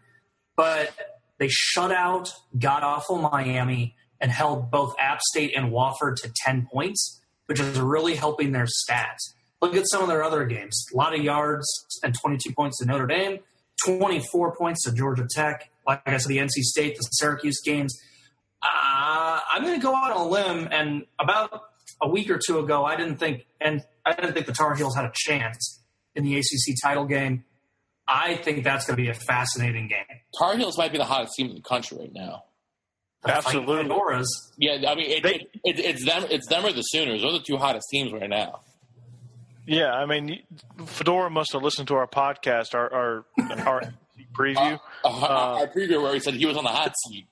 but 0.57 0.93
they 1.39 1.49
shut 1.49 1.93
out 1.93 2.33
god 2.59 2.83
awful 2.83 3.19
Miami 3.19 3.95
and 4.21 4.31
held 4.31 4.71
both 4.71 4.95
App 4.99 5.21
State 5.23 5.57
and 5.57 5.73
Wofford 5.73 6.17
to 6.17 6.33
10 6.45 6.69
points, 6.71 7.23
which 7.47 7.61
is 7.61 7.79
really 7.79 8.15
helping 8.15 8.53
their 8.53 8.67
stats. 8.67 9.35
Look 9.63 9.75
at 9.75 9.89
some 9.89 10.03
of 10.03 10.09
their 10.09 10.23
other 10.23 10.45
games. 10.45 10.85
A 10.93 10.97
lot 10.97 11.15
of 11.15 11.23
yards 11.23 11.67
and 12.03 12.15
22 12.15 12.53
points 12.55 12.79
to 12.79 12.87
Notre 12.87 13.07
Dame, 13.07 13.39
24 13.87 14.57
points 14.57 14.85
to 14.85 14.93
Georgia 14.93 15.27
Tech. 15.31 15.71
Like 15.87 16.03
I 16.07 16.17
said, 16.17 16.29
the 16.29 16.39
NC 16.39 16.63
State, 16.63 16.97
the 16.97 17.03
Syracuse 17.13 17.61
games. 17.65 17.99
Uh, 18.63 19.41
I'm 19.53 19.63
going 19.63 19.75
to 19.79 19.83
go 19.83 19.95
out 19.95 20.13
on 20.13 20.27
a 20.27 20.29
limb, 20.29 20.69
and 20.71 21.07
about 21.19 21.63
a 22.03 22.09
week 22.09 22.31
or 22.31 22.39
two 22.45 22.59
ago, 22.59 22.85
I 22.85 22.97
didn't 22.97 23.17
think, 23.17 23.47
and 23.61 23.83
I 24.05 24.13
didn't 24.15 24.33
think 24.35 24.47
the 24.47 24.53
Tar 24.53 24.75
Heels 24.75 24.95
had 24.95 25.05
a 25.05 25.13
chance 25.15 25.81
in 26.15 26.25
the 26.25 26.37
ACC 26.39 26.77
title 26.83 27.05
game. 27.07 27.45
I 28.07 28.37
think 28.37 28.65
that's 28.65 28.87
going 28.87 28.97
to 28.97 29.03
be 29.03 29.09
a 29.09 29.15
fascinating 29.15 29.89
game. 29.89 30.05
Tar 30.39 30.57
Heels 30.57 30.77
might 30.77 30.93
be 30.93 30.99
the 30.99 31.05
hottest 31.05 31.35
team 31.37 31.49
in 31.49 31.55
the 31.55 31.61
country 31.63 31.97
right 31.99 32.13
now. 32.13 32.45
The 33.23 33.37
Absolutely. 33.37 33.77
Fighting 33.77 33.93
Fedoras. 33.93 34.27
Yeah, 34.59 34.91
I 34.91 34.95
mean, 34.95 35.11
it, 35.11 35.23
They- 35.23 35.35
it, 35.35 35.51
it, 35.65 35.79
it's 35.79 36.05
them. 36.05 36.25
It's 36.31 36.49
them 36.49 36.65
or 36.67 36.73
the 36.73 36.83
Sooners. 36.83 37.23
Those 37.23 37.35
are 37.35 37.39
the 37.39 37.45
two 37.47 37.57
hottest 37.59 37.87
teams 37.91 38.13
right 38.13 38.29
now. 38.29 38.61
Yeah, 39.67 39.93
I 39.93 40.07
mean, 40.07 40.43
Fedora 40.87 41.31
must 41.31 41.53
have 41.53 41.63
listened 41.63 41.87
to 41.89 41.95
our 41.95 42.07
podcast, 42.09 42.75
our 42.75 42.93
our, 42.93 43.25
our 43.67 43.83
preview. 44.35 44.81
Uh, 45.05 45.09
our 45.09 45.67
preview 45.69 46.03
where 46.03 46.15
he 46.15 46.21
said 46.21 46.35
he 46.35 46.47
was 46.47 46.57
on 46.57 46.65
the 46.65 46.71
hot 46.71 46.95
seat. 47.09 47.27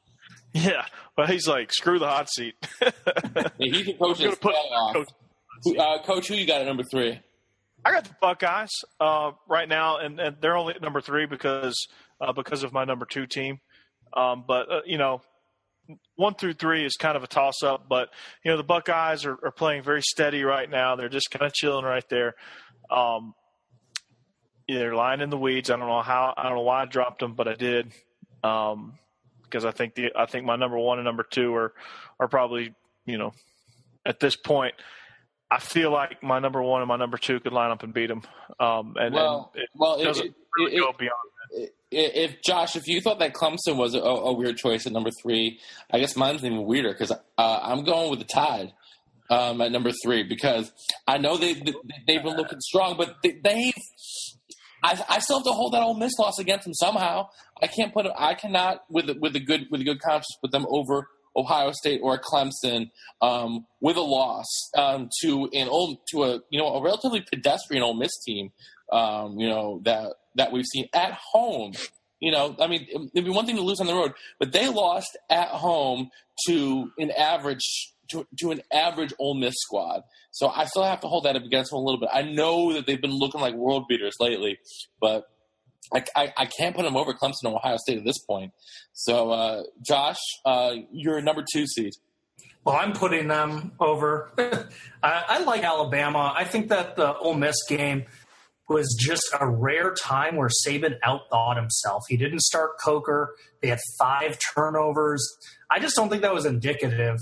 Yeah, 0.55 0.85
well, 1.17 1.27
he's 1.27 1.47
like, 1.47 1.73
screw 1.73 1.99
the 1.99 2.09
hot 2.09 2.29
seat. 2.31 2.55
Yeah, 2.83 3.43
he 3.59 3.85
can 3.85 3.99
coach 3.99 4.19
his 4.19 4.35
put 4.37 4.55
off. 4.55 4.95
Coach- 4.95 5.09
Who- 5.65 5.79
Uh, 5.79 6.03
coach, 6.03 6.29
who 6.29 6.35
you 6.35 6.47
got 6.47 6.61
at 6.61 6.67
number 6.67 6.85
three? 6.85 7.21
I 7.85 7.93
got 7.93 8.05
the 8.05 8.15
Buckeyes 8.21 8.71
uh, 9.01 9.33
right 9.49 9.69
now, 9.69 9.99
and, 9.99 10.19
and 10.21 10.37
they're 10.41 10.57
only 10.57 10.75
at 10.75 10.83
number 10.83 11.01
three 11.01 11.27
because 11.27 11.77
uh, 12.21 12.33
because 12.33 12.63
of 12.65 12.73
my 12.73 12.85
number 12.85 13.07
two 13.07 13.27
team. 13.27 13.61
Um, 14.17 14.45
but 14.47 14.71
uh, 14.71 14.81
you 14.87 14.99
know, 14.99 15.21
one 16.17 16.35
through 16.35 16.55
three 16.55 16.85
is 16.85 16.95
kind 16.97 17.17
of 17.17 17.23
a 17.23 17.27
toss 17.29 17.63
up. 17.63 17.89
But 17.89 18.09
you 18.45 18.51
know, 18.51 18.57
the 18.57 18.65
Buckeyes 18.65 19.25
are, 19.25 19.39
are 19.45 19.53
playing 19.53 19.83
very 19.83 20.03
steady 20.03 20.43
right 20.45 20.69
now. 20.69 20.97
They're 20.97 21.09
just 21.09 21.31
kind 21.31 21.45
of 21.47 21.53
chilling 21.53 21.85
right 21.85 22.05
there. 22.09 22.35
Um, 22.91 23.35
yeah, 24.67 24.79
they're 24.81 24.95
lying 24.95 25.21
in 25.21 25.31
the 25.31 25.39
weeds. 25.39 25.71
I 25.71 25.77
don't 25.77 25.89
know 25.89 26.03
how. 26.03 26.35
I 26.37 26.45
don't 26.45 26.55
know 26.57 26.63
why 26.63 26.83
I 26.83 26.87
dropped 26.87 27.21
them, 27.21 27.35
but 27.35 27.47
I 27.49 27.55
did. 27.55 27.93
Um, 28.43 28.99
because 29.49 29.65
I 29.65 29.71
think 29.71 29.95
the 29.95 30.11
I 30.17 30.27
think 30.27 30.45
my 30.45 30.57
number 30.57 30.79
one 30.79 30.99
and 30.99 31.05
number 31.05 31.23
two 31.23 31.55
are 31.55 31.73
are 32.21 32.29
probably 32.29 32.75
you 33.07 33.19
know 33.19 33.33
at 34.05 34.21
this 34.21 34.37
point. 34.37 34.75
I 35.51 35.61
feel 35.61 35.91
like 35.91 36.23
my 36.23 36.41
number 36.41 36.63
one 36.63 36.83
and 36.83 36.89
my 36.89 36.97
number 36.97 37.17
two 37.17 37.41
could 37.41 37.55
line 37.55 37.71
up 37.71 37.83
and 37.83 37.95
beat 37.95 38.09
them. 38.09 38.23
Um, 38.61 38.97
and, 39.01 39.15
Well, 39.15 39.51
and 39.55 39.63
it 39.63 39.71
well, 39.75 39.95
it, 39.95 40.05
doesn't 40.05 40.27
it, 40.27 40.35
really 40.59 40.77
it, 40.77 40.81
go 40.81 40.93
beyond. 40.99 41.71
if 41.91 42.43
Josh, 42.43 42.77
if 42.77 42.87
you 42.87 43.01
thought 43.01 43.19
that 43.21 43.33
Clemson 43.33 43.77
was 43.77 43.95
a, 43.95 44.01
a 44.01 44.33
weird 44.35 44.59
choice 44.59 44.87
at 44.87 44.93
number 44.93 45.11
three, 45.23 45.59
I 45.91 46.01
guess 46.01 46.17
mine's 46.17 46.45
even 46.45 46.65
weirder 46.67 46.93
because 46.93 47.13
uh, 47.13 47.61
I'm 47.63 47.85
going 47.85 48.11
with 48.11 48.19
the 48.19 48.27
Tide 48.27 48.75
um, 49.31 49.63
at 49.63 49.73
number 49.73 49.91
three 50.05 50.23
because 50.23 50.71
I 51.07 51.17
know 51.17 51.39
they 51.39 51.55
they've 51.55 52.23
been 52.23 52.37
looking 52.37 52.61
strong, 52.61 52.97
but 52.99 53.17
they, 53.23 53.41
they've. 53.43 53.73
I, 54.83 55.03
I 55.09 55.19
still 55.21 55.39
have 55.39 55.45
to 55.45 55.53
hold 55.53 55.75
that 55.75 55.83
Ole 55.83 55.95
Miss 55.95 56.13
loss 56.19 56.39
against 56.39 56.65
them 56.65 56.75
somehow. 56.75 57.29
I 57.61 57.67
can't 57.67 57.93
put. 57.93 58.07
I 58.17 58.35
cannot 58.35 58.85
with 58.89 59.11
with 59.19 59.35
a 59.37 59.41
good 59.41 59.67
with 59.71 59.81
a 59.81 59.85
good 59.85 60.01
conscience 60.01 60.37
put 60.41 60.53
them 60.53 60.67
over 60.69 61.09
Ohio 61.37 61.73
State 61.73 62.01
or 62.03 62.19
Clemson 62.19 62.91
um, 63.23 63.67
with 63.81 63.97
a 63.97 64.03
loss 64.03 64.47
um, 64.77 65.09
to 65.23 65.49
an 65.53 65.69
old 65.69 65.99
to 66.11 66.25
a 66.25 66.41
you 66.51 66.59
know 66.59 66.69
a 66.69 66.83
relatively 66.83 67.21
pedestrian 67.21 67.83
Ole 67.83 67.95
Miss 67.95 68.17
team. 68.25 68.51
Um, 68.93 69.39
you 69.39 69.49
know 69.49 69.81
that 69.85 70.15
that 70.37 70.53
we've 70.53 70.67
seen 70.67 70.89
at 70.95 71.13
home. 71.33 71.73
You 72.21 72.33
know, 72.33 72.57
I 72.59 72.67
mean, 72.67 72.87
it'd 73.15 73.25
be 73.25 73.31
one 73.31 73.47
thing 73.47 73.57
to 73.57 73.63
lose 73.63 73.81
on 73.81 73.87
the 73.87 73.95
road, 73.95 74.13
but 74.39 74.53
they 74.53 74.69
lost 74.69 75.17
at 75.31 75.49
home 75.49 76.11
to 76.49 76.91
an 76.99 77.11
average 77.13 77.93
to, 78.11 78.27
to 78.41 78.51
an 78.51 78.63
average 78.73 79.13
Ole 79.19 79.35
Miss 79.35 79.55
squad. 79.57 80.03
So 80.31 80.49
I 80.49 80.65
still 80.65 80.85
have 80.85 81.01
to 81.01 81.09
hold 81.09 81.25
that 81.25 81.37
up 81.37 81.43
against 81.43 81.71
them 81.71 81.79
a 81.79 81.83
little 81.83 82.01
bit. 82.01 82.09
I 82.13 82.23
know 82.23 82.73
that 82.73 82.87
they've 82.87 83.01
been 83.01 83.17
looking 83.17 83.41
like 83.41 83.55
world 83.55 83.85
beaters 83.89 84.15
lately, 84.19 84.59
but 85.01 85.29
I, 85.93 86.05
I, 86.17 86.33
I 86.37 86.47
can't 86.47 86.75
put 86.75 86.85
them 86.85 86.97
over 86.97 87.13
Clemson 87.13 87.45
and 87.45 87.55
Ohio 87.55 87.77
State 87.77 87.99
at 87.99 88.05
this 88.05 88.19
point. 88.19 88.53
So, 88.93 89.31
uh, 89.31 89.63
Josh, 89.87 90.19
uh, 90.45 90.73
you're 90.91 91.19
a 91.19 91.23
number 91.23 91.45
two 91.53 91.67
seed. 91.67 91.93
Well, 92.65 92.77
I'm 92.77 92.93
putting 92.93 93.29
them 93.29 93.73
over. 93.81 94.31
I, 95.03 95.25
I 95.29 95.39
like 95.45 95.63
Alabama. 95.63 96.35
I 96.37 96.45
think 96.45 96.69
that 96.69 96.97
the 96.97 97.17
Ole 97.17 97.35
Miss 97.35 97.57
game 97.69 98.05
was 98.69 98.95
just 98.99 99.25
a 99.41 99.49
rare 99.49 99.95
time 99.95 100.37
where 100.37 100.49
Saban 100.67 100.99
outthought 101.05 101.57
himself. 101.57 102.03
He 102.09 102.17
didn't 102.17 102.41
start 102.41 102.73
Coker. 102.85 103.35
They 103.63 103.69
had 103.69 103.79
five 103.99 104.39
turnovers. 104.55 105.27
I 105.71 105.79
just 105.79 105.97
don't 105.97 106.09
think 106.11 106.23
that 106.23 106.35
was 106.35 106.45
indicative 106.45 107.17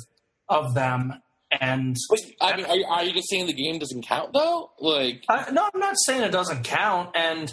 of 0.49 0.75
them. 0.75 1.15
And 1.61 1.97
But, 2.11 2.21
I 2.41 2.57
mean, 2.57 2.67
are, 2.67 2.77
you- 2.77 2.85
are 2.87 3.05
you 3.05 3.13
just 3.13 3.29
saying 3.31 3.47
the 3.47 3.53
game 3.53 3.79
doesn't 3.79 4.03
count 4.07 4.33
though? 4.33 4.73
Like, 4.81 5.23
I, 5.29 5.51
no, 5.53 5.69
I'm 5.73 5.81
not 5.81 5.95
saying 6.05 6.23
it 6.23 6.33
doesn't 6.33 6.65
count. 6.65 7.11
And 7.15 7.53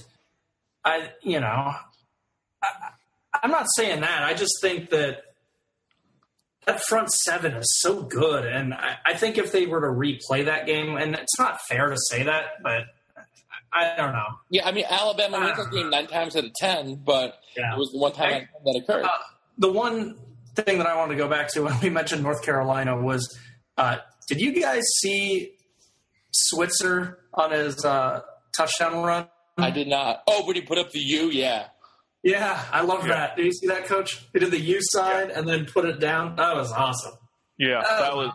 I, 0.83 1.11
you 1.21 1.39
know, 1.39 1.47
I, 2.63 2.67
I'm 3.43 3.51
not 3.51 3.67
saying 3.77 4.01
that. 4.01 4.23
I 4.23 4.33
just 4.33 4.53
think 4.61 4.89
that 4.89 5.21
that 6.65 6.81
front 6.83 7.11
seven 7.11 7.53
is 7.53 7.67
so 7.81 8.01
good, 8.03 8.45
and 8.45 8.73
I, 8.73 8.95
I 9.05 9.13
think 9.15 9.37
if 9.37 9.51
they 9.51 9.65
were 9.65 9.81
to 9.81 9.87
replay 9.87 10.45
that 10.45 10.65
game, 10.65 10.95
and 10.95 11.13
it's 11.13 11.37
not 11.37 11.59
fair 11.67 11.89
to 11.89 11.97
say 12.09 12.23
that, 12.23 12.63
but 12.63 12.83
I 13.76 13.95
don't 13.97 14.11
know. 14.13 14.26
yeah, 14.49 14.67
I 14.67 14.71
mean, 14.71 14.86
Alabama 14.89 15.39
wins 15.39 15.57
that 15.57 15.71
game 15.71 15.89
nine 15.89 16.07
times 16.07 16.36
out 16.36 16.43
of 16.45 16.53
ten, 16.53 16.95
but 17.03 17.39
Yeah. 17.57 17.74
it 17.74 17.78
was 17.80 17.91
the 17.91 17.97
one 17.97 18.11
time 18.13 18.34
I- 18.34 18.47
that 18.65 18.82
occurred. 18.84 19.05
Uh, 19.05 19.09
the 19.57 19.71
one 19.71 20.17
thing 20.55 20.78
that 20.78 20.88
I 20.88 20.95
wanted 20.95 21.13
to 21.13 21.17
go 21.17 21.28
back 21.28 21.47
to 21.53 21.63
when 21.63 21.80
we 21.82 21.89
mentioned 21.89 22.21
North 22.24 22.43
Carolina 22.43 22.95
was, 23.01 23.38
uh, 23.78 23.97
did 24.28 24.39
you 24.39 24.59
guys 24.59 24.84
see 25.01 25.53
Switzer 26.32 27.19
on 27.34 27.51
his 27.51 27.84
uh, 27.86 28.21
touchdown 28.55 29.03
run? 29.03 29.28
I 29.57 29.69
did 29.71 29.88
not. 29.88 30.24
Oh, 30.28 30.45
but 30.45 30.55
he 30.55 30.61
put 30.61 30.78
up 30.78 30.91
the 30.91 30.99
U. 30.99 31.30
Yeah, 31.30 31.67
Yeah, 32.24 32.63
I 32.71 32.82
love 32.82 33.05
Yeah. 33.05 33.13
that. 33.15 33.36
Did 33.36 33.45
you 33.47 33.51
see 33.53 33.67
that, 33.67 33.86
Coach? 33.86 34.26
He 34.34 34.39
did 34.39 34.49
the 34.51 34.59
U 34.59 34.80
sign 34.82 35.30
and 35.30 35.47
then 35.47 35.65
put 35.65 35.86
it 35.86 35.99
down. 35.99 36.36
That 36.38 36.55
was 36.55 36.71
awesome. 36.71 37.15
Yeah, 37.57 37.84
Oh. 37.88 38.01
that 38.01 38.15
was 38.15 38.32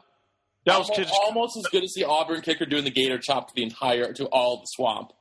that 0.66 0.78
was 0.78 0.90
almost, 0.90 1.00
just 1.08 1.14
almost 1.24 1.56
as 1.56 1.64
good 1.72 1.82
as 1.82 1.92
the 1.96 2.04
Auburn 2.04 2.42
kicker 2.42 2.66
doing 2.66 2.84
the 2.84 2.90
gator 2.90 3.18
chop 3.18 3.48
to 3.48 3.54
the 3.54 3.62
entire 3.62 4.12
to 4.12 4.26
all 4.26 4.58
the 4.58 4.66
swamp. 4.66 5.12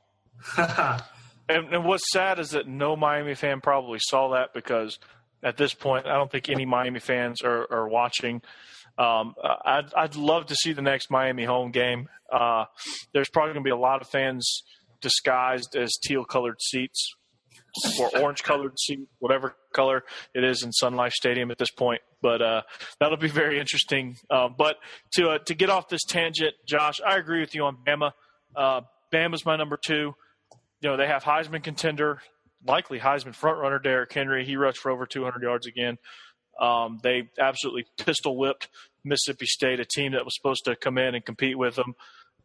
And, 1.48 1.72
and 1.72 1.84
what's 1.84 2.10
sad 2.12 2.38
is 2.38 2.50
that 2.50 2.68
no 2.68 2.94
Miami 2.94 3.34
fan 3.34 3.60
probably 3.60 3.98
saw 4.00 4.32
that 4.34 4.52
because 4.52 4.98
at 5.42 5.56
this 5.56 5.72
point, 5.72 6.06
I 6.06 6.14
don't 6.14 6.30
think 6.30 6.48
any 6.50 6.66
Miami 6.66 7.00
fans 7.00 7.42
are, 7.42 7.66
are 7.72 7.88
watching. 7.88 8.42
Um, 8.98 9.34
I'd, 9.64 9.94
I'd 9.96 10.16
love 10.16 10.46
to 10.46 10.56
see 10.56 10.72
the 10.72 10.82
next 10.82 11.10
Miami 11.10 11.44
home 11.44 11.70
game. 11.70 12.08
Uh, 12.30 12.64
there's 13.14 13.30
probably 13.30 13.54
going 13.54 13.64
to 13.64 13.68
be 13.68 13.72
a 13.72 13.76
lot 13.76 14.02
of 14.02 14.08
fans 14.08 14.62
disguised 15.00 15.76
as 15.76 15.96
teal 16.02 16.24
colored 16.24 16.60
seats 16.60 17.14
or 18.00 18.10
orange 18.18 18.42
colored 18.42 18.78
seats, 18.78 19.08
whatever 19.20 19.54
color 19.72 20.02
it 20.34 20.42
is 20.42 20.62
in 20.64 20.72
Sun 20.72 20.96
Life 20.96 21.12
Stadium 21.12 21.50
at 21.50 21.58
this 21.58 21.70
point. 21.70 22.02
But 22.20 22.42
uh, 22.42 22.62
that'll 22.98 23.16
be 23.16 23.28
very 23.28 23.60
interesting. 23.60 24.16
Uh, 24.28 24.48
but 24.48 24.76
to 25.12 25.28
uh, 25.30 25.38
to 25.46 25.54
get 25.54 25.70
off 25.70 25.88
this 25.88 26.04
tangent, 26.04 26.54
Josh, 26.66 27.00
I 27.06 27.16
agree 27.16 27.40
with 27.40 27.54
you 27.54 27.64
on 27.64 27.76
Bama. 27.86 28.10
Uh, 28.56 28.80
Bama's 29.12 29.46
my 29.46 29.56
number 29.56 29.78
two 29.82 30.14
you 30.80 30.88
know, 30.88 30.96
they 30.96 31.06
have 31.06 31.24
Heisman 31.24 31.62
contender, 31.62 32.20
likely 32.66 32.98
Heisman 32.98 33.36
frontrunner 33.36 33.82
Derrick 33.82 34.12
Henry. 34.12 34.44
He 34.44 34.56
rushed 34.56 34.78
for 34.78 34.90
over 34.90 35.06
200 35.06 35.42
yards 35.42 35.66
again. 35.66 35.98
Um, 36.60 36.98
they 37.02 37.28
absolutely 37.38 37.86
pistol 37.98 38.36
whipped 38.36 38.68
Mississippi 39.04 39.46
State, 39.46 39.80
a 39.80 39.84
team 39.84 40.12
that 40.12 40.24
was 40.24 40.34
supposed 40.36 40.64
to 40.64 40.76
come 40.76 40.98
in 40.98 41.14
and 41.14 41.24
compete 41.24 41.56
with 41.56 41.76
them. 41.76 41.94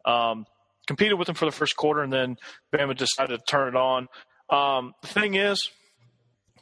Um, 0.04 0.46
competed 0.86 1.18
with 1.18 1.26
them 1.26 1.34
for 1.34 1.46
the 1.46 1.52
first 1.52 1.76
quarter, 1.76 2.02
and 2.02 2.12
then 2.12 2.36
Bama 2.72 2.96
decided 2.96 3.38
to 3.38 3.44
turn 3.44 3.68
it 3.68 3.76
on. 3.76 4.08
Um, 4.50 4.94
the 5.02 5.08
thing 5.08 5.34
is, 5.34 5.70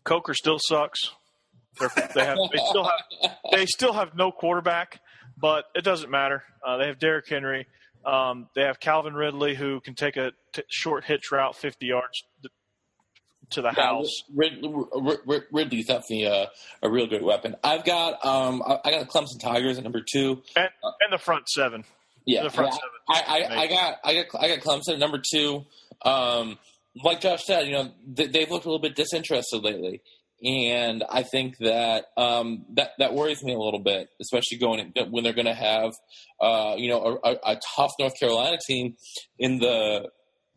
Coker 0.04 0.34
still 0.34 0.58
sucks. 0.60 1.10
They're, 1.78 1.90
they 2.14 2.24
have 2.24 2.36
they 2.52 2.58
still 2.68 2.84
have 2.84 3.32
they 3.50 3.66
still 3.66 3.92
have 3.94 4.14
no 4.14 4.30
quarterback, 4.30 5.00
but 5.38 5.64
it 5.74 5.84
doesn't 5.84 6.10
matter. 6.10 6.42
Uh, 6.66 6.76
they 6.76 6.86
have 6.86 6.98
Derrick 6.98 7.28
Henry. 7.28 7.66
Um, 8.04 8.48
they 8.54 8.62
have 8.62 8.80
Calvin 8.80 9.14
Ridley, 9.14 9.54
who 9.54 9.80
can 9.80 9.94
take 9.94 10.16
a 10.16 10.32
t- 10.52 10.62
short 10.68 11.04
hitch 11.04 11.30
route 11.30 11.56
50 11.56 11.86
yards 11.86 12.24
th- 12.42 12.52
to 13.50 13.62
the 13.62 13.70
house. 13.70 14.08
Rid, 14.34 14.64
Rid, 14.94 15.18
Rid, 15.26 15.42
Ridley's 15.52 15.86
definitely 15.86 16.24
a, 16.24 16.50
a 16.82 16.90
real 16.90 17.06
good 17.06 17.22
weapon. 17.22 17.54
I've 17.62 17.84
got 17.84 18.24
um 18.24 18.62
I 18.62 18.90
got 18.90 19.08
Clemson 19.08 19.40
Tigers 19.40 19.78
at 19.78 19.84
number 19.84 20.00
two. 20.00 20.42
And, 20.56 20.68
and 20.82 21.12
the 21.12 21.18
front 21.18 21.48
seven. 21.48 21.84
Yeah, 22.24 22.44
The 22.44 22.50
front 22.50 22.72
I, 23.08 23.14
seven. 23.16 23.48
I, 23.50 23.56
I, 23.56 23.60
I 23.62 23.66
got 23.66 23.94
I 24.04 24.14
got 24.14 24.26
I 24.42 24.48
got 24.56 24.58
Clemson 24.60 24.94
at 24.94 24.98
number 24.98 25.20
two. 25.32 25.64
Um, 26.04 26.58
like 27.04 27.20
Josh 27.20 27.44
said, 27.44 27.66
you 27.66 27.72
know 27.72 27.92
they, 28.06 28.26
they've 28.26 28.50
looked 28.50 28.64
a 28.64 28.68
little 28.68 28.80
bit 28.82 28.94
disinterested 28.96 29.62
lately, 29.62 30.00
and 30.42 31.04
I 31.08 31.22
think 31.22 31.58
that 31.58 32.06
um, 32.16 32.64
that 32.74 32.90
that 32.98 33.14
worries 33.14 33.42
me 33.42 33.54
a 33.54 33.58
little 33.58 33.80
bit, 33.80 34.08
especially 34.20 34.58
going 34.58 34.92
when 35.10 35.22
they're 35.22 35.32
going 35.32 35.46
to 35.46 35.54
have 35.54 35.92
uh, 36.40 36.74
you 36.76 36.88
know 36.88 37.20
a, 37.22 37.30
a, 37.30 37.36
a 37.52 37.60
tough 37.76 37.92
North 37.98 38.18
Carolina 38.18 38.58
team 38.66 38.96
in 39.38 39.58
the 39.58 40.08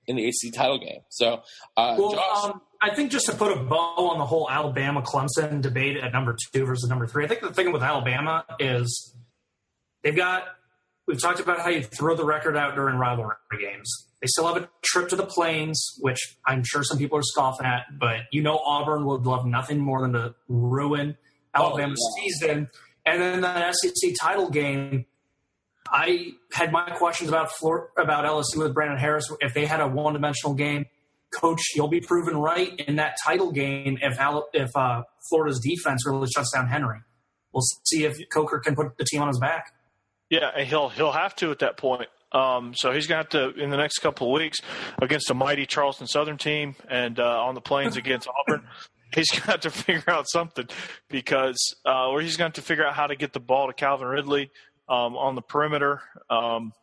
in 0.08 0.16
the 0.16 0.28
ACC 0.28 0.54
title 0.54 0.78
game. 0.78 1.02
So, 1.10 1.42
uh, 1.78 1.96
Well, 1.98 2.14
Josh, 2.14 2.46
um, 2.46 2.62
I 2.82 2.94
think 2.94 3.12
just 3.12 3.26
to 3.28 3.34
put 3.36 3.52
a 3.52 3.60
bow 3.60 4.10
on 4.10 4.20
the 4.20 4.26
whole 4.26 4.50
Alabama 4.50 5.02
Clemson 5.02 5.62
debate 5.62 5.98
at 5.98 6.14
number 6.14 6.36
two 6.54 6.66
versus 6.66 6.90
number 6.90 7.08
three, 7.08 7.26
I 7.26 7.28
think 7.28 7.42
the 7.42 7.54
thing 7.54 7.72
with 7.72 7.84
Alabama 7.84 8.46
is 8.60 9.16
they've 10.04 10.16
got, 10.16 10.44
we've 11.08 11.22
talked 11.22 11.40
about 11.40 11.60
how 11.60 11.70
you 11.70 11.84
throw 11.84 12.16
the 12.16 12.26
record 12.26 12.56
out 12.58 12.76
during 12.76 12.98
rivalry 12.98 13.36
games. 13.60 13.90
They 14.22 14.28
still 14.28 14.48
have 14.52 14.58
a 14.64 14.70
trip 14.84 15.10
to 15.10 15.16
the 15.16 15.26
Plains, 15.26 15.98
which 16.00 16.20
I'm 16.48 16.64
sure 16.64 16.84
some 16.84 16.98
people 16.98 17.18
are 17.20 17.24
scoffing 17.24 17.66
at, 17.68 17.86
but 18.00 18.22
you 18.32 18.42
know 18.42 18.58
Auburn 18.66 19.06
would 19.06 19.26
love 19.26 19.46
nothing 19.46 19.78
more 19.80 20.02
than 20.02 20.14
to 20.14 20.34
ruin 20.48 21.18
Alabama's 21.54 22.00
Oh, 22.04 22.16
yeah. 22.18 22.24
season. 22.24 22.70
And 23.06 23.22
then 23.22 23.42
that 23.42 23.76
SEC 23.76 24.14
title 24.20 24.50
game, 24.50 25.06
I 25.92 26.32
had 26.54 26.72
my 26.72 26.90
questions 26.90 27.30
about 27.30 27.52
Flor- 27.52 27.92
about 27.98 28.26
LSU 28.26 28.58
with 28.64 28.74
Brandon 28.74 28.98
Harris. 28.98 29.32
If 29.42 29.54
they 29.54 29.66
had 29.66 29.80
a 29.82 29.88
one 29.88 30.14
dimensional 30.14 30.56
game, 30.56 30.86
Coach, 31.32 31.62
you'll 31.76 31.88
be 31.90 32.02
proven 32.02 32.36
right 32.38 32.74
in 32.80 32.96
that 32.96 33.18
title 33.24 33.52
game 33.52 34.00
if 34.02 34.18
if 34.54 34.76
uh, 34.76 35.04
Florida's 35.30 35.60
defense 35.60 36.06
really 36.08 36.28
shuts 36.34 36.52
down 36.54 36.68
Henry. 36.68 37.00
We'll 37.54 37.62
see 37.84 38.06
if 38.06 38.16
Coker 38.34 38.60
can 38.60 38.76
put 38.76 38.98
the 38.98 39.06
team 39.06 39.22
on 39.22 39.28
his 39.28 39.40
back. 39.40 39.72
Yeah, 40.36 40.52
and 40.56 40.68
he'll 40.68 40.90
he'll 40.90 41.12
have 41.14 41.36
to 41.38 41.52
at 41.52 41.60
that 41.60 41.78
point. 41.78 42.10
Um, 42.32 42.74
so 42.76 42.92
he's 42.92 43.08
going 43.08 43.24
to 43.26 43.38
have 43.40 43.54
to 43.56 43.62
in 43.62 43.70
the 43.70 43.78
next 43.78 44.00
couple 44.00 44.28
of 44.28 44.34
weeks 44.34 44.58
against 45.02 45.30
a 45.30 45.34
mighty 45.34 45.66
Charleston 45.66 46.08
Southern 46.08 46.38
team 46.38 46.76
and 46.90 47.18
uh, 47.20 47.44
on 47.44 47.56
the 47.56 47.62
plains 47.62 47.96
against 47.96 48.28
Auburn. 48.28 48.66
He's 49.14 49.30
got 49.32 49.62
to 49.62 49.70
figure 49.70 50.04
out 50.10 50.26
something 50.28 50.68
because, 51.08 51.56
uh, 51.86 52.10
or 52.10 52.20
he's 52.20 52.36
going 52.36 52.52
to 52.52 52.60
have 52.60 52.66
to 52.66 52.68
figure 52.68 52.86
out 52.86 52.96
how 52.96 53.08
to 53.08 53.16
get 53.16 53.32
the 53.32 53.40
ball 53.40 53.68
to 53.68 53.74
Calvin 53.74 54.08
Ridley 54.08 54.52
um, 54.90 55.16
on 55.16 55.36
the 55.36 55.42
perimeter. 55.42 56.02
Um, 56.30 56.74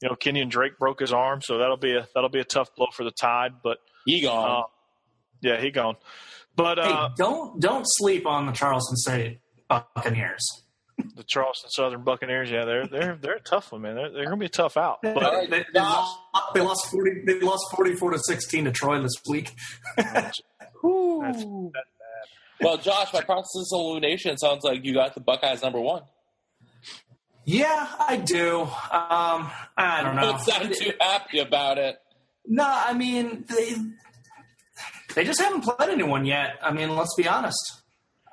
you 0.00 0.08
know, 0.08 0.14
Kenyon 0.14 0.48
Drake 0.48 0.78
broke 0.78 1.00
his 1.00 1.12
arm, 1.12 1.42
so 1.42 1.58
that'll 1.58 1.76
be 1.76 1.94
a 1.94 2.08
that'll 2.14 2.30
be 2.30 2.40
a 2.40 2.44
tough 2.44 2.74
blow 2.76 2.86
for 2.94 3.04
the 3.04 3.10
Tide. 3.10 3.56
But 3.62 3.78
he 4.06 4.22
gone. 4.22 4.62
uh, 4.62 4.66
yeah, 5.42 5.60
he 5.60 5.70
gone. 5.70 5.96
But 6.54 6.78
hey, 6.78 6.84
uh, 6.90 7.10
don't 7.14 7.60
don't 7.60 7.84
sleep 7.86 8.26
on 8.26 8.46
the 8.46 8.52
Charleston 8.52 8.96
State 8.96 9.40
Buccaneers. 9.68 10.46
The 10.98 11.24
Charleston 11.24 11.70
Southern 11.70 12.02
Buccaneers, 12.02 12.50
yeah, 12.50 12.64
they're 12.64 12.86
they're 12.86 13.18
they're 13.20 13.36
a 13.36 13.40
tough 13.40 13.72
one, 13.72 13.82
man. 13.82 13.94
They're, 13.94 14.10
they're 14.10 14.24
going 14.24 14.38
to 14.38 14.40
be 14.40 14.46
a 14.46 14.48
tough 14.48 14.76
out. 14.76 14.98
But 15.02 15.22
All 15.22 15.32
right, 15.32 15.50
they, 15.50 15.64
they, 15.72 15.80
lost, 15.80 16.18
they 16.54 16.60
lost 16.60 16.90
forty. 16.90 17.22
They 17.24 17.40
lost 17.40 17.64
forty-four 17.74 18.12
to 18.12 18.18
sixteen 18.18 18.64
to 18.64 18.72
Troy 18.72 19.00
this 19.00 19.14
week. 19.28 19.52
that's, 19.96 20.40
well, 20.82 21.72
Josh, 22.80 23.12
by 23.12 23.20
process 23.22 23.70
of 23.72 23.80
elimination, 23.80 24.32
it 24.32 24.40
sounds 24.40 24.62
like 24.64 24.84
you 24.84 24.94
got 24.94 25.14
the 25.14 25.20
Buckeyes 25.20 25.62
number 25.62 25.80
one. 25.80 26.02
Yeah, 27.44 27.86
I 28.00 28.16
do. 28.16 28.62
Um, 28.62 29.50
I 29.76 30.02
don't 30.02 30.16
know. 30.16 30.22
Don't 30.22 30.40
sound 30.40 30.74
too 30.74 30.92
happy 31.00 31.38
about 31.38 31.78
it. 31.78 31.96
No, 32.46 32.64
I 32.66 32.92
mean 32.92 33.44
they 33.48 33.74
they 35.14 35.24
just 35.24 35.40
haven't 35.40 35.62
played 35.62 35.90
anyone 35.90 36.24
yet. 36.24 36.56
I 36.62 36.72
mean, 36.72 36.94
let's 36.96 37.14
be 37.16 37.28
honest. 37.28 37.82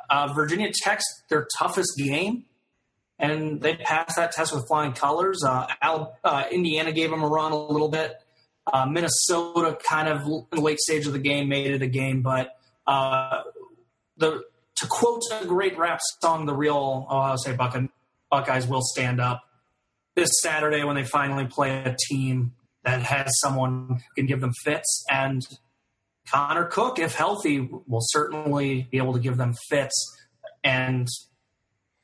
Uh, 0.10 0.32
Virginia 0.34 0.72
Tech's 0.84 1.06
their 1.30 1.48
toughest 1.58 1.94
game, 1.98 2.46
and 3.20 3.62
they 3.62 3.76
passed 3.76 4.16
that 4.16 4.32
test 4.32 4.54
with 4.54 4.68
flying 4.68 4.94
colors. 4.94 5.44
Uh, 5.44 5.68
Al, 5.82 6.18
uh, 6.24 6.44
Indiana 6.52 6.92
gave 6.92 7.10
them 7.10 7.24
a 7.24 7.28
run 7.28 7.52
a 7.52 7.58
little 7.58 7.90
bit. 7.90 8.14
Uh, 8.72 8.86
Minnesota 8.86 9.78
kind 9.88 10.08
of 10.08 10.26
in 10.26 10.46
the 10.52 10.62
late 10.62 10.80
stage 10.80 11.06
of 11.06 11.14
the 11.14 11.20
game 11.20 11.50
made 11.50 11.72
it 11.72 11.82
a 11.82 11.88
game, 11.88 12.22
but 12.22 12.58
uh, 12.88 13.42
the 14.18 14.44
to 14.76 14.88
quote 14.88 15.22
a 15.42 15.46
great 15.46 15.78
rap 15.78 16.00
song, 16.22 16.46
the 16.46 16.56
real 16.56 17.06
Ohio 17.10 17.36
State 17.36 17.58
Buckeye- 17.58 17.88
Buckeyes 18.32 18.68
will 18.68 18.82
stand 18.82 19.22
up 19.22 19.44
this 20.16 20.30
Saturday 20.42 20.84
when 20.84 20.96
they 20.96 21.04
finally 21.04 21.46
play 21.46 21.84
a 21.84 21.96
team 22.10 22.54
that 22.84 23.02
has 23.02 23.32
someone 23.40 23.88
who 23.90 24.14
can 24.16 24.26
give 24.26 24.42
them 24.42 24.52
fits. 24.64 25.04
And 25.10 25.42
Connor 26.30 26.66
Cook, 26.66 27.00
if 27.00 27.16
healthy, 27.16 27.60
will 27.88 28.02
certainly 28.02 28.88
be 28.92 28.98
able 28.98 29.14
to 29.14 29.20
give 29.20 29.38
them 29.38 29.54
fits. 29.70 30.18
And 30.64 31.08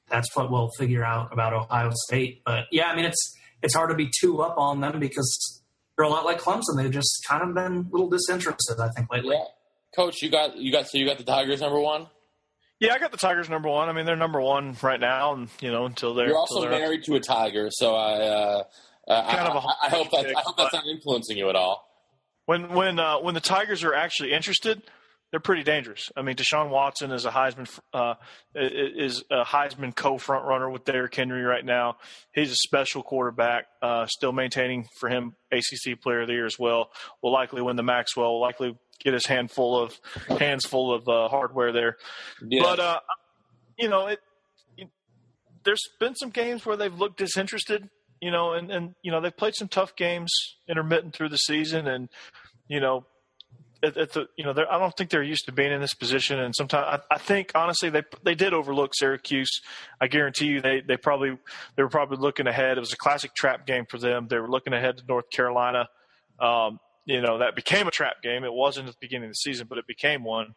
that's 0.10 0.36
what 0.36 0.52
we'll 0.52 0.70
figure 0.78 1.04
out 1.04 1.32
about 1.34 1.54
Ohio 1.54 1.92
State. 1.94 2.42
But 2.46 2.66
yeah, 2.72 2.88
I 2.88 2.96
mean, 2.96 3.06
it's 3.06 3.36
it's 3.62 3.74
hard 3.76 3.90
to 3.90 3.96
be 3.96 4.10
too 4.22 4.42
up 4.42 4.58
on 4.58 4.82
them 4.82 5.00
because 5.00 5.62
they're 5.98 6.06
a 6.06 6.10
lot 6.10 6.26
like 6.26 6.40
Clemson. 6.40 6.76
They've 6.78 6.92
just 6.92 7.26
kind 7.28 7.44
of 7.44 7.54
been 7.54 7.88
a 7.88 7.92
little 7.92 8.10
disinterested, 8.10 8.80
I 8.80 8.90
think, 8.90 9.12
lately. 9.12 9.36
Yeah, 9.36 9.44
Coach, 9.96 10.22
you 10.22 10.30
got 10.30 10.58
you 10.58 10.72
got 10.72 10.88
so 10.88 10.98
you 10.98 11.06
got 11.06 11.18
the 11.18 11.24
Tigers 11.24 11.62
number 11.62 11.80
one. 11.80 12.08
yeah, 12.80 12.94
I 12.94 13.00
got 13.00 13.12
the 13.12 13.18
Tigers 13.18 13.50
number 13.50 13.70
one. 13.70 13.90
I 13.90 13.94
mean, 13.94 14.06
they're 14.06 14.16
number 14.16 14.40
one 14.42 14.76
right 14.82 15.00
now, 15.00 15.34
and 15.34 15.50
you 15.62 15.72
know 15.72 15.86
until 15.86 16.14
they're 16.14 16.28
You're 16.28 16.38
also 16.38 16.62
they're- 16.62 16.70
married 16.72 17.04
to 17.06 17.16
a 17.16 17.20
Tiger, 17.20 17.70
so 17.72 17.96
I 17.96 18.14
uh, 18.22 18.64
uh, 19.08 19.24
Kind 19.32 19.40
I, 19.40 19.46
of 19.48 19.56
a 19.56 19.68
I, 19.68 19.74
I 19.84 19.90
hope 19.90 20.08
that's 20.12 20.26
I 20.28 20.42
hope 20.46 20.58
that's 20.58 20.74
not 20.74 20.86
influencing 20.88 21.38
you 21.38 21.50
at 21.50 21.56
all. 21.56 21.86
when 22.46 22.70
when 22.74 23.00
uh, 23.00 23.18
when 23.20 23.34
the 23.34 23.42
Tigers 23.42 23.84
are 23.84 23.94
actually 23.94 24.32
interested, 24.34 24.82
they're 25.32 25.40
pretty 25.40 25.64
dangerous. 25.64 26.12
I 26.16 26.24
mean, 26.24 26.36
Deshaun 26.36 26.70
Watson 26.70 27.12
is 27.12 27.26
a 27.26 27.30
Heisman 27.30 27.70
uh, 27.94 28.16
is 28.56 29.24
a 29.30 29.44
Heisman 29.44 29.96
co 29.96 30.18
front 30.18 30.46
runner 30.46 30.70
with 30.70 30.86
Derrick 30.86 31.14
Henry 31.14 31.44
right 31.44 31.64
now. 31.64 31.98
He's 32.34 32.52
a 32.52 32.56
special 32.56 33.04
quarterback, 33.04 33.66
uh, 33.82 34.08
still 34.08 34.32
maintaining 34.32 34.88
for 35.00 35.10
him 35.10 35.36
ACC 35.52 36.02
Player 36.02 36.22
of 36.22 36.28
the 36.28 36.34
Year 36.34 36.46
as 36.46 36.58
well. 36.58 36.90
Will 37.22 37.32
likely 37.32 37.62
win 37.62 37.76
the 37.76 37.84
Maxwell. 37.84 38.34
Will 38.34 38.42
likely 38.42 38.76
get 39.04 39.14
his 39.14 39.26
handful 39.26 39.80
of 39.82 40.00
hands 40.40 40.66
full 40.66 40.94
of 40.94 41.08
uh, 41.08 41.28
hardware 41.28 41.72
there. 41.72 41.98
Yeah. 42.42 42.64
But 42.64 42.80
uh, 42.80 43.00
you 43.78 43.88
know, 43.88 44.08
it, 44.08 44.20
it. 44.78 44.90
There's 45.64 45.84
been 46.00 46.16
some 46.16 46.30
games 46.32 46.66
where 46.66 46.76
they've 46.76 46.94
looked 46.94 47.18
disinterested. 47.18 47.90
You 48.20 48.32
know, 48.32 48.54
and 48.54 48.72
and 48.72 48.96
you 49.04 49.12
know 49.12 49.22
they've 49.22 49.36
played 49.36 49.56
some 49.56 49.68
tough 49.68 49.96
games 49.96 50.34
intermittent 50.68 51.14
through 51.14 51.30
the 51.30 51.38
season, 51.38 51.88
and 51.88 52.10
you 52.68 52.80
know, 52.80 53.06
at, 53.84 53.98
at 53.98 54.14
the 54.14 54.28
you 54.36 54.44
know 54.44 54.52
I 54.52 54.78
don't 54.78 54.96
think 54.96 55.10
they're 55.10 55.24
used 55.24 55.46
to 55.46 55.52
being 55.52 55.72
in 55.72 55.82
this 55.82 55.94
position. 55.94 56.40
And 56.40 56.56
sometimes 56.56 57.02
I, 57.10 57.16
I 57.16 57.18
think 57.18 57.52
honestly 57.56 57.90
they 57.90 58.04
they 58.24 58.36
did 58.36 58.54
overlook 58.54 58.92
Syracuse. 58.94 59.62
I 60.02 60.08
guarantee 60.08 60.48
you 60.48 60.62
they 60.62 60.82
they 60.82 60.98
probably 60.98 61.38
they 61.76 61.84
were 61.84 61.90
probably 61.90 62.18
looking 62.18 62.48
ahead. 62.48 62.78
It 62.78 62.82
was 62.82 62.94
a 62.94 62.98
classic 62.98 63.34
trap 63.36 63.66
game 63.66 63.86
for 63.90 63.98
them. 63.98 64.28
They 64.30 64.40
were 64.40 64.50
looking 64.50 64.74
ahead 64.74 64.98
to 64.98 65.04
North 65.08 65.30
Carolina. 65.30 65.90
Um, 66.40 66.80
you 67.06 67.22
know 67.22 67.40
that 67.40 67.56
became 67.56 67.88
a 67.88 67.92
trap 67.92 68.22
game. 68.22 68.44
It 68.44 68.54
wasn't 68.54 68.88
at 68.88 68.94
the 68.94 69.00
beginning 69.02 69.30
of 69.30 69.32
the 69.32 69.36
season, 69.36 69.68
but 69.68 69.78
it 69.78 69.88
became 69.88 70.24
one 70.24 70.54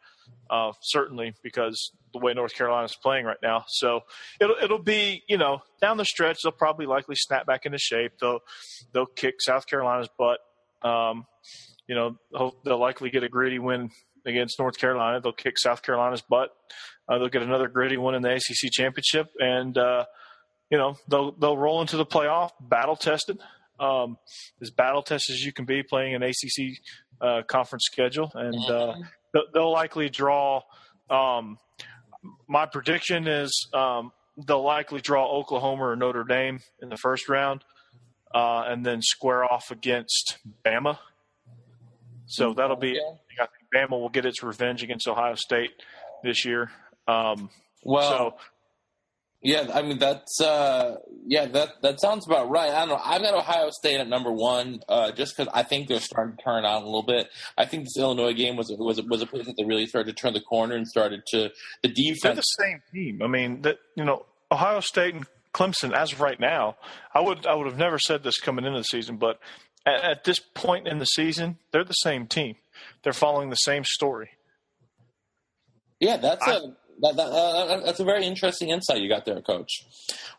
uh, 0.51 0.73
certainly 0.83 1.35
because 1.43 1.93
the 2.13 2.19
way 2.19 2.35
North 2.35 2.55
Carolina 2.55 2.85
is 2.85 2.95
playing 2.95 3.25
right 3.25 3.39
now. 3.43 3.65
So 3.69 4.01
it'll 4.41 4.57
it'll 4.63 4.83
be 4.83 5.23
you 5.29 5.39
know 5.39 5.63
down 5.81 5.97
the 5.97 6.05
stretch 6.05 6.39
they'll 6.43 6.53
probably 6.53 6.87
likely 6.87 7.17
snap 7.17 7.47
back 7.47 7.65
into 7.65 7.79
shape. 7.79 8.13
They'll 8.21 8.41
they'll 8.93 9.07
kick 9.07 9.37
South 9.41 9.67
Carolina's 9.67 10.09
butt. 10.19 10.41
Um, 10.83 11.27
you 11.89 11.95
know 11.95 12.17
they'll, 12.65 12.79
likely 12.79 13.11
get 13.11 13.23
a 13.23 13.29
gritty 13.29 13.59
win 13.59 13.91
against 14.27 14.59
North 14.59 14.79
Carolina. 14.79 15.21
They'll 15.21 15.33
kick 15.33 15.59
South 15.59 15.83
Carolina's 15.83 16.23
butt. 16.23 16.51
Uh, 17.09 17.19
they'll 17.19 17.29
get 17.29 17.43
another 17.43 17.69
gritty 17.69 17.97
one 17.97 18.15
in 18.15 18.23
the 18.23 18.33
ACC 18.35 18.71
championship, 18.73 19.29
and 19.39 19.77
uh, 19.77 20.05
you 20.71 20.79
know 20.79 20.97
they'll 21.09 21.33
they'll 21.33 21.57
roll 21.59 21.81
into 21.81 21.97
the 21.97 22.07
playoff 22.07 22.51
battle 22.61 22.97
tested. 22.97 23.39
Um, 23.81 24.17
as 24.61 24.71
battle 24.71 25.03
tested 25.03 25.35
as 25.35 25.41
you 25.45 25.53
can 25.53 25.65
be 25.65 25.83
playing 25.83 26.15
an 26.15 26.23
ACC 26.23 26.79
uh, 27.21 27.43
conference 27.49 27.85
schedule, 27.87 28.31
and 28.35 28.55
uh, 28.71 28.95
they'll- 29.33 29.47
they'll 29.53 29.73
likely 29.73 30.09
draw. 30.09 30.61
Um, 31.11 31.59
my 32.49 32.67
prediction 32.67 33.27
is 33.27 33.69
um, 33.75 34.13
they'll 34.47 34.63
likely 34.63 35.01
draw 35.01 35.27
Oklahoma 35.27 35.83
or 35.85 35.97
Notre 35.97 36.23
Dame 36.25 36.61
in 36.81 36.89
the 36.91 36.97
first 36.97 37.29
round, 37.29 37.65
uh, 38.35 38.65
and 38.69 38.87
then 38.87 39.03
square 39.03 39.45
off 39.45 39.71
against 39.73 40.39
Bama. 40.65 40.99
So 42.27 42.55
that'll 42.55 42.77
be. 42.77 42.99
I 42.99 43.47
think 43.47 43.51
Bama 43.75 44.01
will 44.01 44.09
get 44.09 44.25
its 44.27 44.43
revenge 44.43 44.83
against 44.83 45.09
Ohio 45.09 45.35
State 45.35 45.71
this 46.23 46.45
year. 46.45 46.71
Um, 47.09 47.51
Well, 47.85 48.11
so 48.11 48.35
yeah, 49.45 49.71
I 49.75 49.83
mean 49.83 49.99
that's 49.99 50.41
uh, 50.41 50.99
yeah 51.27 51.47
that 51.47 51.83
that 51.83 52.01
sounds 52.01 52.27
about 52.27 52.49
right. 52.49 52.71
I 52.71 52.81
don't 52.81 52.91
know. 52.91 53.01
I've 53.05 53.23
got 53.23 53.35
Ohio 53.35 53.71
State 53.71 53.99
at 53.99 54.09
number 54.09 54.31
one, 54.31 54.81
uh, 54.89 55.11
just 55.11 55.37
because 55.37 55.53
I 55.53 55.65
think 55.65 55.89
they're 55.89 55.99
starting 55.99 56.37
to 56.37 56.43
turn 56.45 56.65
on 56.65 56.83
a 56.83 56.85
little 56.85 57.03
bit. 57.03 57.29
I 57.59 57.65
think 57.65 57.85
this 57.85 57.97
Illinois 57.99 58.35
game 58.35 58.57
was 58.57 58.73
was 58.79 59.03
was 59.03 59.21
a 59.21 59.27
place 59.27 59.47
that 59.47 59.57
they 59.57 59.65
really 59.65 59.87
started 59.87 60.17
to 60.17 60.21
turn 60.21 60.33
the 60.33 60.41
corner 60.41 60.77
and 60.77 60.87
started 60.87 61.23
to 61.33 61.51
the 61.83 61.89
defense. 61.89 62.23
they're 62.23 62.35
the 62.37 62.43
same 62.43 62.83
team. 62.95 63.21
I 63.21 63.27
mean, 63.27 63.63
that 63.63 63.79
you 63.97 64.05
know, 64.05 64.27
Ohio 64.53 64.79
State 64.79 65.15
and 65.15 65.27
Clemson, 65.53 65.93
as 65.93 66.13
of 66.13 66.21
right 66.21 66.39
now, 66.39 66.77
I 67.13 67.21
would 67.21 67.45
I 67.45 67.57
would 67.57 67.67
have 67.67 67.79
never 67.79 67.99
said 67.99 68.23
this 68.23 68.39
coming 68.39 68.65
into 68.65 68.79
the 68.79 68.85
season, 68.85 69.17
but 69.17 69.41
at, 69.87 70.05
at 70.05 70.25
this 70.25 70.39
point 70.39 70.87
in 70.87 70.99
the 70.99 71.05
season, 71.05 71.59
they're 71.71 71.85
the 71.85 71.93
same 71.93 72.27
team. 72.27 72.57
They're 73.03 73.13
following 73.13 73.51
the 73.51 73.57
same 73.57 73.85
story. 73.85 74.31
Yeah, 76.01 76.17
that's 76.17 76.47
a 76.47 76.75
that, 77.01 77.17
that, 77.17 77.27
uh, 77.27 77.81
that's 77.85 78.01
a 78.01 78.05
very 78.05 78.25
interesting 78.27 78.71
insight 78.71 79.01
you 79.01 79.09
got 79.09 79.25
there, 79.25 79.41
Coach. 79.41 79.85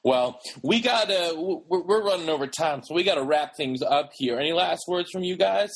Well, 0.04 0.40
we 0.62 0.82
got 0.82 1.08
to 1.10 1.64
we're, 1.68 1.82
we're 1.82 2.04
running 2.04 2.30
over 2.30 2.48
time, 2.48 2.82
so 2.84 2.94
we 2.94 3.04
got 3.04 3.16
to 3.16 3.24
wrap 3.24 3.56
things 3.56 3.82
up 3.82 4.12
here. 4.16 4.40
Any 4.40 4.54
last 4.54 4.84
words 4.88 5.10
from 5.12 5.24
you 5.24 5.36
guys? 5.36 5.72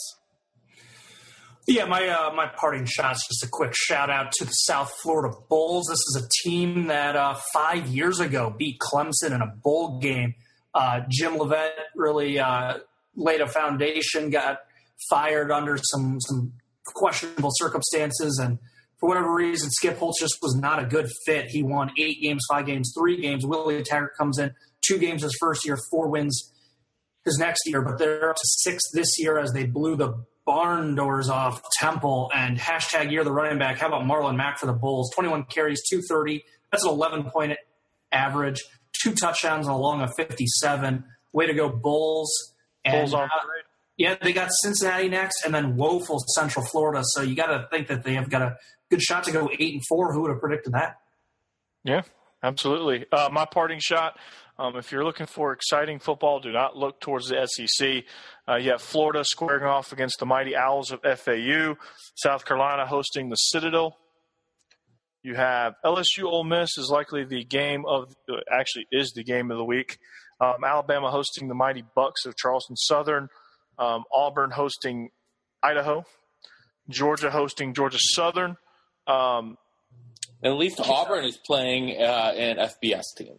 Yeah, 1.67 1.85
my 1.85 2.07
uh, 2.07 2.31
my 2.33 2.47
parting 2.47 2.85
shots. 2.85 3.27
Just 3.27 3.43
a 3.43 3.49
quick 3.51 3.73
shout 3.75 4.09
out 4.09 4.31
to 4.33 4.45
the 4.45 4.51
South 4.51 4.93
Florida 5.03 5.35
Bulls. 5.49 5.87
This 5.89 5.99
is 5.99 6.23
a 6.25 6.49
team 6.49 6.87
that 6.87 7.17
uh, 7.17 7.35
five 7.53 7.87
years 7.87 8.21
ago 8.21 8.53
beat 8.57 8.79
Clemson 8.79 9.33
in 9.33 9.41
a 9.41 9.47
bowl 9.47 9.99
game. 9.99 10.35
Uh, 10.73 11.01
Jim 11.09 11.37
Leavitt 11.37 11.73
really 11.95 12.39
uh, 12.39 12.77
laid 13.17 13.41
a 13.41 13.47
foundation. 13.47 14.29
Got 14.29 14.59
fired 15.09 15.51
under 15.51 15.77
some 15.77 16.21
some 16.21 16.53
questionable 16.85 17.51
circumstances, 17.53 18.39
and 18.41 18.59
for 18.99 19.09
whatever 19.09 19.33
reason, 19.33 19.69
Skip 19.71 19.97
Holtz 19.97 20.21
just 20.21 20.37
was 20.41 20.55
not 20.55 20.81
a 20.81 20.85
good 20.85 21.09
fit. 21.25 21.47
He 21.49 21.63
won 21.63 21.91
eight 21.97 22.21
games, 22.21 22.43
five 22.49 22.65
games, 22.65 22.93
three 22.97 23.19
games. 23.21 23.45
Willie 23.45 23.83
Taggart 23.83 24.15
comes 24.17 24.39
in, 24.39 24.53
two 24.85 24.97
games 24.97 25.23
his 25.23 25.35
first 25.39 25.65
year, 25.65 25.77
four 25.91 26.07
wins 26.07 26.53
his 27.25 27.37
next 27.37 27.67
year, 27.67 27.81
but 27.81 27.97
they're 27.97 28.29
up 28.29 28.37
to 28.37 28.41
six 28.45 28.81
this 28.93 29.19
year 29.19 29.37
as 29.37 29.51
they 29.51 29.65
blew 29.65 29.95
the 29.95 30.23
barn 30.45 30.95
doors 30.95 31.29
off 31.29 31.61
Temple 31.77 32.31
and 32.33 32.57
hashtag 32.57 33.11
year 33.11 33.23
the 33.23 33.31
running 33.31 33.59
back. 33.59 33.77
How 33.77 33.87
about 33.87 34.03
Marlon 34.03 34.37
Mack 34.37 34.57
for 34.57 34.65
the 34.65 34.73
Bulls? 34.73 35.11
21 35.13 35.43
carries, 35.43 35.81
230. 35.89 36.43
That's 36.71 36.85
an 36.85 36.89
11 36.89 37.29
point 37.29 37.57
average, 38.11 38.63
two 39.01 39.13
touchdowns 39.13 39.67
and 39.67 39.75
a 39.75 40.07
57. 40.15 41.03
Way 41.33 41.47
to 41.47 41.53
go, 41.53 41.69
Bulls. 41.69 42.55
And, 42.87 43.01
Bulls 43.01 43.13
on 43.13 43.25
uh, 43.25 43.29
yeah, 43.97 44.15
they 44.21 44.31
got 44.31 44.49
Cincinnati 44.51 45.09
next, 45.09 45.43
and 45.43 45.53
then 45.53 45.75
woeful 45.75 46.19
Central 46.35 46.63
Florida. 46.65 47.01
So 47.03 47.23
you 47.23 47.35
got 47.35 47.47
to 47.47 47.67
think 47.71 47.87
that 47.87 48.03
they 48.03 48.13
have 48.13 48.29
got 48.29 48.43
a 48.43 48.57
good 48.91 49.01
shot 49.01 49.23
to 49.23 49.31
go 49.31 49.49
eight 49.59 49.73
and 49.73 49.83
four. 49.87 50.13
Who 50.13 50.21
would 50.21 50.31
have 50.31 50.39
predicted 50.39 50.73
that? 50.73 50.99
Yeah, 51.83 52.03
absolutely. 52.43 53.05
Uh, 53.11 53.29
my 53.31 53.45
parting 53.45 53.79
shot. 53.79 54.17
Um, 54.59 54.75
if 54.75 54.91
you're 54.91 55.03
looking 55.03 55.27
for 55.27 55.51
exciting 55.51 55.99
football, 55.99 56.39
do 56.39 56.51
not 56.51 56.75
look 56.75 56.99
towards 56.99 57.29
the 57.29 57.45
SEC. 57.45 58.03
Uh, 58.47 58.55
you 58.55 58.71
have 58.71 58.81
Florida 58.81 59.23
squaring 59.23 59.63
off 59.63 59.91
against 59.91 60.17
the 60.19 60.25
mighty 60.25 60.55
Owls 60.55 60.91
of 60.91 61.01
FAU. 61.01 61.75
South 62.15 62.45
Carolina 62.45 62.85
hosting 62.85 63.29
the 63.29 63.35
Citadel. 63.35 63.97
You 65.23 65.35
have 65.35 65.75
LSU 65.83 66.23
Ole 66.23 66.43
Miss 66.43 66.77
is 66.77 66.89
likely 66.89 67.25
the 67.25 67.43
game 67.43 67.83
of 67.85 68.13
actually 68.51 68.87
is 68.91 69.11
the 69.11 69.23
game 69.23 69.51
of 69.51 69.57
the 69.57 69.65
week. 69.65 69.97
Um, 70.39 70.63
Alabama 70.65 71.09
hosting 71.11 71.47
the 71.47 71.55
mighty 71.55 71.83
Bucks 71.95 72.25
of 72.25 72.35
Charleston 72.35 72.75
Southern. 72.75 73.29
Um, 73.79 74.03
Auburn 74.13 74.51
hosting 74.51 75.09
Idaho. 75.63 76.05
Georgia 76.89 77.29
hosting 77.31 77.73
Georgia 77.73 77.97
Southern. 77.99 78.57
Um, 79.07 79.57
At 80.43 80.53
least 80.53 80.79
Auburn 80.79 81.25
is 81.25 81.37
playing 81.45 82.01
uh, 82.01 82.33
an 82.35 82.57
FBS 82.57 83.03
team. 83.17 83.37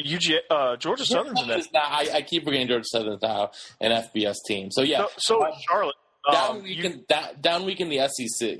UG, 0.00 0.22
uh, 0.50 0.76
Georgia 0.76 1.04
Southern's. 1.04 1.40
Not- 1.72 1.82
I, 1.90 2.08
I 2.14 2.22
keep 2.22 2.44
forgetting 2.44 2.68
Georgia 2.68 2.84
Southern's 2.84 3.22
now 3.22 3.50
an 3.80 3.90
FBS 3.90 4.36
team. 4.46 4.70
So 4.70 4.82
yeah, 4.82 4.98
So, 4.98 5.08
so 5.18 5.46
is 5.46 5.54
Charlotte. 5.68 5.96
down 6.30 6.50
Um, 6.58 6.62
week 6.62 6.78
you- 6.78 6.84
in 6.84 7.04
down, 7.08 7.28
down 7.40 7.64
week 7.64 7.80
in 7.80 7.88
the 7.88 8.06
SEC. 8.08 8.58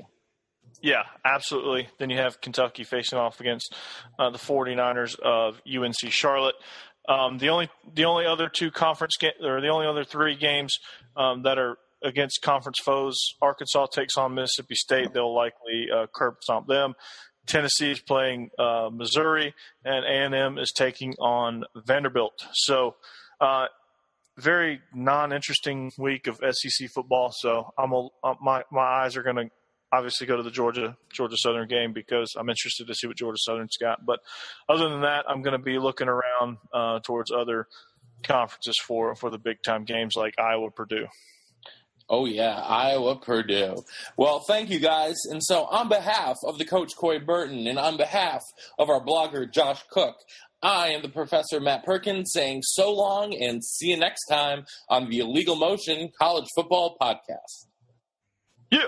Yeah, 0.81 1.03
absolutely. 1.25 1.89
Then 1.97 2.09
you 2.09 2.17
have 2.17 2.41
Kentucky 2.41 2.83
facing 2.83 3.17
off 3.17 3.39
against 3.39 3.75
uh, 4.17 4.29
the 4.29 4.37
49ers 4.37 5.19
of 5.19 5.61
UNC 5.67 6.11
Charlotte. 6.11 6.55
Um, 7.07 7.37
the 7.37 7.49
only 7.49 7.69
the 7.93 8.05
only 8.05 8.25
other 8.25 8.49
two 8.49 8.69
conference 8.69 9.17
ga- 9.19 9.33
or 9.41 9.61
the 9.61 9.69
only 9.69 9.87
other 9.87 10.03
three 10.03 10.35
games 10.35 10.77
um, 11.17 11.43
that 11.43 11.57
are 11.57 11.77
against 12.03 12.41
conference 12.41 12.77
foes. 12.83 13.17
Arkansas 13.41 13.87
takes 13.87 14.15
on 14.17 14.35
Mississippi 14.35 14.75
State. 14.75 15.13
They'll 15.13 15.33
likely 15.33 15.87
uh, 15.93 16.05
curb 16.13 16.35
stomp 16.41 16.67
them. 16.67 16.93
Tennessee 17.47 17.91
is 17.91 17.99
playing 17.99 18.51
uh, 18.59 18.89
Missouri, 18.91 19.55
and 19.83 20.05
A 20.05 20.25
and 20.25 20.35
M 20.35 20.57
is 20.59 20.71
taking 20.71 21.15
on 21.15 21.63
Vanderbilt. 21.75 22.45
So, 22.53 22.95
uh, 23.41 23.65
very 24.37 24.81
non-interesting 24.93 25.91
week 25.97 26.27
of 26.27 26.39
SEC 26.51 26.89
football. 26.93 27.31
So, 27.35 27.73
I'm 27.77 27.91
a, 27.91 28.07
uh, 28.23 28.35
my 28.39 28.63
my 28.71 28.83
eyes 28.83 29.17
are 29.17 29.23
going 29.23 29.37
to 29.37 29.49
obviously 29.91 30.27
go 30.27 30.37
to 30.37 30.43
the 30.43 30.51
Georgia 30.51 30.95
Georgia 31.13 31.37
Southern 31.37 31.67
game 31.67 31.93
because 31.93 32.35
I'm 32.37 32.49
interested 32.49 32.87
to 32.87 32.95
see 32.95 33.07
what 33.07 33.17
Georgia 33.17 33.39
Southern's 33.39 33.77
got. 33.77 34.05
But 34.05 34.19
other 34.67 34.89
than 34.89 35.01
that, 35.01 35.25
I'm 35.27 35.41
going 35.41 35.57
to 35.57 35.63
be 35.63 35.79
looking 35.79 36.07
around 36.07 36.57
uh, 36.73 36.99
towards 36.99 37.31
other 37.31 37.67
conferences 38.23 38.77
for 38.85 39.15
for 39.15 39.29
the 39.29 39.37
big 39.37 39.61
time 39.63 39.85
games 39.85 40.15
like 40.15 40.37
Iowa 40.37 40.71
Purdue. 40.71 41.07
Oh 42.09 42.25
yeah, 42.25 42.59
Iowa 42.59 43.17
Purdue. 43.17 43.83
Well, 44.17 44.39
thank 44.39 44.69
you 44.69 44.79
guys. 44.79 45.15
And 45.29 45.43
so 45.43 45.65
on 45.65 45.89
behalf 45.89 46.37
of 46.43 46.57
the 46.57 46.65
coach 46.65 46.95
Coy 46.95 47.19
Burton 47.19 47.67
and 47.67 47.77
on 47.77 47.97
behalf 47.97 48.41
of 48.79 48.89
our 48.89 48.99
blogger 48.99 49.51
Josh 49.51 49.83
Cook, 49.91 50.15
I 50.61 50.89
am 50.89 51.03
the 51.03 51.09
professor 51.09 51.59
Matt 51.59 51.85
Perkins 51.85 52.31
saying 52.33 52.63
so 52.63 52.91
long 52.91 53.35
and 53.35 53.63
see 53.63 53.91
you 53.91 53.97
next 53.97 54.25
time 54.25 54.65
on 54.89 55.09
the 55.09 55.19
Illegal 55.19 55.55
Motion 55.55 56.09
College 56.19 56.47
Football 56.55 56.97
Podcast. 56.99 57.67
Yeah. 58.71 58.87